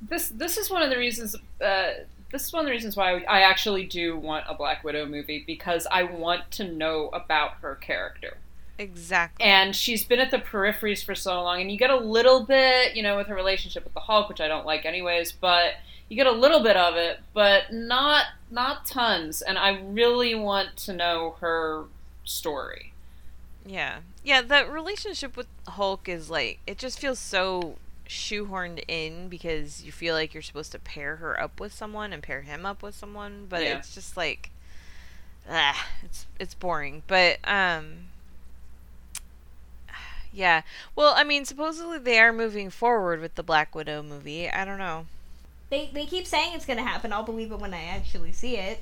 this 0.01 0.29
this 0.31 0.57
is 0.57 0.71
one 0.71 0.83
of 0.83 0.91
the 0.91 0.99
reasons. 0.99 1.37
Uh, 1.65 1.91
this 2.33 2.45
is 2.45 2.53
one 2.53 2.61
of 2.61 2.67
the 2.67 2.73
reasons 2.73 2.97
why 2.97 3.19
I 3.21 3.43
actually 3.43 3.85
do 3.85 4.17
want 4.17 4.45
a 4.49 4.55
Black 4.55 4.83
Widow 4.83 5.07
movie 5.07 5.45
because 5.47 5.87
I 5.91 6.03
want 6.03 6.51
to 6.53 6.65
know 6.73 7.09
about 7.13 7.53
her 7.63 7.75
character. 7.77 8.39
exactly. 8.79 9.45
and 9.45 9.77
she's 9.77 10.05
been 10.05 10.19
at 10.19 10.31
the 10.31 10.39
peripheries 10.39 11.05
for 11.05 11.15
so 11.15 11.41
long 11.43 11.61
and 11.61 11.71
you 11.71 11.79
get 11.79 11.91
a 11.91 11.97
little 11.97 12.45
bit 12.45 12.97
you 12.97 13.03
know 13.03 13.17
with 13.17 13.27
her 13.29 13.35
relationship 13.35 13.85
with 13.85 13.93
the 13.95 14.01
hulk 14.01 14.29
which 14.29 14.41
i 14.41 14.49
don't 14.49 14.65
like 14.67 14.85
anyways 14.85 15.31
but 15.31 15.75
you 16.09 16.17
get 16.17 16.27
a 16.27 16.33
little 16.33 16.63
bit 16.63 16.77
of 16.77 16.97
it 16.97 17.21
but 17.35 17.73
not 17.73 18.25
not 18.51 18.85
tons 18.87 19.41
and 19.43 19.59
i 19.59 19.79
really 19.79 20.35
want 20.35 20.75
to 20.77 20.93
know 20.93 21.37
her 21.41 21.85
story 22.25 22.93
Yeah. 23.65 23.99
Yeah, 24.25 24.41
the 24.43 24.67
relationship 24.71 25.37
with 25.37 25.47
Hulk 25.69 26.09
is 26.09 26.31
like 26.31 26.59
it 26.67 26.79
just 26.79 26.99
feels 27.01 27.19
so 27.19 27.77
shoehorned 28.13 28.85
in 28.89 29.29
because 29.29 29.83
you 29.83 29.91
feel 29.93 30.15
like 30.15 30.35
you're 30.35 30.43
supposed 30.43 30.73
to 30.73 30.79
pair 30.79 31.17
her 31.17 31.41
up 31.41 31.59
with 31.61 31.73
someone 31.73 32.13
and 32.13 32.23
pair 32.23 32.43
him 32.43 32.65
up 32.67 32.83
with 32.83 32.95
someone, 32.95 33.47
but 33.49 33.63
Yeah. 33.63 33.79
it's 33.79 33.95
just 33.95 34.17
like 34.17 34.51
ah, 35.51 35.89
it's 36.05 36.27
it's 36.39 36.55
boring. 36.55 37.03
But 37.07 37.39
um 37.49 38.09
yeah. 40.33 40.63
Well, 40.97 41.15
I 41.17 41.25
mean, 41.25 41.45
supposedly 41.45 41.99
they 41.99 42.19
are 42.19 42.33
moving 42.33 42.71
forward 42.71 43.21
with 43.21 43.35
the 43.35 43.43
Black 43.43 43.75
Widow 43.75 44.03
movie. 44.03 44.49
I 44.49 44.65
don't 44.65 44.79
know. 44.79 45.07
they 45.71 45.91
they 45.93 46.07
keep 46.07 46.27
saying 46.27 46.55
it's 46.55 46.67
gonna 46.67 46.83
happen. 46.83 47.13
I'll 47.13 47.23
believe 47.23 47.53
it 47.53 47.59
when 47.59 47.75
I 47.75 47.83
actually 47.85 48.33
see 48.33 48.57
it. 48.57 48.81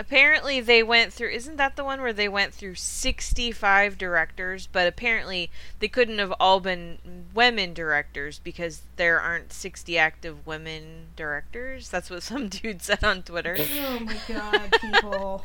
Apparently 0.00 0.60
they 0.60 0.82
went 0.82 1.12
through 1.12 1.30
isn't 1.30 1.56
that 1.56 1.74
the 1.74 1.82
one 1.84 2.00
where 2.00 2.12
they 2.12 2.28
went 2.28 2.54
through 2.54 2.76
65 2.76 3.98
directors, 3.98 4.68
but 4.70 4.86
apparently 4.86 5.50
they 5.80 5.88
couldn't 5.88 6.18
have 6.18 6.32
all 6.38 6.60
been 6.60 6.98
women 7.34 7.74
directors 7.74 8.38
because 8.38 8.82
there 8.96 9.20
aren't 9.20 9.52
60 9.52 9.98
active 9.98 10.46
women 10.46 11.06
directors. 11.16 11.88
That's 11.90 12.10
what 12.10 12.22
some 12.30 12.48
dude 12.48 12.80
said 12.82 13.02
on 13.02 13.22
Twitter. 13.22 13.56
Oh 13.58 13.98
my 14.00 14.16
god, 14.28 14.72
people! 14.80 15.44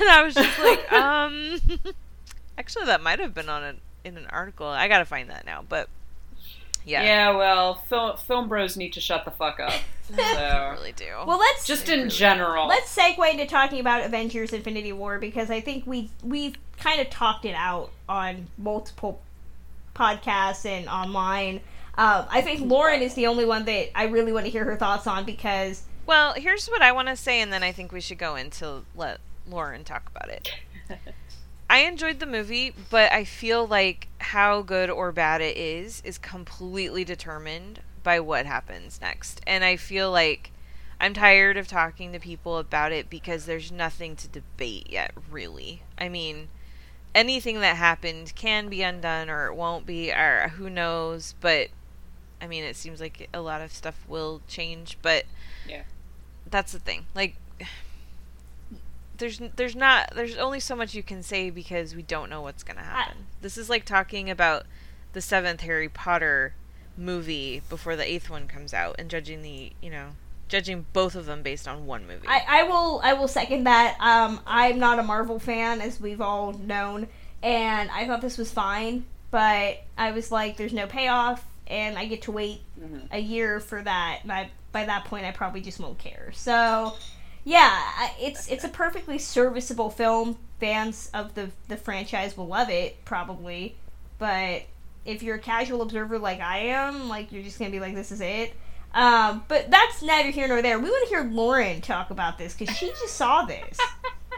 and 0.00 0.08
I 0.08 0.22
was 0.22 0.34
just 0.34 0.58
like, 0.58 0.90
um 0.92 1.60
actually 2.58 2.86
that 2.86 3.02
might 3.02 3.18
have 3.18 3.34
been 3.34 3.48
on 3.50 3.62
a 3.62 3.74
in 4.02 4.16
an 4.16 4.26
article. 4.30 4.66
I 4.66 4.88
got 4.88 4.98
to 5.00 5.04
find 5.04 5.28
that 5.28 5.44
now, 5.44 5.62
but 5.68 5.88
yeah. 6.84 7.02
yeah, 7.02 7.36
well 7.36 7.74
film, 7.74 8.16
film 8.16 8.48
bros 8.48 8.76
need 8.76 8.92
to 8.94 9.00
shut 9.00 9.24
the 9.24 9.30
fuck 9.30 9.60
up 9.60 9.72
They 10.10 10.22
so 10.22 10.70
really 10.72 10.92
do. 10.92 11.06
Well, 11.26 11.38
let's 11.38 11.66
just 11.66 11.88
in 11.88 12.08
general 12.08 12.66
let's 12.66 12.94
segue 12.94 13.30
into 13.30 13.46
talking 13.46 13.80
about 13.80 14.04
Avengers: 14.04 14.52
Infinity 14.52 14.92
War 14.92 15.18
because 15.18 15.50
I 15.50 15.60
think 15.60 15.86
we 15.86 16.10
we've 16.22 16.56
kind 16.78 17.00
of 17.00 17.10
talked 17.10 17.44
it 17.44 17.54
out 17.54 17.90
on 18.08 18.48
multiple 18.58 19.20
podcasts 19.94 20.66
and 20.66 20.88
online. 20.88 21.60
Um, 21.96 22.24
I 22.30 22.40
think 22.40 22.68
Lauren 22.68 23.02
is 23.02 23.14
the 23.14 23.26
only 23.26 23.44
one 23.44 23.64
that 23.66 23.96
I 23.96 24.04
really 24.04 24.32
want 24.32 24.46
to 24.46 24.50
hear 24.50 24.64
her 24.64 24.76
thoughts 24.76 25.06
on 25.06 25.24
because 25.24 25.82
Well, 26.06 26.34
here's 26.34 26.66
what 26.66 26.82
I 26.82 26.92
want 26.92 27.08
to 27.08 27.16
say, 27.16 27.40
and 27.40 27.52
then 27.52 27.62
I 27.62 27.72
think 27.72 27.92
we 27.92 28.00
should 28.00 28.18
go 28.18 28.36
into 28.36 28.84
let 28.96 29.20
Lauren 29.48 29.84
talk 29.84 30.10
about 30.14 30.28
it. 30.28 30.52
I 31.70 31.82
enjoyed 31.82 32.18
the 32.18 32.26
movie, 32.26 32.74
but 32.90 33.12
I 33.12 33.22
feel 33.22 33.64
like 33.64 34.08
how 34.18 34.60
good 34.60 34.90
or 34.90 35.12
bad 35.12 35.40
it 35.40 35.56
is 35.56 36.02
is 36.04 36.18
completely 36.18 37.04
determined 37.04 37.78
by 38.02 38.18
what 38.18 38.44
happens 38.44 39.00
next. 39.00 39.40
And 39.46 39.62
I 39.62 39.76
feel 39.76 40.10
like 40.10 40.50
I'm 41.00 41.14
tired 41.14 41.56
of 41.56 41.68
talking 41.68 42.12
to 42.12 42.18
people 42.18 42.58
about 42.58 42.90
it 42.90 43.08
because 43.08 43.46
there's 43.46 43.70
nothing 43.70 44.16
to 44.16 44.26
debate 44.26 44.88
yet, 44.90 45.12
really. 45.30 45.82
I 45.96 46.08
mean, 46.08 46.48
anything 47.14 47.60
that 47.60 47.76
happened 47.76 48.34
can 48.34 48.68
be 48.68 48.82
undone 48.82 49.30
or 49.30 49.46
it 49.46 49.54
won't 49.54 49.86
be, 49.86 50.10
or 50.10 50.48
who 50.56 50.68
knows, 50.68 51.36
but 51.40 51.68
I 52.42 52.48
mean, 52.48 52.64
it 52.64 52.74
seems 52.74 53.00
like 53.00 53.28
a 53.32 53.40
lot 53.40 53.60
of 53.60 53.72
stuff 53.72 54.04
will 54.08 54.42
change, 54.48 54.98
but 55.02 55.24
Yeah. 55.68 55.84
that's 56.50 56.72
the 56.72 56.80
thing. 56.80 57.06
Like, 57.14 57.36
there's 59.20 59.40
there's 59.56 59.76
not 59.76 60.12
there's 60.16 60.36
only 60.36 60.58
so 60.58 60.74
much 60.74 60.94
you 60.94 61.02
can 61.02 61.22
say 61.22 61.50
because 61.50 61.94
we 61.94 62.02
don't 62.02 62.28
know 62.28 62.42
what's 62.42 62.64
gonna 62.64 62.82
happen. 62.82 63.26
this 63.40 63.56
is 63.56 63.70
like 63.70 63.84
talking 63.84 64.28
about 64.28 64.66
the 65.12 65.20
seventh 65.20 65.60
Harry 65.60 65.88
Potter 65.88 66.54
movie 66.96 67.62
before 67.68 67.96
the 67.96 68.04
eighth 68.04 68.28
one 68.28 68.48
comes 68.48 68.74
out 68.74 68.96
and 68.98 69.08
judging 69.08 69.42
the 69.42 69.72
you 69.80 69.90
know 69.90 70.08
judging 70.48 70.84
both 70.92 71.14
of 71.14 71.26
them 71.26 71.42
based 71.42 71.68
on 71.68 71.86
one 71.86 72.06
movie. 72.06 72.26
I, 72.26 72.42
I 72.48 72.62
will 72.64 73.00
I 73.02 73.12
will 73.14 73.28
second 73.28 73.64
that. 73.64 73.96
Um, 74.00 74.40
I'm 74.46 74.78
not 74.78 74.98
a 74.98 75.02
Marvel 75.02 75.38
fan, 75.38 75.80
as 75.80 76.00
we've 76.00 76.20
all 76.20 76.52
known, 76.52 77.06
and 77.42 77.88
I 77.90 78.06
thought 78.06 78.20
this 78.20 78.36
was 78.36 78.50
fine, 78.50 79.06
but 79.30 79.78
I 79.96 80.10
was 80.10 80.32
like, 80.32 80.56
there's 80.56 80.72
no 80.72 80.86
payoff, 80.86 81.44
and 81.68 81.96
I 81.96 82.06
get 82.06 82.22
to 82.22 82.32
wait 82.32 82.62
a 83.12 83.20
year 83.20 83.60
for 83.60 83.80
that, 83.80 84.20
and 84.22 84.32
I 84.32 84.50
by 84.72 84.84
that 84.84 85.04
point 85.06 85.24
I 85.24 85.30
probably 85.30 85.60
just 85.60 85.78
won't 85.80 85.98
care. 85.98 86.30
So, 86.34 86.94
yeah, 87.44 88.10
it's 88.20 88.48
it's 88.48 88.64
a 88.64 88.68
perfectly 88.68 89.18
serviceable 89.18 89.90
film. 89.90 90.38
Fans 90.58 91.10
of 91.14 91.34
the 91.34 91.50
the 91.68 91.76
franchise 91.76 92.36
will 92.36 92.46
love 92.46 92.68
it 92.68 93.04
probably, 93.04 93.76
but 94.18 94.62
if 95.06 95.22
you're 95.22 95.36
a 95.36 95.40
casual 95.40 95.82
observer 95.82 96.18
like 96.18 96.40
I 96.40 96.58
am, 96.58 97.08
like 97.08 97.32
you're 97.32 97.42
just 97.42 97.58
gonna 97.58 97.70
be 97.70 97.80
like, 97.80 97.94
this 97.94 98.12
is 98.12 98.20
it. 98.20 98.52
Um, 98.92 99.44
but 99.48 99.70
that's 99.70 100.02
neither 100.02 100.30
here 100.30 100.48
nor 100.48 100.62
there. 100.62 100.78
We 100.78 100.90
want 100.90 101.08
to 101.08 101.14
hear 101.14 101.24
Lauren 101.24 101.80
talk 101.80 102.10
about 102.10 102.38
this 102.38 102.54
because 102.54 102.76
she 102.76 102.88
just 102.88 103.14
saw 103.14 103.44
this. 103.44 103.78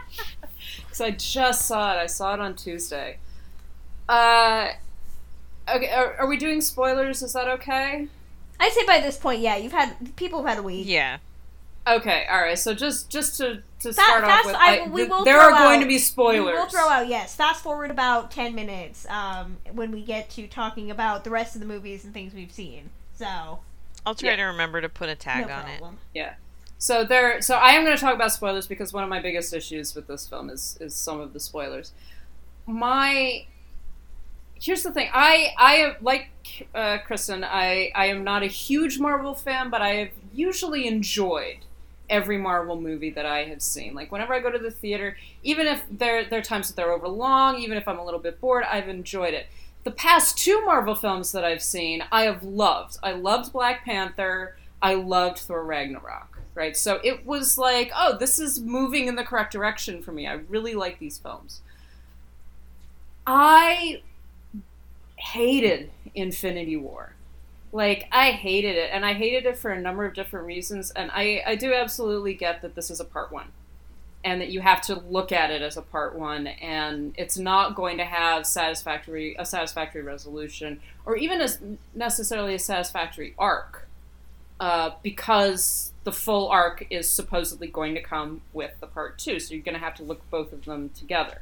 because 0.77 1.01
I 1.01 1.11
just 1.11 1.67
saw 1.67 1.93
it. 1.93 1.97
I 1.97 2.05
saw 2.05 2.35
it 2.35 2.39
on 2.39 2.55
Tuesday. 2.55 3.17
Uh, 4.07 4.69
okay, 5.73 5.89
are, 5.89 6.13
are 6.17 6.27
we 6.27 6.37
doing 6.37 6.61
spoilers? 6.61 7.23
Is 7.23 7.33
that 7.33 7.47
okay? 7.47 8.07
I'd 8.59 8.71
say 8.71 8.85
by 8.85 8.99
this 8.99 9.17
point, 9.17 9.41
yeah, 9.41 9.57
you've 9.57 9.71
had 9.71 10.15
people 10.15 10.43
have 10.43 10.49
had 10.49 10.59
a 10.59 10.63
week. 10.63 10.87
yeah. 10.87 11.17
Okay, 11.85 12.25
all 12.31 12.39
right. 12.41 12.57
So 12.57 12.73
just 12.73 13.09
just 13.09 13.37
to 13.37 13.61
to 13.79 13.89
Fa- 13.89 13.93
start 13.93 14.23
off 14.23 14.45
with, 14.45 14.55
I- 14.55 14.77
I- 14.79 14.87
we 14.87 15.01
th- 15.01 15.09
will 15.09 15.25
there 15.25 15.35
throw 15.35 15.43
are 15.43 15.51
going 15.51 15.81
to 15.81 15.85
be 15.85 15.97
spoilers. 15.97 16.45
We 16.45 16.53
will 16.53 16.69
throw 16.69 16.87
out 16.87 17.07
yes. 17.07 17.35
Fast 17.35 17.61
forward 17.61 17.91
about 17.91 18.31
ten 18.31 18.55
minutes 18.55 19.05
um, 19.09 19.57
when 19.73 19.91
we 19.91 20.01
get 20.01 20.29
to 20.31 20.47
talking 20.47 20.89
about 20.89 21.23
the 21.25 21.29
rest 21.29 21.55
of 21.55 21.61
the 21.61 21.67
movies 21.67 22.05
and 22.05 22.13
things 22.13 22.33
we've 22.33 22.51
seen. 22.53 22.89
So 23.15 23.59
I'll 24.05 24.15
try 24.15 24.29
Yeah. 24.29 24.35
to 24.37 24.43
remember 24.43 24.79
to 24.79 24.87
put 24.89 25.09
a 25.09 25.15
tag 25.15 25.47
no 25.47 25.53
on 25.53 25.67
it. 25.67 25.81
Yeah. 26.13 26.35
So 26.77 27.03
there. 27.03 27.41
So 27.41 27.55
I 27.55 27.71
am 27.71 27.83
going 27.83 27.95
to 27.97 28.01
talk 28.01 28.13
about 28.15 28.31
spoilers 28.31 28.65
because 28.67 28.93
one 28.93 29.03
of 29.03 29.09
my 29.09 29.19
biggest 29.21 29.53
issues 29.53 29.93
with 29.93 30.07
this 30.07 30.25
film 30.27 30.49
is 30.49 30.77
is 30.79 30.95
some 30.95 31.19
of 31.19 31.33
the 31.33 31.39
spoilers. 31.41 31.91
My 32.65 33.45
here's 34.55 34.83
the 34.83 34.91
thing. 34.91 35.09
I 35.13 35.49
I 35.57 35.73
am 35.75 35.95
like 36.01 36.29
uh, 36.73 36.99
Kristen. 36.99 37.43
I 37.43 37.91
I 37.93 38.05
am 38.05 38.23
not 38.23 38.41
a 38.43 38.47
huge 38.47 38.99
Marvel 38.99 39.33
fan, 39.35 39.69
but 39.69 39.81
I 39.81 39.95
have 39.95 40.09
usually 40.33 40.87
enjoyed 40.87 41.57
every 42.13 42.37
Marvel 42.37 42.79
movie 42.79 43.09
that 43.09 43.25
I 43.25 43.45
have 43.45 43.61
seen. 43.61 43.95
Like 43.95 44.11
whenever 44.11 44.33
I 44.35 44.39
go 44.39 44.51
to 44.51 44.59
the 44.59 44.71
theater, 44.71 45.17
even 45.43 45.67
if 45.67 45.83
there 45.89 46.23
there 46.23 46.39
are 46.39 46.43
times 46.43 46.67
that 46.69 46.75
they're 46.75 46.91
over 46.93 47.07
long, 47.09 47.57
even 47.57 47.77
if 47.77 47.87
I'm 47.87 47.99
a 47.99 48.05
little 48.05 48.19
bit 48.19 48.39
bored, 48.39 48.63
I've 48.65 48.87
enjoyed 48.87 49.33
it. 49.33 49.47
The 49.83 49.91
past 49.91 50.37
two 50.37 50.63
Marvel 50.65 50.95
films 50.95 51.31
that 51.33 51.43
I've 51.43 51.63
seen, 51.63 52.03
I 52.11 52.23
have 52.23 52.43
loved. 52.43 52.97
I 53.03 53.11
loved 53.13 53.51
Black 53.51 53.83
Panther. 53.83 54.55
I 54.81 54.93
loved 54.95 55.39
Thor 55.39 55.63
Ragnarok. 55.65 56.39
right? 56.55 56.77
So 56.77 56.99
it 57.03 57.25
was 57.25 57.57
like, 57.57 57.91
oh, 57.95 58.17
this 58.17 58.39
is 58.39 58.59
moving 58.61 59.07
in 59.07 59.15
the 59.15 59.23
correct 59.23 59.51
direction 59.51 60.01
for 60.03 60.11
me. 60.11 60.27
I 60.27 60.33
really 60.33 60.75
like 60.75 60.99
these 60.99 61.17
films. 61.17 61.61
I 63.25 64.01
hated 65.17 65.91
Infinity 66.15 66.77
War. 66.77 67.12
Like, 67.73 68.07
I 68.11 68.31
hated 68.31 68.77
it, 68.77 68.91
and 68.93 69.05
I 69.05 69.13
hated 69.13 69.45
it 69.45 69.57
for 69.57 69.71
a 69.71 69.81
number 69.81 70.05
of 70.05 70.13
different 70.13 70.45
reasons, 70.45 70.91
and 70.91 71.11
I, 71.11 71.43
I 71.45 71.55
do 71.55 71.73
absolutely 71.73 72.35
get 72.35 72.61
that 72.61 72.75
this 72.75 72.89
is 72.89 73.01
a 73.01 73.05
part 73.05 73.33
one. 73.33 73.47
And 74.25 74.39
that 74.39 74.47
you 74.47 74.61
have 74.61 74.79
to 74.83 74.95
look 75.09 75.33
at 75.33 75.51
it 75.51 75.61
as 75.61 75.75
a 75.75 75.81
part 75.81 76.17
one, 76.17 76.47
and 76.47 77.13
it's 77.17 77.37
not 77.37 77.75
going 77.75 77.97
to 77.97 78.05
have 78.05 78.45
satisfactory 78.45 79.35
a 79.37 79.45
satisfactory 79.45 80.01
resolution, 80.01 80.79
or 81.05 81.17
even 81.17 81.41
as 81.41 81.59
necessarily 81.93 82.55
a 82.55 82.59
satisfactory 82.59 83.33
arc, 83.37 83.85
uh, 84.61 84.91
because 85.01 85.91
the 86.05 86.13
full 86.13 86.47
arc 86.47 86.87
is 86.89 87.11
supposedly 87.11 87.67
going 87.67 87.95
to 87.95 88.01
come 88.01 88.41
with 88.53 88.79
the 88.79 88.87
part 88.87 89.17
two. 89.17 89.41
So 89.41 89.55
you're 89.55 89.63
going 89.63 89.73
to 89.73 89.83
have 89.83 89.95
to 89.95 90.03
look 90.03 90.21
both 90.29 90.53
of 90.53 90.63
them 90.63 90.91
together. 90.97 91.41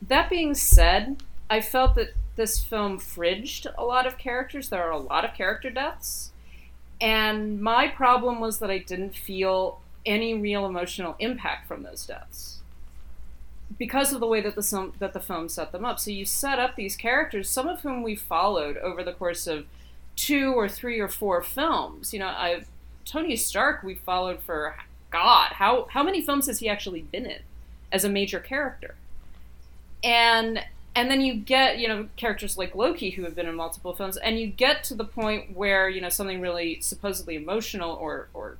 That 0.00 0.30
being 0.30 0.54
said, 0.54 1.22
I 1.50 1.60
felt 1.60 1.94
that 1.96 2.14
this 2.36 2.58
film 2.62 2.98
fridged 2.98 3.66
a 3.76 3.84
lot 3.84 4.06
of 4.06 4.18
characters. 4.18 4.68
There 4.68 4.82
are 4.82 4.90
a 4.90 4.98
lot 4.98 5.24
of 5.24 5.34
character 5.34 5.70
deaths. 5.70 6.30
And 7.00 7.60
my 7.60 7.88
problem 7.88 8.40
was 8.40 8.58
that 8.58 8.70
I 8.70 8.78
didn't 8.78 9.16
feel 9.16 9.80
any 10.06 10.34
real 10.34 10.66
emotional 10.66 11.16
impact 11.18 11.68
from 11.68 11.82
those 11.82 12.06
deaths 12.06 12.60
because 13.78 14.12
of 14.12 14.20
the 14.20 14.26
way 14.26 14.40
that 14.40 14.54
the 14.54 14.92
that 14.98 15.12
the 15.12 15.20
film 15.20 15.48
set 15.48 15.72
them 15.72 15.84
up. 15.84 15.98
So 15.98 16.10
you 16.10 16.24
set 16.24 16.58
up 16.58 16.76
these 16.76 16.96
characters, 16.96 17.48
some 17.48 17.68
of 17.68 17.80
whom 17.80 18.02
we 18.02 18.14
followed 18.14 18.76
over 18.78 19.02
the 19.02 19.12
course 19.12 19.46
of 19.46 19.66
two 20.16 20.52
or 20.52 20.68
three 20.68 21.00
or 21.00 21.08
four 21.08 21.42
films. 21.42 22.12
You 22.12 22.20
know, 22.20 22.26
I 22.26 22.64
Tony 23.04 23.36
Stark 23.36 23.82
we 23.82 23.94
followed 23.94 24.40
for 24.40 24.76
God, 25.10 25.52
how 25.54 25.86
how 25.90 26.02
many 26.02 26.22
films 26.22 26.46
has 26.46 26.60
he 26.60 26.68
actually 26.68 27.02
been 27.02 27.26
in 27.26 27.40
as 27.90 28.04
a 28.04 28.08
major 28.08 28.40
character? 28.40 28.94
And 30.04 30.64
and 30.94 31.10
then 31.10 31.20
you 31.20 31.34
get 31.34 31.78
you 31.78 31.88
know 31.88 32.08
characters 32.16 32.58
like 32.58 32.74
Loki 32.74 33.10
who 33.10 33.22
have 33.24 33.34
been 33.34 33.46
in 33.46 33.54
multiple 33.54 33.94
films, 33.94 34.16
and 34.16 34.38
you 34.38 34.46
get 34.46 34.84
to 34.84 34.94
the 34.94 35.04
point 35.04 35.56
where 35.56 35.88
you 35.88 36.00
know 36.00 36.08
something 36.08 36.40
really 36.40 36.80
supposedly 36.80 37.36
emotional 37.36 37.92
or 37.92 38.28
or 38.34 38.58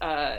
uh, 0.00 0.38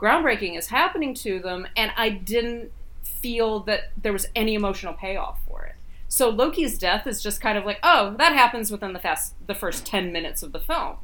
groundbreaking 0.00 0.56
is 0.56 0.68
happening 0.68 1.14
to 1.14 1.38
them, 1.38 1.66
and 1.76 1.92
I 1.96 2.08
didn't 2.10 2.72
feel 3.02 3.60
that 3.60 3.90
there 4.00 4.12
was 4.12 4.26
any 4.34 4.54
emotional 4.54 4.94
payoff 4.94 5.38
for 5.48 5.64
it. 5.64 5.74
So 6.08 6.28
Loki's 6.28 6.78
death 6.78 7.06
is 7.06 7.22
just 7.22 7.40
kind 7.40 7.58
of 7.58 7.64
like, 7.64 7.78
oh, 7.82 8.14
that 8.18 8.32
happens 8.32 8.70
within 8.70 8.92
the 8.92 8.98
fast 8.98 9.34
the 9.46 9.54
first 9.54 9.84
ten 9.84 10.12
minutes 10.12 10.42
of 10.42 10.52
the 10.52 10.60
film. 10.60 10.96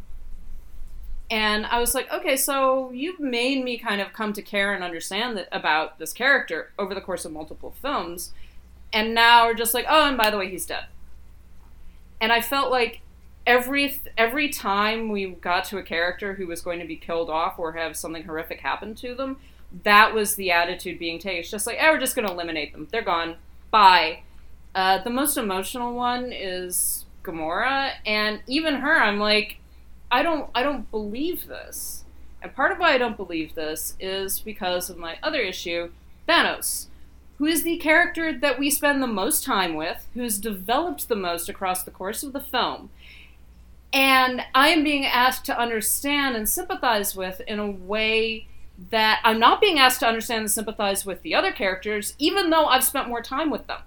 And 1.31 1.65
I 1.65 1.81
was 1.81 1.95
like, 1.95 2.13
okay, 2.13 2.37
so 2.37 2.91
you've 2.91 3.19
made 3.19 3.65
me 3.65 3.79
kind 3.79 4.03
of 4.03 4.13
come 4.13 4.35
to 4.35 4.43
care 4.43 4.75
and 4.75 4.85
understand 4.85 5.35
that 5.39 5.49
about 5.51 5.99
this 5.99 6.13
character 6.13 6.73
over 6.79 6.95
the 6.95 7.01
course 7.01 7.25
of 7.25 7.33
multiple 7.33 7.75
films 7.81 8.33
and 8.93 9.15
now 9.15 9.47
we're 9.47 9.55
just 9.55 9.75
like, 9.75 9.87
oh, 9.89 10.07
and 10.07 10.17
by 10.17 10.31
the 10.31 10.39
way, 10.39 10.49
he's 10.49 10.67
dead. 10.67 10.85
And 12.21 12.33
I 12.33 12.41
felt 12.41 12.71
like 12.71 13.01
every 13.47 14.01
every 14.17 14.49
time 14.49 15.11
we 15.11 15.27
got 15.27 15.65
to 15.67 15.79
a 15.79 15.83
character 15.83 16.35
who 16.35 16.47
was 16.47 16.61
going 16.61 16.81
to 16.81 16.87
be 16.87 16.97
killed 16.97 17.31
off 17.31 17.59
or 17.59 17.73
have 17.73 17.97
something 17.97 18.25
horrific 18.25 18.61
happen 18.61 18.95
to 18.97 19.15
them, 19.15 19.39
that 19.85 20.15
was 20.15 20.37
the 20.37 20.51
attitude 20.51 20.99
being 20.99 21.19
taken. 21.19 21.41
It's 21.41 21.51
just 21.51 21.67
like, 21.67 21.79
oh, 21.81 21.93
we're 21.93 21.99
just 21.99 22.15
going 22.15 22.27
to 22.27 22.33
eliminate 22.33 22.73
them. 22.73 22.89
They're 22.91 23.03
gone. 23.03 23.37
Bye. 23.71 24.23
Uh, 24.75 25.03
the 25.03 25.11
most 25.11 25.37
emotional 25.37 25.95
one 25.95 26.33
is 26.33 27.05
Gamora, 27.23 27.93
and 28.07 28.41
even 28.47 28.77
her, 28.77 28.95
I'm 28.95 29.19
like, 29.19 29.59
I 30.11 30.23
don't, 30.23 30.51
I 30.55 30.63
don't 30.63 30.91
believe 30.91 31.47
this. 31.47 32.05
And 32.41 32.55
part 32.55 32.73
of 32.73 32.79
why 32.79 32.93
I 32.93 32.99
don't 32.99 33.17
believe 33.17 33.55
this 33.55 33.95
is 34.01 34.41
because 34.41 34.89
of 34.89 34.97
my 34.97 35.19
other 35.23 35.41
issue, 35.41 35.91
Thanos 36.27 36.87
who 37.43 37.49
is 37.49 37.65
the 37.65 37.77
character 37.79 38.33
that 38.33 38.57
we 38.57 38.71
spend 38.71 39.03
the 39.03 39.07
most 39.09 39.43
time 39.43 39.75
with, 39.75 40.07
who's 40.15 40.39
developed 40.39 41.09
the 41.09 41.17
most 41.17 41.49
across 41.49 41.83
the 41.83 41.91
course 41.91 42.23
of 42.23 42.33
the 42.33 42.41
film. 42.41 42.89
And 43.93 44.43
I 44.55 44.69
am 44.69 44.85
being 44.85 45.05
asked 45.05 45.45
to 45.47 45.59
understand 45.59 46.37
and 46.37 46.49
sympathize 46.49 47.17
with 47.17 47.41
in 47.49 47.59
a 47.59 47.69
way 47.69 48.47
that 48.91 49.21
I'm 49.25 49.41
not 49.41 49.61
being 49.61 49.81
asked 49.81 49.99
to 50.01 50.07
understand 50.07 50.43
and 50.43 50.51
sympathize 50.53 51.05
with 51.05 51.23
the 51.23 51.35
other 51.35 51.51
characters, 51.51 52.15
even 52.17 52.51
though 52.51 52.67
I've 52.67 52.85
spent 52.85 53.09
more 53.09 53.23
time 53.23 53.51
with 53.51 53.67
them. 53.67 53.81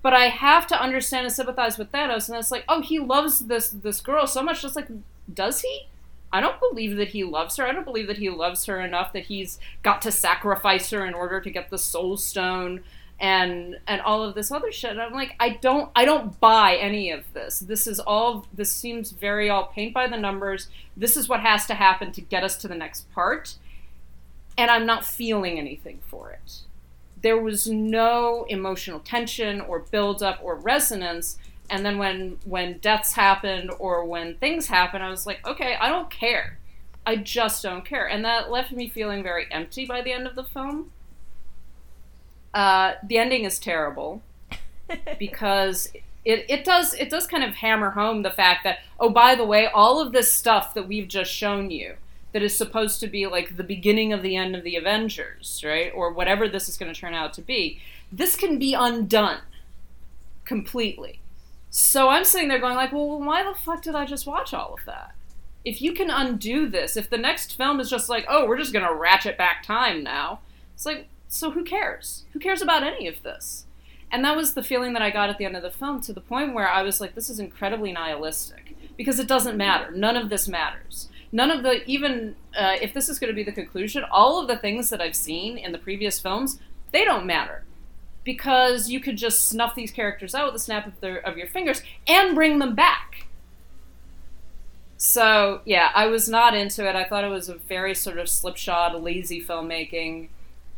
But 0.00 0.14
I 0.14 0.28
have 0.28 0.66
to 0.68 0.82
understand 0.82 1.26
and 1.26 1.34
sympathize 1.34 1.76
with 1.76 1.92
Thanos, 1.92 2.30
and 2.30 2.38
it's 2.38 2.50
like, 2.50 2.64
oh, 2.70 2.80
he 2.80 2.98
loves 2.98 3.40
this 3.40 3.68
this 3.68 4.00
girl 4.00 4.26
so 4.26 4.42
much. 4.42 4.62
Just 4.62 4.76
like, 4.76 4.88
does 5.30 5.60
he? 5.60 5.89
I 6.32 6.40
don't 6.40 6.60
believe 6.60 6.96
that 6.96 7.08
he 7.08 7.24
loves 7.24 7.56
her. 7.56 7.66
I 7.66 7.72
don't 7.72 7.84
believe 7.84 8.06
that 8.06 8.18
he 8.18 8.30
loves 8.30 8.64
her 8.66 8.80
enough 8.80 9.12
that 9.12 9.26
he's 9.26 9.58
got 9.82 10.00
to 10.02 10.12
sacrifice 10.12 10.90
her 10.90 11.04
in 11.04 11.14
order 11.14 11.40
to 11.40 11.50
get 11.50 11.70
the 11.70 11.78
soul 11.78 12.16
stone 12.16 12.82
and 13.18 13.78
and 13.86 14.00
all 14.00 14.22
of 14.22 14.34
this 14.34 14.50
other 14.50 14.72
shit. 14.72 14.96
I'm 14.96 15.12
like, 15.12 15.34
I 15.38 15.50
don't 15.50 15.90
I 15.94 16.04
don't 16.04 16.38
buy 16.40 16.76
any 16.76 17.10
of 17.10 17.32
this. 17.34 17.60
This 17.60 17.86
is 17.86 18.00
all 18.00 18.46
this 18.54 18.72
seems 18.72 19.10
very 19.10 19.50
all 19.50 19.66
paint 19.66 19.92
by 19.92 20.06
the 20.06 20.16
numbers. 20.16 20.68
This 20.96 21.16
is 21.16 21.28
what 21.28 21.40
has 21.40 21.66
to 21.66 21.74
happen 21.74 22.12
to 22.12 22.20
get 22.20 22.44
us 22.44 22.56
to 22.58 22.68
the 22.68 22.74
next 22.74 23.10
part. 23.12 23.56
And 24.56 24.70
I'm 24.70 24.86
not 24.86 25.04
feeling 25.04 25.58
anything 25.58 26.00
for 26.06 26.30
it. 26.30 26.60
There 27.22 27.40
was 27.40 27.66
no 27.66 28.46
emotional 28.48 29.00
tension 29.00 29.60
or 29.60 29.80
buildup 29.80 30.40
or 30.42 30.54
resonance 30.54 31.36
and 31.70 31.86
then 31.86 31.98
when 31.98 32.38
when 32.44 32.78
deaths 32.78 33.14
happened 33.14 33.70
or 33.78 34.04
when 34.04 34.34
things 34.36 34.66
happen 34.66 35.00
i 35.00 35.08
was 35.08 35.26
like 35.26 35.46
okay 35.46 35.76
i 35.80 35.88
don't 35.88 36.10
care. 36.10 36.58
I 37.06 37.16
just 37.16 37.62
don't 37.62 37.84
care. 37.84 38.06
And 38.06 38.24
that 38.24 38.50
left 38.50 38.72
me 38.72 38.88
feeling 38.88 39.22
very 39.22 39.46
empty 39.50 39.86
by 39.86 40.02
the 40.02 40.12
end 40.12 40.26
of 40.26 40.34
the 40.34 40.44
film. 40.44 40.92
Uh, 42.52 42.94
the 43.02 43.18
ending 43.18 43.44
is 43.44 43.58
terrible 43.58 44.22
because 45.18 45.92
it, 46.24 46.44
it 46.48 46.64
does 46.64 46.94
it 46.94 47.08
does 47.08 47.26
kind 47.26 47.44
of 47.44 47.54
hammer 47.54 47.90
home 47.90 48.22
the 48.22 48.30
fact 48.30 48.64
that 48.64 48.80
oh 48.98 49.08
by 49.08 49.34
the 49.34 49.44
way 49.44 49.66
all 49.66 50.00
of 50.00 50.12
this 50.12 50.32
stuff 50.32 50.74
that 50.74 50.86
we've 50.86 51.08
just 51.08 51.32
shown 51.32 51.70
you 51.70 51.94
that 52.32 52.42
is 52.42 52.54
supposed 52.54 53.00
to 53.00 53.06
be 53.06 53.26
like 53.26 53.56
the 53.56 53.62
beginning 53.62 54.12
of 54.12 54.20
the 54.20 54.36
end 54.36 54.54
of 54.54 54.64
the 54.64 54.74
avengers 54.74 55.62
right 55.64 55.92
or 55.94 56.12
whatever 56.12 56.48
this 56.48 56.68
is 56.68 56.76
going 56.76 56.92
to 56.92 57.00
turn 57.00 57.14
out 57.14 57.32
to 57.32 57.40
be 57.40 57.80
this 58.12 58.34
can 58.34 58.58
be 58.58 58.74
undone 58.74 59.40
completely 60.44 61.20
so 61.70 62.08
I'm 62.08 62.24
sitting 62.24 62.48
there 62.48 62.58
going 62.58 62.74
like, 62.74 62.92
well, 62.92 63.20
why 63.20 63.44
the 63.44 63.54
fuck 63.54 63.82
did 63.82 63.94
I 63.94 64.04
just 64.04 64.26
watch 64.26 64.52
all 64.52 64.74
of 64.74 64.84
that? 64.86 65.14
If 65.64 65.80
you 65.80 65.92
can 65.92 66.10
undo 66.10 66.68
this, 66.68 66.96
if 66.96 67.08
the 67.08 67.18
next 67.18 67.56
film 67.56 67.78
is 67.78 67.88
just 67.88 68.08
like, 68.08 68.26
oh, 68.28 68.46
we're 68.46 68.58
just 68.58 68.72
gonna 68.72 68.92
ratchet 68.92 69.38
back 69.38 69.62
time 69.62 70.02
now, 70.02 70.40
it's 70.74 70.84
like, 70.84 71.06
so 71.28 71.52
who 71.52 71.62
cares? 71.62 72.24
Who 72.32 72.40
cares 72.40 72.60
about 72.60 72.82
any 72.82 73.06
of 73.06 73.22
this? 73.22 73.66
And 74.10 74.24
that 74.24 74.36
was 74.36 74.54
the 74.54 74.64
feeling 74.64 74.92
that 74.94 75.02
I 75.02 75.10
got 75.10 75.30
at 75.30 75.38
the 75.38 75.44
end 75.44 75.56
of 75.56 75.62
the 75.62 75.70
film 75.70 76.00
to 76.02 76.12
the 76.12 76.20
point 76.20 76.54
where 76.54 76.68
I 76.68 76.82
was 76.82 77.00
like, 77.00 77.14
this 77.14 77.30
is 77.30 77.38
incredibly 77.38 77.92
nihilistic 77.92 78.74
because 78.96 79.20
it 79.20 79.28
doesn't 79.28 79.56
matter. 79.56 79.92
None 79.92 80.16
of 80.16 80.28
this 80.28 80.48
matters. 80.48 81.08
None 81.30 81.52
of 81.52 81.62
the, 81.62 81.84
even 81.88 82.34
uh, 82.58 82.76
if 82.82 82.92
this 82.92 83.08
is 83.08 83.20
going 83.20 83.30
to 83.30 83.36
be 83.36 83.44
the 83.44 83.52
conclusion, 83.52 84.04
all 84.10 84.40
of 84.40 84.48
the 84.48 84.56
things 84.56 84.90
that 84.90 85.00
I've 85.00 85.14
seen 85.14 85.56
in 85.56 85.70
the 85.70 85.78
previous 85.78 86.18
films, 86.18 86.58
they 86.90 87.04
don't 87.04 87.24
matter 87.24 87.62
because 88.24 88.90
you 88.90 89.00
could 89.00 89.16
just 89.16 89.48
snuff 89.48 89.74
these 89.74 89.90
characters 89.90 90.34
out 90.34 90.46
with 90.46 90.60
a 90.60 90.64
snap 90.64 90.86
of, 90.86 91.00
their, 91.00 91.18
of 91.18 91.36
your 91.36 91.46
fingers 91.46 91.82
and 92.06 92.34
bring 92.34 92.58
them 92.58 92.74
back. 92.74 93.26
So, 94.96 95.62
yeah, 95.64 95.90
I 95.94 96.06
was 96.08 96.28
not 96.28 96.54
into 96.54 96.86
it. 96.86 96.94
I 96.94 97.04
thought 97.04 97.24
it 97.24 97.30
was 97.30 97.48
a 97.48 97.54
very 97.54 97.94
sort 97.94 98.18
of 98.18 98.28
slipshod, 98.28 99.00
lazy 99.00 99.42
filmmaking. 99.42 100.28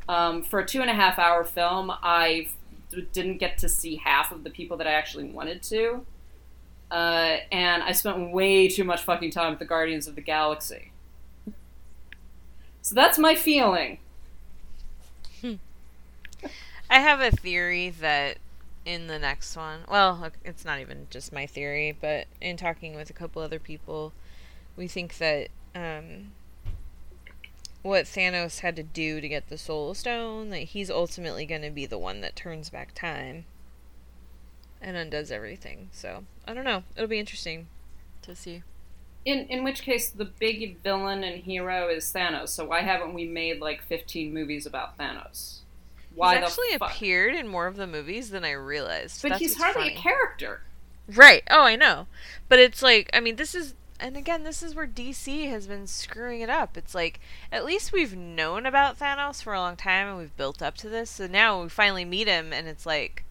Um, 0.08 0.42
for 0.42 0.60
a 0.60 0.66
two 0.66 0.80
and 0.80 0.90
a 0.90 0.94
half 0.94 1.18
hour 1.18 1.42
film, 1.44 1.90
I 1.90 2.48
didn't 3.12 3.38
get 3.38 3.58
to 3.58 3.68
see 3.68 3.96
half 3.96 4.30
of 4.30 4.44
the 4.44 4.50
people 4.50 4.76
that 4.76 4.86
I 4.86 4.92
actually 4.92 5.24
wanted 5.24 5.62
to. 5.64 6.06
Uh, 6.90 7.38
and 7.50 7.82
I 7.82 7.92
spent 7.92 8.32
way 8.32 8.68
too 8.68 8.84
much 8.84 9.02
fucking 9.02 9.30
time 9.30 9.50
with 9.50 9.58
the 9.58 9.64
Guardians 9.64 10.06
of 10.06 10.14
the 10.14 10.20
Galaxy. 10.20 10.92
So 12.82 12.94
that's 12.94 13.18
my 13.18 13.34
feeling. 13.34 13.98
I 16.92 16.98
have 16.98 17.22
a 17.22 17.30
theory 17.30 17.88
that 17.88 18.36
in 18.84 19.06
the 19.06 19.18
next 19.18 19.56
one, 19.56 19.80
well, 19.90 20.30
it's 20.44 20.62
not 20.62 20.78
even 20.78 21.06
just 21.08 21.32
my 21.32 21.46
theory, 21.46 21.96
but 21.98 22.26
in 22.38 22.58
talking 22.58 22.94
with 22.94 23.08
a 23.08 23.14
couple 23.14 23.40
other 23.40 23.58
people, 23.58 24.12
we 24.76 24.86
think 24.86 25.16
that 25.16 25.48
um, 25.74 26.32
what 27.80 28.04
Thanos 28.04 28.58
had 28.58 28.76
to 28.76 28.82
do 28.82 29.22
to 29.22 29.28
get 29.28 29.48
the 29.48 29.56
Soul 29.56 29.94
Stone, 29.94 30.50
that 30.50 30.64
he's 30.64 30.90
ultimately 30.90 31.46
going 31.46 31.62
to 31.62 31.70
be 31.70 31.86
the 31.86 31.96
one 31.96 32.20
that 32.20 32.36
turns 32.36 32.68
back 32.68 32.94
time 32.94 33.46
and 34.82 34.94
undoes 34.94 35.30
everything. 35.30 35.88
So 35.92 36.24
I 36.46 36.52
don't 36.52 36.62
know. 36.62 36.82
It'll 36.94 37.08
be 37.08 37.18
interesting 37.18 37.68
to 38.20 38.36
see. 38.36 38.64
In 39.24 39.46
in 39.46 39.64
which 39.64 39.80
case, 39.80 40.10
the 40.10 40.26
big 40.26 40.82
villain 40.82 41.24
and 41.24 41.42
hero 41.42 41.88
is 41.88 42.12
Thanos. 42.12 42.50
So 42.50 42.66
why 42.66 42.82
haven't 42.82 43.14
we 43.14 43.26
made 43.26 43.60
like 43.60 43.82
fifteen 43.82 44.34
movies 44.34 44.66
about 44.66 44.98
Thanos? 44.98 45.61
Why 46.14 46.36
he's 46.36 46.44
actually 46.44 46.74
appeared 46.74 47.34
in 47.34 47.48
more 47.48 47.66
of 47.66 47.76
the 47.76 47.86
movies 47.86 48.30
than 48.30 48.44
I 48.44 48.52
realized. 48.52 49.22
But 49.22 49.30
That's 49.30 49.40
he's 49.40 49.56
hardly 49.56 49.82
funny. 49.82 49.94
a 49.94 49.98
character. 49.98 50.62
Right. 51.08 51.42
Oh, 51.50 51.62
I 51.62 51.76
know. 51.76 52.06
But 52.48 52.58
it's 52.58 52.82
like, 52.82 53.10
I 53.12 53.20
mean, 53.20 53.36
this 53.36 53.54
is 53.54 53.74
and 54.02 54.16
again, 54.16 54.42
this 54.42 54.64
is 54.64 54.74
where 54.74 54.86
DC 54.86 55.48
has 55.48 55.68
been 55.68 55.86
screwing 55.86 56.40
it 56.40 56.50
up. 56.50 56.76
It's 56.76 56.94
like 56.94 57.20
at 57.52 57.64
least 57.64 57.92
we've 57.92 58.16
known 58.16 58.66
about 58.66 58.98
Thanos 58.98 59.42
for 59.42 59.54
a 59.54 59.60
long 59.60 59.76
time 59.76 60.08
and 60.08 60.18
we've 60.18 60.36
built 60.36 60.60
up 60.60 60.76
to 60.78 60.88
this. 60.88 61.10
So 61.10 61.26
now 61.28 61.62
we 61.62 61.68
finally 61.68 62.04
meet 62.04 62.26
him 62.26 62.52
and 62.52 62.66
it's 62.66 62.84
like, 62.84 63.24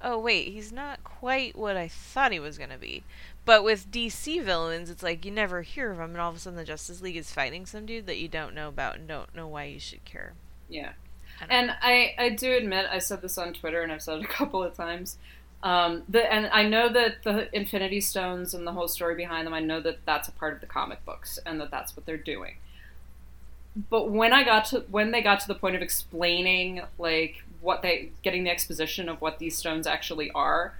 oh 0.00 0.18
wait, 0.18 0.52
he's 0.52 0.72
not 0.72 1.04
quite 1.04 1.56
what 1.56 1.76
I 1.76 1.88
thought 1.88 2.32
he 2.32 2.40
was 2.40 2.56
gonna 2.58 2.78
be. 2.78 3.04
But 3.44 3.62
with 3.62 3.90
DC 3.90 4.42
villains, 4.42 4.90
it's 4.90 5.02
like 5.02 5.24
you 5.24 5.30
never 5.30 5.62
hear 5.62 5.92
of 5.92 5.98
them, 5.98 6.10
and 6.10 6.20
all 6.20 6.30
of 6.30 6.36
a 6.36 6.38
sudden 6.38 6.56
the 6.56 6.64
Justice 6.64 7.00
League 7.00 7.16
is 7.16 7.30
fighting 7.30 7.64
some 7.64 7.86
dude 7.86 8.06
that 8.06 8.18
you 8.18 8.26
don't 8.26 8.54
know 8.54 8.68
about 8.68 8.96
and 8.96 9.06
don't 9.06 9.34
know 9.36 9.46
why 9.46 9.64
you 9.64 9.78
should 9.78 10.04
care. 10.04 10.32
Yeah. 10.68 10.92
And. 11.48 11.70
I, 11.80 12.14
I 12.18 12.30
do 12.30 12.52
admit, 12.52 12.86
I 12.90 12.98
said 12.98 13.22
this 13.22 13.38
on 13.38 13.52
Twitter 13.52 13.82
and 13.82 13.92
I've 13.92 14.02
said 14.02 14.18
it 14.18 14.24
a 14.24 14.28
couple 14.28 14.62
of 14.62 14.74
times. 14.74 15.18
Um, 15.62 16.02
the, 16.08 16.32
and 16.32 16.46
I 16.52 16.62
know 16.62 16.88
that 16.88 17.22
the 17.24 17.54
Infinity 17.56 18.00
Stones 18.00 18.54
and 18.54 18.66
the 18.66 18.72
whole 18.72 18.88
story 18.88 19.14
behind 19.14 19.46
them, 19.46 19.54
I 19.54 19.60
know 19.60 19.80
that 19.80 19.98
that's 20.04 20.28
a 20.28 20.32
part 20.32 20.54
of 20.54 20.60
the 20.60 20.66
comic 20.66 21.04
books 21.04 21.38
and 21.44 21.60
that 21.60 21.70
that's 21.70 21.96
what 21.96 22.06
they're 22.06 22.16
doing. 22.16 22.56
But 23.90 24.10
when 24.10 24.32
I 24.32 24.42
got 24.42 24.66
to 24.66 24.84
when 24.90 25.10
they 25.10 25.22
got 25.22 25.40
to 25.40 25.48
the 25.48 25.54
point 25.54 25.76
of 25.76 25.82
explaining 25.82 26.82
like 26.98 27.44
what 27.60 27.82
they 27.82 28.10
getting 28.22 28.44
the 28.44 28.50
exposition 28.50 29.08
of 29.08 29.20
what 29.20 29.38
these 29.38 29.56
stones 29.56 29.86
actually 29.86 30.30
are, 30.30 30.74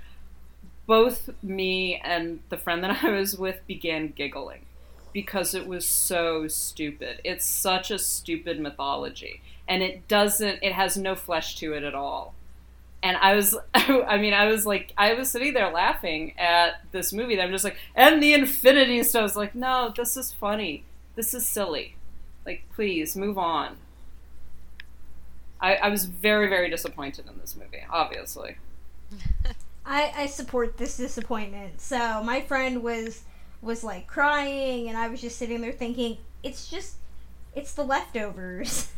both 0.86 1.30
me 1.42 2.00
and 2.02 2.40
the 2.48 2.56
friend 2.56 2.82
that 2.84 2.98
I 3.04 3.10
was 3.10 3.36
with 3.36 3.66
began 3.66 4.12
giggling 4.16 4.64
because 5.12 5.54
it 5.54 5.66
was 5.66 5.86
so 5.86 6.48
stupid. 6.48 7.20
It's 7.24 7.44
such 7.44 7.90
a 7.90 7.98
stupid 7.98 8.60
mythology 8.60 9.42
and 9.68 9.82
it 9.82 10.08
doesn't 10.08 10.58
it 10.62 10.72
has 10.72 10.96
no 10.96 11.14
flesh 11.14 11.56
to 11.56 11.72
it 11.72 11.82
at 11.82 11.94
all. 11.94 12.34
And 13.02 13.16
i 13.18 13.34
was 13.34 13.56
i 13.74 14.16
mean 14.16 14.32
i 14.32 14.46
was 14.46 14.66
like 14.66 14.92
i 14.96 15.14
was 15.14 15.30
sitting 15.30 15.54
there 15.54 15.70
laughing 15.70 16.38
at 16.38 16.80
this 16.92 17.12
movie 17.12 17.36
that 17.36 17.42
i'm 17.42 17.52
just 17.52 17.64
like 17.64 17.76
and 17.94 18.22
the 18.22 18.34
infinity 18.34 19.02
stones. 19.02 19.36
Like 19.36 19.54
no 19.54 19.92
this 19.96 20.16
is 20.16 20.32
funny. 20.32 20.84
This 21.14 21.34
is 21.34 21.46
silly. 21.46 21.96
Like 22.44 22.64
please 22.74 23.16
move 23.16 23.38
on. 23.38 23.76
I, 25.60 25.76
I 25.76 25.88
was 25.88 26.04
very 26.04 26.48
very 26.48 26.70
disappointed 26.70 27.26
in 27.26 27.38
this 27.40 27.56
movie 27.56 27.84
obviously. 27.90 28.56
I, 29.88 30.12
I 30.16 30.26
support 30.26 30.78
this 30.78 30.96
disappointment. 30.96 31.80
So 31.80 32.20
my 32.24 32.40
friend 32.40 32.82
was 32.82 33.22
was 33.62 33.84
like 33.84 34.06
crying, 34.06 34.88
and 34.88 34.96
I 34.96 35.08
was 35.08 35.20
just 35.20 35.36
sitting 35.38 35.60
there 35.60 35.72
thinking, 35.72 36.18
it's 36.42 36.70
just, 36.70 36.96
it's 37.54 37.74
the 37.74 37.84
leftovers. 37.84 38.88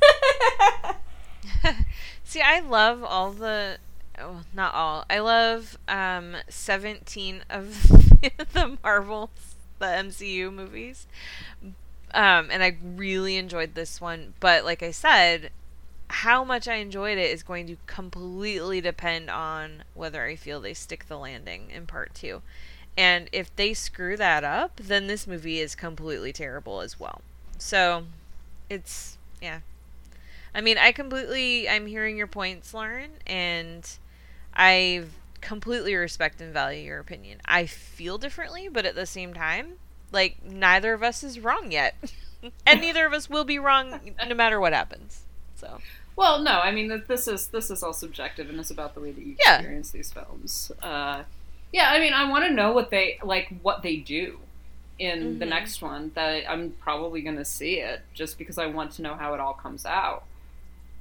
See, 2.25 2.41
I 2.41 2.61
love 2.61 3.03
all 3.03 3.33
the. 3.33 3.79
Oh, 4.19 4.43
not 4.53 4.75
all. 4.75 5.05
I 5.09 5.21
love 5.21 5.79
um, 5.87 6.37
17 6.49 7.43
of 7.49 7.89
the 8.53 8.79
Marvel, 8.83 9.31
the 9.79 9.87
MCU 9.87 10.53
movies. 10.53 11.07
Um, 12.13 12.49
and 12.51 12.63
I 12.63 12.77
really 12.83 13.37
enjoyed 13.37 13.75
this 13.75 14.01
one. 14.01 14.35
But 14.41 14.65
like 14.65 14.83
I 14.83 14.91
said, 14.91 15.51
how 16.09 16.43
much 16.43 16.67
I 16.67 16.77
enjoyed 16.77 17.19
it 17.19 17.31
is 17.31 17.43
going 17.43 17.67
to 17.69 17.77
completely 17.87 18.81
depend 18.81 19.31
on 19.31 19.85
whether 19.95 20.25
I 20.25 20.37
feel 20.37 20.61
they 20.61 20.75
stick 20.75 21.07
the 21.07 21.19
landing 21.19 21.71
in 21.71 21.87
part 21.87 22.15
two. 22.15 22.43
And 22.97 23.29
if 23.31 23.55
they 23.55 23.75
screw 23.75 24.17
that 24.17 24.43
up, 24.43 24.81
then 24.83 25.07
this 25.07 25.27
movie 25.27 25.61
is 25.61 25.75
completely 25.77 26.33
terrible 26.33 26.81
as 26.81 26.99
well. 26.99 27.21
So, 27.59 28.05
it's, 28.69 29.19
yeah. 29.41 29.61
I 30.59 30.61
mean, 30.61 30.77
I 30.77 30.91
completely, 30.91 31.69
I'm 31.69 31.87
hearing 31.87 32.17
your 32.17 32.27
points, 32.27 32.75
Lauren, 32.75 33.13
and 33.29 33.89
I 34.53 35.05
completely 35.41 35.95
respect 35.95 36.41
and 36.41 36.53
value 36.53 36.83
your 36.85 36.99
opinion. 36.99 37.39
I 37.45 37.67
feel 37.67 38.19
differently, 38.19 38.69
but 38.69 38.85
at 38.85 38.97
the 38.97 39.07
same 39.07 39.35
time, 39.35 39.75
like, 40.11 40.43
neither 40.45 40.95
of 40.95 41.05
us 41.05 41.23
is 41.23 41.39
wrong 41.39 41.71
yet. 41.71 41.95
and 42.67 42.81
neither 42.81 43.07
of 43.07 43.13
us 43.13 43.31
will 43.31 43.45
be 43.45 43.57
wrong 43.61 44.01
no 44.27 44.35
matter 44.35 44.59
what 44.59 44.73
happens. 44.73 45.27
So, 45.55 45.79
well 46.17 46.41
no 46.43 46.61
i 46.61 46.73
mean 46.73 47.03
this 47.07 47.29
is 47.29 47.47
this 47.49 47.71
is 47.71 47.83
all 47.83 47.93
subjective 47.93 48.49
and 48.51 48.59
it's 48.59 48.71
about 48.73 48.95
the 48.95 49.01
way 49.01 49.13
that 49.13 49.25
you 49.25 49.35
Yeah. 49.47 49.55
experience 49.57 49.91
these 49.93 50.13
films 50.13 50.73
uh, 50.83 51.23
yeah 51.73 51.91
i 51.93 52.01
mean 52.01 52.13
i 52.13 52.29
want 52.29 52.45
to 52.45 52.53
know 52.53 52.73
what 52.73 52.91
they 52.91 53.19
like 53.23 53.49
what 53.63 53.83
they 53.83 53.97
do 53.97 54.39
in 54.99 55.39
the 55.39 55.45
Mhm. 55.45 55.49
next 55.49 55.81
one 55.83 56.11
that 56.15 56.43
i'm 56.51 56.73
probably 56.81 57.23
going 57.23 57.37
to 57.37 57.45
see 57.45 57.79
it 57.79 58.03
just 58.15 58.37
because 58.39 58.59
i 58.59 58.67
want 58.67 58.91
to 58.93 59.03
know 59.03 59.15
how 59.15 59.35
it 59.35 59.41
all 59.41 59.55
comes 59.55 59.87
out 59.87 60.25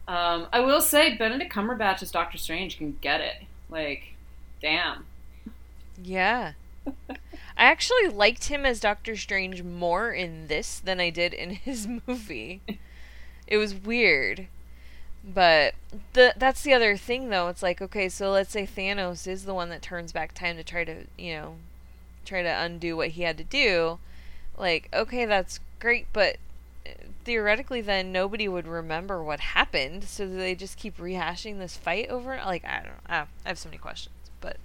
um, 0.08 0.48
i 0.54 0.60
will 0.60 0.82
say 0.82 1.16
benedict 1.16 1.54
cumberbatch 1.54 2.02
as 2.02 2.12
doctor 2.12 2.38
strange 2.38 2.78
can 2.78 2.98
get 3.02 3.22
it 3.22 3.44
like 3.70 4.14
damn 4.62 5.06
yeah. 6.02 6.54
I 7.10 7.66
actually 7.66 8.08
liked 8.08 8.46
him 8.46 8.66
as 8.66 8.80
Doctor 8.80 9.16
Strange 9.16 9.64
more 9.64 10.12
in 10.12 10.48
this 10.48 10.80
than 10.80 11.00
I 11.00 11.10
did 11.10 11.34
in 11.34 11.50
his 11.56 11.88
movie. 12.08 12.62
It 13.48 13.58
was 13.58 13.74
weird. 13.74 14.48
But 15.24 15.74
the 16.14 16.34
that's 16.38 16.62
the 16.62 16.74
other 16.74 16.96
thing 16.96 17.30
though. 17.30 17.50
It's 17.50 17.64
like, 17.64 17.82
okay, 17.82 18.08
so 18.08 18.32
let's 18.32 18.52
say 18.52 18.66
Thanos 18.66 19.28
is 19.28 19.44
the 19.44 19.54
one 19.54 19.70
that 19.70 19.82
turns 19.82 20.14
back 20.14 20.34
time 20.34 20.56
to 20.56 20.64
try 20.64 20.86
to, 20.86 21.06
you 21.18 21.34
know, 21.34 21.56
try 22.24 22.44
to 22.44 22.48
undo 22.48 22.96
what 22.96 23.10
he 23.10 23.24
had 23.24 23.38
to 23.38 23.44
do. 23.44 24.00
Like, 24.58 24.88
okay, 24.94 25.26
that's 25.26 25.60
great, 25.80 26.08
but 26.14 26.38
theoretically 27.28 27.82
then 27.82 28.12
nobody 28.12 28.48
would 28.48 28.66
remember 28.66 29.22
what 29.22 29.40
happened, 29.40 30.06
so 30.06 30.28
they 30.28 30.56
just 30.56 30.78
keep 30.78 30.98
rehashing 30.98 31.60
this 31.60 31.78
fight 31.78 32.08
over 32.10 32.34
and 32.34 32.46
like 32.46 32.66
I 32.66 32.78
don't 32.78 32.86
know. 32.86 32.92
I, 33.08 33.20
I 33.46 33.50
have 33.50 33.60
so 33.60 33.70
many 33.70 33.78
questions, 33.78 34.16
but 34.42 34.58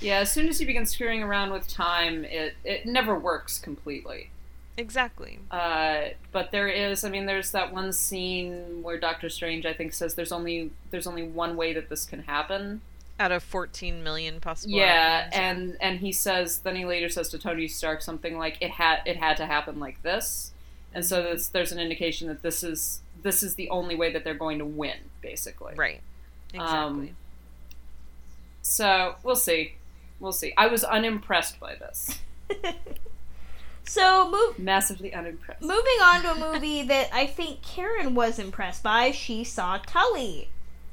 yeah 0.00 0.20
as 0.20 0.32
soon 0.32 0.48
as 0.48 0.60
you 0.60 0.66
begin 0.66 0.86
screwing 0.86 1.22
around 1.22 1.52
with 1.52 1.68
time 1.68 2.24
it, 2.24 2.54
it 2.64 2.86
never 2.86 3.18
works 3.18 3.58
completely 3.58 4.30
exactly. 4.76 5.38
Uh, 5.50 6.08
but 6.32 6.50
there 6.50 6.68
is, 6.68 7.04
I 7.04 7.10
mean, 7.10 7.26
there's 7.26 7.52
that 7.52 7.72
one 7.72 7.92
scene 7.92 8.82
where 8.82 8.98
Doctor 8.98 9.28
Strange, 9.28 9.66
I 9.66 9.72
think, 9.72 9.92
says 9.92 10.14
there's 10.14 10.32
only 10.32 10.70
there's 10.90 11.06
only 11.06 11.22
one 11.22 11.56
way 11.56 11.72
that 11.72 11.88
this 11.88 12.04
can 12.04 12.22
happen. 12.22 12.80
Out 13.20 13.30
of 13.30 13.44
14 13.44 14.02
million 14.02 14.40
possible 14.40 14.74
yeah, 14.74 15.30
and 15.32 15.76
and 15.80 16.00
he 16.00 16.10
says, 16.10 16.58
then 16.58 16.74
he 16.74 16.84
later 16.84 17.08
says 17.08 17.28
to 17.28 17.38
Tony 17.38 17.68
Stark 17.68 18.02
something 18.02 18.36
like 18.36 18.58
it 18.60 18.72
had 18.72 19.02
it 19.06 19.16
had 19.16 19.36
to 19.36 19.46
happen 19.46 19.78
like 19.78 20.02
this, 20.02 20.52
and 20.94 21.04
so 21.04 21.22
there's 21.22 21.48
there's 21.50 21.72
an 21.72 21.78
indication 21.78 22.28
that 22.28 22.42
this 22.42 22.62
is 22.62 23.00
this 23.22 23.42
is 23.42 23.54
the 23.56 23.68
only 23.70 23.94
way 23.94 24.12
that 24.12 24.22
they're 24.24 24.34
going 24.34 24.58
to 24.58 24.64
win, 24.64 24.96
basically. 25.22 25.74
Right. 25.74 26.00
Exactly. 26.52 27.08
Um, 27.08 27.16
So 28.62 29.16
we'll 29.22 29.36
see, 29.36 29.74
we'll 30.20 30.32
see. 30.32 30.52
I 30.56 30.66
was 30.68 30.84
unimpressed 30.84 31.58
by 31.60 31.74
this, 31.74 32.18
so 33.86 34.30
move, 34.30 34.58
massively 34.58 35.12
unimpressed. 35.12 35.60
moving 35.62 35.98
on 36.02 36.22
to 36.22 36.32
a 36.32 36.52
movie 36.52 36.82
that 36.82 37.10
I 37.12 37.26
think 37.26 37.62
Karen 37.62 38.14
was 38.14 38.38
impressed 38.38 38.82
by. 38.82 39.10
She 39.10 39.44
saw 39.44 39.78
Tully. 39.78 40.48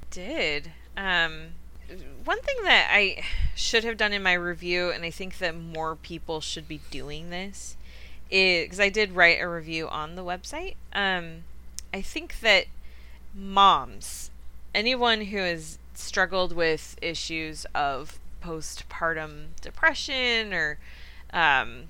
did. 0.09 0.71
Um, 0.97 1.49
one 2.25 2.41
thing 2.41 2.57
that 2.63 2.89
I 2.91 3.23
should 3.55 3.83
have 3.83 3.97
done 3.97 4.13
in 4.13 4.23
my 4.23 4.33
review, 4.33 4.91
and 4.91 5.03
I 5.05 5.09
think 5.11 5.37
that 5.39 5.55
more 5.57 5.95
people 5.95 6.41
should 6.41 6.67
be 6.67 6.81
doing 6.89 7.29
this, 7.29 7.75
is 8.31 8.65
because 8.65 8.79
I 8.79 8.89
did 8.89 9.13
write 9.13 9.41
a 9.41 9.47
review 9.47 9.87
on 9.89 10.15
the 10.15 10.23
website. 10.23 10.75
Um, 10.93 11.43
I 11.93 12.01
think 12.01 12.39
that 12.39 12.65
moms, 13.35 14.31
anyone 14.73 15.25
who 15.25 15.37
has 15.37 15.77
struggled 15.93 16.53
with 16.53 16.97
issues 17.01 17.65
of 17.75 18.19
postpartum 18.41 19.47
depression 19.61 20.53
or 20.53 20.79
um, 21.33 21.89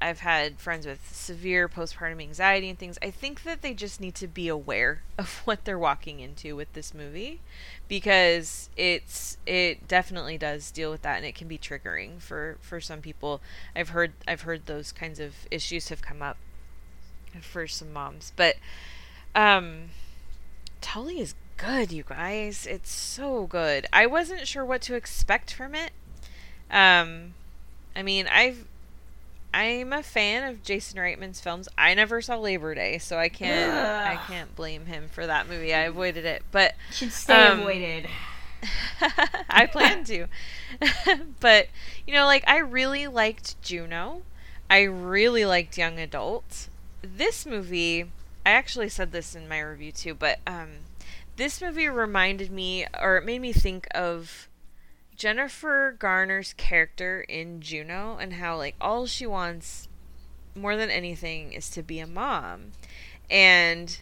I've 0.00 0.20
had 0.20 0.60
friends 0.60 0.86
with 0.86 1.12
severe 1.14 1.68
postpartum 1.68 2.22
anxiety 2.22 2.68
and 2.68 2.78
things. 2.78 2.98
I 3.02 3.10
think 3.10 3.42
that 3.42 3.62
they 3.62 3.74
just 3.74 4.00
need 4.00 4.14
to 4.16 4.28
be 4.28 4.46
aware 4.46 5.02
of 5.18 5.42
what 5.44 5.64
they're 5.64 5.78
walking 5.78 6.20
into 6.20 6.54
with 6.54 6.72
this 6.72 6.94
movie 6.94 7.40
because 7.88 8.70
it's 8.76 9.38
it 9.46 9.88
definitely 9.88 10.38
does 10.38 10.70
deal 10.70 10.90
with 10.90 11.02
that 11.02 11.16
and 11.16 11.26
it 11.26 11.34
can 11.34 11.48
be 11.48 11.58
triggering 11.58 12.20
for 12.20 12.58
for 12.60 12.80
some 12.80 13.00
people. 13.00 13.40
I've 13.74 13.90
heard 13.90 14.12
I've 14.26 14.42
heard 14.42 14.66
those 14.66 14.92
kinds 14.92 15.18
of 15.18 15.34
issues 15.50 15.88
have 15.88 16.02
come 16.02 16.22
up 16.22 16.36
for 17.40 17.66
some 17.66 17.92
moms. 17.92 18.32
But 18.36 18.56
um 19.34 19.90
Tully 20.80 21.18
is 21.20 21.34
good, 21.56 21.90
you 21.90 22.04
guys. 22.04 22.66
It's 22.66 22.90
so 22.92 23.48
good. 23.48 23.86
I 23.92 24.06
wasn't 24.06 24.46
sure 24.46 24.64
what 24.64 24.82
to 24.82 24.94
expect 24.94 25.52
from 25.52 25.74
it. 25.74 25.90
Um 26.70 27.34
I 27.96 28.02
mean, 28.04 28.28
I've 28.28 28.67
I'm 29.52 29.92
a 29.92 30.02
fan 30.02 30.48
of 30.48 30.62
Jason 30.62 30.98
Reitman's 30.98 31.40
films. 31.40 31.68
I 31.76 31.94
never 31.94 32.20
saw 32.20 32.36
Labor 32.36 32.74
Day, 32.74 32.98
so 32.98 33.18
I 33.18 33.28
can't 33.28 33.72
I 33.72 34.16
can't 34.26 34.54
blame 34.54 34.86
him 34.86 35.08
for 35.10 35.26
that 35.26 35.48
movie. 35.48 35.74
I 35.74 35.80
avoided 35.80 36.24
it, 36.24 36.42
but 36.52 36.74
Should 36.92 37.12
stay 37.12 37.34
Um, 37.46 37.60
avoided. 37.60 38.08
I 39.48 39.66
plan 39.66 40.04
to. 40.04 40.26
but 41.40 41.68
you 42.06 42.14
know, 42.14 42.26
like 42.26 42.44
I 42.46 42.58
really 42.58 43.06
liked 43.06 43.60
Juno. 43.62 44.22
I 44.70 44.82
really 44.82 45.44
liked 45.44 45.78
Young 45.78 45.98
Adult. 45.98 46.68
This 47.00 47.46
movie, 47.46 48.02
I 48.44 48.50
actually 48.50 48.88
said 48.90 49.12
this 49.12 49.34
in 49.34 49.48
my 49.48 49.60
review 49.60 49.92
too, 49.92 50.14
but 50.14 50.40
um 50.46 50.68
this 51.36 51.62
movie 51.62 51.88
reminded 51.88 52.50
me 52.50 52.84
or 53.00 53.16
it 53.16 53.24
made 53.24 53.40
me 53.40 53.52
think 53.52 53.86
of 53.94 54.47
Jennifer 55.18 55.96
Garner's 55.98 56.54
character 56.54 57.22
in 57.22 57.60
Juno 57.60 58.16
and 58.20 58.34
how 58.34 58.56
like 58.56 58.76
all 58.80 59.04
she 59.06 59.26
wants 59.26 59.88
more 60.54 60.76
than 60.76 60.90
anything 60.90 61.52
is 61.52 61.68
to 61.70 61.82
be 61.82 61.98
a 61.98 62.06
mom. 62.06 62.72
And 63.28 64.00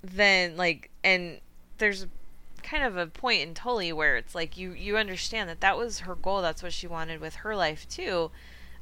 then 0.00 0.56
like 0.56 0.90
and 1.02 1.40
there's 1.78 2.06
kind 2.62 2.84
of 2.84 2.96
a 2.96 3.06
point 3.06 3.42
in 3.42 3.52
Tully 3.52 3.92
where 3.92 4.16
it's 4.16 4.34
like 4.34 4.56
you 4.56 4.70
you 4.72 4.96
understand 4.96 5.50
that 5.50 5.60
that 5.60 5.76
was 5.76 6.00
her 6.00 6.14
goal, 6.14 6.40
that's 6.40 6.62
what 6.62 6.72
she 6.72 6.86
wanted 6.86 7.20
with 7.20 7.36
her 7.36 7.56
life 7.56 7.88
too. 7.88 8.30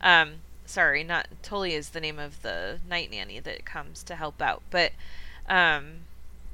Um 0.02 0.34
sorry, 0.66 1.02
not 1.04 1.26
Tully 1.42 1.72
is 1.72 1.90
the 1.90 2.00
name 2.00 2.18
of 2.18 2.42
the 2.42 2.80
night 2.86 3.10
nanny 3.10 3.40
that 3.40 3.64
comes 3.64 4.02
to 4.04 4.14
help 4.14 4.42
out, 4.42 4.62
but 4.70 4.92
um 5.48 6.00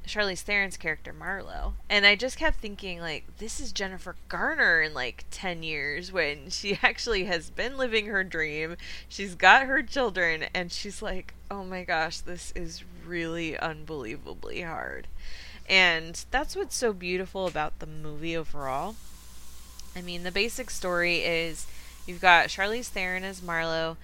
Charlize 0.07 0.41
Theron's 0.41 0.77
character 0.77 1.13
Marlo. 1.13 1.75
And 1.89 2.05
I 2.05 2.17
just 2.17 2.37
kept 2.37 2.61
thinking 2.61 3.01
like 3.01 3.25
this 3.39 3.61
is 3.61 3.73
Jennifer 3.73 4.17
Garner 4.29 4.83
in 4.83 4.95
like 4.95 5.25
10 5.31 5.63
years 5.63 6.13
when 6.13 6.51
she 6.51 6.79
actually 6.83 7.25
has 7.25 7.51
been 7.51 7.77
living 7.77 8.07
her 8.07 8.25
dream. 8.25 8.77
She's 9.09 9.35
got 9.35 9.67
her 9.67 9.83
children 9.83 10.47
and 10.55 10.73
she's 10.73 11.03
like, 11.03 11.35
"Oh 11.51 11.65
my 11.65 11.85
gosh, 11.85 12.19
this 12.19 12.53
is 12.57 12.85
really 13.07 13.59
unbelievably 13.59 14.63
hard." 14.63 15.07
And 15.69 16.25
that's 16.31 16.57
what's 16.57 16.77
so 16.77 16.93
beautiful 16.93 17.47
about 17.47 17.79
the 17.79 17.87
movie 17.87 18.37
overall. 18.37 18.97
I 19.95 20.03
mean, 20.03 20.25
the 20.25 20.33
basic 20.33 20.71
story 20.71 21.19
is 21.19 21.67
you've 22.07 22.21
got 22.21 22.49
Charlize 22.49 22.89
Theron 22.89 23.25
as 23.25 23.41
Marlo 23.41 23.97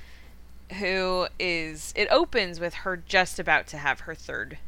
who 0.74 1.26
is 1.38 1.92
it 1.96 2.08
opens 2.10 2.60
with 2.60 2.74
her 2.74 2.96
just 2.96 3.38
about 3.38 3.66
to 3.66 3.78
have 3.78 4.00
her 4.00 4.14
third 4.14 4.58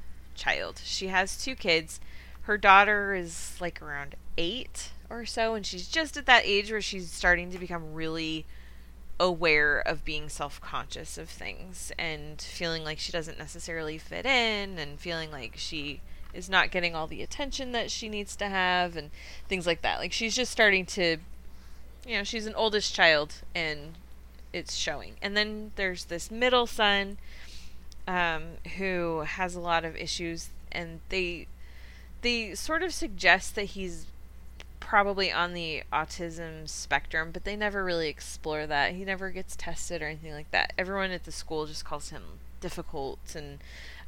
child. 0.40 0.80
She 0.84 1.08
has 1.08 1.36
two 1.36 1.54
kids. 1.54 2.00
Her 2.42 2.56
daughter 2.56 3.14
is 3.14 3.56
like 3.60 3.82
around 3.82 4.14
eight 4.38 4.90
or 5.08 5.26
so, 5.26 5.54
and 5.54 5.64
she's 5.66 5.88
just 5.88 6.16
at 6.16 6.26
that 6.26 6.44
age 6.44 6.70
where 6.70 6.80
she's 6.80 7.12
starting 7.12 7.50
to 7.52 7.58
become 7.58 7.94
really 7.94 8.46
aware 9.18 9.80
of 9.80 10.04
being 10.04 10.28
self 10.28 10.60
conscious 10.60 11.18
of 11.18 11.28
things 11.28 11.92
and 11.98 12.40
feeling 12.40 12.82
like 12.82 12.98
she 12.98 13.12
doesn't 13.12 13.38
necessarily 13.38 13.98
fit 13.98 14.24
in 14.24 14.78
and 14.78 14.98
feeling 14.98 15.30
like 15.30 15.52
she 15.56 16.00
is 16.32 16.48
not 16.48 16.70
getting 16.70 16.94
all 16.94 17.06
the 17.06 17.22
attention 17.22 17.72
that 17.72 17.90
she 17.90 18.08
needs 18.08 18.34
to 18.36 18.48
have 18.48 18.96
and 18.96 19.10
things 19.48 19.66
like 19.66 19.82
that. 19.82 19.98
Like 19.98 20.12
she's 20.12 20.34
just 20.34 20.50
starting 20.50 20.86
to 20.86 21.18
you 22.06 22.16
know, 22.16 22.24
she's 22.24 22.46
an 22.46 22.54
oldest 22.54 22.94
child 22.94 23.34
and 23.54 23.94
it's 24.52 24.74
showing. 24.74 25.14
And 25.20 25.36
then 25.36 25.72
there's 25.76 26.06
this 26.06 26.30
middle 26.30 26.66
son 26.66 27.18
um, 28.06 28.42
who 28.76 29.20
has 29.20 29.54
a 29.54 29.60
lot 29.60 29.84
of 29.84 29.96
issues, 29.96 30.50
and 30.72 31.00
they 31.08 31.46
they 32.22 32.54
sort 32.54 32.82
of 32.82 32.92
suggest 32.92 33.54
that 33.54 33.64
he's 33.64 34.06
probably 34.78 35.30
on 35.30 35.54
the 35.54 35.82
autism 35.92 36.68
spectrum, 36.68 37.30
but 37.32 37.44
they 37.44 37.56
never 37.56 37.84
really 37.84 38.08
explore 38.08 38.66
that. 38.66 38.92
He 38.92 39.04
never 39.04 39.30
gets 39.30 39.54
tested 39.56 40.02
or 40.02 40.06
anything 40.06 40.32
like 40.32 40.50
that. 40.50 40.72
Everyone 40.76 41.10
at 41.10 41.24
the 41.24 41.32
school 41.32 41.66
just 41.66 41.84
calls 41.84 42.10
him 42.10 42.22
difficult 42.60 43.34
and 43.34 43.58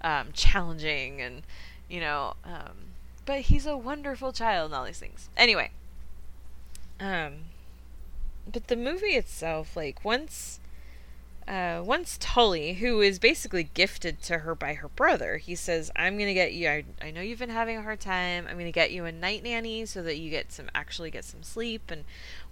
um, 0.02 0.28
challenging, 0.32 1.20
and 1.20 1.42
you 1.88 2.00
know, 2.00 2.34
um, 2.44 2.92
but 3.24 3.42
he's 3.42 3.66
a 3.66 3.76
wonderful 3.76 4.32
child 4.32 4.66
and 4.66 4.74
all 4.74 4.84
these 4.84 4.98
things. 4.98 5.28
Anyway, 5.36 5.70
um, 6.98 7.34
but 8.50 8.68
the 8.68 8.76
movie 8.76 9.14
itself, 9.14 9.76
like 9.76 10.04
once 10.04 10.58
uh, 11.48 11.82
once 11.84 12.16
Tully, 12.20 12.74
who 12.74 13.00
is 13.00 13.18
basically 13.18 13.64
gifted 13.74 14.22
to 14.22 14.38
her 14.38 14.54
by 14.54 14.74
her 14.74 14.88
brother, 14.88 15.38
he 15.38 15.54
says, 15.54 15.90
"I'm 15.96 16.16
gonna 16.16 16.34
get 16.34 16.52
you. 16.52 16.68
I, 16.68 16.84
I 17.00 17.10
know 17.10 17.20
you've 17.20 17.38
been 17.38 17.50
having 17.50 17.76
a 17.76 17.82
hard 17.82 18.00
time. 18.00 18.46
I'm 18.48 18.58
gonna 18.58 18.70
get 18.70 18.92
you 18.92 19.04
a 19.04 19.12
night 19.12 19.42
nanny 19.42 19.84
so 19.86 20.02
that 20.02 20.18
you 20.18 20.30
get 20.30 20.52
some 20.52 20.70
actually 20.74 21.10
get 21.10 21.24
some 21.24 21.42
sleep." 21.42 21.90
And 21.90 22.04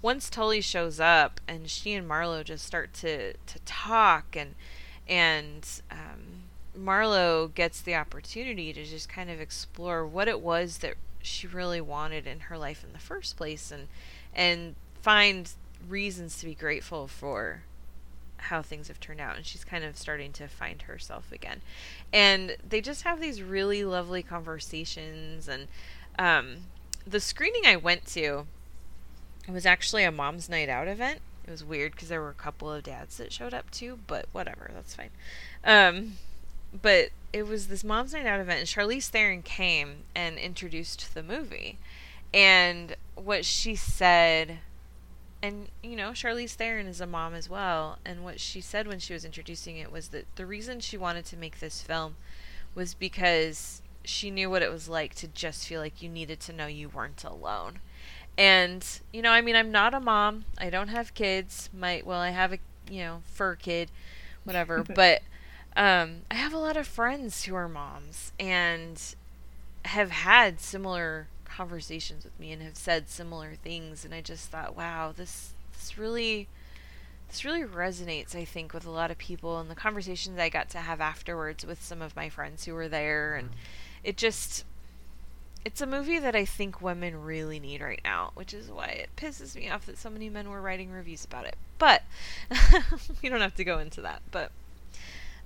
once 0.03 0.29
Tully 0.29 0.61
shows 0.61 0.99
up, 0.99 1.41
and 1.47 1.69
she 1.71 1.95
and 1.95 2.09
Marlo 2.09 2.43
just 2.45 2.67
start 2.67 2.93
to 2.95 3.35
to 3.35 3.59
talk, 3.65 4.37
and 4.37 4.55
and 5.09 5.67
um, 5.91 6.45
Marlo 6.77 7.53
gets 7.55 7.81
the 7.81 7.95
opportunity 7.95 8.73
to 8.73 8.85
just 8.85 9.09
kind 9.09 9.31
of 9.31 9.41
explore 9.41 10.07
what 10.07 10.29
it 10.29 10.41
was 10.41 10.79
that 10.79 10.95
she 11.23 11.47
really 11.47 11.81
wanted 11.81 12.27
in 12.27 12.41
her 12.41 12.59
life 12.59 12.83
in 12.83 12.93
the 12.93 12.99
first 12.99 13.37
place, 13.37 13.71
and 13.71 13.87
and 14.35 14.75
find 15.01 15.53
reasons 15.89 16.39
to 16.39 16.47
be 16.47 16.55
grateful 16.55 17.09
for 17.09 17.63
how 18.43 18.63
things 18.63 18.89
have 18.89 19.01
turned 19.01 19.21
out 19.21 19.37
and 19.37 19.47
she's 19.47 19.65
kind 19.65 19.85
of 19.85 19.97
starting 19.97 20.33
to 20.33 20.49
find 20.49 20.83
herself 20.83 21.31
again. 21.33 21.61
And 22.13 22.57
they 22.67 22.81
just 22.81 23.03
have 23.03 23.21
these 23.21 23.43
really 23.43 23.85
lovely 23.85 24.23
conversations 24.23 25.49
and 25.49 25.69
um, 26.19 26.57
the 27.07 27.21
screening 27.21 27.63
i 27.65 27.77
went 27.77 28.07
to 28.07 28.47
it 29.49 29.53
was 29.53 29.67
actually 29.67 30.05
a 30.05 30.13
mom's 30.13 30.49
night 30.49 30.69
out 30.69 30.87
event. 30.87 31.21
It 31.47 31.51
was 31.51 31.65
weird 31.65 31.93
because 31.93 32.09
there 32.09 32.21
were 32.21 32.29
a 32.29 32.35
couple 32.35 32.71
of 32.71 32.85
dads 32.85 33.17
that 33.17 33.33
showed 33.33 33.55
up 33.55 33.71
too 33.71 33.99
but 34.07 34.27
whatever 34.33 34.71
that's 34.73 34.95
fine. 34.95 35.11
Um, 35.65 36.13
but 36.81 37.11
it 37.33 37.47
was 37.47 37.69
this 37.69 37.83
mom's 37.83 38.13
night 38.13 38.27
out 38.27 38.41
event 38.41 38.61
and 38.61 38.69
charlize 38.69 39.09
theron 39.09 39.43
came 39.43 40.05
and 40.15 40.39
introduced 40.39 41.15
the 41.15 41.23
movie. 41.23 41.79
And 42.33 42.97
what 43.17 43.45
she 43.45 43.75
said 43.75 44.59
and 45.43 45.69
you 45.83 45.97
know 45.97 46.11
Charlize 46.11 46.55
Theron 46.55 46.87
is 46.87 47.01
a 47.01 47.07
mom 47.07 47.35
as 47.35 47.49
well 47.49 47.99
and 48.05 48.25
what 48.25 48.41
she 48.41 48.61
said 48.61 48.87
when 48.87 48.99
she 48.99 49.13
was 49.13 49.25
introducing 49.25 49.77
it 49.77 49.91
was 49.91 50.09
that 50.09 50.27
the 50.37 50.47
reason 50.47 50.81
she 50.81 50.97
wanted 50.97 51.25
to 51.27 51.37
make 51.37 51.61
this 51.61 51.83
film 51.83 52.17
was 52.75 52.95
because 52.95 53.83
she 54.05 54.31
knew 54.31 54.49
what 54.49 54.63
it 54.63 54.71
was 54.71 54.89
like 54.89 55.15
to 55.15 55.29
just 55.29 55.67
feel 55.67 55.81
like 55.81 56.03
you 56.03 56.09
needed 56.09 56.41
to 56.41 56.53
know 56.53 56.67
you 56.67 56.89
weren't 56.89 57.25
alone. 57.25 57.81
And 58.39 58.87
you 59.13 59.23
know, 59.23 59.31
I 59.31 59.41
mean, 59.41 59.57
I'm 59.57 59.71
not 59.71 59.95
a 59.95 60.01
mom. 60.01 60.45
I 60.59 60.71
don't 60.71 60.89
have 60.89 61.15
kids. 61.15 61.69
My 61.77 62.03
well, 62.05 62.21
I 62.21 62.31
have 62.31 62.53
a, 62.53 62.59
you 62.91 63.03
know, 63.03 63.23
fur 63.27 63.55
kid, 63.57 63.91
whatever, 64.45 64.83
but 64.95 65.23
um 65.77 66.23
I 66.31 66.35
have 66.35 66.53
a 66.53 66.59
lot 66.59 66.77
of 66.77 66.87
friends 66.87 67.45
who 67.45 67.55
are 67.55 67.69
moms 67.69 68.33
and 68.39 69.01
have 69.85 70.11
had 70.11 70.61
similar 70.61 71.29
conversations 71.51 72.25
with 72.25 72.39
me 72.39 72.53
and 72.53 72.63
have 72.63 72.77
said 72.77 73.09
similar 73.09 73.55
things 73.55 74.05
and 74.05 74.15
I 74.15 74.21
just 74.21 74.49
thought, 74.49 74.77
wow, 74.77 75.13
this 75.15 75.53
this 75.73 75.99
really 75.99 76.49
this 77.29 77.45
really 77.45 77.63
resonates, 77.63 78.35
I 78.35 78.45
think, 78.45 78.75
with 78.75 78.85
a 78.85 78.91
lot 78.91 79.11
of 79.11 79.19
people 79.19 79.61
and 79.61 79.71
the 79.71 79.75
conversations 79.75 80.39
I 80.39 80.49
got 80.49 80.69
to 80.71 80.79
have 80.79 81.01
afterwards 81.01 81.65
with 81.65 81.83
some 81.83 82.03
of 82.03 82.17
my 82.17 82.29
friends 82.29 82.65
who 82.65 82.75
were 82.75 82.89
there 82.89 83.37
and 83.37 83.51
mm-hmm. 83.51 83.59
it 84.05 84.17
just 84.17 84.65
it's 85.65 85.81
a 85.81 85.87
movie 85.87 86.19
that 86.19 86.35
I 86.35 86.45
think 86.45 86.81
women 86.81 87.23
really 87.23 87.61
need 87.61 87.83
right 87.83 88.01
now, 88.03 88.31
which 88.35 88.55
is 88.55 88.71
why 88.71 88.87
it 88.87 89.11
pisses 89.17 89.55
me 89.55 89.69
off 89.69 89.85
that 89.87 89.99
so 89.99 90.09
many 90.09 90.31
men 90.31 90.49
were 90.49 90.63
writing 90.63 90.91
reviews 90.91 91.25
about 91.25 91.45
it. 91.45 91.57
But 91.79 92.03
we 93.23 93.29
don't 93.29 93.43
have 93.43 93.57
to 93.57 93.65
go 93.65 93.79
into 93.79 94.01
that. 94.01 94.23
But 94.31 94.53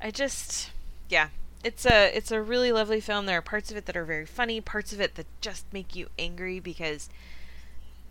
I 0.00 0.10
just 0.10 0.70
yeah, 1.08 1.28
it's 1.64 1.86
a 1.86 2.14
it's 2.16 2.30
a 2.30 2.42
really 2.42 2.70
lovely 2.70 3.00
film. 3.00 3.26
There 3.26 3.38
are 3.38 3.42
parts 3.42 3.70
of 3.70 3.76
it 3.76 3.86
that 3.86 3.96
are 3.96 4.04
very 4.04 4.26
funny, 4.26 4.60
parts 4.60 4.92
of 4.92 5.00
it 5.00 5.14
that 5.16 5.26
just 5.40 5.64
make 5.72 5.96
you 5.96 6.08
angry 6.18 6.60
because 6.60 7.08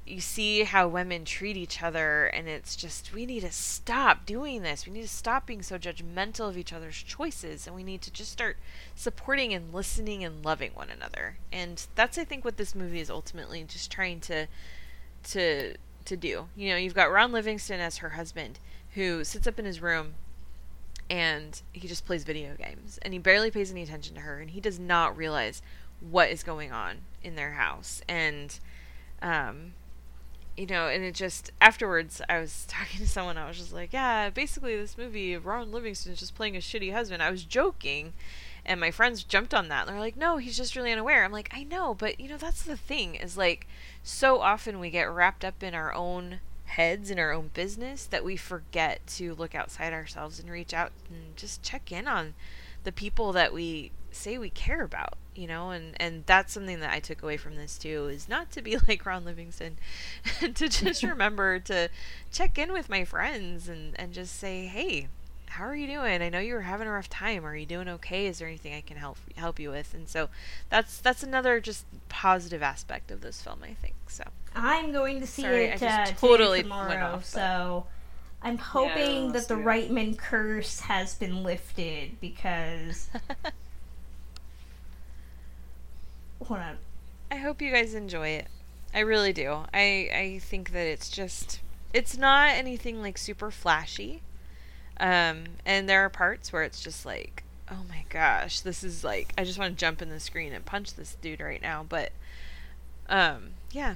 you 0.06 0.20
see 0.20 0.64
how 0.64 0.86
women 0.88 1.24
treat 1.24 1.56
each 1.56 1.82
other 1.82 2.26
and 2.26 2.50
it's 2.50 2.76
just 2.76 3.14
we 3.14 3.26
need 3.26 3.42
to 3.42 3.52
stop 3.52 4.26
doing 4.26 4.64
this. 4.64 4.86
We 4.86 4.94
need 4.94 5.04
to 5.04 5.08
stop 5.08 5.46
being 5.46 5.62
so 5.62 5.78
judgmental 5.78 6.50
of 6.50 6.58
each 6.58 6.74
other's 6.74 7.02
choices 7.02 7.68
and 7.68 7.76
we 7.76 7.84
need 7.84 8.02
to 8.02 8.12
just 8.12 8.32
start 8.32 8.58
supporting 8.96 9.54
and 9.54 9.74
listening 9.74 10.24
and 10.24 10.44
loving 10.44 10.72
one 10.74 10.90
another. 10.90 11.38
And 11.52 11.86
that's 11.96 12.18
I 12.18 12.26
think 12.26 12.44
what 12.44 12.58
this 12.58 12.74
movie 12.74 13.00
is 13.00 13.12
ultimately 13.12 13.64
just 13.64 13.92
trying 13.92 14.20
to 14.22 14.48
to 15.26 15.76
to 16.06 16.18
do. 16.18 16.48
You 16.56 16.70
know, 16.72 16.76
you've 16.76 16.96
got 16.96 17.12
Ron 17.12 17.32
Livingston 17.32 17.80
as 17.80 17.98
her 17.98 18.10
husband 18.10 18.60
who 18.96 19.24
sits 19.24 19.48
up 19.48 19.60
in 19.60 19.66
his 19.66 19.82
room 19.82 20.16
and 21.10 21.62
he 21.72 21.88
just 21.88 22.06
plays 22.06 22.24
video 22.24 22.56
games 22.56 23.00
and 23.02 23.14
he 23.14 23.20
barely 23.20 23.52
pays 23.52 23.72
any 23.72 23.84
attention 23.84 24.16
to 24.16 24.22
her 24.22 24.40
and 24.40 24.52
he 24.52 24.62
does 24.62 24.80
not 24.80 25.16
realize 25.16 25.62
what 26.00 26.30
is 26.30 26.44
going 26.44 26.72
on 26.72 26.98
in 27.24 27.36
their 27.36 27.54
house. 27.54 28.02
And 28.08 28.60
um 29.22 29.74
you 30.58 30.68
know 30.68 30.88
and 30.88 31.04
it 31.04 31.16
just 31.16 31.52
afterwards 31.62 32.22
i 32.30 32.40
was 32.40 32.66
talking 32.68 33.00
to 33.00 33.08
someone 33.08 33.38
i 33.38 33.48
was 33.48 33.58
just 33.58 33.74
like 33.74 33.92
yeah 33.92 34.30
basically 34.30 34.76
this 34.76 34.98
movie 34.98 35.36
ron 35.36 35.72
livingston 35.72 36.12
is 36.12 36.20
just 36.20 36.36
playing 36.36 36.56
a 36.56 36.60
shitty 36.60 36.94
husband. 36.94 37.24
I 37.24 37.32
was 37.32 37.44
joking 37.44 38.14
and 38.66 38.80
my 38.80 38.92
friends 38.92 39.24
jumped 39.24 39.54
on 39.54 39.68
that 39.70 39.88
and 39.88 39.90
they're 39.90 40.00
like 40.00 40.18
no 40.18 40.38
he's 40.38 40.58
just 40.58 40.76
really 40.76 40.92
unaware. 40.92 41.24
I'm 41.24 41.32
like 41.32 41.50
i 41.54 41.64
know 41.64 41.94
but 41.94 42.20
you 42.20 42.30
know 42.30 42.38
that's 42.38 42.64
the 42.64 42.78
thing 42.78 43.16
is 43.16 43.38
like 43.38 43.68
so 44.04 44.40
often 44.42 44.80
we 44.80 44.90
get 44.90 45.10
wrapped 45.10 45.44
up 45.44 45.64
in 45.64 45.74
our 45.74 45.94
own 45.94 46.40
heads 46.74 47.12
in 47.12 47.20
our 47.20 47.32
own 47.32 47.52
business 47.54 48.06
that 48.06 48.26
we 48.26 48.36
forget 48.36 49.06
to 49.06 49.36
look 49.36 49.54
outside 49.54 49.94
ourselves 49.94 50.40
and 50.40 50.50
reach 50.50 50.74
out 50.74 50.92
and 51.08 51.38
just 51.38 51.62
check 51.62 51.92
in 51.92 52.08
on 52.08 52.34
the 52.84 52.92
people 52.92 53.32
that 53.32 53.54
we 53.54 53.92
say 54.12 54.40
we 54.40 54.50
care 54.50 54.84
about 54.84 55.16
you 55.36 55.46
know 55.48 55.70
and 55.70 55.96
and 56.02 56.24
that's 56.26 56.52
something 56.54 56.80
that 56.80 56.92
i 56.92 57.00
took 57.00 57.22
away 57.22 57.38
from 57.38 57.56
this 57.56 57.78
too 57.78 58.08
is 58.08 58.28
not 58.28 58.52
to 58.52 58.62
be 58.62 58.76
like 58.88 59.06
ron 59.06 59.24
livingston 59.24 59.78
and 60.42 60.56
to 60.56 60.68
just 60.68 61.04
remember 61.04 61.60
to 61.60 61.90
check 62.32 62.58
in 62.58 62.74
with 62.74 62.90
my 62.90 63.06
friends 63.06 63.70
and 63.70 63.94
and 64.00 64.12
just 64.12 64.36
say 64.36 64.66
hey 64.66 65.08
how 65.54 65.66
are 65.66 65.76
you 65.76 65.88
doing 65.88 66.22
i 66.22 66.30
know 66.30 66.40
you 66.40 66.54
were 66.54 66.62
having 66.62 66.88
a 66.88 66.92
rough 66.92 67.10
time 67.10 67.46
are 67.46 67.56
you 67.56 67.66
doing 67.66 67.88
okay 67.88 68.28
is 68.28 68.40
there 68.40 68.48
anything 68.48 68.74
i 68.74 68.82
can 68.82 68.98
help 68.98 69.18
help 69.36 69.60
you 69.60 69.70
with 69.70 69.94
and 69.94 70.10
so 70.10 70.30
that's 70.70 71.00
that's 71.00 71.24
another 71.24 71.60
just 71.60 71.86
positive 72.10 72.62
aspect 72.62 73.12
of 73.12 73.22
this 73.22 73.42
film 73.42 73.60
i 73.64 73.74
think 73.74 73.96
so 74.08 74.24
I'm 74.56 74.92
going 74.92 75.20
to 75.20 75.28
see 75.28 75.42
Sorry, 75.44 75.66
it 75.66 75.82
uh, 75.82 76.06
totally 76.18 76.62
tomorrow, 76.62 76.90
went 76.90 77.02
off, 77.02 77.26
so 77.26 77.86
I'm 78.42 78.58
hoping 78.58 79.32
let's 79.32 79.48
that 79.48 79.56
the. 79.56 79.62
Reitman 79.62 80.18
curse 80.18 80.82
has 80.82 81.16
been 81.16 81.44
lifted 81.44 82.20
because. 82.20 83.10
Hold 86.46 86.60
on. 86.60 86.78
I 87.32 87.38
hope 87.38 87.62
you 87.62 87.72
guys 87.72 87.94
enjoy 87.94 88.28
it. 88.30 88.48
I 88.94 89.00
really 89.00 89.34
do. 89.34 89.66
I 89.74 90.10
I 90.14 90.40
think 90.42 90.72
that 90.74 90.86
it's 90.86 91.10
just 91.10 91.62
it's 91.94 92.18
not 92.18 92.50
anything 92.50 93.02
like 93.02 93.18
super 93.18 93.50
flashy. 93.50 94.22
Um 95.00 95.46
and 95.66 95.90
there 95.90 96.06
are 96.06 96.10
parts 96.10 96.54
where 96.54 96.64
it's 96.64 96.82
just 96.82 97.06
like, 97.06 97.44
oh 97.70 97.84
my 97.90 98.06
gosh, 98.10 98.60
this 98.62 98.84
is 98.84 99.04
like 99.04 99.34
I 99.38 99.44
just 99.44 99.60
want 99.60 99.74
to 99.74 99.80
jump 99.80 100.02
in 100.02 100.10
the 100.10 100.20
screen 100.20 100.54
and 100.54 100.66
punch 100.66 100.96
this 100.96 101.16
dude 101.22 101.42
right 101.42 101.62
now, 101.62 101.86
but 101.88 102.12
um 103.10 103.52
yeah. 103.72 103.96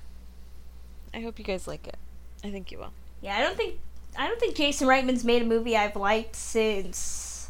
I 1.13 1.21
hope 1.21 1.39
you 1.39 1.45
guys 1.45 1.67
like 1.67 1.87
it. 1.87 1.97
I 2.43 2.51
think 2.51 2.71
you 2.71 2.79
will. 2.79 2.93
Yeah, 3.21 3.37
I 3.37 3.41
don't 3.41 3.57
think 3.57 3.79
I 4.17 4.27
don't 4.27 4.39
think 4.39 4.55
Jason 4.55 4.87
Reitman's 4.87 5.23
made 5.23 5.41
a 5.41 5.45
movie 5.45 5.77
I've 5.77 5.95
liked 5.95 6.35
since 6.35 7.49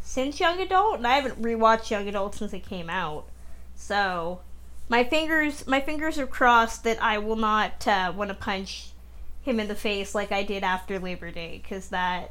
since 0.00 0.40
Young 0.40 0.60
Adult, 0.60 0.96
and 0.96 1.06
I 1.06 1.16
haven't 1.16 1.42
rewatched 1.42 1.90
Young 1.90 2.08
Adult 2.08 2.34
since 2.34 2.52
it 2.52 2.66
came 2.66 2.88
out. 2.88 3.26
So 3.74 4.40
my 4.88 5.04
fingers 5.04 5.66
my 5.66 5.80
fingers 5.80 6.18
are 6.18 6.26
crossed 6.26 6.84
that 6.84 7.02
I 7.02 7.18
will 7.18 7.36
not 7.36 7.86
uh, 7.86 8.12
want 8.14 8.30
to 8.30 8.34
punch 8.34 8.90
him 9.48 9.60
in 9.60 9.68
the 9.68 9.74
face 9.74 10.14
like 10.14 10.32
I 10.32 10.42
did 10.42 10.62
after 10.62 10.98
Labor 10.98 11.30
Day, 11.30 11.60
because 11.62 11.88
that. 11.88 12.30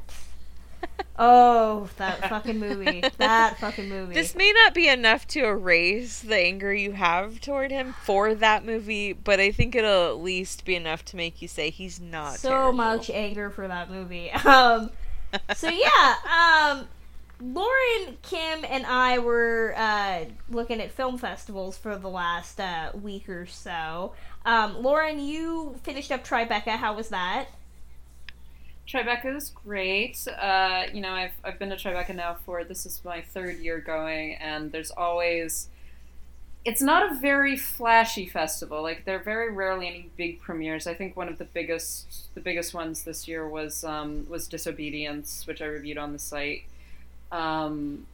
oh, 1.19 1.89
that 1.97 2.29
fucking 2.29 2.59
movie! 2.59 3.03
That 3.17 3.57
fucking 3.59 3.89
movie. 3.89 4.13
This 4.13 4.35
may 4.35 4.51
not 4.51 4.75
be 4.75 4.87
enough 4.87 5.27
to 5.29 5.45
erase 5.45 6.19
the 6.19 6.37
anger 6.37 6.73
you 6.73 6.91
have 6.91 7.41
toward 7.41 7.71
him 7.71 7.95
for 8.03 8.35
that 8.35 8.63
movie, 8.63 9.13
but 9.13 9.39
I 9.39 9.51
think 9.51 9.75
it'll 9.75 10.09
at 10.09 10.19
least 10.19 10.65
be 10.65 10.75
enough 10.75 11.03
to 11.05 11.15
make 11.15 11.41
you 11.41 11.47
say 11.47 11.71
he's 11.71 11.99
not 11.99 12.37
so 12.37 12.49
terrible. 12.49 12.73
much 12.73 13.09
anger 13.09 13.49
for 13.49 13.67
that 13.67 13.89
movie. 13.89 14.31
Um, 14.45 14.91
so 15.55 15.69
yeah, 15.69 16.15
um, 16.25 16.87
Lauren, 17.39 18.17
Kim, 18.23 18.65
and 18.67 18.85
I 18.85 19.19
were 19.19 19.73
uh, 19.77 20.25
looking 20.49 20.81
at 20.81 20.91
film 20.91 21.17
festivals 21.17 21.77
for 21.77 21.95
the 21.95 22.09
last 22.09 22.59
uh, 22.59 22.91
week 22.99 23.29
or 23.29 23.45
so. 23.45 24.13
Um, 24.47 24.81
Lauren, 24.81 25.19
you 25.19 25.75
finished 25.83 26.09
up 26.09 26.25
Tribeca. 26.25 26.77
How 26.77 26.93
was 26.95 27.09
that? 27.09 27.49
Tribeca 28.87 29.35
is 29.35 29.49
great. 29.49 30.25
Uh, 30.25 30.83
you 30.93 31.01
know, 31.01 31.11
I've, 31.11 31.33
I've 31.43 31.59
been 31.59 31.69
to 31.69 31.75
Tribeca 31.75 32.15
now 32.15 32.37
for 32.45 32.63
this 32.63 32.85
is 32.85 33.01
my 33.03 33.21
third 33.21 33.59
year 33.59 33.79
going, 33.79 34.35
and 34.35 34.71
there's 34.71 34.89
always. 34.89 35.67
It's 36.63 36.81
not 36.81 37.11
a 37.11 37.15
very 37.15 37.57
flashy 37.57 38.25
festival. 38.25 38.81
Like 38.81 39.03
there 39.03 39.17
are 39.17 39.23
very 39.23 39.51
rarely 39.51 39.85
any 39.89 40.09
big 40.15 40.39
premieres. 40.39 40.87
I 40.87 40.93
think 40.93 41.17
one 41.17 41.27
of 41.27 41.37
the 41.37 41.45
biggest 41.45 42.33
the 42.33 42.41
biggest 42.41 42.73
ones 42.73 43.03
this 43.03 43.27
year 43.27 43.47
was 43.47 43.83
um, 43.83 44.25
was 44.29 44.47
Disobedience, 44.47 45.45
which 45.45 45.61
I 45.61 45.65
reviewed 45.65 45.97
on 45.97 46.13
the 46.13 46.19
site. 46.19 46.63
Um, 47.33 48.07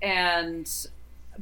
and 0.00 0.66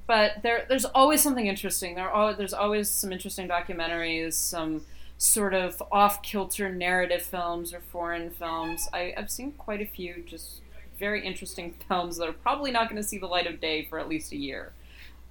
but 0.06 0.42
there 0.42 0.66
there's 0.68 0.84
always 0.84 1.22
something 1.22 1.46
interesting. 1.46 1.94
There 1.94 2.10
are 2.10 2.34
there's 2.34 2.54
always 2.54 2.88
some 2.88 3.12
interesting 3.12 3.48
documentaries, 3.48 4.34
some 4.34 4.84
sort 5.18 5.54
of 5.54 5.82
off 5.92 6.22
kilter 6.22 6.68
narrative 6.68 7.22
films 7.22 7.72
or 7.72 7.80
foreign 7.80 8.30
films. 8.30 8.88
I, 8.92 9.14
I've 9.16 9.30
seen 9.30 9.52
quite 9.52 9.80
a 9.80 9.86
few 9.86 10.24
just 10.26 10.60
very 10.98 11.24
interesting 11.24 11.74
films 11.88 12.18
that 12.18 12.28
are 12.28 12.32
probably 12.32 12.70
not 12.70 12.88
going 12.88 13.00
to 13.00 13.06
see 13.06 13.18
the 13.18 13.26
light 13.26 13.46
of 13.46 13.60
day 13.60 13.84
for 13.84 13.98
at 13.98 14.08
least 14.08 14.32
a 14.32 14.36
year. 14.36 14.72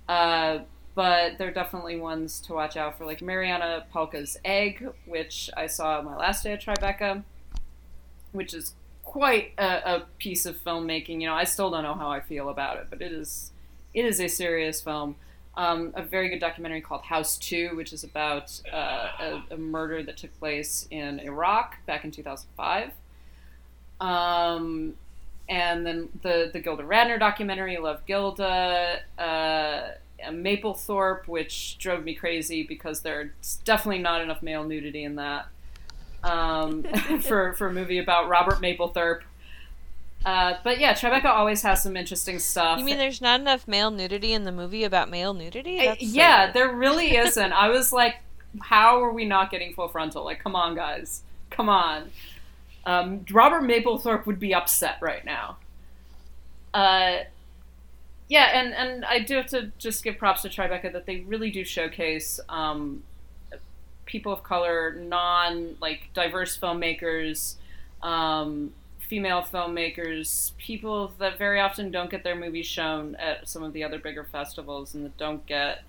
Uh, 0.07 0.59
but 0.95 1.37
they're 1.37 1.51
definitely 1.51 1.95
ones 1.95 2.39
to 2.41 2.53
watch 2.53 2.77
out 2.77 2.97
for, 2.97 3.05
like 3.05 3.21
Marianna 3.21 3.85
Palka's 3.93 4.37
Egg, 4.45 4.87
which 5.05 5.49
I 5.57 5.65
saw 5.65 6.01
my 6.01 6.15
last 6.15 6.43
day 6.43 6.53
at 6.53 6.61
Tribeca, 6.61 7.23
which 8.31 8.53
is 8.53 8.75
quite 9.03 9.53
a, 9.57 9.95
a 9.95 10.03
piece 10.19 10.45
of 10.45 10.55
filmmaking. 10.63 11.19
You 11.21 11.27
know, 11.27 11.33
I 11.33 11.45
still 11.45 11.71
don't 11.71 11.83
know 11.83 11.95
how 11.95 12.11
I 12.11 12.19
feel 12.19 12.49
about 12.49 12.77
it, 12.77 12.87
but 12.91 13.01
it 13.01 13.11
is 13.11 13.52
it 13.93 14.05
is 14.05 14.19
a 14.19 14.27
serious 14.27 14.81
film. 14.81 15.15
Um, 15.55 15.93
a 15.95 16.01
very 16.01 16.29
good 16.29 16.39
documentary 16.39 16.81
called 16.81 17.03
House 17.03 17.37
Two, 17.37 17.75
which 17.75 17.93
is 17.93 18.03
about 18.03 18.59
uh, 18.71 19.09
a, 19.19 19.43
a 19.51 19.57
murder 19.57 20.01
that 20.03 20.17
took 20.17 20.37
place 20.39 20.87
in 20.89 21.19
Iraq 21.19 21.77
back 21.85 22.03
in 22.03 22.11
2005. 22.11 22.91
Um, 23.99 24.95
and 25.47 25.85
then 25.85 26.09
the 26.21 26.49
the 26.51 26.59
Gilda 26.59 26.83
Radner 26.83 27.19
documentary, 27.19 27.77
Love 27.77 28.05
Gilda, 28.07 29.01
uh, 29.19 29.81
Mapplethorpe, 30.31 31.27
which 31.27 31.77
drove 31.77 32.03
me 32.03 32.15
crazy 32.15 32.63
because 32.63 33.01
there's 33.01 33.29
definitely 33.63 34.01
not 34.01 34.21
enough 34.21 34.41
male 34.41 34.63
nudity 34.63 35.03
in 35.03 35.15
that 35.15 35.47
um, 36.23 36.83
for 37.21 37.53
for 37.53 37.67
a 37.67 37.73
movie 37.73 37.99
about 37.99 38.29
Robert 38.29 38.55
Mapplethorpe. 38.55 39.21
Uh, 40.25 40.53
but 40.63 40.79
yeah, 40.79 40.93
Tribeca 40.93 41.25
always 41.25 41.61
has 41.63 41.83
some 41.83 41.97
interesting 41.97 42.39
stuff. 42.39 42.79
You 42.79 42.85
mean 42.85 42.97
there's 42.97 43.21
not 43.21 43.41
enough 43.41 43.67
male 43.67 43.91
nudity 43.91 44.31
in 44.33 44.43
the 44.43 44.51
movie 44.51 44.85
about 44.85 45.09
male 45.09 45.33
nudity? 45.33 45.81
Uh, 45.81 45.85
That's 45.85 46.01
so 46.01 46.15
yeah, 46.15 46.43
weird. 46.45 46.53
there 46.53 46.73
really 46.73 47.17
isn't. 47.17 47.51
I 47.51 47.69
was 47.69 47.91
like, 47.91 48.15
how 48.61 49.03
are 49.03 49.11
we 49.11 49.25
not 49.25 49.51
getting 49.51 49.73
full 49.73 49.89
frontal? 49.89 50.23
Like, 50.23 50.41
come 50.41 50.55
on, 50.55 50.75
guys, 50.75 51.23
come 51.49 51.67
on. 51.67 52.09
Um, 52.85 53.25
Robert 53.31 53.63
Mapplethorpe 53.63 54.25
would 54.25 54.39
be 54.39 54.53
upset 54.53 54.97
right 55.01 55.25
now. 55.25 55.57
Uh, 56.73 57.19
yeah, 58.29 58.59
and 58.59 58.73
and 58.73 59.05
I 59.05 59.19
do 59.19 59.35
have 59.35 59.47
to 59.47 59.71
just 59.77 60.03
give 60.03 60.17
props 60.17 60.41
to 60.43 60.49
Tribeca 60.49 60.91
that 60.93 61.05
they 61.05 61.19
really 61.21 61.51
do 61.51 61.63
showcase 61.63 62.39
um, 62.49 63.03
people 64.05 64.31
of 64.31 64.43
color, 64.43 64.95
non 64.97 65.75
like 65.81 66.09
diverse 66.13 66.57
filmmakers. 66.57 67.55
Um, 68.01 68.73
female 69.07 69.41
filmmakers, 69.41 70.51
people 70.57 71.13
that 71.19 71.37
very 71.37 71.59
often 71.59 71.91
don't 71.91 72.09
get 72.09 72.23
their 72.23 72.35
movies 72.35 72.65
shown 72.65 73.15
at 73.15 73.47
some 73.47 73.63
of 73.63 73.73
the 73.73 73.83
other 73.83 73.99
bigger 73.99 74.23
festivals 74.23 74.93
and 74.93 75.05
that 75.05 75.17
don't 75.17 75.45
get 75.45 75.83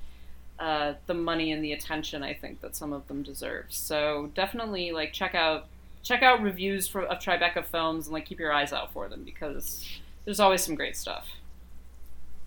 uh, 0.58 0.94
the 1.06 1.14
money 1.14 1.52
and 1.52 1.64
the 1.64 1.72
attention 1.72 2.22
I 2.22 2.34
think 2.34 2.60
that 2.60 2.76
some 2.76 2.92
of 2.92 3.06
them 3.08 3.22
deserve. 3.22 3.66
So 3.68 4.30
definitely 4.34 4.92
like 4.92 5.12
check 5.12 5.34
out 5.34 5.66
check 6.02 6.22
out 6.22 6.42
reviews 6.42 6.86
for, 6.86 7.02
of 7.02 7.18
Tribeca 7.18 7.64
films 7.64 8.06
and 8.06 8.14
like 8.14 8.26
keep 8.26 8.38
your 8.38 8.52
eyes 8.52 8.72
out 8.72 8.92
for 8.92 9.08
them 9.08 9.24
because 9.24 9.84
there's 10.24 10.40
always 10.40 10.62
some 10.62 10.74
great 10.74 10.96
stuff. 10.96 11.28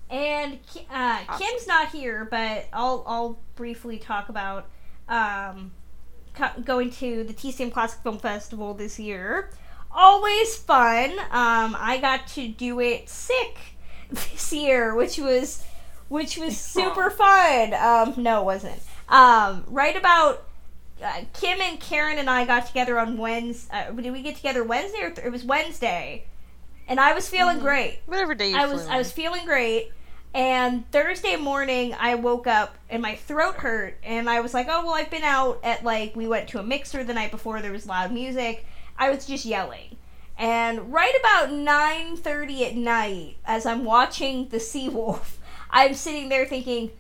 And 0.09 0.59
uh, 0.89 1.37
Kim's 1.37 1.67
not 1.67 1.89
here, 1.89 2.25
but 2.29 2.65
I'll 2.71 3.03
I'll 3.05 3.39
briefly 3.55 3.97
talk 3.97 4.29
about 4.29 4.67
um, 5.09 5.71
co- 6.33 6.61
going 6.63 6.91
to 6.91 7.25
the 7.25 7.33
TCM 7.33 7.73
Classic 7.73 7.99
Film 8.01 8.19
Festival 8.19 8.73
this 8.73 8.99
year. 8.99 9.49
Always 9.99 10.55
fun. 10.55 11.09
Um, 11.19 11.75
I 11.79 11.97
got 11.99 12.27
to 12.29 12.47
do 12.47 12.79
it 12.79 13.09
sick 13.09 13.57
this 14.11 14.53
year, 14.53 14.93
which 14.95 15.17
was 15.17 15.65
which 16.07 16.37
was 16.37 16.55
super 16.75 17.09
fun. 17.09 17.73
Um, 17.73 18.13
no, 18.21 18.41
it 18.41 18.45
wasn't. 18.45 18.79
Um, 19.09 19.63
right 19.67 19.97
about 19.97 20.43
uh, 21.03 21.21
Kim 21.33 21.59
and 21.61 21.79
Karen 21.79 22.19
and 22.19 22.29
I 22.29 22.45
got 22.45 22.67
together 22.67 22.99
on 22.99 23.17
Wednesday. 23.17 23.87
Uh, 23.89 23.91
did 23.91 24.13
we 24.13 24.21
get 24.21 24.35
together 24.35 24.63
Wednesday 24.63 25.01
or 25.01 25.09
th- 25.09 25.25
it 25.25 25.31
was 25.31 25.43
Wednesday? 25.43 26.25
And 26.87 26.99
I 26.99 27.13
was 27.13 27.27
feeling 27.27 27.59
great. 27.59 27.99
Whatever 28.05 28.35
day 28.35 28.51
you 28.51 28.57
I 28.57 28.67
was. 28.67 28.85
I 28.87 28.97
was 28.99 29.11
feeling 29.11 29.45
great. 29.45 29.91
And 30.33 30.89
Thursday 30.91 31.37
morning, 31.37 31.95
I 31.99 32.15
woke 32.15 32.45
up 32.45 32.75
and 32.89 33.01
my 33.01 33.15
throat 33.15 33.55
hurt, 33.55 33.97
and 34.03 34.29
I 34.29 34.41
was 34.41 34.53
like, 34.53 34.67
"Oh 34.69 34.85
well, 34.85 34.93
I've 34.93 35.09
been 35.09 35.23
out 35.23 35.59
at 35.63 35.83
like 35.83 36.15
we 36.15 36.27
went 36.27 36.49
to 36.49 36.59
a 36.59 36.63
mixer 36.63 37.03
the 37.03 37.13
night 37.13 37.31
before. 37.31 37.61
There 37.61 37.71
was 37.71 37.87
loud 37.87 38.11
music. 38.11 38.65
I 38.97 39.09
was 39.09 39.25
just 39.25 39.45
yelling." 39.45 39.97
And 40.37 40.93
right 40.93 41.13
about 41.19 41.51
nine 41.51 42.15
thirty 42.17 42.65
at 42.65 42.75
night, 42.75 43.37
as 43.45 43.65
I'm 43.65 43.83
watching 43.83 44.49
the 44.49 44.57
Seawolf, 44.57 45.37
I'm 45.69 45.93
sitting 45.93 46.29
there 46.29 46.45
thinking, 46.45 46.91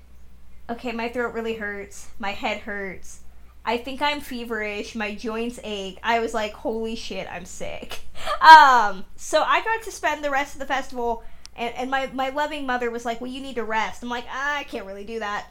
"Okay, 0.69 0.91
my 0.91 1.09
throat 1.09 1.33
really 1.33 1.55
hurts. 1.55 2.07
My 2.19 2.31
head 2.31 2.61
hurts. 2.61 3.21
I 3.65 3.77
think 3.77 4.01
I'm 4.01 4.21
feverish. 4.21 4.95
My 4.95 5.13
joints 5.15 5.59
ache." 5.63 5.99
I 6.03 6.19
was 6.19 6.33
like, 6.33 6.53
"Holy 6.53 6.95
shit, 6.95 7.27
I'm 7.31 7.45
sick." 7.45 8.01
Um, 8.41 9.05
so 9.15 9.41
I 9.41 9.63
got 9.63 9.81
to 9.83 9.91
spend 9.91 10.23
the 10.23 10.29
rest 10.29 10.53
of 10.53 10.59
the 10.59 10.65
festival 10.65 11.23
and, 11.57 11.73
and 11.75 11.91
my, 11.91 12.07
my 12.13 12.29
loving 12.29 12.65
mother 12.65 12.91
was 12.91 13.03
like, 13.03 13.19
Well, 13.19 13.31
you 13.31 13.41
need 13.41 13.55
to 13.55 13.63
rest. 13.63 14.03
I'm 14.03 14.09
like, 14.09 14.25
ah, 14.29 14.57
I 14.57 14.63
can't 14.63 14.85
really 14.85 15.03
do 15.03 15.19
that. 15.19 15.47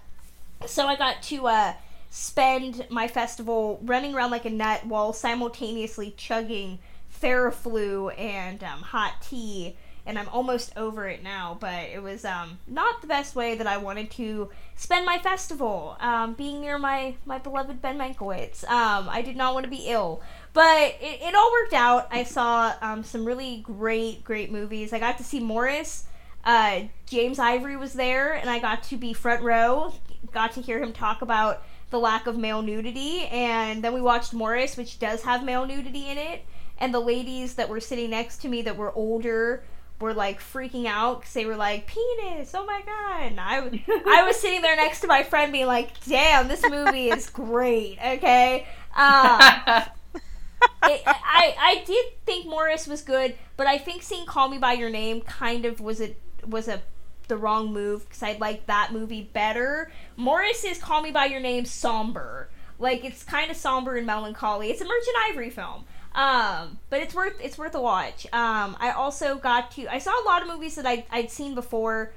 So 0.66 0.86
I 0.86 0.96
got 0.96 1.22
to 1.24 1.46
uh, 1.48 1.74
spend 2.10 2.86
my 2.90 3.08
festival 3.08 3.80
running 3.82 4.14
around 4.14 4.30
like 4.30 4.44
a 4.44 4.50
nut 4.50 4.86
while 4.86 5.12
simultaneously 5.12 6.14
chugging 6.16 6.78
Theraflu 7.22 8.18
and 8.18 8.62
um, 8.62 8.80
hot 8.82 9.22
tea. 9.22 9.76
And 10.08 10.20
I'm 10.20 10.28
almost 10.28 10.72
over 10.76 11.08
it 11.08 11.24
now, 11.24 11.56
but 11.58 11.88
it 11.92 12.00
was 12.00 12.24
um, 12.24 12.60
not 12.68 13.00
the 13.00 13.08
best 13.08 13.34
way 13.34 13.56
that 13.56 13.66
I 13.66 13.76
wanted 13.76 14.08
to 14.12 14.50
spend 14.76 15.04
my 15.04 15.18
festival, 15.18 15.96
um, 15.98 16.34
being 16.34 16.60
near 16.60 16.78
my, 16.78 17.16
my 17.24 17.38
beloved 17.38 17.82
Ben 17.82 17.98
Mankiewicz. 17.98 18.62
Um, 18.70 19.08
I 19.08 19.20
did 19.20 19.36
not 19.36 19.52
want 19.52 19.64
to 19.64 19.70
be 19.70 19.88
ill. 19.88 20.22
But 20.52 20.94
it, 21.00 21.22
it 21.22 21.34
all 21.34 21.50
worked 21.50 21.74
out. 21.74 22.06
I 22.12 22.22
saw 22.22 22.74
um, 22.80 23.02
some 23.02 23.24
really 23.24 23.58
great, 23.58 24.22
great 24.22 24.52
movies. 24.52 24.92
I 24.92 25.00
got 25.00 25.18
to 25.18 25.24
see 25.24 25.40
Morris. 25.40 26.04
Uh, 26.44 26.82
James 27.06 27.40
Ivory 27.40 27.76
was 27.76 27.94
there, 27.94 28.32
and 28.34 28.48
I 28.48 28.60
got 28.60 28.84
to 28.84 28.96
be 28.96 29.12
front 29.12 29.42
row. 29.42 29.92
Got 30.32 30.52
to 30.52 30.60
hear 30.60 30.80
him 30.80 30.92
talk 30.92 31.20
about 31.20 31.64
the 31.90 31.98
lack 31.98 32.26
of 32.26 32.36
male 32.36 32.62
nudity. 32.62 33.26
And 33.26 33.82
then 33.84 33.92
we 33.94 34.00
watched 34.00 34.32
Morris, 34.34 34.76
which 34.76 34.98
does 34.98 35.22
have 35.22 35.44
male 35.44 35.66
nudity 35.66 36.08
in 36.08 36.18
it. 36.18 36.44
and 36.78 36.92
the 36.92 37.00
ladies 37.00 37.54
that 37.54 37.68
were 37.68 37.80
sitting 37.80 38.10
next 38.10 38.38
to 38.38 38.48
me 38.48 38.62
that 38.62 38.76
were 38.76 38.92
older 38.92 39.64
were 40.00 40.12
like 40.12 40.40
freaking 40.40 40.86
out 40.86 41.20
because 41.20 41.32
they 41.32 41.46
were 41.46 41.56
like 41.56 41.86
penis 41.86 42.54
oh 42.54 42.66
my 42.66 42.82
god 42.84 43.22
and 43.32 43.40
I, 43.40 43.58
I 44.06 44.24
was 44.26 44.36
sitting 44.38 44.60
there 44.60 44.76
next 44.76 45.00
to 45.00 45.06
my 45.06 45.22
friend 45.22 45.52
being 45.52 45.66
like 45.66 45.98
damn 46.04 46.48
this 46.48 46.68
movie 46.68 47.08
is 47.08 47.30
great 47.30 47.98
okay 48.04 48.66
um, 48.94 49.40
it, 50.84 51.02
I, 51.06 51.54
I 51.58 51.82
did 51.86 52.04
think 52.24 52.46
morris 52.46 52.86
was 52.86 53.02
good 53.02 53.36
but 53.56 53.66
i 53.66 53.78
think 53.78 54.02
seeing 54.02 54.26
call 54.26 54.48
me 54.48 54.58
by 54.58 54.72
your 54.74 54.90
name 54.90 55.20
kind 55.22 55.64
of 55.64 55.80
was 55.80 56.00
a 56.00 56.14
was 56.46 56.68
a 56.68 56.82
the 57.28 57.36
wrong 57.36 57.72
move 57.72 58.04
because 58.04 58.22
i 58.22 58.36
like 58.38 58.66
that 58.66 58.92
movie 58.92 59.28
better 59.32 59.90
morris 60.16 60.64
is 60.64 60.78
call 60.78 61.02
me 61.02 61.10
by 61.10 61.26
your 61.26 61.40
name 61.40 61.64
somber 61.64 62.48
like 62.78 63.04
it's 63.04 63.22
kind 63.24 63.50
of 63.50 63.56
somber 63.56 63.96
and 63.96 64.06
melancholy 64.06 64.70
it's 64.70 64.80
a 64.80 64.84
merchant 64.84 65.16
ivory 65.28 65.50
film 65.50 65.84
um, 66.16 66.78
but 66.88 67.02
it's 67.02 67.14
worth 67.14 67.34
it's 67.42 67.58
worth 67.58 67.74
a 67.74 67.80
watch. 67.80 68.24
Um, 68.32 68.74
I 68.80 68.92
also 68.96 69.36
got 69.36 69.70
to 69.72 69.86
I 69.86 69.98
saw 69.98 70.10
a 70.10 70.24
lot 70.24 70.40
of 70.40 70.48
movies 70.48 70.74
that 70.76 70.86
I 70.86 71.04
I'd 71.10 71.30
seen 71.30 71.54
before 71.54 72.14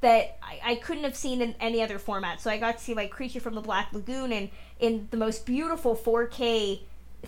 that 0.00 0.38
I, 0.42 0.60
I 0.64 0.74
couldn't 0.76 1.04
have 1.04 1.14
seen 1.14 1.42
in 1.42 1.54
any 1.60 1.82
other 1.82 1.98
format. 1.98 2.40
So 2.40 2.50
I 2.50 2.56
got 2.56 2.78
to 2.78 2.82
see 2.82 2.94
like 2.94 3.10
Creature 3.10 3.40
from 3.40 3.54
the 3.54 3.60
Black 3.60 3.92
Lagoon 3.92 4.32
and 4.32 4.48
in 4.80 5.08
the 5.10 5.18
most 5.18 5.44
beautiful 5.44 5.94
4K 5.94 6.80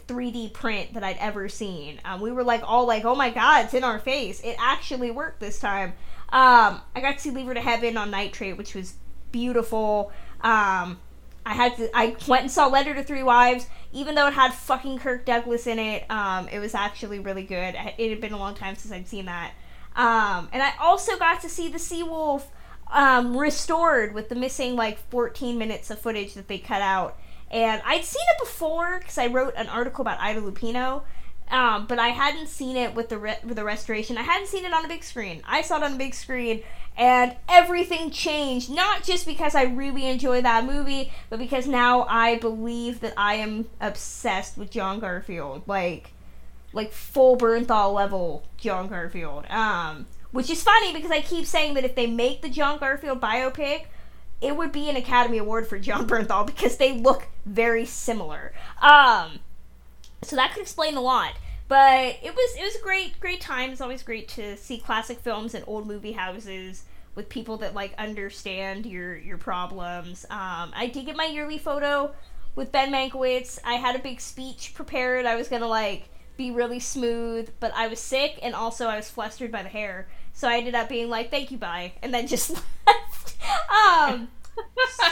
3D 0.06 0.52
print 0.54 0.94
that 0.94 1.04
I'd 1.04 1.18
ever 1.18 1.48
seen. 1.48 2.00
Um, 2.06 2.22
we 2.22 2.32
were 2.32 2.44
like 2.44 2.62
all 2.64 2.86
like, 2.86 3.04
oh 3.04 3.14
my 3.14 3.28
god, 3.28 3.66
it's 3.66 3.74
in 3.74 3.84
our 3.84 3.98
face. 3.98 4.40
It 4.40 4.56
actually 4.58 5.10
worked 5.10 5.40
this 5.40 5.60
time. 5.60 5.92
Um, 6.30 6.82
I 6.94 7.00
got 7.00 7.14
to 7.14 7.18
see 7.18 7.30
Leave 7.30 7.46
Her 7.46 7.54
to 7.54 7.60
Heaven 7.60 7.96
on 7.96 8.10
Nitrate, 8.10 8.56
which 8.56 8.74
was 8.74 8.94
beautiful. 9.32 10.12
Um, 10.40 10.98
I 11.46 11.54
had 11.54 11.76
to. 11.76 11.90
I 11.96 12.16
went 12.26 12.42
and 12.42 12.50
saw 12.50 12.66
Letter 12.66 12.94
to 12.94 13.02
Three 13.02 13.22
Wives, 13.22 13.66
even 13.92 14.14
though 14.14 14.26
it 14.26 14.34
had 14.34 14.52
fucking 14.52 14.98
Kirk 14.98 15.24
Douglas 15.24 15.66
in 15.66 15.78
it. 15.78 16.08
Um, 16.10 16.48
it 16.48 16.58
was 16.58 16.74
actually 16.74 17.18
really 17.18 17.42
good. 17.42 17.74
It 17.96 18.10
had 18.10 18.20
been 18.20 18.34
a 18.34 18.38
long 18.38 18.54
time 18.54 18.76
since 18.76 18.92
I'd 18.92 19.08
seen 19.08 19.24
that. 19.24 19.52
Um, 19.96 20.48
and 20.52 20.62
I 20.62 20.72
also 20.80 21.18
got 21.18 21.40
to 21.40 21.48
see 21.48 21.68
the 21.68 21.78
Seawolf 21.78 22.44
um, 22.88 23.36
restored 23.36 24.14
with 24.14 24.28
the 24.28 24.34
missing 24.34 24.76
like 24.76 24.98
14 25.10 25.58
minutes 25.58 25.90
of 25.90 25.98
footage 25.98 26.34
that 26.34 26.48
they 26.48 26.58
cut 26.58 26.82
out. 26.82 27.18
And 27.50 27.80
I'd 27.84 28.04
seen 28.04 28.24
it 28.36 28.40
before 28.40 28.98
because 28.98 29.18
I 29.18 29.26
wrote 29.26 29.54
an 29.56 29.68
article 29.68 30.02
about 30.02 30.20
Ida 30.20 30.40
Lupino, 30.40 31.02
um, 31.50 31.86
but 31.86 31.98
I 31.98 32.08
hadn't 32.08 32.48
seen 32.48 32.76
it 32.76 32.94
with 32.94 33.08
the 33.08 33.18
re- 33.18 33.38
with 33.44 33.56
the 33.56 33.64
restoration. 33.64 34.18
I 34.18 34.22
hadn't 34.22 34.48
seen 34.48 34.64
it 34.64 34.72
on 34.72 34.84
a 34.84 34.88
big 34.88 35.04
screen. 35.04 35.42
I 35.46 35.62
saw 35.62 35.76
it 35.78 35.82
on 35.82 35.94
a 35.94 35.98
big 35.98 36.14
screen, 36.14 36.62
and 36.96 37.36
everything 37.48 38.10
changed. 38.10 38.70
Not 38.70 39.04
just 39.04 39.26
because 39.26 39.54
I 39.54 39.64
really 39.64 40.06
enjoy 40.06 40.42
that 40.42 40.64
movie, 40.64 41.12
but 41.30 41.38
because 41.38 41.66
now 41.66 42.06
I 42.08 42.38
believe 42.38 43.00
that 43.00 43.14
I 43.16 43.34
am 43.34 43.66
obsessed 43.80 44.58
with 44.58 44.70
John 44.70 45.00
Garfield, 45.00 45.62
like 45.66 46.12
like 46.72 46.92
full 46.92 47.36
Bernthal 47.36 47.94
level 47.94 48.44
John 48.56 48.88
Garfield. 48.88 49.46
Um, 49.50 50.06
which 50.30 50.50
is 50.50 50.62
funny 50.62 50.92
because 50.92 51.10
I 51.10 51.20
keep 51.20 51.46
saying 51.46 51.74
that 51.74 51.84
if 51.84 51.94
they 51.94 52.06
make 52.06 52.42
the 52.42 52.48
John 52.48 52.78
Garfield 52.78 53.20
biopic, 53.20 53.86
it 54.40 54.56
would 54.56 54.72
be 54.72 54.88
an 54.88 54.96
Academy 54.96 55.38
Award 55.38 55.66
for 55.66 55.78
Jon 55.78 56.06
Bernthal 56.08 56.46
because 56.46 56.76
they 56.76 56.92
look 56.92 57.28
very 57.44 57.84
similar. 57.84 58.52
Um, 58.80 59.40
so 60.22 60.36
that 60.36 60.52
could 60.52 60.62
explain 60.62 60.96
a 60.96 61.00
lot. 61.00 61.34
But 61.68 62.16
it 62.22 62.34
was 62.34 62.56
it 62.56 62.62
was 62.62 62.76
a 62.76 62.82
great 62.82 63.20
great 63.20 63.40
time. 63.40 63.70
It's 63.70 63.80
always 63.80 64.02
great 64.02 64.28
to 64.28 64.56
see 64.56 64.78
classic 64.78 65.20
films 65.20 65.54
in 65.54 65.62
old 65.66 65.86
movie 65.86 66.12
houses 66.12 66.84
with 67.14 67.28
people 67.28 67.58
that 67.58 67.74
like 67.74 67.92
understand 67.98 68.86
your 68.86 69.16
your 69.16 69.38
problems. 69.38 70.24
Um, 70.30 70.72
I 70.74 70.90
did 70.92 71.04
get 71.06 71.16
my 71.16 71.26
yearly 71.26 71.58
photo 71.58 72.12
with 72.56 72.72
Ben 72.72 72.90
Mankiewicz. 72.90 73.58
I 73.64 73.74
had 73.74 73.96
a 73.96 73.98
big 73.98 74.20
speech 74.20 74.72
prepared. 74.74 75.26
I 75.26 75.36
was 75.36 75.48
gonna 75.48 75.68
like 75.68 76.08
be 76.38 76.50
really 76.50 76.80
smooth, 76.80 77.50
but 77.60 77.72
I 77.74 77.88
was 77.88 78.00
sick 78.00 78.38
and 78.42 78.54
also 78.54 78.86
I 78.86 78.96
was 78.96 79.10
flustered 79.10 79.52
by 79.52 79.62
the 79.62 79.68
hair. 79.68 80.08
So 80.32 80.48
I 80.48 80.56
ended 80.56 80.74
up 80.74 80.88
being 80.88 81.10
like, 81.10 81.30
"Thank 81.30 81.50
you, 81.50 81.58
bye," 81.58 81.92
and 82.02 82.14
then 82.14 82.26
just 82.26 82.50
left. 82.86 83.36
Um, 83.70 84.28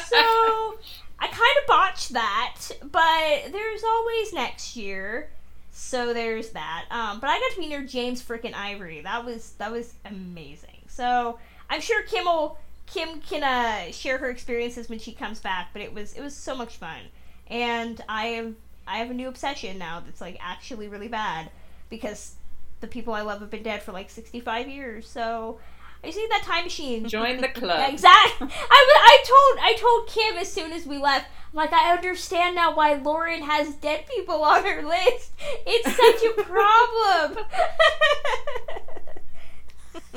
so 0.06 0.78
I 1.18 1.26
kind 1.28 1.56
of 1.60 1.66
botched 1.66 2.12
that, 2.12 2.56
but 2.82 3.52
there's 3.52 3.84
always 3.84 4.32
next 4.32 4.76
year. 4.76 5.30
So 5.72 6.14
there's 6.14 6.50
that. 6.50 6.86
Um, 6.90 7.20
but 7.20 7.28
I 7.28 7.38
got 7.38 7.52
to 7.52 7.60
be 7.60 7.66
near 7.66 7.82
James 7.82 8.22
frickin' 8.22 8.54
Ivory. 8.54 9.02
That 9.02 9.24
was 9.24 9.52
that 9.58 9.70
was 9.70 9.94
amazing. 10.04 10.82
So 10.88 11.38
I'm 11.68 11.80
sure 11.80 12.02
Kim 12.04 12.24
will 12.24 12.58
Kim 12.86 13.20
can 13.20 13.42
uh, 13.42 13.92
share 13.92 14.18
her 14.18 14.30
experiences 14.30 14.88
when 14.88 14.98
she 14.98 15.12
comes 15.12 15.40
back. 15.40 15.68
But 15.72 15.82
it 15.82 15.92
was 15.92 16.14
it 16.14 16.22
was 16.22 16.34
so 16.34 16.54
much 16.56 16.76
fun, 16.76 17.00
and 17.48 18.02
I 18.08 18.26
have 18.28 18.54
I 18.86 18.98
have 18.98 19.10
a 19.10 19.14
new 19.14 19.28
obsession 19.28 19.78
now 19.78 20.00
that's 20.00 20.20
like 20.20 20.38
actually 20.40 20.88
really 20.88 21.08
bad 21.08 21.50
because 21.90 22.34
the 22.80 22.86
people 22.86 23.14
I 23.14 23.22
love 23.22 23.40
have 23.40 23.50
been 23.50 23.62
dead 23.62 23.82
for 23.82 23.92
like 23.92 24.10
65 24.10 24.68
years. 24.68 25.08
So 25.08 25.58
I 26.06 26.10
just 26.10 26.18
need 26.18 26.30
that 26.30 26.44
time 26.44 26.62
machine. 26.62 27.08
Join 27.08 27.40
the 27.40 27.48
club. 27.60 27.92
Exactly. 27.92 28.46
I, 28.48 28.54
I 28.70 29.24
told 29.26 29.58
I 29.60 29.74
told 29.74 30.06
Kim 30.06 30.36
as 30.36 30.52
soon 30.52 30.70
as 30.72 30.86
we 30.86 30.98
left. 30.98 31.26
Like 31.52 31.72
I 31.72 31.92
understand 31.92 32.54
now 32.54 32.76
why 32.76 32.94
Lauren 32.94 33.42
has 33.42 33.74
dead 33.74 34.04
people 34.06 34.36
on 34.44 34.62
her 34.62 34.82
list. 34.86 35.32
It's 35.66 35.96
such 35.96 36.22
a 36.24 36.42
problem. 36.44 37.44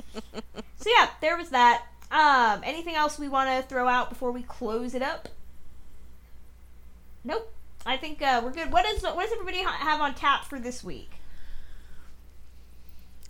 so 0.78 0.90
yeah, 0.96 1.10
there 1.22 1.36
was 1.38 1.50
that. 1.50 1.86
Um, 2.12 2.62
anything 2.64 2.94
else 2.94 3.18
we 3.18 3.28
want 3.28 3.50
to 3.50 3.68
throw 3.68 3.88
out 3.88 4.10
before 4.10 4.32
we 4.32 4.44
close 4.44 4.94
it 4.94 5.02
up? 5.02 5.30
Nope. 7.24 7.52
I 7.84 7.98
think 7.98 8.22
uh, 8.22 8.42
we're 8.44 8.52
good. 8.52 8.72
What 8.72 8.86
is 8.86 9.02
what 9.02 9.22
does 9.22 9.32
everybody 9.32 9.64
ha- 9.64 9.78
have 9.80 10.02
on 10.02 10.14
tap 10.14 10.46
for 10.46 10.60
this 10.60 10.84
week? 10.84 11.19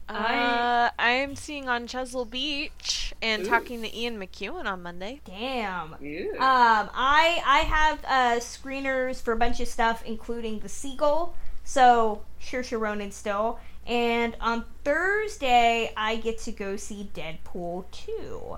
Uh, 0.10 0.90
I'm 0.98 1.36
seeing 1.36 1.70
on 1.70 1.88
Chesil 1.88 2.28
Beach 2.30 3.14
and 3.22 3.44
Ooh. 3.44 3.50
talking 3.50 3.82
to 3.84 3.96
Ian 3.96 4.20
McEwan 4.20 4.66
on 4.66 4.82
Monday. 4.82 5.22
Damn. 5.24 5.96
Ew. 6.02 6.32
Um, 6.34 6.90
I 6.94 7.42
I 7.46 7.60
have 7.60 8.06
uh, 8.06 8.40
screeners 8.40 9.22
for 9.22 9.34
a 9.34 9.38
bunch 9.38 9.60
of 9.60 9.68
stuff, 9.68 10.04
including 10.06 10.60
the 10.60 10.70
Seagull. 10.70 11.36
So 11.64 12.24
Saoirse 12.42 12.80
Ronan 12.80 13.12
still. 13.12 13.60
And 13.86 14.36
on 14.42 14.66
Thursday, 14.84 15.94
I 15.96 16.16
get 16.18 16.40
to 16.40 16.52
go 16.52 16.76
see 16.76 17.10
Deadpool 17.14 17.86
two. 17.92 18.58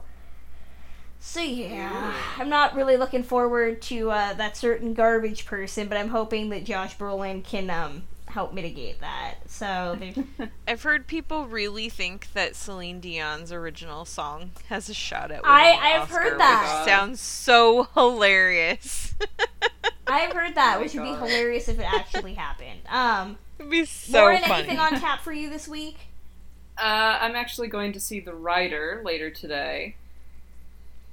So 1.20 1.42
yeah, 1.42 2.14
I'm 2.38 2.50
not 2.50 2.76
really 2.76 2.98
looking 2.98 3.24
forward 3.24 3.82
to 3.84 4.10
uh, 4.10 4.34
that 4.34 4.58
certain 4.58 4.94
garbage 4.94 5.46
person, 5.46 5.88
but 5.88 5.98
I'm 5.98 6.10
hoping 6.10 6.50
that 6.50 6.64
Josh 6.64 6.98
Brolin 6.98 7.44
can 7.44 7.70
um, 7.70 8.04
help 8.32 8.54
mitigate 8.54 9.00
that. 9.02 9.36
So 9.48 9.98
I've 10.68 10.84
heard 10.84 11.08
people 11.08 11.48
really 11.48 11.90
think 11.90 12.32
that 12.34 12.56
Celine 12.56 13.00
Dion's 13.00 13.52
original 13.52 14.06
song 14.06 14.52
has 14.70 14.90
a 14.90 14.94
shot 14.94 15.32
at 15.32 15.44
winning 15.44 15.46
I 15.46 15.72
I've 15.82 16.02
Oscar, 16.04 16.16
heard 16.20 16.40
that. 16.40 16.82
Which 16.86 16.90
sounds 16.92 17.20
so 17.22 17.84
hilarious. 17.94 19.14
I've 20.08 20.34
heard 20.34 20.56
that, 20.56 20.78
Oh 20.78 20.82
which 20.82 20.94
would 20.94 21.04
be 21.04 21.10
hilarious 21.10 21.68
if 21.68 21.80
it 21.80 21.84
actually 21.94 22.34
happened. 22.34 22.82
Um, 22.90 23.38
It'd 23.60 23.72
be 23.72 23.86
so 23.86 24.20
Lauren, 24.20 24.42
funny. 24.42 24.54
anything 24.64 24.80
on 24.80 25.00
tap 25.00 25.22
for 25.22 25.32
you 25.32 25.50
this 25.50 25.68
week? 25.68 25.98
Uh, 26.78 27.18
I'm 27.22 27.36
actually 27.36 27.68
going 27.68 27.94
to 27.94 28.00
see 28.00 28.20
The 28.20 28.34
Rider 28.34 29.02
later 29.06 29.30
today, 29.30 29.96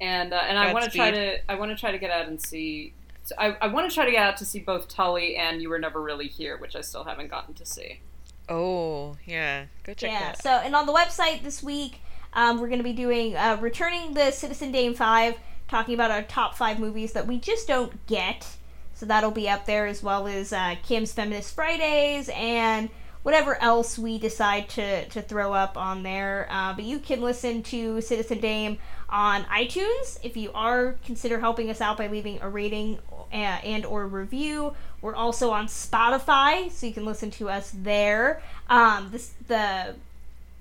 and 0.00 0.32
uh, 0.32 0.36
and 0.48 0.56
I 0.58 0.72
want 0.72 0.84
to 0.84 0.90
try 0.90 1.10
to 1.10 1.50
I 1.50 1.56
want 1.56 1.70
to 1.72 1.76
try 1.76 1.92
to 1.92 1.98
get 1.98 2.10
out 2.10 2.26
and 2.26 2.40
see. 2.40 2.92
So 3.28 3.34
I, 3.36 3.56
I 3.60 3.66
want 3.66 3.86
to 3.90 3.94
try 3.94 4.06
to 4.06 4.10
get 4.10 4.22
out 4.22 4.38
to 4.38 4.46
see 4.46 4.60
both 4.60 4.88
Tully 4.88 5.36
and 5.36 5.60
You 5.60 5.68
Were 5.68 5.78
Never 5.78 6.00
Really 6.00 6.28
Here, 6.28 6.56
which 6.56 6.74
I 6.74 6.80
still 6.80 7.04
haven't 7.04 7.28
gotten 7.28 7.52
to 7.54 7.66
see. 7.66 8.00
oh 8.48 9.18
yeah, 9.26 9.66
go 9.84 9.92
check 9.92 10.10
yeah. 10.10 10.20
that. 10.20 10.42
So, 10.42 10.50
and 10.50 10.74
on 10.74 10.86
the 10.86 10.94
website 10.94 11.42
this 11.42 11.62
week, 11.62 12.00
um, 12.32 12.58
we're 12.58 12.68
going 12.68 12.78
to 12.78 12.84
be 12.84 12.94
doing 12.94 13.36
uh, 13.36 13.58
returning 13.60 14.14
the 14.14 14.30
Citizen 14.30 14.72
Dame 14.72 14.94
Five, 14.94 15.34
talking 15.68 15.92
about 15.92 16.10
our 16.10 16.22
top 16.22 16.54
five 16.54 16.78
movies 16.78 17.12
that 17.12 17.26
we 17.26 17.38
just 17.38 17.68
don't 17.68 18.06
get. 18.06 18.46
So 18.94 19.04
that'll 19.04 19.30
be 19.30 19.46
up 19.46 19.66
there 19.66 19.86
as 19.86 20.02
well 20.02 20.26
as 20.26 20.50
uh, 20.50 20.76
Kim's 20.82 21.12
Feminist 21.12 21.54
Fridays 21.54 22.30
and 22.30 22.88
whatever 23.22 23.60
else 23.62 23.98
we 23.98 24.18
decide 24.18 24.70
to, 24.70 25.06
to 25.10 25.20
throw 25.20 25.52
up 25.52 25.76
on 25.76 26.02
there. 26.02 26.48
Uh, 26.50 26.72
but 26.72 26.84
you 26.84 26.98
can 26.98 27.20
listen 27.20 27.62
to 27.64 28.00
Citizen 28.00 28.40
Dame 28.40 28.78
on 29.08 29.44
iTunes. 29.44 30.18
If 30.22 30.36
you 30.36 30.50
are, 30.52 30.96
consider 31.04 31.40
helping 31.40 31.70
us 31.70 31.80
out 31.80 31.96
by 31.96 32.06
leaving 32.06 32.40
a 32.40 32.48
rating 32.48 32.98
uh, 33.32 33.36
and 33.36 33.84
or 33.84 34.06
review. 34.06 34.74
We're 35.00 35.14
also 35.14 35.50
on 35.50 35.66
Spotify, 35.66 36.70
so 36.70 36.86
you 36.86 36.92
can 36.92 37.04
listen 37.04 37.30
to 37.32 37.48
us 37.48 37.72
there. 37.74 38.42
Um, 38.68 39.08
this 39.10 39.32
the 39.46 39.96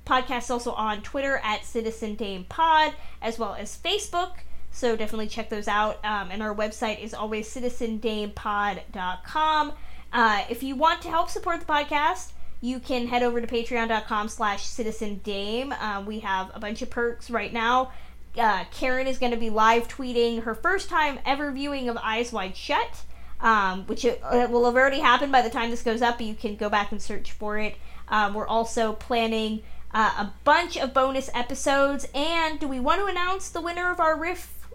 podcast 0.05 0.43
is 0.43 0.51
also 0.51 0.71
on 0.73 1.01
Twitter 1.01 1.41
at 1.43 1.65
Citizen 1.65 2.15
Dame 2.15 2.45
Pod, 2.45 2.93
as 3.21 3.37
well 3.37 3.55
as 3.55 3.77
Facebook. 3.77 4.31
So 4.71 4.95
definitely 4.95 5.27
check 5.27 5.49
those 5.49 5.67
out. 5.67 6.03
Um, 6.05 6.29
and 6.31 6.43
our 6.43 6.53
website 6.53 7.03
is 7.03 7.13
always 7.13 7.53
citizendamepod.com. 7.53 9.73
Uh, 10.13 10.43
if 10.49 10.63
you 10.63 10.75
want 10.75 11.01
to 11.01 11.09
help 11.09 11.29
support 11.29 11.59
the 11.59 11.65
podcast, 11.65 12.31
you 12.61 12.79
can 12.79 13.07
head 13.07 13.23
over 13.23 13.41
to 13.41 13.47
patreon.com 13.47 14.29
slash 14.29 14.63
citizen 14.63 15.19
dame. 15.23 15.73
Uh, 15.73 16.03
we 16.05 16.19
have 16.19 16.51
a 16.53 16.59
bunch 16.59 16.81
of 16.81 16.89
perks 16.89 17.29
right 17.29 17.53
now. 17.53 17.91
Uh, 18.37 18.65
Karen 18.71 19.07
is 19.07 19.17
going 19.17 19.31
to 19.31 19.37
be 19.37 19.49
live 19.49 19.87
tweeting 19.87 20.43
her 20.43 20.53
first 20.53 20.89
time 20.89 21.19
ever 21.25 21.51
viewing 21.51 21.89
of 21.89 21.97
Eyes 21.97 22.31
Wide 22.31 22.55
Shut. 22.55 23.03
um, 23.39 23.85
which 23.85 24.03
it, 24.05 24.21
it 24.33 24.49
will 24.49 24.65
have 24.65 24.75
already 24.75 24.99
happened 24.99 25.31
by 25.31 25.41
the 25.41 25.49
time 25.49 25.69
this 25.69 25.83
goes 25.83 26.01
up, 26.01 26.17
but 26.17 26.25
you 26.27 26.33
can 26.35 26.55
go 26.55 26.69
back 26.69 26.91
and 26.91 27.01
search 27.01 27.31
for 27.31 27.57
it. 27.59 27.75
Um, 28.07 28.33
we're 28.33 28.47
also 28.47 28.93
planning 28.93 29.61
uh, 29.93 30.13
a 30.17 30.33
bunch 30.43 30.77
of 30.77 30.93
bonus 30.93 31.29
episodes. 31.33 32.07
And 32.15 32.59
do 32.59 32.67
we 32.67 32.79
want 32.79 32.99
to 33.01 33.05
announce 33.05 33.49
the 33.49 33.61
winner 33.61 33.91
of 33.91 33.99
our 33.99 34.17
riff 34.19 34.67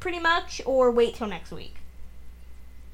pretty 0.00 0.20
much, 0.20 0.60
or 0.64 0.90
wait 0.90 1.14
till 1.16 1.26
next 1.26 1.50
week? 1.50 1.76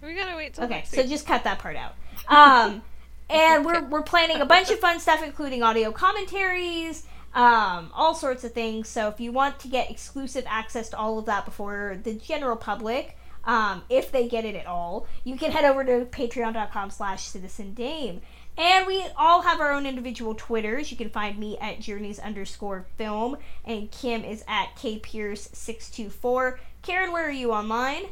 We 0.03 0.15
gotta 0.15 0.37
wait 0.37 0.55
till 0.55 0.67
next 0.67 0.93
week. 0.93 0.93
Okay, 0.93 0.97
so 0.97 1.03
week. 1.03 1.11
just 1.11 1.27
cut 1.27 1.45
that 1.45 1.59
part 1.59 1.77
out. 1.77 1.95
Um, 2.29 2.83
and 3.31 3.65
we're 3.65 3.83
we're 3.85 4.03
planning 4.03 4.41
a 4.41 4.47
bunch 4.47 4.71
of 4.71 4.79
fun 4.79 5.01
stuff, 5.01 5.23
including 5.23 5.63
audio 5.63 5.93
commentaries, 5.93 7.05
um, 7.35 7.91
all 7.95 8.15
sorts 8.15 8.45
of 8.45 8.53
things. 8.53 8.89
So 8.89 9.09
if 9.09 9.21
you 9.21 9.33
want 9.33 9.61
to 9.61 9.69
get 9.69 9.91
exclusive 9.91 10.45
access 10.47 10.89
to 10.91 10.99
all 10.99 11.19
of 11.19 11.27
that 11.27 11.45
before 11.45 11.99
the 12.03 12.15
general 12.15 12.57
public, 12.57 13.17
um, 13.45 13.83
if 13.89 14.13
they 14.13 14.29
get 14.29 14.45
it 14.45 14.55
at 14.55 14.67
all, 14.67 15.07
you 15.25 15.37
can 15.37 15.51
head 15.51 15.65
over 15.65 15.85
to 15.85 16.07
patreon.com 16.07 16.91
slash 16.91 17.25
citizen 17.25 17.75
dame. 17.75 18.21
And 18.59 18.87
we 18.87 19.05
all 19.17 19.43
have 19.43 19.61
our 19.61 19.73
own 19.73 19.87
individual 19.87 20.35
Twitters. 20.35 20.91
You 20.91 20.97
can 20.97 21.09
find 21.09 21.39
me 21.39 21.57
at 21.59 21.81
journeys 21.81 22.19
underscore 22.19 22.85
film, 22.97 23.39
and 23.65 23.91
Kim 23.91 24.23
is 24.25 24.45
at 24.47 24.75
kpierce624. 24.77 26.59
Karen, 26.83 27.13
where 27.13 27.27
are 27.27 27.31
you 27.31 27.53
online? 27.53 28.05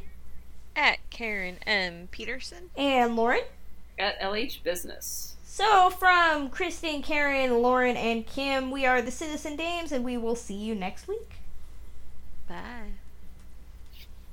At 0.74 0.98
Karen 1.10 1.58
M. 1.66 2.08
Peterson. 2.10 2.70
And 2.76 3.16
Lauren? 3.16 3.42
At 3.98 4.18
LH 4.20 4.62
Business. 4.62 5.36
So, 5.58 5.90
from 5.90 6.50
Kristen, 6.50 7.02
Karen, 7.02 7.60
Lauren, 7.62 7.96
and 7.96 8.24
Kim, 8.24 8.70
we 8.70 8.86
are 8.86 9.02
the 9.02 9.10
Citizen 9.10 9.56
Dames, 9.56 9.90
and 9.90 10.04
we 10.04 10.16
will 10.16 10.36
see 10.36 10.54
you 10.54 10.72
next 10.72 11.08
week. 11.08 11.32
Bye. 12.48 12.92